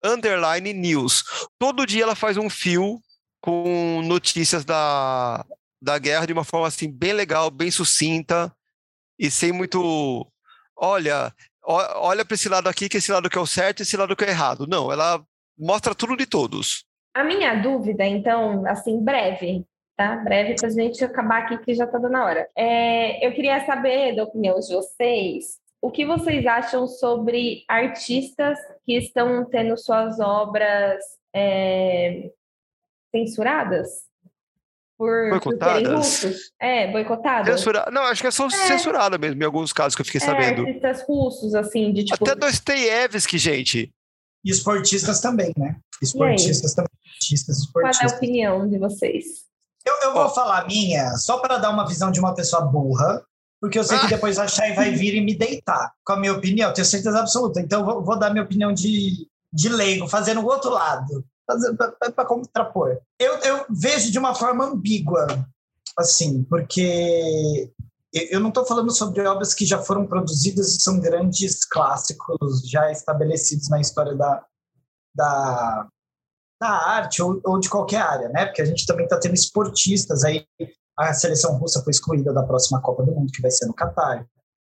underline 0.02 0.72
news. 0.72 1.22
Todo 1.56 1.86
dia 1.86 2.02
ela 2.02 2.16
faz 2.16 2.36
um 2.36 2.50
fio 2.50 3.00
com 3.40 4.02
notícias 4.04 4.64
da, 4.64 5.46
da 5.80 5.98
guerra 5.98 6.26
de 6.26 6.32
uma 6.32 6.42
forma 6.42 6.66
assim 6.66 6.90
bem 6.90 7.12
legal, 7.12 7.48
bem 7.48 7.70
sucinta 7.70 8.52
e 9.16 9.30
sem 9.30 9.52
muito... 9.52 10.26
Olha, 10.76 11.32
olha 11.62 12.24
para 12.24 12.34
esse 12.34 12.48
lado 12.48 12.68
aqui, 12.68 12.88
que 12.88 12.96
esse 12.96 13.12
lado 13.12 13.30
que 13.30 13.38
é 13.38 13.40
o 13.40 13.46
certo 13.46 13.78
e 13.78 13.82
esse 13.84 13.96
lado 13.96 14.16
que 14.16 14.24
é 14.24 14.30
errado. 14.30 14.66
Não, 14.66 14.90
ela 14.90 15.24
mostra 15.56 15.94
tudo 15.94 16.16
de 16.16 16.26
todos. 16.26 16.84
A 17.14 17.22
minha 17.22 17.54
dúvida, 17.54 18.04
então, 18.04 18.66
assim, 18.66 19.00
breve, 19.00 19.64
tá? 19.96 20.16
Breve 20.16 20.56
para 20.56 20.68
a 20.68 20.72
gente 20.72 21.04
acabar 21.04 21.42
aqui, 21.42 21.58
que 21.58 21.72
já 21.72 21.84
está 21.84 21.96
dando 21.96 22.16
a 22.16 22.24
hora. 22.24 22.48
É, 22.56 23.24
eu 23.24 23.32
queria 23.32 23.64
saber 23.64 24.16
da 24.16 24.24
opinião 24.24 24.58
de 24.58 24.74
vocês, 24.74 25.60
o 25.80 25.90
que 25.90 26.04
vocês 26.04 26.44
acham 26.44 26.88
sobre 26.88 27.62
artistas 27.68 28.58
que 28.84 28.96
estão 28.96 29.44
tendo 29.44 29.76
suas 29.76 30.18
obras 30.18 31.04
é, 31.32 32.30
censuradas? 33.14 34.04
Por, 34.96 35.30
boicotadas? 35.30 36.20
Por 36.20 36.32
é, 36.58 36.90
boicotadas. 36.90 37.60
Censura... 37.60 37.88
Não, 37.92 38.02
acho 38.02 38.22
que 38.22 38.28
é 38.28 38.30
só 38.30 38.46
é. 38.46 38.50
censurada 38.50 39.18
mesmo, 39.18 39.42
em 39.42 39.44
alguns 39.44 39.72
casos 39.72 39.94
que 39.94 40.00
eu 40.00 40.06
fiquei 40.06 40.20
é, 40.20 40.24
sabendo. 40.24 40.66
Artistas 40.66 41.02
russos, 41.02 41.54
assim, 41.54 41.92
de 41.92 42.04
tipo... 42.04 42.24
Até 42.24 42.34
Dostoiévski, 42.34 43.38
gente. 43.38 43.92
E 44.44 44.50
esportistas 44.50 45.20
também, 45.20 45.52
né? 45.56 45.76
Esportistas 46.02 46.74
também. 46.74 46.90
Artistas 47.24 47.58
esportistas. 47.58 47.98
Qual 47.98 48.10
é 48.10 48.14
a 48.14 48.16
opinião 48.16 48.68
de 48.68 48.78
vocês? 48.78 49.24
Eu, 49.84 49.94
eu 50.02 50.14
vou 50.14 50.28
falar 50.30 50.62
a 50.62 50.66
minha, 50.66 51.16
só 51.16 51.38
para 51.38 51.58
dar 51.58 51.70
uma 51.70 51.86
visão 51.86 52.10
de 52.10 52.18
uma 52.18 52.34
pessoa 52.34 52.62
burra, 52.62 53.22
porque 53.60 53.78
eu 53.78 53.84
sei 53.84 53.98
que 53.98 54.06
ah. 54.06 54.10
depois 54.10 54.38
a 54.38 54.46
Chay 54.46 54.74
vai 54.74 54.90
vir 54.90 55.14
e 55.14 55.20
me 55.20 55.34
deitar 55.34 55.92
com 56.04 56.14
a 56.14 56.16
minha 56.16 56.32
opinião, 56.32 56.72
tenho 56.72 56.86
certeza 56.86 57.18
absoluta. 57.18 57.60
Então, 57.60 57.84
vou, 57.84 58.02
vou 58.02 58.18
dar 58.18 58.30
minha 58.30 58.44
opinião 58.44 58.72
de, 58.72 59.28
de 59.52 59.68
leigo, 59.68 60.08
fazendo 60.08 60.40
o 60.40 60.46
outro 60.46 60.70
lado 60.70 61.24
para 62.14 62.24
contrapor. 62.24 62.98
Eu, 63.18 63.34
eu 63.38 63.66
vejo 63.68 64.10
de 64.10 64.18
uma 64.18 64.34
forma 64.34 64.64
ambígua, 64.64 65.26
assim, 65.98 66.42
porque 66.44 67.70
eu 68.12 68.40
não 68.40 68.48
estou 68.48 68.64
falando 68.64 68.92
sobre 68.92 69.26
obras 69.26 69.52
que 69.52 69.66
já 69.66 69.82
foram 69.82 70.06
produzidas 70.06 70.68
e 70.74 70.80
são 70.80 71.00
grandes 71.00 71.64
clássicos 71.64 72.68
já 72.68 72.90
estabelecidos 72.90 73.68
na 73.68 73.80
história 73.80 74.14
da, 74.14 74.44
da, 75.14 75.88
da 76.64 76.70
arte 76.70 77.22
ou, 77.22 77.38
ou 77.44 77.60
de 77.60 77.68
qualquer 77.68 78.00
área, 78.00 78.28
né? 78.30 78.46
Porque 78.46 78.62
a 78.62 78.64
gente 78.64 78.86
também 78.86 79.04
está 79.04 79.18
tendo 79.18 79.34
esportistas 79.34 80.24
aí. 80.24 80.46
A 80.98 81.12
seleção 81.12 81.58
russa 81.58 81.82
foi 81.82 81.90
excluída 81.90 82.32
da 82.32 82.42
próxima 82.42 82.80
Copa 82.80 83.04
do 83.04 83.12
Mundo, 83.12 83.30
que 83.30 83.42
vai 83.42 83.50
ser 83.50 83.66
no 83.66 83.74
Catar. 83.74 84.26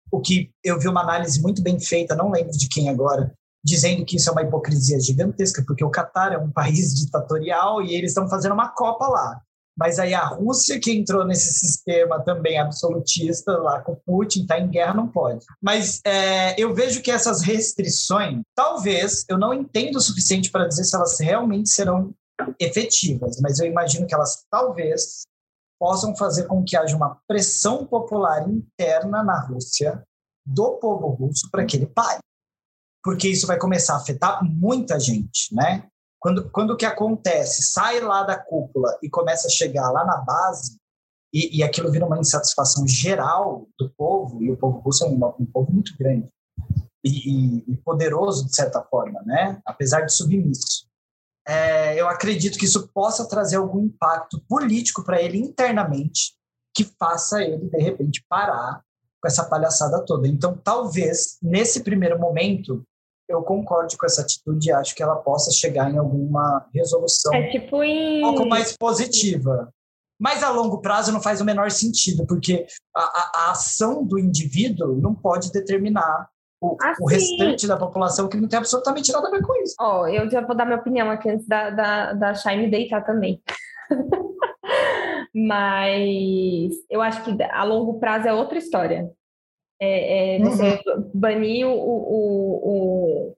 O 0.10 0.22
que 0.22 0.50
eu 0.64 0.80
vi 0.80 0.88
uma 0.88 1.02
análise 1.02 1.42
muito 1.42 1.62
bem 1.62 1.80
feita, 1.80 2.16
não 2.16 2.32
lembro 2.32 2.52
de 2.52 2.70
quem 2.70 2.90
agora, 2.90 3.34
dizendo 3.64 4.06
que 4.06 4.16
isso 4.16 4.30
é 4.30 4.32
uma 4.32 4.44
hipocrisia 4.44 5.00
gigantesca, 5.00 5.64
porque 5.68 5.84
o 5.84 5.90
Catar 5.90 6.32
é 6.32 6.38
um 6.38 6.52
país 6.54 6.96
ditatorial 6.96 7.82
e 7.82 7.94
eles 7.94 8.12
estão 8.12 8.30
fazendo 8.30 8.54
uma 8.54 8.70
Copa 8.70 9.08
lá. 9.08 9.42
Mas 9.78 10.00
aí 10.00 10.14
a 10.14 10.26
Rússia, 10.26 10.80
que 10.80 10.92
entrou 10.92 11.26
nesse 11.26 11.54
sistema 11.54 12.22
também 12.22 12.60
absolutista, 12.60 13.58
lá 13.58 13.82
com 13.82 13.96
Putin, 14.06 14.42
está 14.42 14.60
em 14.60 14.70
guerra, 14.70 14.94
não 14.94 15.08
pode. 15.08 15.46
Mas 15.62 16.02
é, 16.06 16.60
eu 16.62 16.74
vejo 16.74 17.02
que 17.02 17.10
essas 17.10 17.42
restrições, 17.42 18.42
talvez, 18.56 19.26
eu 19.30 19.38
não 19.38 19.54
entendo 19.54 19.96
o 19.96 20.02
suficiente 20.02 20.52
para 20.52 20.68
dizer 20.68 20.84
se 20.84 20.96
elas 20.96 21.20
realmente 21.20 21.70
serão 21.70 22.14
efetivas, 22.60 23.40
mas 23.42 23.60
eu 23.60 23.68
imagino 23.68 24.08
que 24.08 24.16
elas 24.16 24.44
talvez 24.50 25.22
possam 25.80 26.16
fazer 26.16 26.46
com 26.46 26.64
que 26.64 26.76
haja 26.76 26.96
uma 26.96 27.20
pressão 27.28 27.86
popular 27.86 28.48
interna 28.48 29.24
na 29.24 29.46
Rússia 29.48 30.04
do 30.46 30.78
povo 30.78 31.08
russo 31.08 31.50
para 31.52 31.66
que 31.66 31.78
ele 31.78 31.88
pare 31.88 32.20
porque 33.04 33.28
isso 33.28 33.48
vai 33.48 33.58
começar 33.58 33.94
a 33.94 33.98
afetar 33.98 34.44
muita 34.44 35.00
gente, 35.00 35.54
né? 35.54 35.88
Quando, 36.22 36.50
quando 36.52 36.72
o 36.72 36.78
que 36.78 36.86
acontece 36.86 37.64
sai 37.64 38.00
lá 38.00 38.24
da 38.24 38.38
cúpula 38.38 38.98
e 39.02 39.10
começa 39.10 39.48
a 39.48 39.52
chegar 39.52 39.90
lá 39.90 40.06
na 40.06 40.18
base, 40.18 40.80
e, 41.34 41.58
e 41.58 41.64
aquilo 41.64 41.92
vira 41.92 42.06
uma 42.06 42.20
insatisfação 42.20 42.88
geral 42.88 43.68
do 43.80 43.90
povo, 43.90 44.42
e 44.44 44.52
o 44.52 44.58
povo 44.58 44.80
russo 44.80 45.04
é 45.04 45.08
um, 45.08 45.16
um 45.40 45.46
povo 45.46 45.72
muito 45.72 45.98
grande 45.98 46.30
e, 47.04 47.64
e, 47.72 47.78
poderoso, 47.78 48.46
de 48.46 48.56
certa 48.56 48.82
forma, 48.84 49.22
né? 49.26 49.60
apesar 49.66 50.02
de 50.02 50.14
submisso. 50.14 50.86
É, 51.48 52.00
eu 52.00 52.08
acredito 52.08 52.58
que 52.58 52.66
isso 52.66 52.88
possa 52.90 53.28
trazer 53.28 53.56
algum 53.56 53.80
impacto 53.86 54.40
político 54.48 55.04
para 55.04 55.22
ele 55.22 55.40
internamente, 55.40 56.36
que 56.76 56.84
faça 56.84 57.44
ele, 57.44 57.68
de 57.68 57.82
repente, 57.82 58.24
parar 58.30 58.84
com 59.20 59.28
essa 59.28 59.46
palhaçada 59.46 60.06
toda. 60.06 60.28
Então, 60.28 60.56
talvez, 60.64 61.38
nesse 61.42 61.84
primeiro 61.84 62.20
momento, 62.20 62.86
eu 63.28 63.42
concordo 63.42 63.96
com 63.98 64.06
essa 64.06 64.22
atitude 64.22 64.70
e 64.70 64.72
acho 64.72 64.96
que 64.96 65.02
ela 65.02 65.16
possa 65.16 65.52
chegar 65.52 65.92
em 65.92 65.98
alguma 65.98 66.66
resolução 66.74 67.34
é 67.34 67.50
tipo 67.50 67.84
em... 67.84 68.20
um 68.20 68.34
pouco 68.34 68.46
mais 68.48 68.76
positiva. 68.78 69.72
Mas 70.20 70.44
a 70.44 70.52
longo 70.52 70.82
prazo 70.82 71.12
não 71.12 71.22
faz 71.22 71.42
o 71.42 71.46
menor 71.46 71.72
sentido, 71.72 72.28
porque 72.28 72.68
a, 72.96 73.02
a, 73.02 73.32
a 73.36 73.52
ação 73.52 74.06
do 74.06 74.20
indivíduo 74.20 74.96
não 75.02 75.16
pode 75.16 75.52
determinar 75.52 76.30
o, 76.62 76.78
assim, 76.80 77.04
o, 77.04 77.08
restante 77.08 77.68
da 77.68 77.76
população 77.76 78.30
que 78.30 78.38
não 78.38 78.48
tem 78.48 78.60
absolutamente 78.60 79.12
nada 79.12 79.28
a 79.28 79.32
ver 79.32 79.42
com 79.42 79.56
isso. 79.64 79.74
Ó, 79.80 80.02
oh, 80.02 80.08
eu 80.08 80.30
já 80.30 80.42
vou 80.42 80.56
dar 80.56 80.66
minha 80.66 80.78
opinião 80.78 81.10
aqui 81.10 81.28
antes 81.28 81.48
da, 81.48 81.72
da, 81.72 82.14
da 82.14 82.36
Shine 82.36 82.70
deitar 82.70 83.04
também. 83.04 83.42
Mas 85.34 86.74
eu 86.88 87.02
acho 87.02 87.24
que 87.24 87.44
a 87.44 87.64
longo 87.64 88.00
prazo 88.00 88.28
é 88.28 88.34
outra 88.34 88.60
história. 88.60 89.10
É, 89.84 90.36
é, 90.36 90.40
você 90.40 90.80
uhum. 90.86 91.12
banir 91.12 91.68
o, 91.68 91.74
o, 91.74 93.34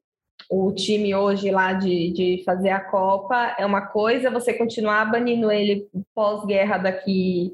o, 0.49 0.68
o, 0.68 0.74
time 0.74 1.15
hoje 1.15 1.49
lá 1.49 1.72
de, 1.72 2.11
de 2.11 2.44
fazer 2.44 2.70
a 2.70 2.82
Copa 2.82 3.56
é 3.57 3.65
uma 3.65 3.88
coisa, 3.88 4.30
você 4.30 4.53
continuar 4.53 5.10
banindo 5.10 5.49
ele 5.49 5.88
pós-guerra 6.14 6.80
daqui 6.80 7.53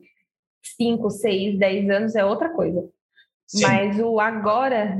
5, 0.76 1.08
6, 1.08 1.60
10 1.60 1.90
anos 1.92 2.16
é 2.16 2.26
outra 2.26 2.50
coisa. 2.50 2.84
Sim. 3.46 3.64
Mas 3.64 4.00
o 4.00 4.20
agora, 4.20 4.98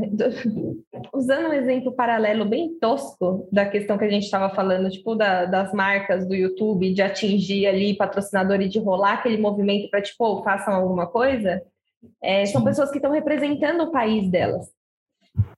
usando 1.12 1.50
um 1.50 1.54
exemplo 1.54 1.92
paralelo 1.92 2.46
bem 2.46 2.78
tosco 2.80 3.48
da 3.52 3.66
questão 3.66 3.98
que 3.98 4.06
a 4.06 4.10
gente 4.10 4.24
estava 4.24 4.54
falando, 4.54 4.90
tipo 4.92 5.16
da, 5.16 5.46
das 5.46 5.74
marcas 5.74 6.28
do 6.28 6.36
YouTube, 6.36 6.94
de 6.94 7.02
atingir 7.02 7.66
ali 7.66 7.96
patrocinador 7.96 8.62
e 8.62 8.70
de 8.70 8.78
rolar 8.78 9.14
aquele 9.14 9.38
movimento 9.38 9.90
para, 9.90 10.02
tipo, 10.02 10.24
oh, 10.26 10.44
façam 10.44 10.76
alguma 10.76 11.08
coisa, 11.08 11.64
é, 12.22 12.46
são 12.46 12.64
pessoas 12.64 12.90
que 12.92 12.98
estão 12.98 13.12
representando 13.12 13.82
o 13.82 13.92
país 13.92 14.30
delas. 14.30 14.72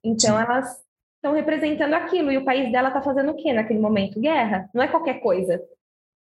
Então, 0.04 0.38
elas 0.38 0.82
estão 1.16 1.32
representando 1.34 1.94
aquilo. 1.94 2.32
E 2.32 2.38
o 2.38 2.44
país 2.44 2.70
dela 2.72 2.88
está 2.88 3.00
fazendo 3.00 3.30
o 3.30 3.36
quê 3.36 3.52
naquele 3.52 3.78
momento? 3.78 4.20
Guerra. 4.20 4.68
Não 4.74 4.82
é 4.82 4.88
qualquer 4.88 5.20
coisa, 5.20 5.62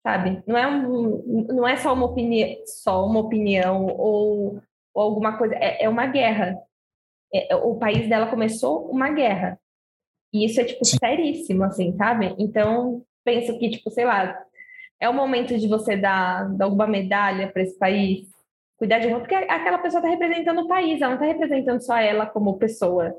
sabe? 0.02 0.42
Não 0.46 0.56
é, 0.56 0.66
um, 0.66 1.46
não 1.48 1.66
é 1.66 1.76
só, 1.76 1.94
uma 1.94 2.06
opini 2.06 2.62
só 2.66 3.06
uma 3.06 3.20
opinião 3.20 3.86
ou, 3.86 4.60
ou 4.94 5.02
alguma 5.02 5.38
coisa. 5.38 5.54
É, 5.54 5.84
é 5.84 5.88
uma 5.88 6.06
guerra. 6.06 6.56
É, 7.32 7.54
o 7.56 7.76
país 7.76 8.08
dela 8.08 8.26
começou 8.26 8.90
uma 8.90 9.10
guerra. 9.10 9.58
E 10.32 10.44
isso 10.44 10.60
é, 10.60 10.64
tipo, 10.64 10.84
Sim. 10.84 10.98
seríssimo, 10.98 11.64
assim, 11.64 11.96
sabe? 11.96 12.34
Então, 12.38 13.02
penso 13.24 13.58
que, 13.58 13.70
tipo, 13.70 13.90
sei 13.90 14.04
lá, 14.04 14.38
é 15.00 15.08
o 15.08 15.14
momento 15.14 15.58
de 15.58 15.66
você 15.66 15.96
dar, 15.96 16.48
dar 16.56 16.66
alguma 16.66 16.86
medalha 16.86 17.50
para 17.50 17.62
esse 17.62 17.76
país, 17.78 18.28
cuidar 18.80 18.98
de 18.98 19.08
roupa, 19.08 19.20
porque 19.28 19.34
aquela 19.34 19.76
pessoa 19.76 20.00
está 20.00 20.08
representando 20.08 20.62
o 20.62 20.66
país, 20.66 21.02
ela 21.02 21.14
não 21.14 21.22
está 21.22 21.26
representando 21.26 21.80
só 21.82 21.98
ela 21.98 22.24
como 22.24 22.56
pessoa. 22.58 23.14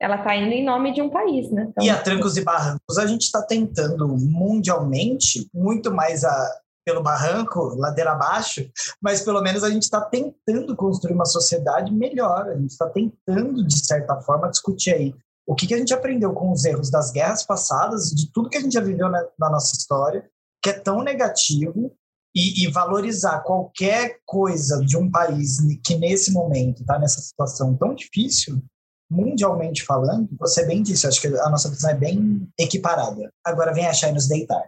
Ela 0.00 0.16
está 0.16 0.36
indo 0.36 0.52
em 0.52 0.64
nome 0.64 0.94
de 0.94 1.02
um 1.02 1.10
país, 1.10 1.50
né? 1.50 1.66
Então... 1.68 1.84
E 1.84 1.90
a 1.90 2.00
trancos 2.00 2.36
e 2.36 2.44
barrancos, 2.44 2.98
a 2.98 3.06
gente 3.06 3.22
está 3.22 3.42
tentando 3.42 4.06
mundialmente, 4.08 5.48
muito 5.52 5.92
mais 5.92 6.24
a, 6.24 6.60
pelo 6.84 7.02
barranco, 7.02 7.74
ladeira 7.76 8.12
abaixo, 8.12 8.64
mas 9.00 9.22
pelo 9.22 9.42
menos 9.42 9.64
a 9.64 9.70
gente 9.70 9.82
está 9.82 10.00
tentando 10.00 10.76
construir 10.76 11.14
uma 11.14 11.26
sociedade 11.26 11.92
melhor, 11.92 12.48
a 12.48 12.54
gente 12.54 12.70
está 12.70 12.88
tentando, 12.88 13.66
de 13.66 13.84
certa 13.84 14.20
forma, 14.20 14.50
discutir 14.50 14.94
aí 14.94 15.14
o 15.44 15.56
que, 15.56 15.66
que 15.66 15.74
a 15.74 15.78
gente 15.78 15.92
aprendeu 15.92 16.32
com 16.32 16.52
os 16.52 16.64
erros 16.64 16.90
das 16.90 17.10
guerras 17.10 17.44
passadas, 17.44 18.10
de 18.10 18.30
tudo 18.32 18.48
que 18.48 18.56
a 18.56 18.60
gente 18.60 18.74
já 18.74 18.80
viveu 18.80 19.08
na, 19.08 19.26
na 19.36 19.50
nossa 19.50 19.74
história, 19.74 20.24
que 20.62 20.70
é 20.70 20.72
tão 20.72 21.02
negativo, 21.02 21.92
e, 22.34 22.64
e, 22.64 22.70
valorizar 22.70 23.40
qualquer 23.40 24.18
coisa 24.24 24.80
de 24.84 24.96
um 24.96 25.10
país 25.10 25.58
que 25.84 25.96
nesse 25.96 26.32
momento 26.32 26.80
está 26.80 26.98
nessa 26.98 27.20
situação 27.20 27.76
tão 27.76 27.94
difícil, 27.94 28.62
mundialmente 29.10 29.84
falando, 29.84 30.28
você 30.38 30.64
bem 30.66 30.82
disse, 30.82 31.06
acho 31.06 31.20
que 31.20 31.28
a 31.28 31.50
nossa 31.50 31.68
visão 31.68 31.90
é 31.90 31.94
bem 31.94 32.48
equiparada. 32.58 33.30
Agora 33.44 33.74
vem 33.74 33.86
achar 33.86 34.08
e 34.08 34.12
nos 34.12 34.26
deitar. 34.26 34.62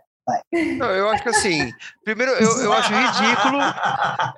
Não, 0.79 0.91
eu 0.91 1.09
acho 1.11 1.23
que 1.23 1.29
assim, 1.29 1.71
primeiro 2.03 2.33
eu, 2.33 2.63
eu 2.63 2.73
acho 2.73 2.91
ridículo, 2.93 3.59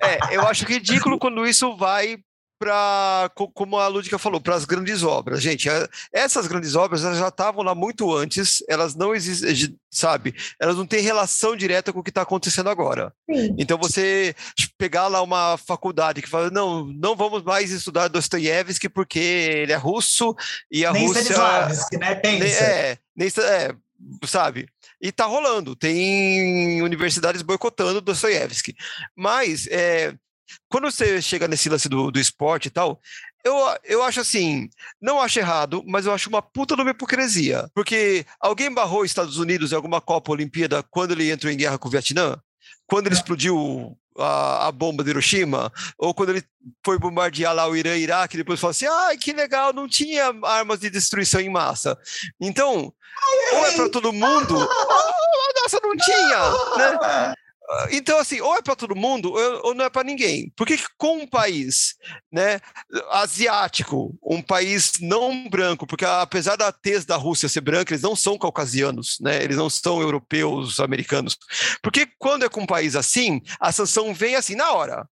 é, 0.03 0.35
eu 0.35 0.41
acho 0.41 0.65
ridículo 0.65 1.17
quando 1.17 1.45
isso 1.45 1.77
vai 1.77 2.17
para, 2.59 3.29
como 3.53 3.77
a 3.77 3.87
Lúdica 3.87 4.17
falou, 4.17 4.41
para 4.41 4.55
as 4.55 4.65
grandes 4.65 5.03
obras. 5.03 5.41
Gente, 5.41 5.67
essas 6.11 6.47
grandes 6.47 6.75
obras 6.75 7.03
elas 7.03 7.17
já 7.17 7.27
estavam 7.27 7.63
lá 7.63 7.75
muito 7.75 8.13
antes, 8.15 8.63
elas 8.67 8.95
não 8.95 9.13
existem, 9.13 9.77
sabe? 9.91 10.33
Elas 10.59 10.75
não 10.75 10.85
têm 10.85 11.01
relação 11.01 11.55
direta 11.55 11.93
com 11.93 11.99
o 11.99 12.03
que 12.03 12.09
está 12.09 12.21
acontecendo 12.21 12.69
agora. 12.69 13.13
Sim. 13.29 13.55
Então, 13.57 13.77
você 13.77 14.35
pegar 14.77 15.07
lá 15.07 15.21
uma 15.21 15.57
faculdade 15.57 16.21
que 16.21 16.29
fala, 16.29 16.49
não, 16.49 16.85
não 16.85 17.15
vamos 17.15 17.43
mais 17.43 17.71
estudar 17.71 18.07
Dostoiévski 18.07 18.89
porque 18.89 19.19
ele 19.19 19.71
é 19.71 19.77
russo 19.77 20.35
e 20.71 20.85
a 20.85 20.91
nem 20.91 21.07
Rússia... 21.07 21.37
Né? 21.93 22.15
Pensa. 22.15 22.63
É, 22.63 22.97
nem, 23.15 23.27
é, 23.27 23.75
sabe? 24.25 24.67
E 24.99 25.11
tá 25.11 25.25
rolando, 25.25 25.75
tem 25.75 26.81
universidades 26.81 27.41
boicotando 27.41 28.01
Dostoiévski. 28.01 28.75
Mas, 29.15 29.67
é, 29.67 30.15
quando 30.69 30.89
você 30.89 31.21
chega 31.21 31.47
nesse 31.47 31.69
lance 31.69 31.89
do, 31.89 32.11
do 32.11 32.19
esporte 32.19 32.67
e 32.67 32.71
tal, 32.71 32.99
eu, 33.43 33.55
eu 33.85 34.03
acho 34.03 34.19
assim, 34.19 34.69
não 35.01 35.21
acho 35.21 35.39
errado, 35.39 35.83
mas 35.87 36.05
eu 36.05 36.13
acho 36.13 36.29
uma 36.29 36.41
puta 36.41 36.75
de 36.75 36.81
uma 36.81 36.91
hipocrisia. 36.91 37.69
Porque 37.73 38.25
alguém 38.39 38.73
barrou 38.73 39.01
os 39.01 39.07
Estados 39.09 39.37
Unidos 39.37 39.71
em 39.71 39.75
alguma 39.75 40.01
Copa 40.01 40.31
Olimpíada 40.31 40.83
quando 40.83 41.11
ele 41.11 41.31
entrou 41.31 41.51
em 41.51 41.57
guerra 41.57 41.77
com 41.77 41.87
o 41.87 41.91
Vietnã? 41.91 42.37
Quando 42.85 43.07
ele 43.07 43.15
explodiu 43.15 43.97
a, 44.17 44.67
a, 44.67 44.71
bomba 44.71 45.03
de 45.03 45.11
Hiroshima, 45.11 45.71
ou 45.97 46.13
quando 46.13 46.29
ele 46.29 46.43
foi 46.83 46.97
bombardear 46.97 47.53
lá 47.53 47.67
o 47.67 47.75
Irã 47.75 47.95
e 47.95 48.03
Iraque, 48.03 48.37
depois 48.37 48.59
falou 48.59 48.71
assim: 48.71 48.87
ai, 48.87 49.17
que 49.17 49.33
legal, 49.33 49.73
não 49.73 49.87
tinha 49.87 50.33
armas 50.43 50.79
de 50.79 50.89
destruição 50.89 51.39
em 51.39 51.49
massa. 51.49 51.97
Então, 52.39 52.93
ou 53.53 53.65
é 53.65 53.71
para 53.73 53.89
todo 53.89 54.13
mundo, 54.13 54.57
ou, 54.57 54.67
nossa, 55.61 55.79
não 55.81 55.95
tinha, 55.95 56.39
né? 56.77 57.33
Então, 57.91 58.17
assim, 58.17 58.39
ou 58.39 58.55
é 58.55 58.61
para 58.61 58.75
todo 58.75 58.95
mundo 58.95 59.33
ou 59.63 59.75
não 59.75 59.85
é 59.85 59.89
para 59.89 60.03
ninguém. 60.03 60.51
Por 60.55 60.65
que 60.65 60.79
com 60.97 61.17
um 61.19 61.27
país 61.27 61.95
né, 62.31 62.61
asiático, 63.11 64.17
um 64.23 64.41
país 64.41 64.93
não 65.01 65.49
branco, 65.49 65.85
porque 65.85 66.05
apesar 66.05 66.55
da 66.55 66.71
tez 66.71 67.03
da 67.03 67.17
Rússia 67.17 67.49
ser 67.49 67.61
branca, 67.61 67.93
eles 67.93 68.03
não 68.03 68.15
são 68.15 68.37
caucasianos, 68.37 69.17
né, 69.19 69.43
eles 69.43 69.57
não 69.57 69.69
são 69.69 70.01
europeus, 70.01 70.79
americanos. 70.79 71.37
Porque 71.81 72.07
quando 72.17 72.45
é 72.45 72.49
com 72.49 72.61
um 72.61 72.65
país 72.65 72.95
assim, 72.95 73.41
a 73.59 73.71
sanção 73.71 74.13
vem 74.13 74.35
assim, 74.35 74.55
na 74.55 74.71
hora. 74.71 75.07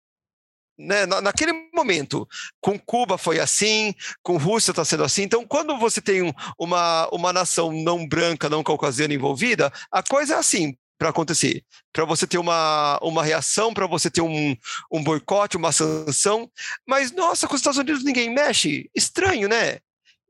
Né, 0.77 1.05
naquele 1.05 1.53
momento, 1.73 2.27
com 2.59 2.77
Cuba 2.77 3.17
foi 3.17 3.39
assim, 3.39 3.93
com 4.23 4.37
Rússia 4.37 4.71
está 4.71 4.83
sendo 4.83 5.03
assim. 5.03 5.21
Então, 5.23 5.45
quando 5.45 5.77
você 5.77 6.01
tem 6.01 6.23
um, 6.23 6.33
uma, 6.57 7.07
uma 7.13 7.31
nação 7.31 7.71
não 7.71 8.07
branca, 8.07 8.49
não 8.49 8.63
caucasiana 8.63 9.13
envolvida, 9.13 9.71
a 9.91 10.01
coisa 10.03 10.33
é 10.33 10.37
assim 10.37 10.75
para 11.01 11.09
acontecer. 11.09 11.63
Para 11.91 12.05
você 12.05 12.27
ter 12.27 12.37
uma, 12.37 12.99
uma 13.01 13.23
reação, 13.23 13.73
para 13.73 13.87
você 13.87 14.07
ter 14.07 14.21
um, 14.21 14.55
um 14.91 15.03
boicote, 15.03 15.57
uma 15.57 15.71
sanção. 15.71 16.47
Mas, 16.87 17.11
nossa, 17.11 17.47
com 17.47 17.55
os 17.55 17.59
Estados 17.59 17.79
Unidos 17.79 18.03
ninguém 18.03 18.29
mexe. 18.31 18.87
Estranho, 18.93 19.49
né? 19.49 19.79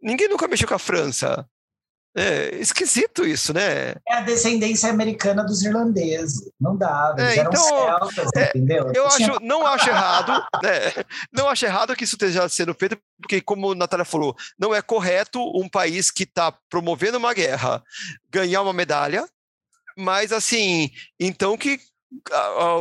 Ninguém 0.02 0.30
nunca 0.30 0.48
mexeu 0.48 0.66
com 0.66 0.74
a 0.74 0.80
França. 0.80 1.46
É 2.16 2.56
esquisito 2.56 3.26
isso, 3.26 3.54
né? 3.54 3.96
É 4.08 4.16
a 4.16 4.22
descendência 4.22 4.90
americana 4.90 5.44
dos 5.44 5.62
irlandeses. 5.62 6.50
Não 6.60 6.78
dá, 6.78 7.16
eles 7.18 7.38
é, 7.38 7.42
então, 7.42 7.64
celtas, 7.64 8.30
é, 8.38 8.50
entendeu? 8.50 8.94
Eu 8.96 9.08
acho, 9.08 9.42
não 9.42 9.68
acho 9.68 9.90
errado, 9.90 10.32
né? 10.64 11.04
Não 11.34 11.50
acho 11.50 11.66
errado 11.66 11.96
que 11.98 12.06
isso 12.06 12.16
esteja 12.16 12.48
sendo 12.48 12.74
feito, 12.74 12.98
porque, 13.20 13.42
como 13.42 13.74
a 13.74 13.76
Natália 13.76 14.06
falou, 14.06 14.38
não 14.58 14.74
é 14.74 14.82
correto 14.82 15.42
um 15.54 15.68
país 15.68 16.10
que 16.10 16.24
está 16.24 16.50
promovendo 16.70 17.18
uma 17.18 17.34
guerra 17.34 17.84
ganhar 18.30 18.62
uma 18.62 18.74
medalha, 18.74 19.28
mas, 19.98 20.32
assim, 20.32 20.90
então 21.20 21.58
que 21.58 21.80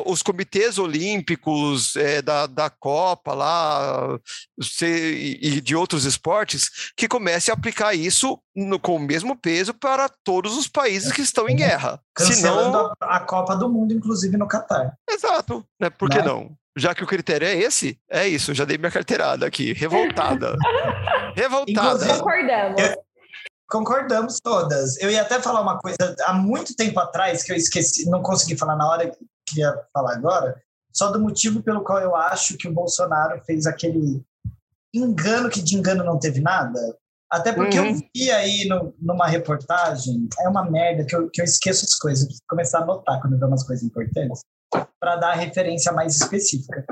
os 0.07 0.23
comitês 0.23 0.79
olímpicos 0.79 1.95
é, 1.95 2.21
da, 2.21 2.47
da 2.47 2.69
Copa 2.69 3.33
lá 3.33 4.19
se, 4.61 5.39
e 5.41 5.61
de 5.61 5.77
outros 5.77 6.05
esportes 6.05 6.93
que 6.97 7.07
comecem 7.07 7.53
a 7.53 7.57
aplicar 7.57 7.95
isso 7.95 8.41
no, 8.55 8.79
com 8.79 8.97
o 8.97 9.01
mesmo 9.01 9.37
peso 9.37 9.73
para 9.73 10.09
todos 10.25 10.57
os 10.57 10.67
países 10.67 11.13
que 11.13 11.23
estão 11.23 11.49
em 11.49 11.57
guerra. 11.57 12.01
Cancelando 12.15 12.79
Senão... 12.79 12.95
a, 13.01 13.21
Copa 13.21 13.55
do 13.57 13.69
Mundo, 13.69 13.95
inclusive 13.95 14.37
no 14.37 14.49
Catar. 14.49 14.95
Exato, 15.09 15.65
né? 15.81 15.89
Por 15.91 16.11
que 16.11 16.19
né? 16.19 16.25
não? 16.25 16.51
Já 16.77 16.95
que 16.95 17.05
o 17.05 17.07
critério 17.07 17.47
é 17.47 17.57
esse, 17.57 17.99
é 18.09 18.27
isso, 18.27 18.55
já 18.55 18.65
dei 18.65 18.79
minha 18.79 18.91
carteirada 18.91 19.47
aqui, 19.47 19.73
revoltada. 19.73 20.57
revoltada. 21.37 22.19
Concordamos. 22.19 22.81
Concordamos 23.71 24.41
todas. 24.41 24.99
Eu 24.99 25.11
ia 25.11 25.23
até 25.23 25.41
falar 25.41 25.61
uma 25.61 25.79
coisa 25.79 25.97
há 26.25 26.33
muito 26.33 26.75
tempo 26.75 26.99
atrás 26.99 27.45
que 27.45 27.53
eu 27.53 27.57
esqueci, 27.57 28.11
não 28.11 28.21
consegui 28.21 28.57
falar 28.57 28.75
na 28.75 28.89
hora 28.89 29.09
que 29.09 29.19
queria 29.47 29.73
falar 29.95 30.15
agora, 30.15 30.61
só 30.93 31.11
do 31.11 31.21
motivo 31.21 31.63
pelo 31.63 31.85
qual 31.85 32.01
eu 32.01 32.17
acho 32.17 32.57
que 32.57 32.67
o 32.67 32.73
Bolsonaro 32.73 33.41
fez 33.45 33.67
aquele 33.67 34.25
engano 34.93 35.49
que 35.49 35.63
de 35.63 35.77
engano 35.77 36.03
não 36.03 36.19
teve 36.19 36.41
nada. 36.41 36.81
Até 37.31 37.53
porque 37.53 37.79
uhum. 37.79 37.91
eu 37.91 38.01
vi 38.13 38.31
aí 38.33 38.67
no, 38.67 38.93
numa 39.01 39.29
reportagem, 39.29 40.29
é 40.41 40.49
uma 40.49 40.69
merda 40.69 41.05
que 41.05 41.15
eu, 41.15 41.31
que 41.31 41.41
eu 41.41 41.45
esqueço 41.45 41.85
as 41.85 41.95
coisas, 41.95 42.25
preciso 42.25 42.43
começar 42.49 42.81
a 42.81 42.83
anotar 42.83 43.21
quando 43.21 43.35
eu 43.35 43.39
vejo 43.39 43.53
umas 43.53 43.63
coisas 43.63 43.85
importantes, 43.85 44.41
para 44.99 45.15
dar 45.15 45.31
a 45.31 45.37
referência 45.37 45.93
mais 45.93 46.17
específica. 46.17 46.85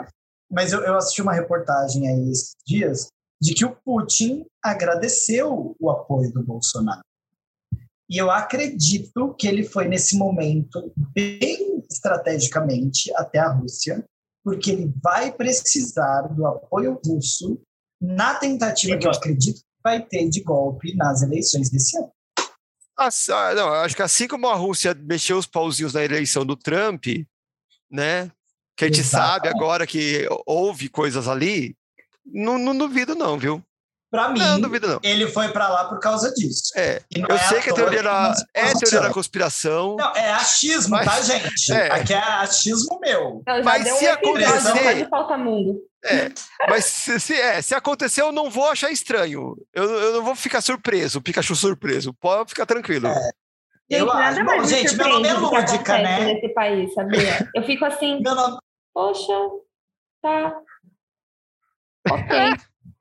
Mas 0.48 0.72
eu, 0.72 0.80
eu 0.82 0.96
assisti 0.96 1.20
uma 1.20 1.34
reportagem 1.34 2.06
aí 2.09 2.30
esses 2.30 2.55
dias 2.64 3.09
de 3.40 3.55
que 3.55 3.65
o 3.65 3.77
Putin 3.85 4.44
agradeceu 4.62 5.77
o 5.78 5.90
apoio 5.90 6.32
do 6.32 6.43
Bolsonaro. 6.43 7.02
E 8.10 8.16
eu 8.16 8.31
acredito 8.31 9.35
que 9.35 9.47
ele 9.47 9.65
foi 9.65 9.86
nesse 9.86 10.16
momento 10.16 10.93
bem 10.97 11.85
estrategicamente 11.90 13.12
até 13.15 13.39
a 13.39 13.52
Rússia, 13.52 14.05
porque 14.43 14.70
ele 14.70 14.93
vai 15.02 15.31
precisar 15.31 16.23
do 16.23 16.47
apoio 16.47 16.98
russo 17.05 17.60
na 18.01 18.35
tentativa 18.35 18.97
que 18.97 19.06
eu 19.06 19.10
acredito 19.10 19.56
que 19.56 19.82
vai 19.82 20.05
ter 20.05 20.28
de 20.28 20.40
golpe 20.40 20.94
nas 20.97 21.23
eleições 21.23 21.69
desse 21.69 21.98
ano. 21.98 22.10
Ah, 22.97 23.10
não, 23.55 23.73
acho 23.74 23.94
que 23.94 24.02
assim 24.02 24.27
como 24.27 24.48
a 24.48 24.56
Rússia 24.56 24.93
mexeu 24.94 25.39
os 25.39 25.47
pauzinhos 25.47 25.94
na 25.94 26.02
eleição 26.02 26.44
do 26.44 26.56
Trump, 26.56 27.06
né? 27.90 28.31
Que 28.77 28.86
a 28.86 28.89
gente 28.89 29.01
Exatamente. 29.01 29.32
sabe 29.32 29.48
agora 29.48 29.86
que 29.86 30.27
houve 30.47 30.89
coisas 30.89 31.28
ali, 31.28 31.77
não, 32.32 32.59
não 32.59 32.76
duvido, 32.76 33.14
não, 33.14 33.38
viu? 33.38 33.62
Pra 34.10 34.30
mim, 34.30 34.38
não, 34.38 34.59
duvido, 34.59 34.88
não. 34.88 35.00
ele 35.02 35.28
foi 35.28 35.48
para 35.48 35.68
lá 35.68 35.84
por 35.84 36.00
causa 36.00 36.32
disso. 36.32 36.72
É, 36.74 37.02
eu 37.14 37.26
é 37.26 37.38
sei 37.40 37.60
que 37.60 37.68
a 37.68 37.74
teoria 37.74 38.02
da, 38.02 38.34
é 38.55 38.72
teoria 38.72 39.02
da 39.02 39.12
conspiração. 39.12 39.96
Não, 39.96 40.16
é 40.16 40.32
achismo, 40.32 40.96
tá, 40.96 41.05
mas, 41.05 41.28
tá, 41.28 41.38
gente? 41.38 41.72
É. 41.72 41.92
Aqui 41.92 42.14
é 42.14 42.18
achismo 42.18 42.98
meu. 43.00 43.42
Não, 43.46 43.62
mas 43.62 43.86
se 43.86 44.06
um 44.06 44.12
acontecer... 44.12 45.09
Falta 45.10 45.36
mundo. 45.36 45.82
É, 46.02 46.30
mas 46.70 46.84
se, 46.86 47.20
se, 47.20 47.34
é, 47.34 47.60
se 47.60 47.74
acontecer, 47.74 48.22
eu 48.22 48.32
não 48.32 48.48
vou 48.48 48.70
achar 48.70 48.90
estranho. 48.90 49.55
Eu, 49.74 49.84
eu 49.84 50.12
não 50.14 50.24
vou 50.24 50.34
ficar 50.34 50.62
surpreso, 50.62 51.20
Pikachu 51.20 51.55
surpreso. 51.55 52.14
Pode 52.14 52.48
ficar 52.48 52.64
tranquilo. 52.64 53.09
É. 53.09 53.14
Gente, 53.90 54.00
eu 54.00 54.06
nada 54.06 54.20
acho. 54.20 54.44
mais 54.44 54.62
Bom, 54.62 54.68
gente, 54.68 54.96
meu 54.96 55.09
nome 55.09 55.28
é 55.28 55.32
lúdica, 55.34 55.98
né? 55.98 56.24
Nesse 56.32 56.48
país, 56.55 56.94
sabia? 56.94 57.50
Eu 57.55 57.62
fico 57.64 57.84
assim, 57.84 58.20
meu 58.22 58.34
nome... 58.34 58.59
poxa, 58.94 59.32
tá, 60.22 60.55
Ok. 62.12 62.39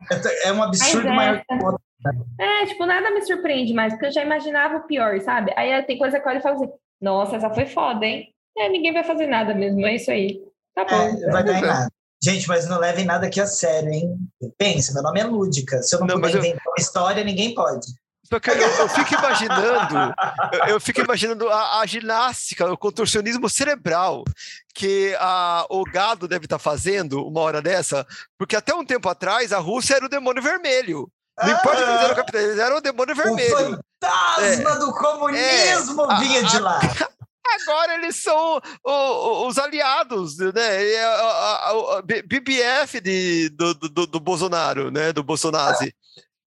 É, 0.09 0.49
é 0.49 0.53
um 0.53 0.63
absurdo 0.63 1.09
maior 1.09 1.43
que 1.43 1.65
outro. 1.65 1.81
É, 2.39 2.65
tipo, 2.65 2.85
nada 2.85 3.11
me 3.11 3.21
surpreende 3.25 3.73
mais, 3.73 3.93
porque 3.93 4.05
eu 4.05 4.11
já 4.11 4.23
imaginava 4.23 4.77
o 4.77 4.88
pior, 4.88 5.19
sabe? 5.21 5.51
Aí 5.55 5.81
tem 5.84 5.97
coisa 5.97 6.19
que 6.19 6.25
eu 6.25 6.31
olho 6.31 6.39
e 6.39 6.43
falo 6.43 6.55
assim, 6.55 6.71
nossa, 7.01 7.35
essa 7.35 7.49
foi 7.49 7.65
foda, 7.65 8.05
hein? 8.05 8.34
É, 8.57 8.69
ninguém 8.69 8.93
vai 8.93 9.03
fazer 9.03 9.27
nada 9.27 9.53
mesmo, 9.53 9.85
é 9.85 9.95
isso 9.95 10.09
aí. 10.09 10.41
Tá 10.73 10.85
bom. 10.85 10.95
É, 10.95 11.31
vai 11.31 11.43
dar 11.43 11.57
em 11.57 11.61
nada. 11.61 11.91
Gente, 12.23 12.47
mas 12.47 12.67
não 12.67 12.79
levem 12.79 13.05
nada 13.05 13.27
aqui 13.27 13.39
a 13.39 13.45
sério, 13.45 13.91
hein? 13.91 14.17
Pensa, 14.57 14.93
meu 14.93 15.03
nome 15.03 15.19
é 15.19 15.23
Lúdica. 15.23 15.81
Se 15.84 15.95
eu 15.95 15.99
não, 15.99 16.07
não 16.07 16.15
puder 16.15 16.38
inventar 16.38 16.65
eu... 16.65 16.71
uma 16.71 16.79
história, 16.79 17.23
ninguém 17.23 17.53
pode. 17.53 17.88
Só 18.29 18.39
que 18.39 18.49
eu, 18.49 18.55
eu 18.55 18.89
fico 18.89 19.13
imaginando, 19.13 19.95
eu, 20.51 20.67
eu, 20.67 20.81
fico 20.81 21.01
imaginando 21.01 21.47
a, 21.49 21.79
a, 21.79 21.85
ginástica, 21.85 22.69
o 22.69 22.77
contorcionismo 22.77 23.49
cerebral 23.49 24.25
que 24.75 25.15
a, 25.17 25.65
o 25.69 25.83
gado 25.83 26.27
deve 26.27 26.45
estar 26.45 26.57
tá 26.57 26.63
fazendo 26.63 27.25
uma 27.25 27.39
hora 27.39 27.61
dessa, 27.61 28.05
porque 28.37 28.55
até 28.55 28.75
um 28.75 28.85
tempo 28.85 29.07
atrás 29.07 29.53
a 29.53 29.59
Rússia 29.59 29.95
era 29.95 30.05
o 30.05 30.09
demônio 30.09 30.43
vermelho. 30.43 31.09
Não 31.41 31.47
ah, 31.47 31.51
importa 31.51 31.83
que 31.83 31.89
eles 31.89 32.01
eram 32.01 32.15
capitães, 32.15 32.43
eles 32.43 32.59
eram 32.59 32.77
o 32.77 32.81
demônio 32.81 33.15
vermelho. 33.15 33.55
O 33.55 33.79
fantasma 34.01 34.71
é, 34.71 34.79
do 34.79 34.91
comunismo 34.93 36.11
é, 36.11 36.19
vinha 36.19 36.39
a, 36.41 36.43
de 36.43 36.59
lá. 36.59 36.79
Agora 37.61 37.93
eles 37.95 38.21
são 38.21 38.61
o, 38.83 39.47
os 39.47 39.57
aliados, 39.57 40.37
né? 40.37 40.97
A, 41.05 42.01
BBF 42.03 42.99
de, 42.99 43.49
do, 43.49 43.73
do, 43.73 44.07
do 44.07 44.19
Bolsonaro, 44.19 44.91
né? 44.91 45.13
Do 45.13 45.23
Bolsonaro. 45.23 45.77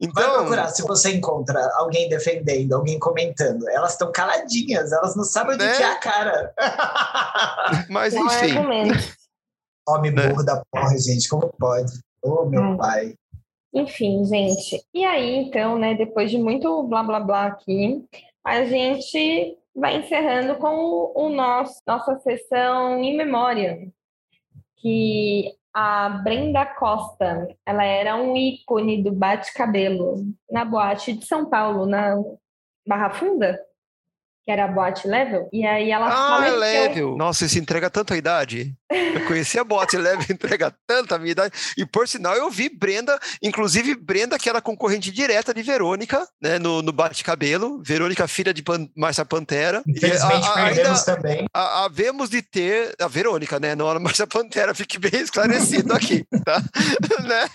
Então, 0.00 0.22
Vai 0.22 0.38
procurar 0.38 0.68
se 0.68 0.82
você 0.82 1.14
encontra 1.14 1.60
alguém 1.74 2.08
defendendo, 2.08 2.72
alguém 2.72 2.98
comentando. 2.98 3.68
Elas 3.68 3.92
estão 3.92 4.10
caladinhas, 4.10 4.92
elas 4.92 5.14
não 5.14 5.24
sabem 5.24 5.56
onde 5.56 5.64
né? 5.66 5.76
que 5.76 5.82
é 5.82 5.92
a 5.92 5.98
cara. 5.98 6.54
Mas 7.90 8.14
enfim. 8.14 8.56
Homem 9.86 10.10
né? 10.10 10.28
burro 10.28 10.42
da 10.42 10.62
porra, 10.70 10.96
gente, 10.98 11.28
como 11.28 11.52
pode? 11.58 11.92
Ô, 12.22 12.42
oh, 12.42 12.46
meu 12.46 12.62
hum. 12.62 12.76
pai. 12.78 13.14
Enfim, 13.74 14.24
gente. 14.24 14.82
E 14.94 15.04
aí, 15.04 15.36
então, 15.36 15.78
né, 15.78 15.94
depois 15.94 16.30
de 16.30 16.38
muito 16.38 16.82
blá 16.84 17.02
blá 17.02 17.20
blá 17.20 17.46
aqui, 17.46 18.02
a 18.42 18.64
gente 18.64 19.56
vai 19.74 19.98
encerrando 19.98 20.56
com 20.56 21.12
o 21.14 21.28
nosso 21.28 21.80
nossa 21.86 22.18
sessão 22.20 22.98
em 22.98 23.16
memória, 23.16 23.86
que 24.76 25.54
a 25.72 26.08
Brenda 26.08 26.66
Costa, 26.66 27.48
ela 27.64 27.84
era 27.84 28.16
um 28.16 28.36
ícone 28.36 29.02
do 29.02 29.12
bate-cabelo 29.12 30.24
na 30.50 30.64
boate 30.64 31.12
de 31.12 31.24
São 31.26 31.48
Paulo, 31.48 31.86
na 31.86 32.16
Barra 32.86 33.10
Funda. 33.10 33.58
Que 34.44 34.50
era 34.50 34.64
a 34.64 34.68
boate 34.68 35.06
level, 35.06 35.48
e 35.52 35.66
aí 35.66 35.90
ela 35.90 36.06
Ah, 36.06 36.36
faleceu. 36.38 36.58
Level. 36.58 37.16
Nossa, 37.16 37.44
isso 37.44 37.58
entrega 37.58 37.90
tanto 37.90 38.14
a 38.14 38.16
idade. 38.16 38.74
Eu 38.90 39.24
conheci 39.26 39.58
a 39.58 39.64
Bot 39.64 39.96
Level, 39.96 40.24
entrega 40.30 40.74
tanta 40.86 41.14
a 41.14 41.18
minha 41.18 41.32
idade. 41.32 41.54
E 41.76 41.84
por 41.86 42.08
sinal, 42.08 42.34
eu 42.34 42.50
vi 42.50 42.68
Brenda, 42.68 43.18
inclusive 43.42 43.94
Brenda, 43.94 44.38
que 44.38 44.48
era 44.48 44.60
concorrente 44.60 45.10
direta 45.12 45.52
de 45.54 45.62
Verônica, 45.62 46.26
né, 46.42 46.58
no, 46.58 46.80
no 46.82 46.90
Bate-Cabelo. 46.92 47.82
Verônica, 47.84 48.26
filha 48.26 48.52
de 48.54 48.62
Pan, 48.62 48.88
Márcia 48.96 49.24
Pantera. 49.24 49.82
E 49.86 49.92
Infelizmente 49.92 50.46
a- 50.46 50.50
a- 50.50 50.64
perdemos 50.64 51.08
ainda- 51.08 51.16
também. 51.16 51.46
a- 51.54 51.84
havemos 51.84 52.30
de 52.30 52.42
ter 52.42 52.94
a 53.00 53.06
Verônica, 53.08 53.60
né? 53.60 53.74
Não 53.74 53.88
a 53.88 54.00
Márcia 54.00 54.26
Pantera, 54.26 54.74
fique 54.74 54.98
bem 54.98 55.20
esclarecido 55.20 55.92
aqui, 55.92 56.24
tá? 56.44 56.60
né? 57.28 57.48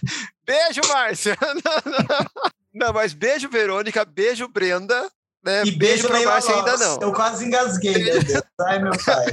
Beijo, 0.45 0.82
Márcia! 0.88 1.36
Não, 2.74 2.91
mas 2.94 3.14
beijo, 3.14 3.49
Verônica, 3.49 4.03
beijo, 4.06 4.48
Brenda. 4.48 5.10
Né? 5.46 5.64
E 5.64 5.72
beijo, 5.72 6.08
pra 6.08 6.18
Leila 6.18 6.32
Márcia 6.32 6.56
ainda 6.56 6.78
não. 6.78 7.00
Eu 7.02 7.14
quase 7.14 7.46
engasguei, 7.46 8.04
meu 8.04 8.22
Deus. 8.24 8.44
Ai, 8.62 8.80
meu 8.80 8.94
pai. 9.06 9.26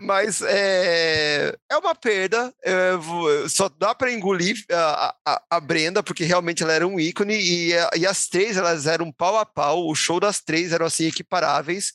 Mas 0.00 0.42
é, 0.42 1.54
é 1.70 1.76
uma 1.76 1.94
perda. 1.94 2.52
é, 2.64 2.94
só 3.48 3.68
dá 3.68 3.94
para 3.94 4.12
engolir 4.12 4.64
a, 4.72 5.14
a, 5.24 5.42
a 5.52 5.60
Brenda, 5.60 6.02
porque 6.02 6.24
realmente 6.24 6.64
ela 6.64 6.72
era 6.72 6.86
um 6.86 6.98
ícone, 6.98 7.34
e, 7.34 7.70
e 7.96 8.06
as 8.06 8.26
três 8.26 8.56
elas 8.56 8.86
eram 8.88 9.12
pau 9.12 9.38
a 9.38 9.46
pau. 9.46 9.86
O 9.86 9.94
show 9.94 10.18
das 10.18 10.40
três 10.40 10.72
eram 10.72 10.86
assim 10.86 11.06
equiparáveis. 11.06 11.92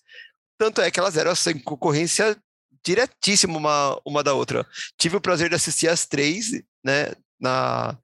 Tanto 0.58 0.82
é 0.82 0.90
que 0.90 1.00
elas 1.00 1.18
eram 1.18 1.32
assim, 1.32 1.60
concorrência 1.60 2.38
diretíssima 2.86 3.58
uma, 3.58 4.00
uma 4.06 4.24
da 4.24 4.34
outra. 4.34 4.66
Tive 4.98 5.18
o 5.18 5.22
prazer 5.22 5.50
de 5.50 5.56
assistir 5.56 5.90
as 5.90 6.06
três, 6.06 6.52
né, 6.84 7.12
na, 7.40 7.98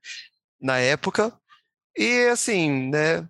na 0.60 0.78
época. 0.78 1.34
E 1.98 2.28
assim, 2.28 2.90
né? 2.90 3.28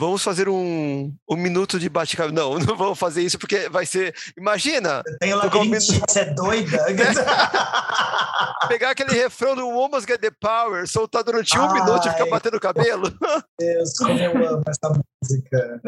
Vamos 0.00 0.22
fazer 0.22 0.48
um, 0.48 1.14
um 1.28 1.36
minuto 1.36 1.78
de 1.78 1.86
bate-cabelo. 1.90 2.32
Não, 2.32 2.56
não 2.64 2.74
vamos 2.74 2.98
fazer 2.98 3.20
isso 3.20 3.38
porque 3.38 3.68
vai 3.68 3.84
ser. 3.84 4.14
Imagina! 4.34 5.02
Com 5.20 5.34
labirintite, 5.34 6.00
você 6.08 6.20
é 6.20 6.24
doida? 6.32 6.86
pegar 8.66 8.92
aquele 8.92 9.12
refrão 9.12 9.54
do 9.54 9.68
Woman's 9.68 10.04
Get 10.04 10.18
the 10.18 10.30
Power, 10.30 10.88
soltar 10.88 11.22
durante 11.22 11.58
um 11.58 11.64
Ai. 11.64 11.74
minuto 11.74 12.08
e 12.08 12.12
ficar 12.12 12.24
batendo 12.30 12.56
o 12.56 12.60
cabelo. 12.60 13.12
Deus, 13.58 13.92
como 13.98 14.18
eu 14.18 14.30
amo 14.30 14.62
essa 14.66 14.90
música. 15.22 15.80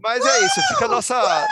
Mas 0.00 0.24
é 0.24 0.46
isso, 0.46 0.60
fica 0.68 0.84
a 0.84 0.88
nossa. 0.88 1.46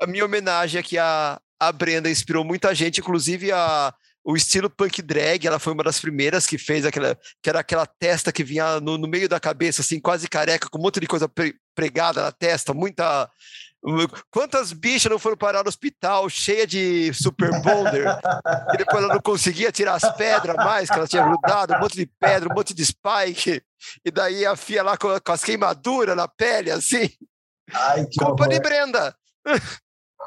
A 0.00 0.06
minha 0.06 0.24
homenagem 0.24 0.78
aqui 0.78 0.96
à, 0.96 1.40
à 1.58 1.72
Brenda 1.72 2.08
inspirou 2.08 2.44
muita 2.44 2.72
gente, 2.72 3.00
inclusive 3.00 3.50
a, 3.50 3.92
o 4.24 4.36
estilo 4.36 4.68
punk 4.70 5.02
drag. 5.02 5.46
Ela 5.46 5.58
foi 5.58 5.72
uma 5.72 5.84
das 5.84 6.00
primeiras 6.00 6.46
que 6.46 6.58
fez 6.58 6.84
aquela. 6.84 7.18
que 7.42 7.48
era 7.50 7.60
aquela 7.60 7.86
testa 7.86 8.32
que 8.32 8.44
vinha 8.44 8.80
no, 8.80 8.96
no 8.98 9.08
meio 9.08 9.28
da 9.28 9.40
cabeça, 9.40 9.80
assim, 9.82 10.00
quase 10.00 10.28
careca, 10.28 10.68
com 10.68 10.78
um 10.78 10.82
monte 10.82 11.00
de 11.00 11.06
coisa 11.06 11.28
pre- 11.28 11.54
pregada 11.74 12.22
na 12.22 12.32
testa, 12.32 12.74
muita. 12.74 13.28
Quantas 14.30 14.74
bichas 14.74 15.10
não 15.10 15.18
foram 15.18 15.38
parar 15.38 15.62
no 15.62 15.70
hospital 15.70 16.28
cheia 16.28 16.66
de 16.66 17.14
super 17.14 17.50
boulder? 17.62 18.04
e 18.74 18.76
depois 18.76 19.02
ela 19.02 19.14
não 19.14 19.20
conseguia 19.22 19.72
tirar 19.72 19.94
as 19.94 20.16
pedras 20.16 20.54
mais, 20.54 20.90
que 20.90 20.96
ela 20.96 21.08
tinha 21.08 21.24
grudado, 21.24 21.72
um 21.74 21.80
monte 21.80 21.96
de 21.96 22.04
pedra, 22.04 22.50
um 22.50 22.54
monte 22.54 22.74
de 22.74 22.84
spike. 22.84 23.62
E 24.04 24.10
daí 24.10 24.44
a 24.44 24.54
fia 24.54 24.82
lá 24.82 24.98
com, 24.98 25.18
com 25.18 25.32
as 25.32 25.42
queimaduras 25.42 26.14
na 26.14 26.28
pele, 26.28 26.70
assim. 26.70 27.08
Ai, 27.72 28.04
que 28.04 28.18
Culpa 28.22 28.46
de 28.46 28.56
horror. 28.56 28.62
Brenda. 28.68 29.16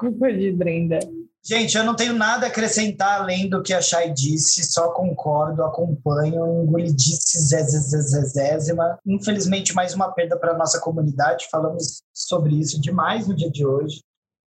Culpa 0.04 0.34
de 0.34 0.52
Brenda. 0.52 1.00
Gente, 1.46 1.78
eu 1.78 1.84
não 1.86 1.96
tenho 1.96 2.14
nada 2.14 2.46
a 2.46 2.50
acrescentar 2.50 3.22
além 3.22 3.50
do 3.50 3.64
que 3.64 3.74
a 3.74 3.82
Chay 3.82 4.12
disse, 4.12 4.64
só 4.66 4.92
concordo, 4.92 5.64
acompanho, 5.64 6.62
engolidice 6.62 7.40
zezezezezésima. 7.40 9.00
Infelizmente, 9.06 9.74
mais 9.74 9.94
uma 9.94 10.12
perda 10.12 10.38
para 10.38 10.52
a 10.52 10.58
nossa 10.58 10.82
comunidade, 10.82 11.48
falamos 11.50 12.02
sobre 12.14 12.60
isso 12.60 12.82
demais 12.82 13.30
no 13.30 13.36
dia 13.36 13.50
de 13.50 13.66
hoje. 13.66 14.02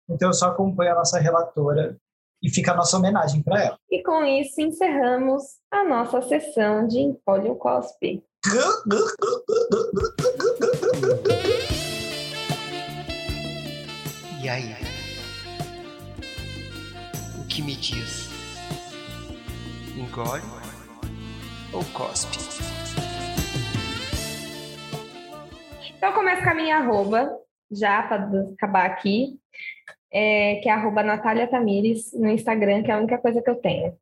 Então, 0.10 0.28
eu 0.28 0.34
só 0.34 0.48
acompanho 0.48 0.92
a 0.92 0.96
nossa 0.96 1.20
relatora 1.20 1.96
e 2.44 2.50
fica 2.50 2.74
a 2.74 2.76
nossa 2.76 2.98
homenagem 2.98 3.42
para 3.42 3.64
ela. 3.64 3.78
E 3.90 4.04
com 4.04 4.26
isso 4.26 4.60
encerramos 4.60 5.42
a 5.72 5.86
nossa 5.86 6.22
sessão 6.22 6.86
de 6.86 7.00
Encolhe 7.00 7.50
o 7.50 7.56
Cospe. 7.56 8.22
E 14.44 14.50
aí? 14.50 14.95
Que 17.56 17.62
me 17.62 17.74
diz? 17.74 18.30
Engole 19.98 20.42
ou 21.74 21.86
cospe? 21.94 22.38
Então, 25.96 26.12
começo 26.12 26.44
com 26.44 26.50
a 26.50 26.54
minha 26.54 26.76
arroba, 26.80 27.32
já 27.72 28.04
para 28.04 28.28
acabar 28.56 28.86
aqui, 28.88 29.40
é, 30.12 30.56
que 30.56 30.68
é 30.68 30.72
arroba 30.74 31.02
Natália 31.02 31.48
Tamires 31.48 32.12
no 32.12 32.30
Instagram, 32.30 32.84
que 32.84 32.92
é 32.92 32.94
a 32.94 32.98
única 32.98 33.20
coisa 33.20 33.42
que 33.42 33.50
eu 33.50 33.56
tenho. 33.56 33.98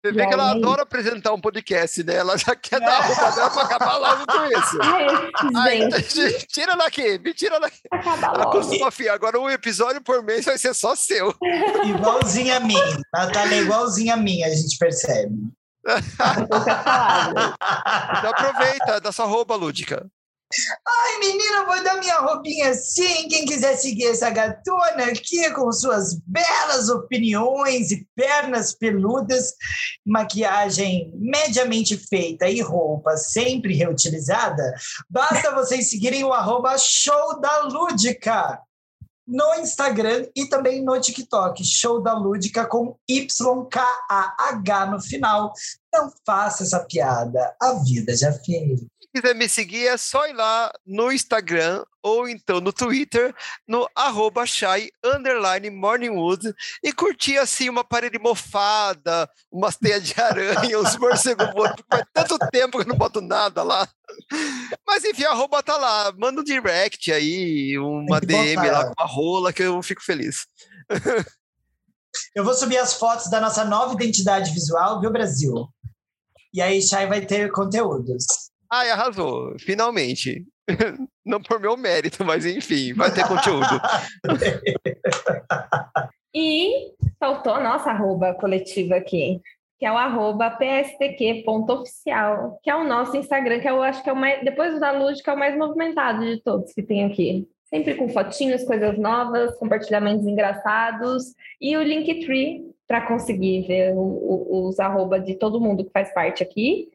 Você 0.00 0.12
vê 0.12 0.22
E 0.22 0.26
que 0.28 0.32
ela 0.34 0.52
aí? 0.52 0.58
adora 0.58 0.82
apresentar 0.82 1.32
um 1.32 1.40
podcast, 1.40 2.04
né? 2.04 2.14
Ela 2.14 2.36
já 2.38 2.54
quer 2.54 2.78
dar 2.78 2.98
a 2.98 3.02
roupa 3.06 3.30
dela 3.32 3.50
pra 3.50 3.62
acabar 3.62 3.96
logo 3.96 4.26
com 4.26 4.44
isso. 4.46 4.78
Ai, 5.56 5.82
Ai, 5.82 5.90
gente, 6.08 6.46
tira 6.46 6.76
daqui, 6.76 7.18
me 7.18 7.34
tira 7.34 7.58
daqui. 7.58 7.80
acaba 7.90 8.26
Ela 8.28 8.44
logo. 8.44 8.50
costuma. 8.52 8.88
Agora 9.12 9.40
um 9.40 9.50
episódio 9.50 10.00
por 10.00 10.22
mês 10.22 10.44
vai 10.44 10.56
ser 10.56 10.72
só 10.74 10.94
seu. 10.94 11.34
Igualzinha 11.84 12.58
a 12.58 12.60
mim. 12.60 12.76
Natália 13.12 13.56
é 13.56 13.62
igualzinha 13.62 14.14
a 14.14 14.16
mim, 14.16 14.42
a 14.44 14.50
gente 14.50 14.78
percebe. 14.78 15.34
Então 18.18 18.30
aproveita, 18.30 19.00
dá 19.00 19.10
sua 19.12 19.26
roupa, 19.26 19.54
Lúdica. 19.54 20.06
Ai, 20.86 21.18
menina, 21.18 21.64
vou 21.66 21.84
dar 21.84 21.98
minha 21.98 22.20
roupinha 22.20 22.70
assim. 22.70 23.28
Quem 23.28 23.44
quiser 23.44 23.76
seguir 23.76 24.06
essa 24.06 24.30
gatona 24.30 25.04
aqui 25.04 25.50
com 25.50 25.70
suas 25.70 26.18
belas 26.26 26.88
opiniões 26.88 27.90
e 27.90 28.08
pernas 28.16 28.72
peludas, 28.72 29.52
maquiagem 30.06 31.12
mediamente 31.14 31.98
feita 31.98 32.48
e 32.48 32.62
roupa 32.62 33.16
sempre 33.18 33.74
reutilizada, 33.74 34.74
basta 35.10 35.54
vocês 35.54 35.90
seguirem 35.90 36.24
o 36.24 36.32
arroba 36.32 36.78
show 36.78 37.38
da 37.40 37.64
Lúdica 37.64 38.58
no 39.26 39.54
Instagram 39.56 40.26
e 40.34 40.46
também 40.46 40.82
no 40.82 40.98
TikTok. 40.98 41.62
Show 41.62 42.02
da 42.02 42.14
Lúdica 42.14 42.64
com 42.64 42.96
YKAH 43.06 44.86
no 44.90 45.00
final. 45.02 45.52
Não 45.92 46.10
faça 46.24 46.62
essa 46.62 46.80
piada. 46.86 47.54
A 47.60 47.74
vida 47.74 48.16
já 48.16 48.32
fez. 48.32 48.80
Se 49.18 49.22
quiser 49.22 49.34
me 49.34 49.48
seguir, 49.48 49.88
é 49.88 49.96
só 49.96 50.28
ir 50.28 50.32
lá 50.32 50.72
no 50.86 51.10
Instagram 51.10 51.84
ou 52.00 52.28
então 52.28 52.60
no 52.60 52.72
Twitter, 52.72 53.34
no 53.66 53.88
arroba 53.92 54.44
underline 55.04 55.70
Morningwood 55.70 56.54
e 56.84 56.92
curtir 56.92 57.36
assim 57.36 57.68
uma 57.68 57.82
parede 57.82 58.16
mofada, 58.16 59.28
umas 59.50 59.76
teias 59.76 60.04
de 60.04 60.20
aranha, 60.20 60.78
uns 60.78 60.96
morcegos 60.96 61.52
voando, 61.52 61.84
faz 61.90 62.04
tanto 62.14 62.38
tempo 62.52 62.78
que 62.78 62.84
eu 62.84 62.88
não 62.88 62.96
boto 62.96 63.20
nada 63.20 63.64
lá. 63.64 63.88
Mas 64.86 65.04
enfim, 65.04 65.24
a 65.24 65.32
arroba 65.32 65.64
tá 65.64 65.76
lá, 65.76 66.12
manda 66.16 66.40
um 66.40 66.44
direct 66.44 67.10
aí, 67.12 67.76
uma 67.76 68.20
DM 68.20 68.54
botar. 68.54 68.70
lá 68.70 68.84
com 68.84 69.02
uma 69.02 69.08
rola 69.08 69.52
que 69.52 69.64
eu 69.64 69.82
fico 69.82 70.04
feliz. 70.04 70.46
Eu 72.36 72.44
vou 72.44 72.54
subir 72.54 72.78
as 72.78 72.94
fotos 72.94 73.28
da 73.28 73.40
nossa 73.40 73.64
nova 73.64 73.94
identidade 73.94 74.52
visual, 74.52 75.00
viu, 75.00 75.10
Brasil? 75.10 75.68
E 76.54 76.62
aí, 76.62 76.80
Chay 76.80 77.08
vai 77.08 77.26
ter 77.26 77.50
conteúdos. 77.50 78.47
Ai, 78.70 78.90
arrasou, 78.90 79.56
finalmente. 79.58 80.44
Não 81.24 81.40
por 81.42 81.58
meu 81.60 81.76
mérito, 81.76 82.24
mas 82.24 82.46
enfim, 82.46 82.92
vai 82.94 83.12
ter 83.12 83.26
conteúdo. 83.26 83.80
E 86.34 86.92
faltou 87.18 87.54
a 87.54 87.60
nossa 87.62 87.90
arroba 87.90 88.34
coletiva 88.34 88.96
aqui, 88.96 89.40
que 89.78 89.86
é 89.86 89.90
o 89.90 89.96
arroba 89.96 90.50
pstq.oficial, 90.50 92.58
que 92.62 92.68
é 92.70 92.76
o 92.76 92.84
nosso 92.84 93.16
Instagram, 93.16 93.60
que 93.60 93.68
eu 93.68 93.82
acho 93.82 94.02
que 94.02 94.10
é 94.10 94.12
o 94.12 94.16
mais, 94.16 94.44
depois 94.44 94.78
da 94.78 94.92
Luz, 94.92 95.22
que 95.22 95.30
é 95.30 95.32
o 95.32 95.38
mais 95.38 95.56
movimentado 95.56 96.22
de 96.24 96.38
todos 96.42 96.72
que 96.74 96.82
tem 96.82 97.04
aqui. 97.06 97.48
Sempre 97.64 97.94
com 97.94 98.08
fotinhos, 98.10 98.62
coisas 98.64 98.98
novas, 98.98 99.56
compartilhamentos 99.58 100.26
engraçados 100.26 101.34
e 101.60 101.74
o 101.76 101.82
Linktree 101.82 102.62
para 102.86 103.06
conseguir 103.06 103.66
ver 103.66 103.94
o- 103.94 103.98
o- 103.98 104.68
os 104.68 104.78
arroba 104.78 105.18
de 105.18 105.34
todo 105.34 105.58
mundo 105.60 105.84
que 105.84 105.90
faz 105.92 106.12
parte 106.14 106.42
aqui. 106.42 106.88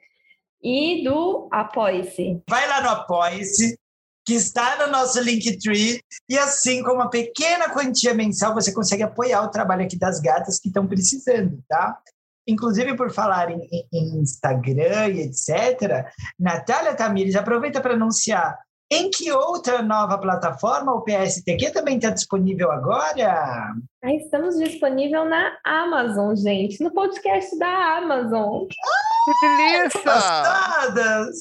E 0.64 1.04
do 1.04 1.50
Apoie-se. 1.52 2.42
Vai 2.50 2.68
lá 2.68 2.82
no 2.82 2.90
Apoia-se, 2.90 3.78
que 4.26 4.34
está 4.34 4.86
no 4.86 4.92
nosso 4.92 5.20
Linktree, 5.20 6.00
e 6.30 6.38
assim, 6.38 6.82
com 6.82 6.94
uma 6.94 7.10
pequena 7.10 7.70
quantia 7.70 8.14
mensal, 8.14 8.54
você 8.54 8.74
consegue 8.74 9.04
apoiar 9.04 9.42
o 9.44 9.52
trabalho 9.52 9.84
aqui 9.84 9.98
das 10.00 10.22
gatas 10.22 10.60
que 10.60 10.70
estão 10.70 10.88
precisando, 10.88 11.62
tá? 11.68 11.98
Inclusive, 12.48 12.96
por 12.96 13.12
falar 13.12 13.52
em- 13.52 13.68
em 13.92 14.20
Instagram 14.22 15.10
e 15.10 15.22
etc., 15.22 16.06
Natália 16.40 16.96
Tamires, 16.96 17.36
aproveita 17.36 17.82
para 17.82 17.94
anunciar 17.96 18.58
em 18.92 19.10
que 19.10 19.32
outra 19.32 19.82
nova 19.82 20.18
plataforma 20.18 20.94
o 20.94 21.02
PSTQ 21.02 21.72
também 21.72 21.98
está 21.98 22.10
disponível 22.10 22.72
agora? 22.72 23.74
Ah, 24.06 24.14
estamos 24.16 24.58
disponível 24.60 25.24
na 25.24 25.58
Amazon, 25.64 26.36
gente, 26.36 26.84
no 26.84 26.92
podcast 26.92 27.58
da 27.58 28.00
Amazon. 28.00 28.66
Que 28.68 29.48
delícia! 29.48 30.12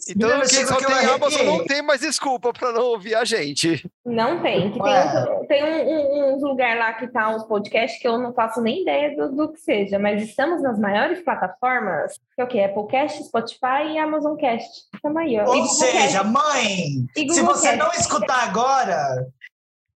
Então 0.08 0.28
Menina, 0.28 0.46
quem 0.48 0.66
só 0.66 0.76
que 0.76 0.86
tem 0.86 1.06
Amazon 1.06 1.44
não 1.44 1.64
tem 1.64 1.82
mais 1.82 2.00
desculpa 2.02 2.52
pra 2.52 2.70
não 2.70 2.82
ouvir 2.82 3.16
a 3.16 3.24
gente. 3.24 3.84
Não 4.06 4.40
tem. 4.40 4.70
Que 4.70 4.78
tem 4.80 4.94
um, 4.94 5.46
tem 5.46 5.64
um, 5.64 5.90
um, 5.90 6.34
uns 6.36 6.42
lugar 6.42 6.76
lá 6.78 6.92
que 6.92 7.08
tá 7.08 7.30
uns 7.30 7.42
podcasts 7.42 8.00
que 8.00 8.06
eu 8.06 8.16
não 8.16 8.32
faço 8.32 8.60
nem 8.60 8.82
ideia 8.82 9.16
do, 9.16 9.34
do 9.34 9.52
que 9.52 9.58
seja, 9.58 9.98
mas 9.98 10.22
estamos 10.22 10.62
nas 10.62 10.78
maiores 10.78 11.20
plataformas, 11.24 12.12
que 12.36 12.40
é 12.40 12.44
o 12.44 12.46
quê? 12.46 12.60
Applecast, 12.60 13.24
Spotify 13.24 13.92
e 13.92 13.98
Amazon 13.98 14.36
Cast. 14.36 14.84
Ó. 15.04 15.08
E 15.24 15.40
Ou 15.40 15.66
seja, 15.66 16.20
Cast. 16.20 16.26
mãe, 16.28 16.76
se 17.16 17.40
você 17.42 17.70
Cast. 17.70 17.78
não 17.80 17.90
escutar 17.90 18.44
agora, 18.44 19.26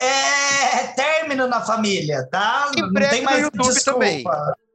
é 0.01 0.87
término 0.95 1.47
na 1.47 1.61
família, 1.61 2.27
tá? 2.31 2.71
Em 2.77 2.81
não 2.81 2.91
breve 2.91 3.11
tem 3.11 3.21
no 3.21 3.25
mais 3.25 3.41
YouTube 3.43 3.73
desculpa. 3.73 3.99
também. 3.99 4.23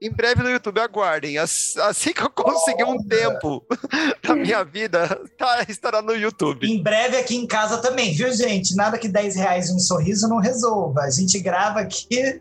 Em 0.02 0.10
breve 0.10 0.42
no 0.42 0.48
YouTube, 0.50 0.80
aguardem. 0.80 1.36
As- 1.36 1.76
Assim 1.76 2.14
que 2.14 2.22
eu 2.22 2.30
conseguir 2.30 2.84
um 2.84 2.96
tempo 3.06 3.62
da 4.26 4.34
minha 4.34 4.64
vida, 4.64 5.20
tá, 5.36 5.62
estará 5.68 6.00
no 6.00 6.14
YouTube. 6.16 6.66
Em 6.66 6.82
breve 6.82 7.18
aqui 7.18 7.36
em 7.36 7.46
casa 7.46 7.76
também, 7.78 8.14
viu, 8.14 8.32
gente? 8.32 8.74
Nada 8.74 8.96
que 8.96 9.06
10 9.08 9.36
reais 9.36 9.68
e 9.68 9.74
um 9.74 9.78
sorriso 9.78 10.26
não 10.26 10.38
resolva. 10.38 11.02
A 11.02 11.10
gente 11.10 11.38
grava 11.38 11.80
aqui. 11.80 12.40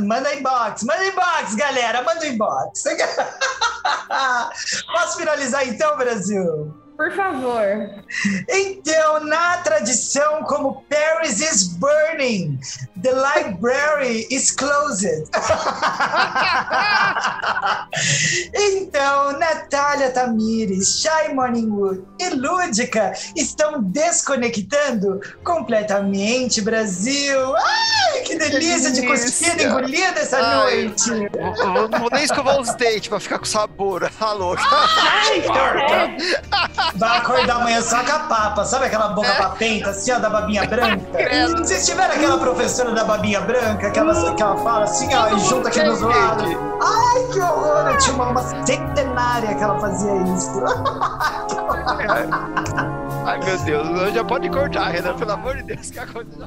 manda 0.00 0.32
inbox, 0.36 0.84
manda 0.84 1.04
inbox, 1.04 1.56
galera, 1.56 2.00
manda 2.02 2.24
inbox. 2.28 2.84
Posso 4.92 5.16
finalizar 5.18 5.66
então, 5.66 5.96
Brasil? 5.96 6.72
Por 6.98 7.10
favor. 7.12 7.88
Então, 8.48 9.24
na 9.24 9.58
tradição, 9.58 10.42
como 10.42 10.84
Paris 10.90 11.40
is 11.40 11.68
burning, 11.74 12.58
the 13.00 13.12
library 13.12 14.26
is 14.32 14.50
closed. 14.50 15.30
então, 18.52 19.38
Natália 19.38 20.10
Tamires, 20.10 20.98
Shai 21.00 21.32
Morningwood 21.32 22.02
e 22.18 22.30
Lúdica 22.30 23.12
estão 23.36 23.80
desconectando 23.80 25.20
completamente, 25.44 26.60
Brasil. 26.60 27.54
Ai, 27.54 28.22
que 28.22 28.34
delícia 28.34 28.90
de 28.90 29.06
cuspida 29.06 29.62
engolida 29.62 30.18
essa 30.18 30.38
Ai. 30.38 30.56
noite. 30.56 31.10
Não 31.12 31.88
vou 32.00 32.10
nem 32.10 32.24
escovar 32.24 32.60
os 32.60 32.74
dentes 32.74 33.06
pra 33.06 33.20
ficar 33.20 33.38
com 33.38 33.44
sabor. 33.44 34.10
Tá 34.18 34.32
louco? 34.32 34.60
Ai? 34.68 35.44
Vai 36.96 37.18
acordar 37.18 37.56
amanhã 37.56 37.80
só 37.82 38.02
com 38.02 38.12
a 38.12 38.18
papa, 38.20 38.64
sabe 38.64 38.86
aquela 38.86 39.08
boca 39.08 39.28
É. 39.28 39.36
papenta, 39.38 39.90
assim, 39.90 40.12
ó, 40.12 40.18
da 40.18 40.30
babinha 40.30 40.64
branca? 40.66 41.04
Vocês 41.58 41.86
tiveram 41.86 42.14
aquela 42.14 42.38
professora 42.38 42.92
da 42.92 43.04
babinha 43.04 43.40
branca, 43.40 43.90
que 43.90 43.98
ela, 43.98 44.34
que 44.34 44.42
ela 44.42 44.56
fala 44.58 44.84
assim, 44.84 45.14
ó, 45.14 45.28
e 45.28 45.38
junta 45.40 45.68
aqui 45.68 45.82
nos 45.82 46.00
lados? 46.00 46.44
Ai, 46.44 47.32
que 47.32 47.40
horror! 47.40 47.90
Eu 47.90 47.98
tinha 47.98 48.14
uma, 48.14 48.28
uma 48.30 48.42
centenária 48.66 49.54
que 49.54 49.62
ela 49.62 49.78
fazia 49.78 50.14
isso. 50.34 50.62
Ai, 53.26 53.38
meu 53.44 53.58
Deus. 53.58 54.14
Já 54.14 54.24
pode 54.24 54.48
cortar, 54.48 54.88
Renan, 54.90 55.14
pelo 55.14 55.32
amor 55.32 55.56
de 55.56 55.62
Deus. 55.64 55.90
Que 55.90 55.98
aconteceu? 55.98 56.46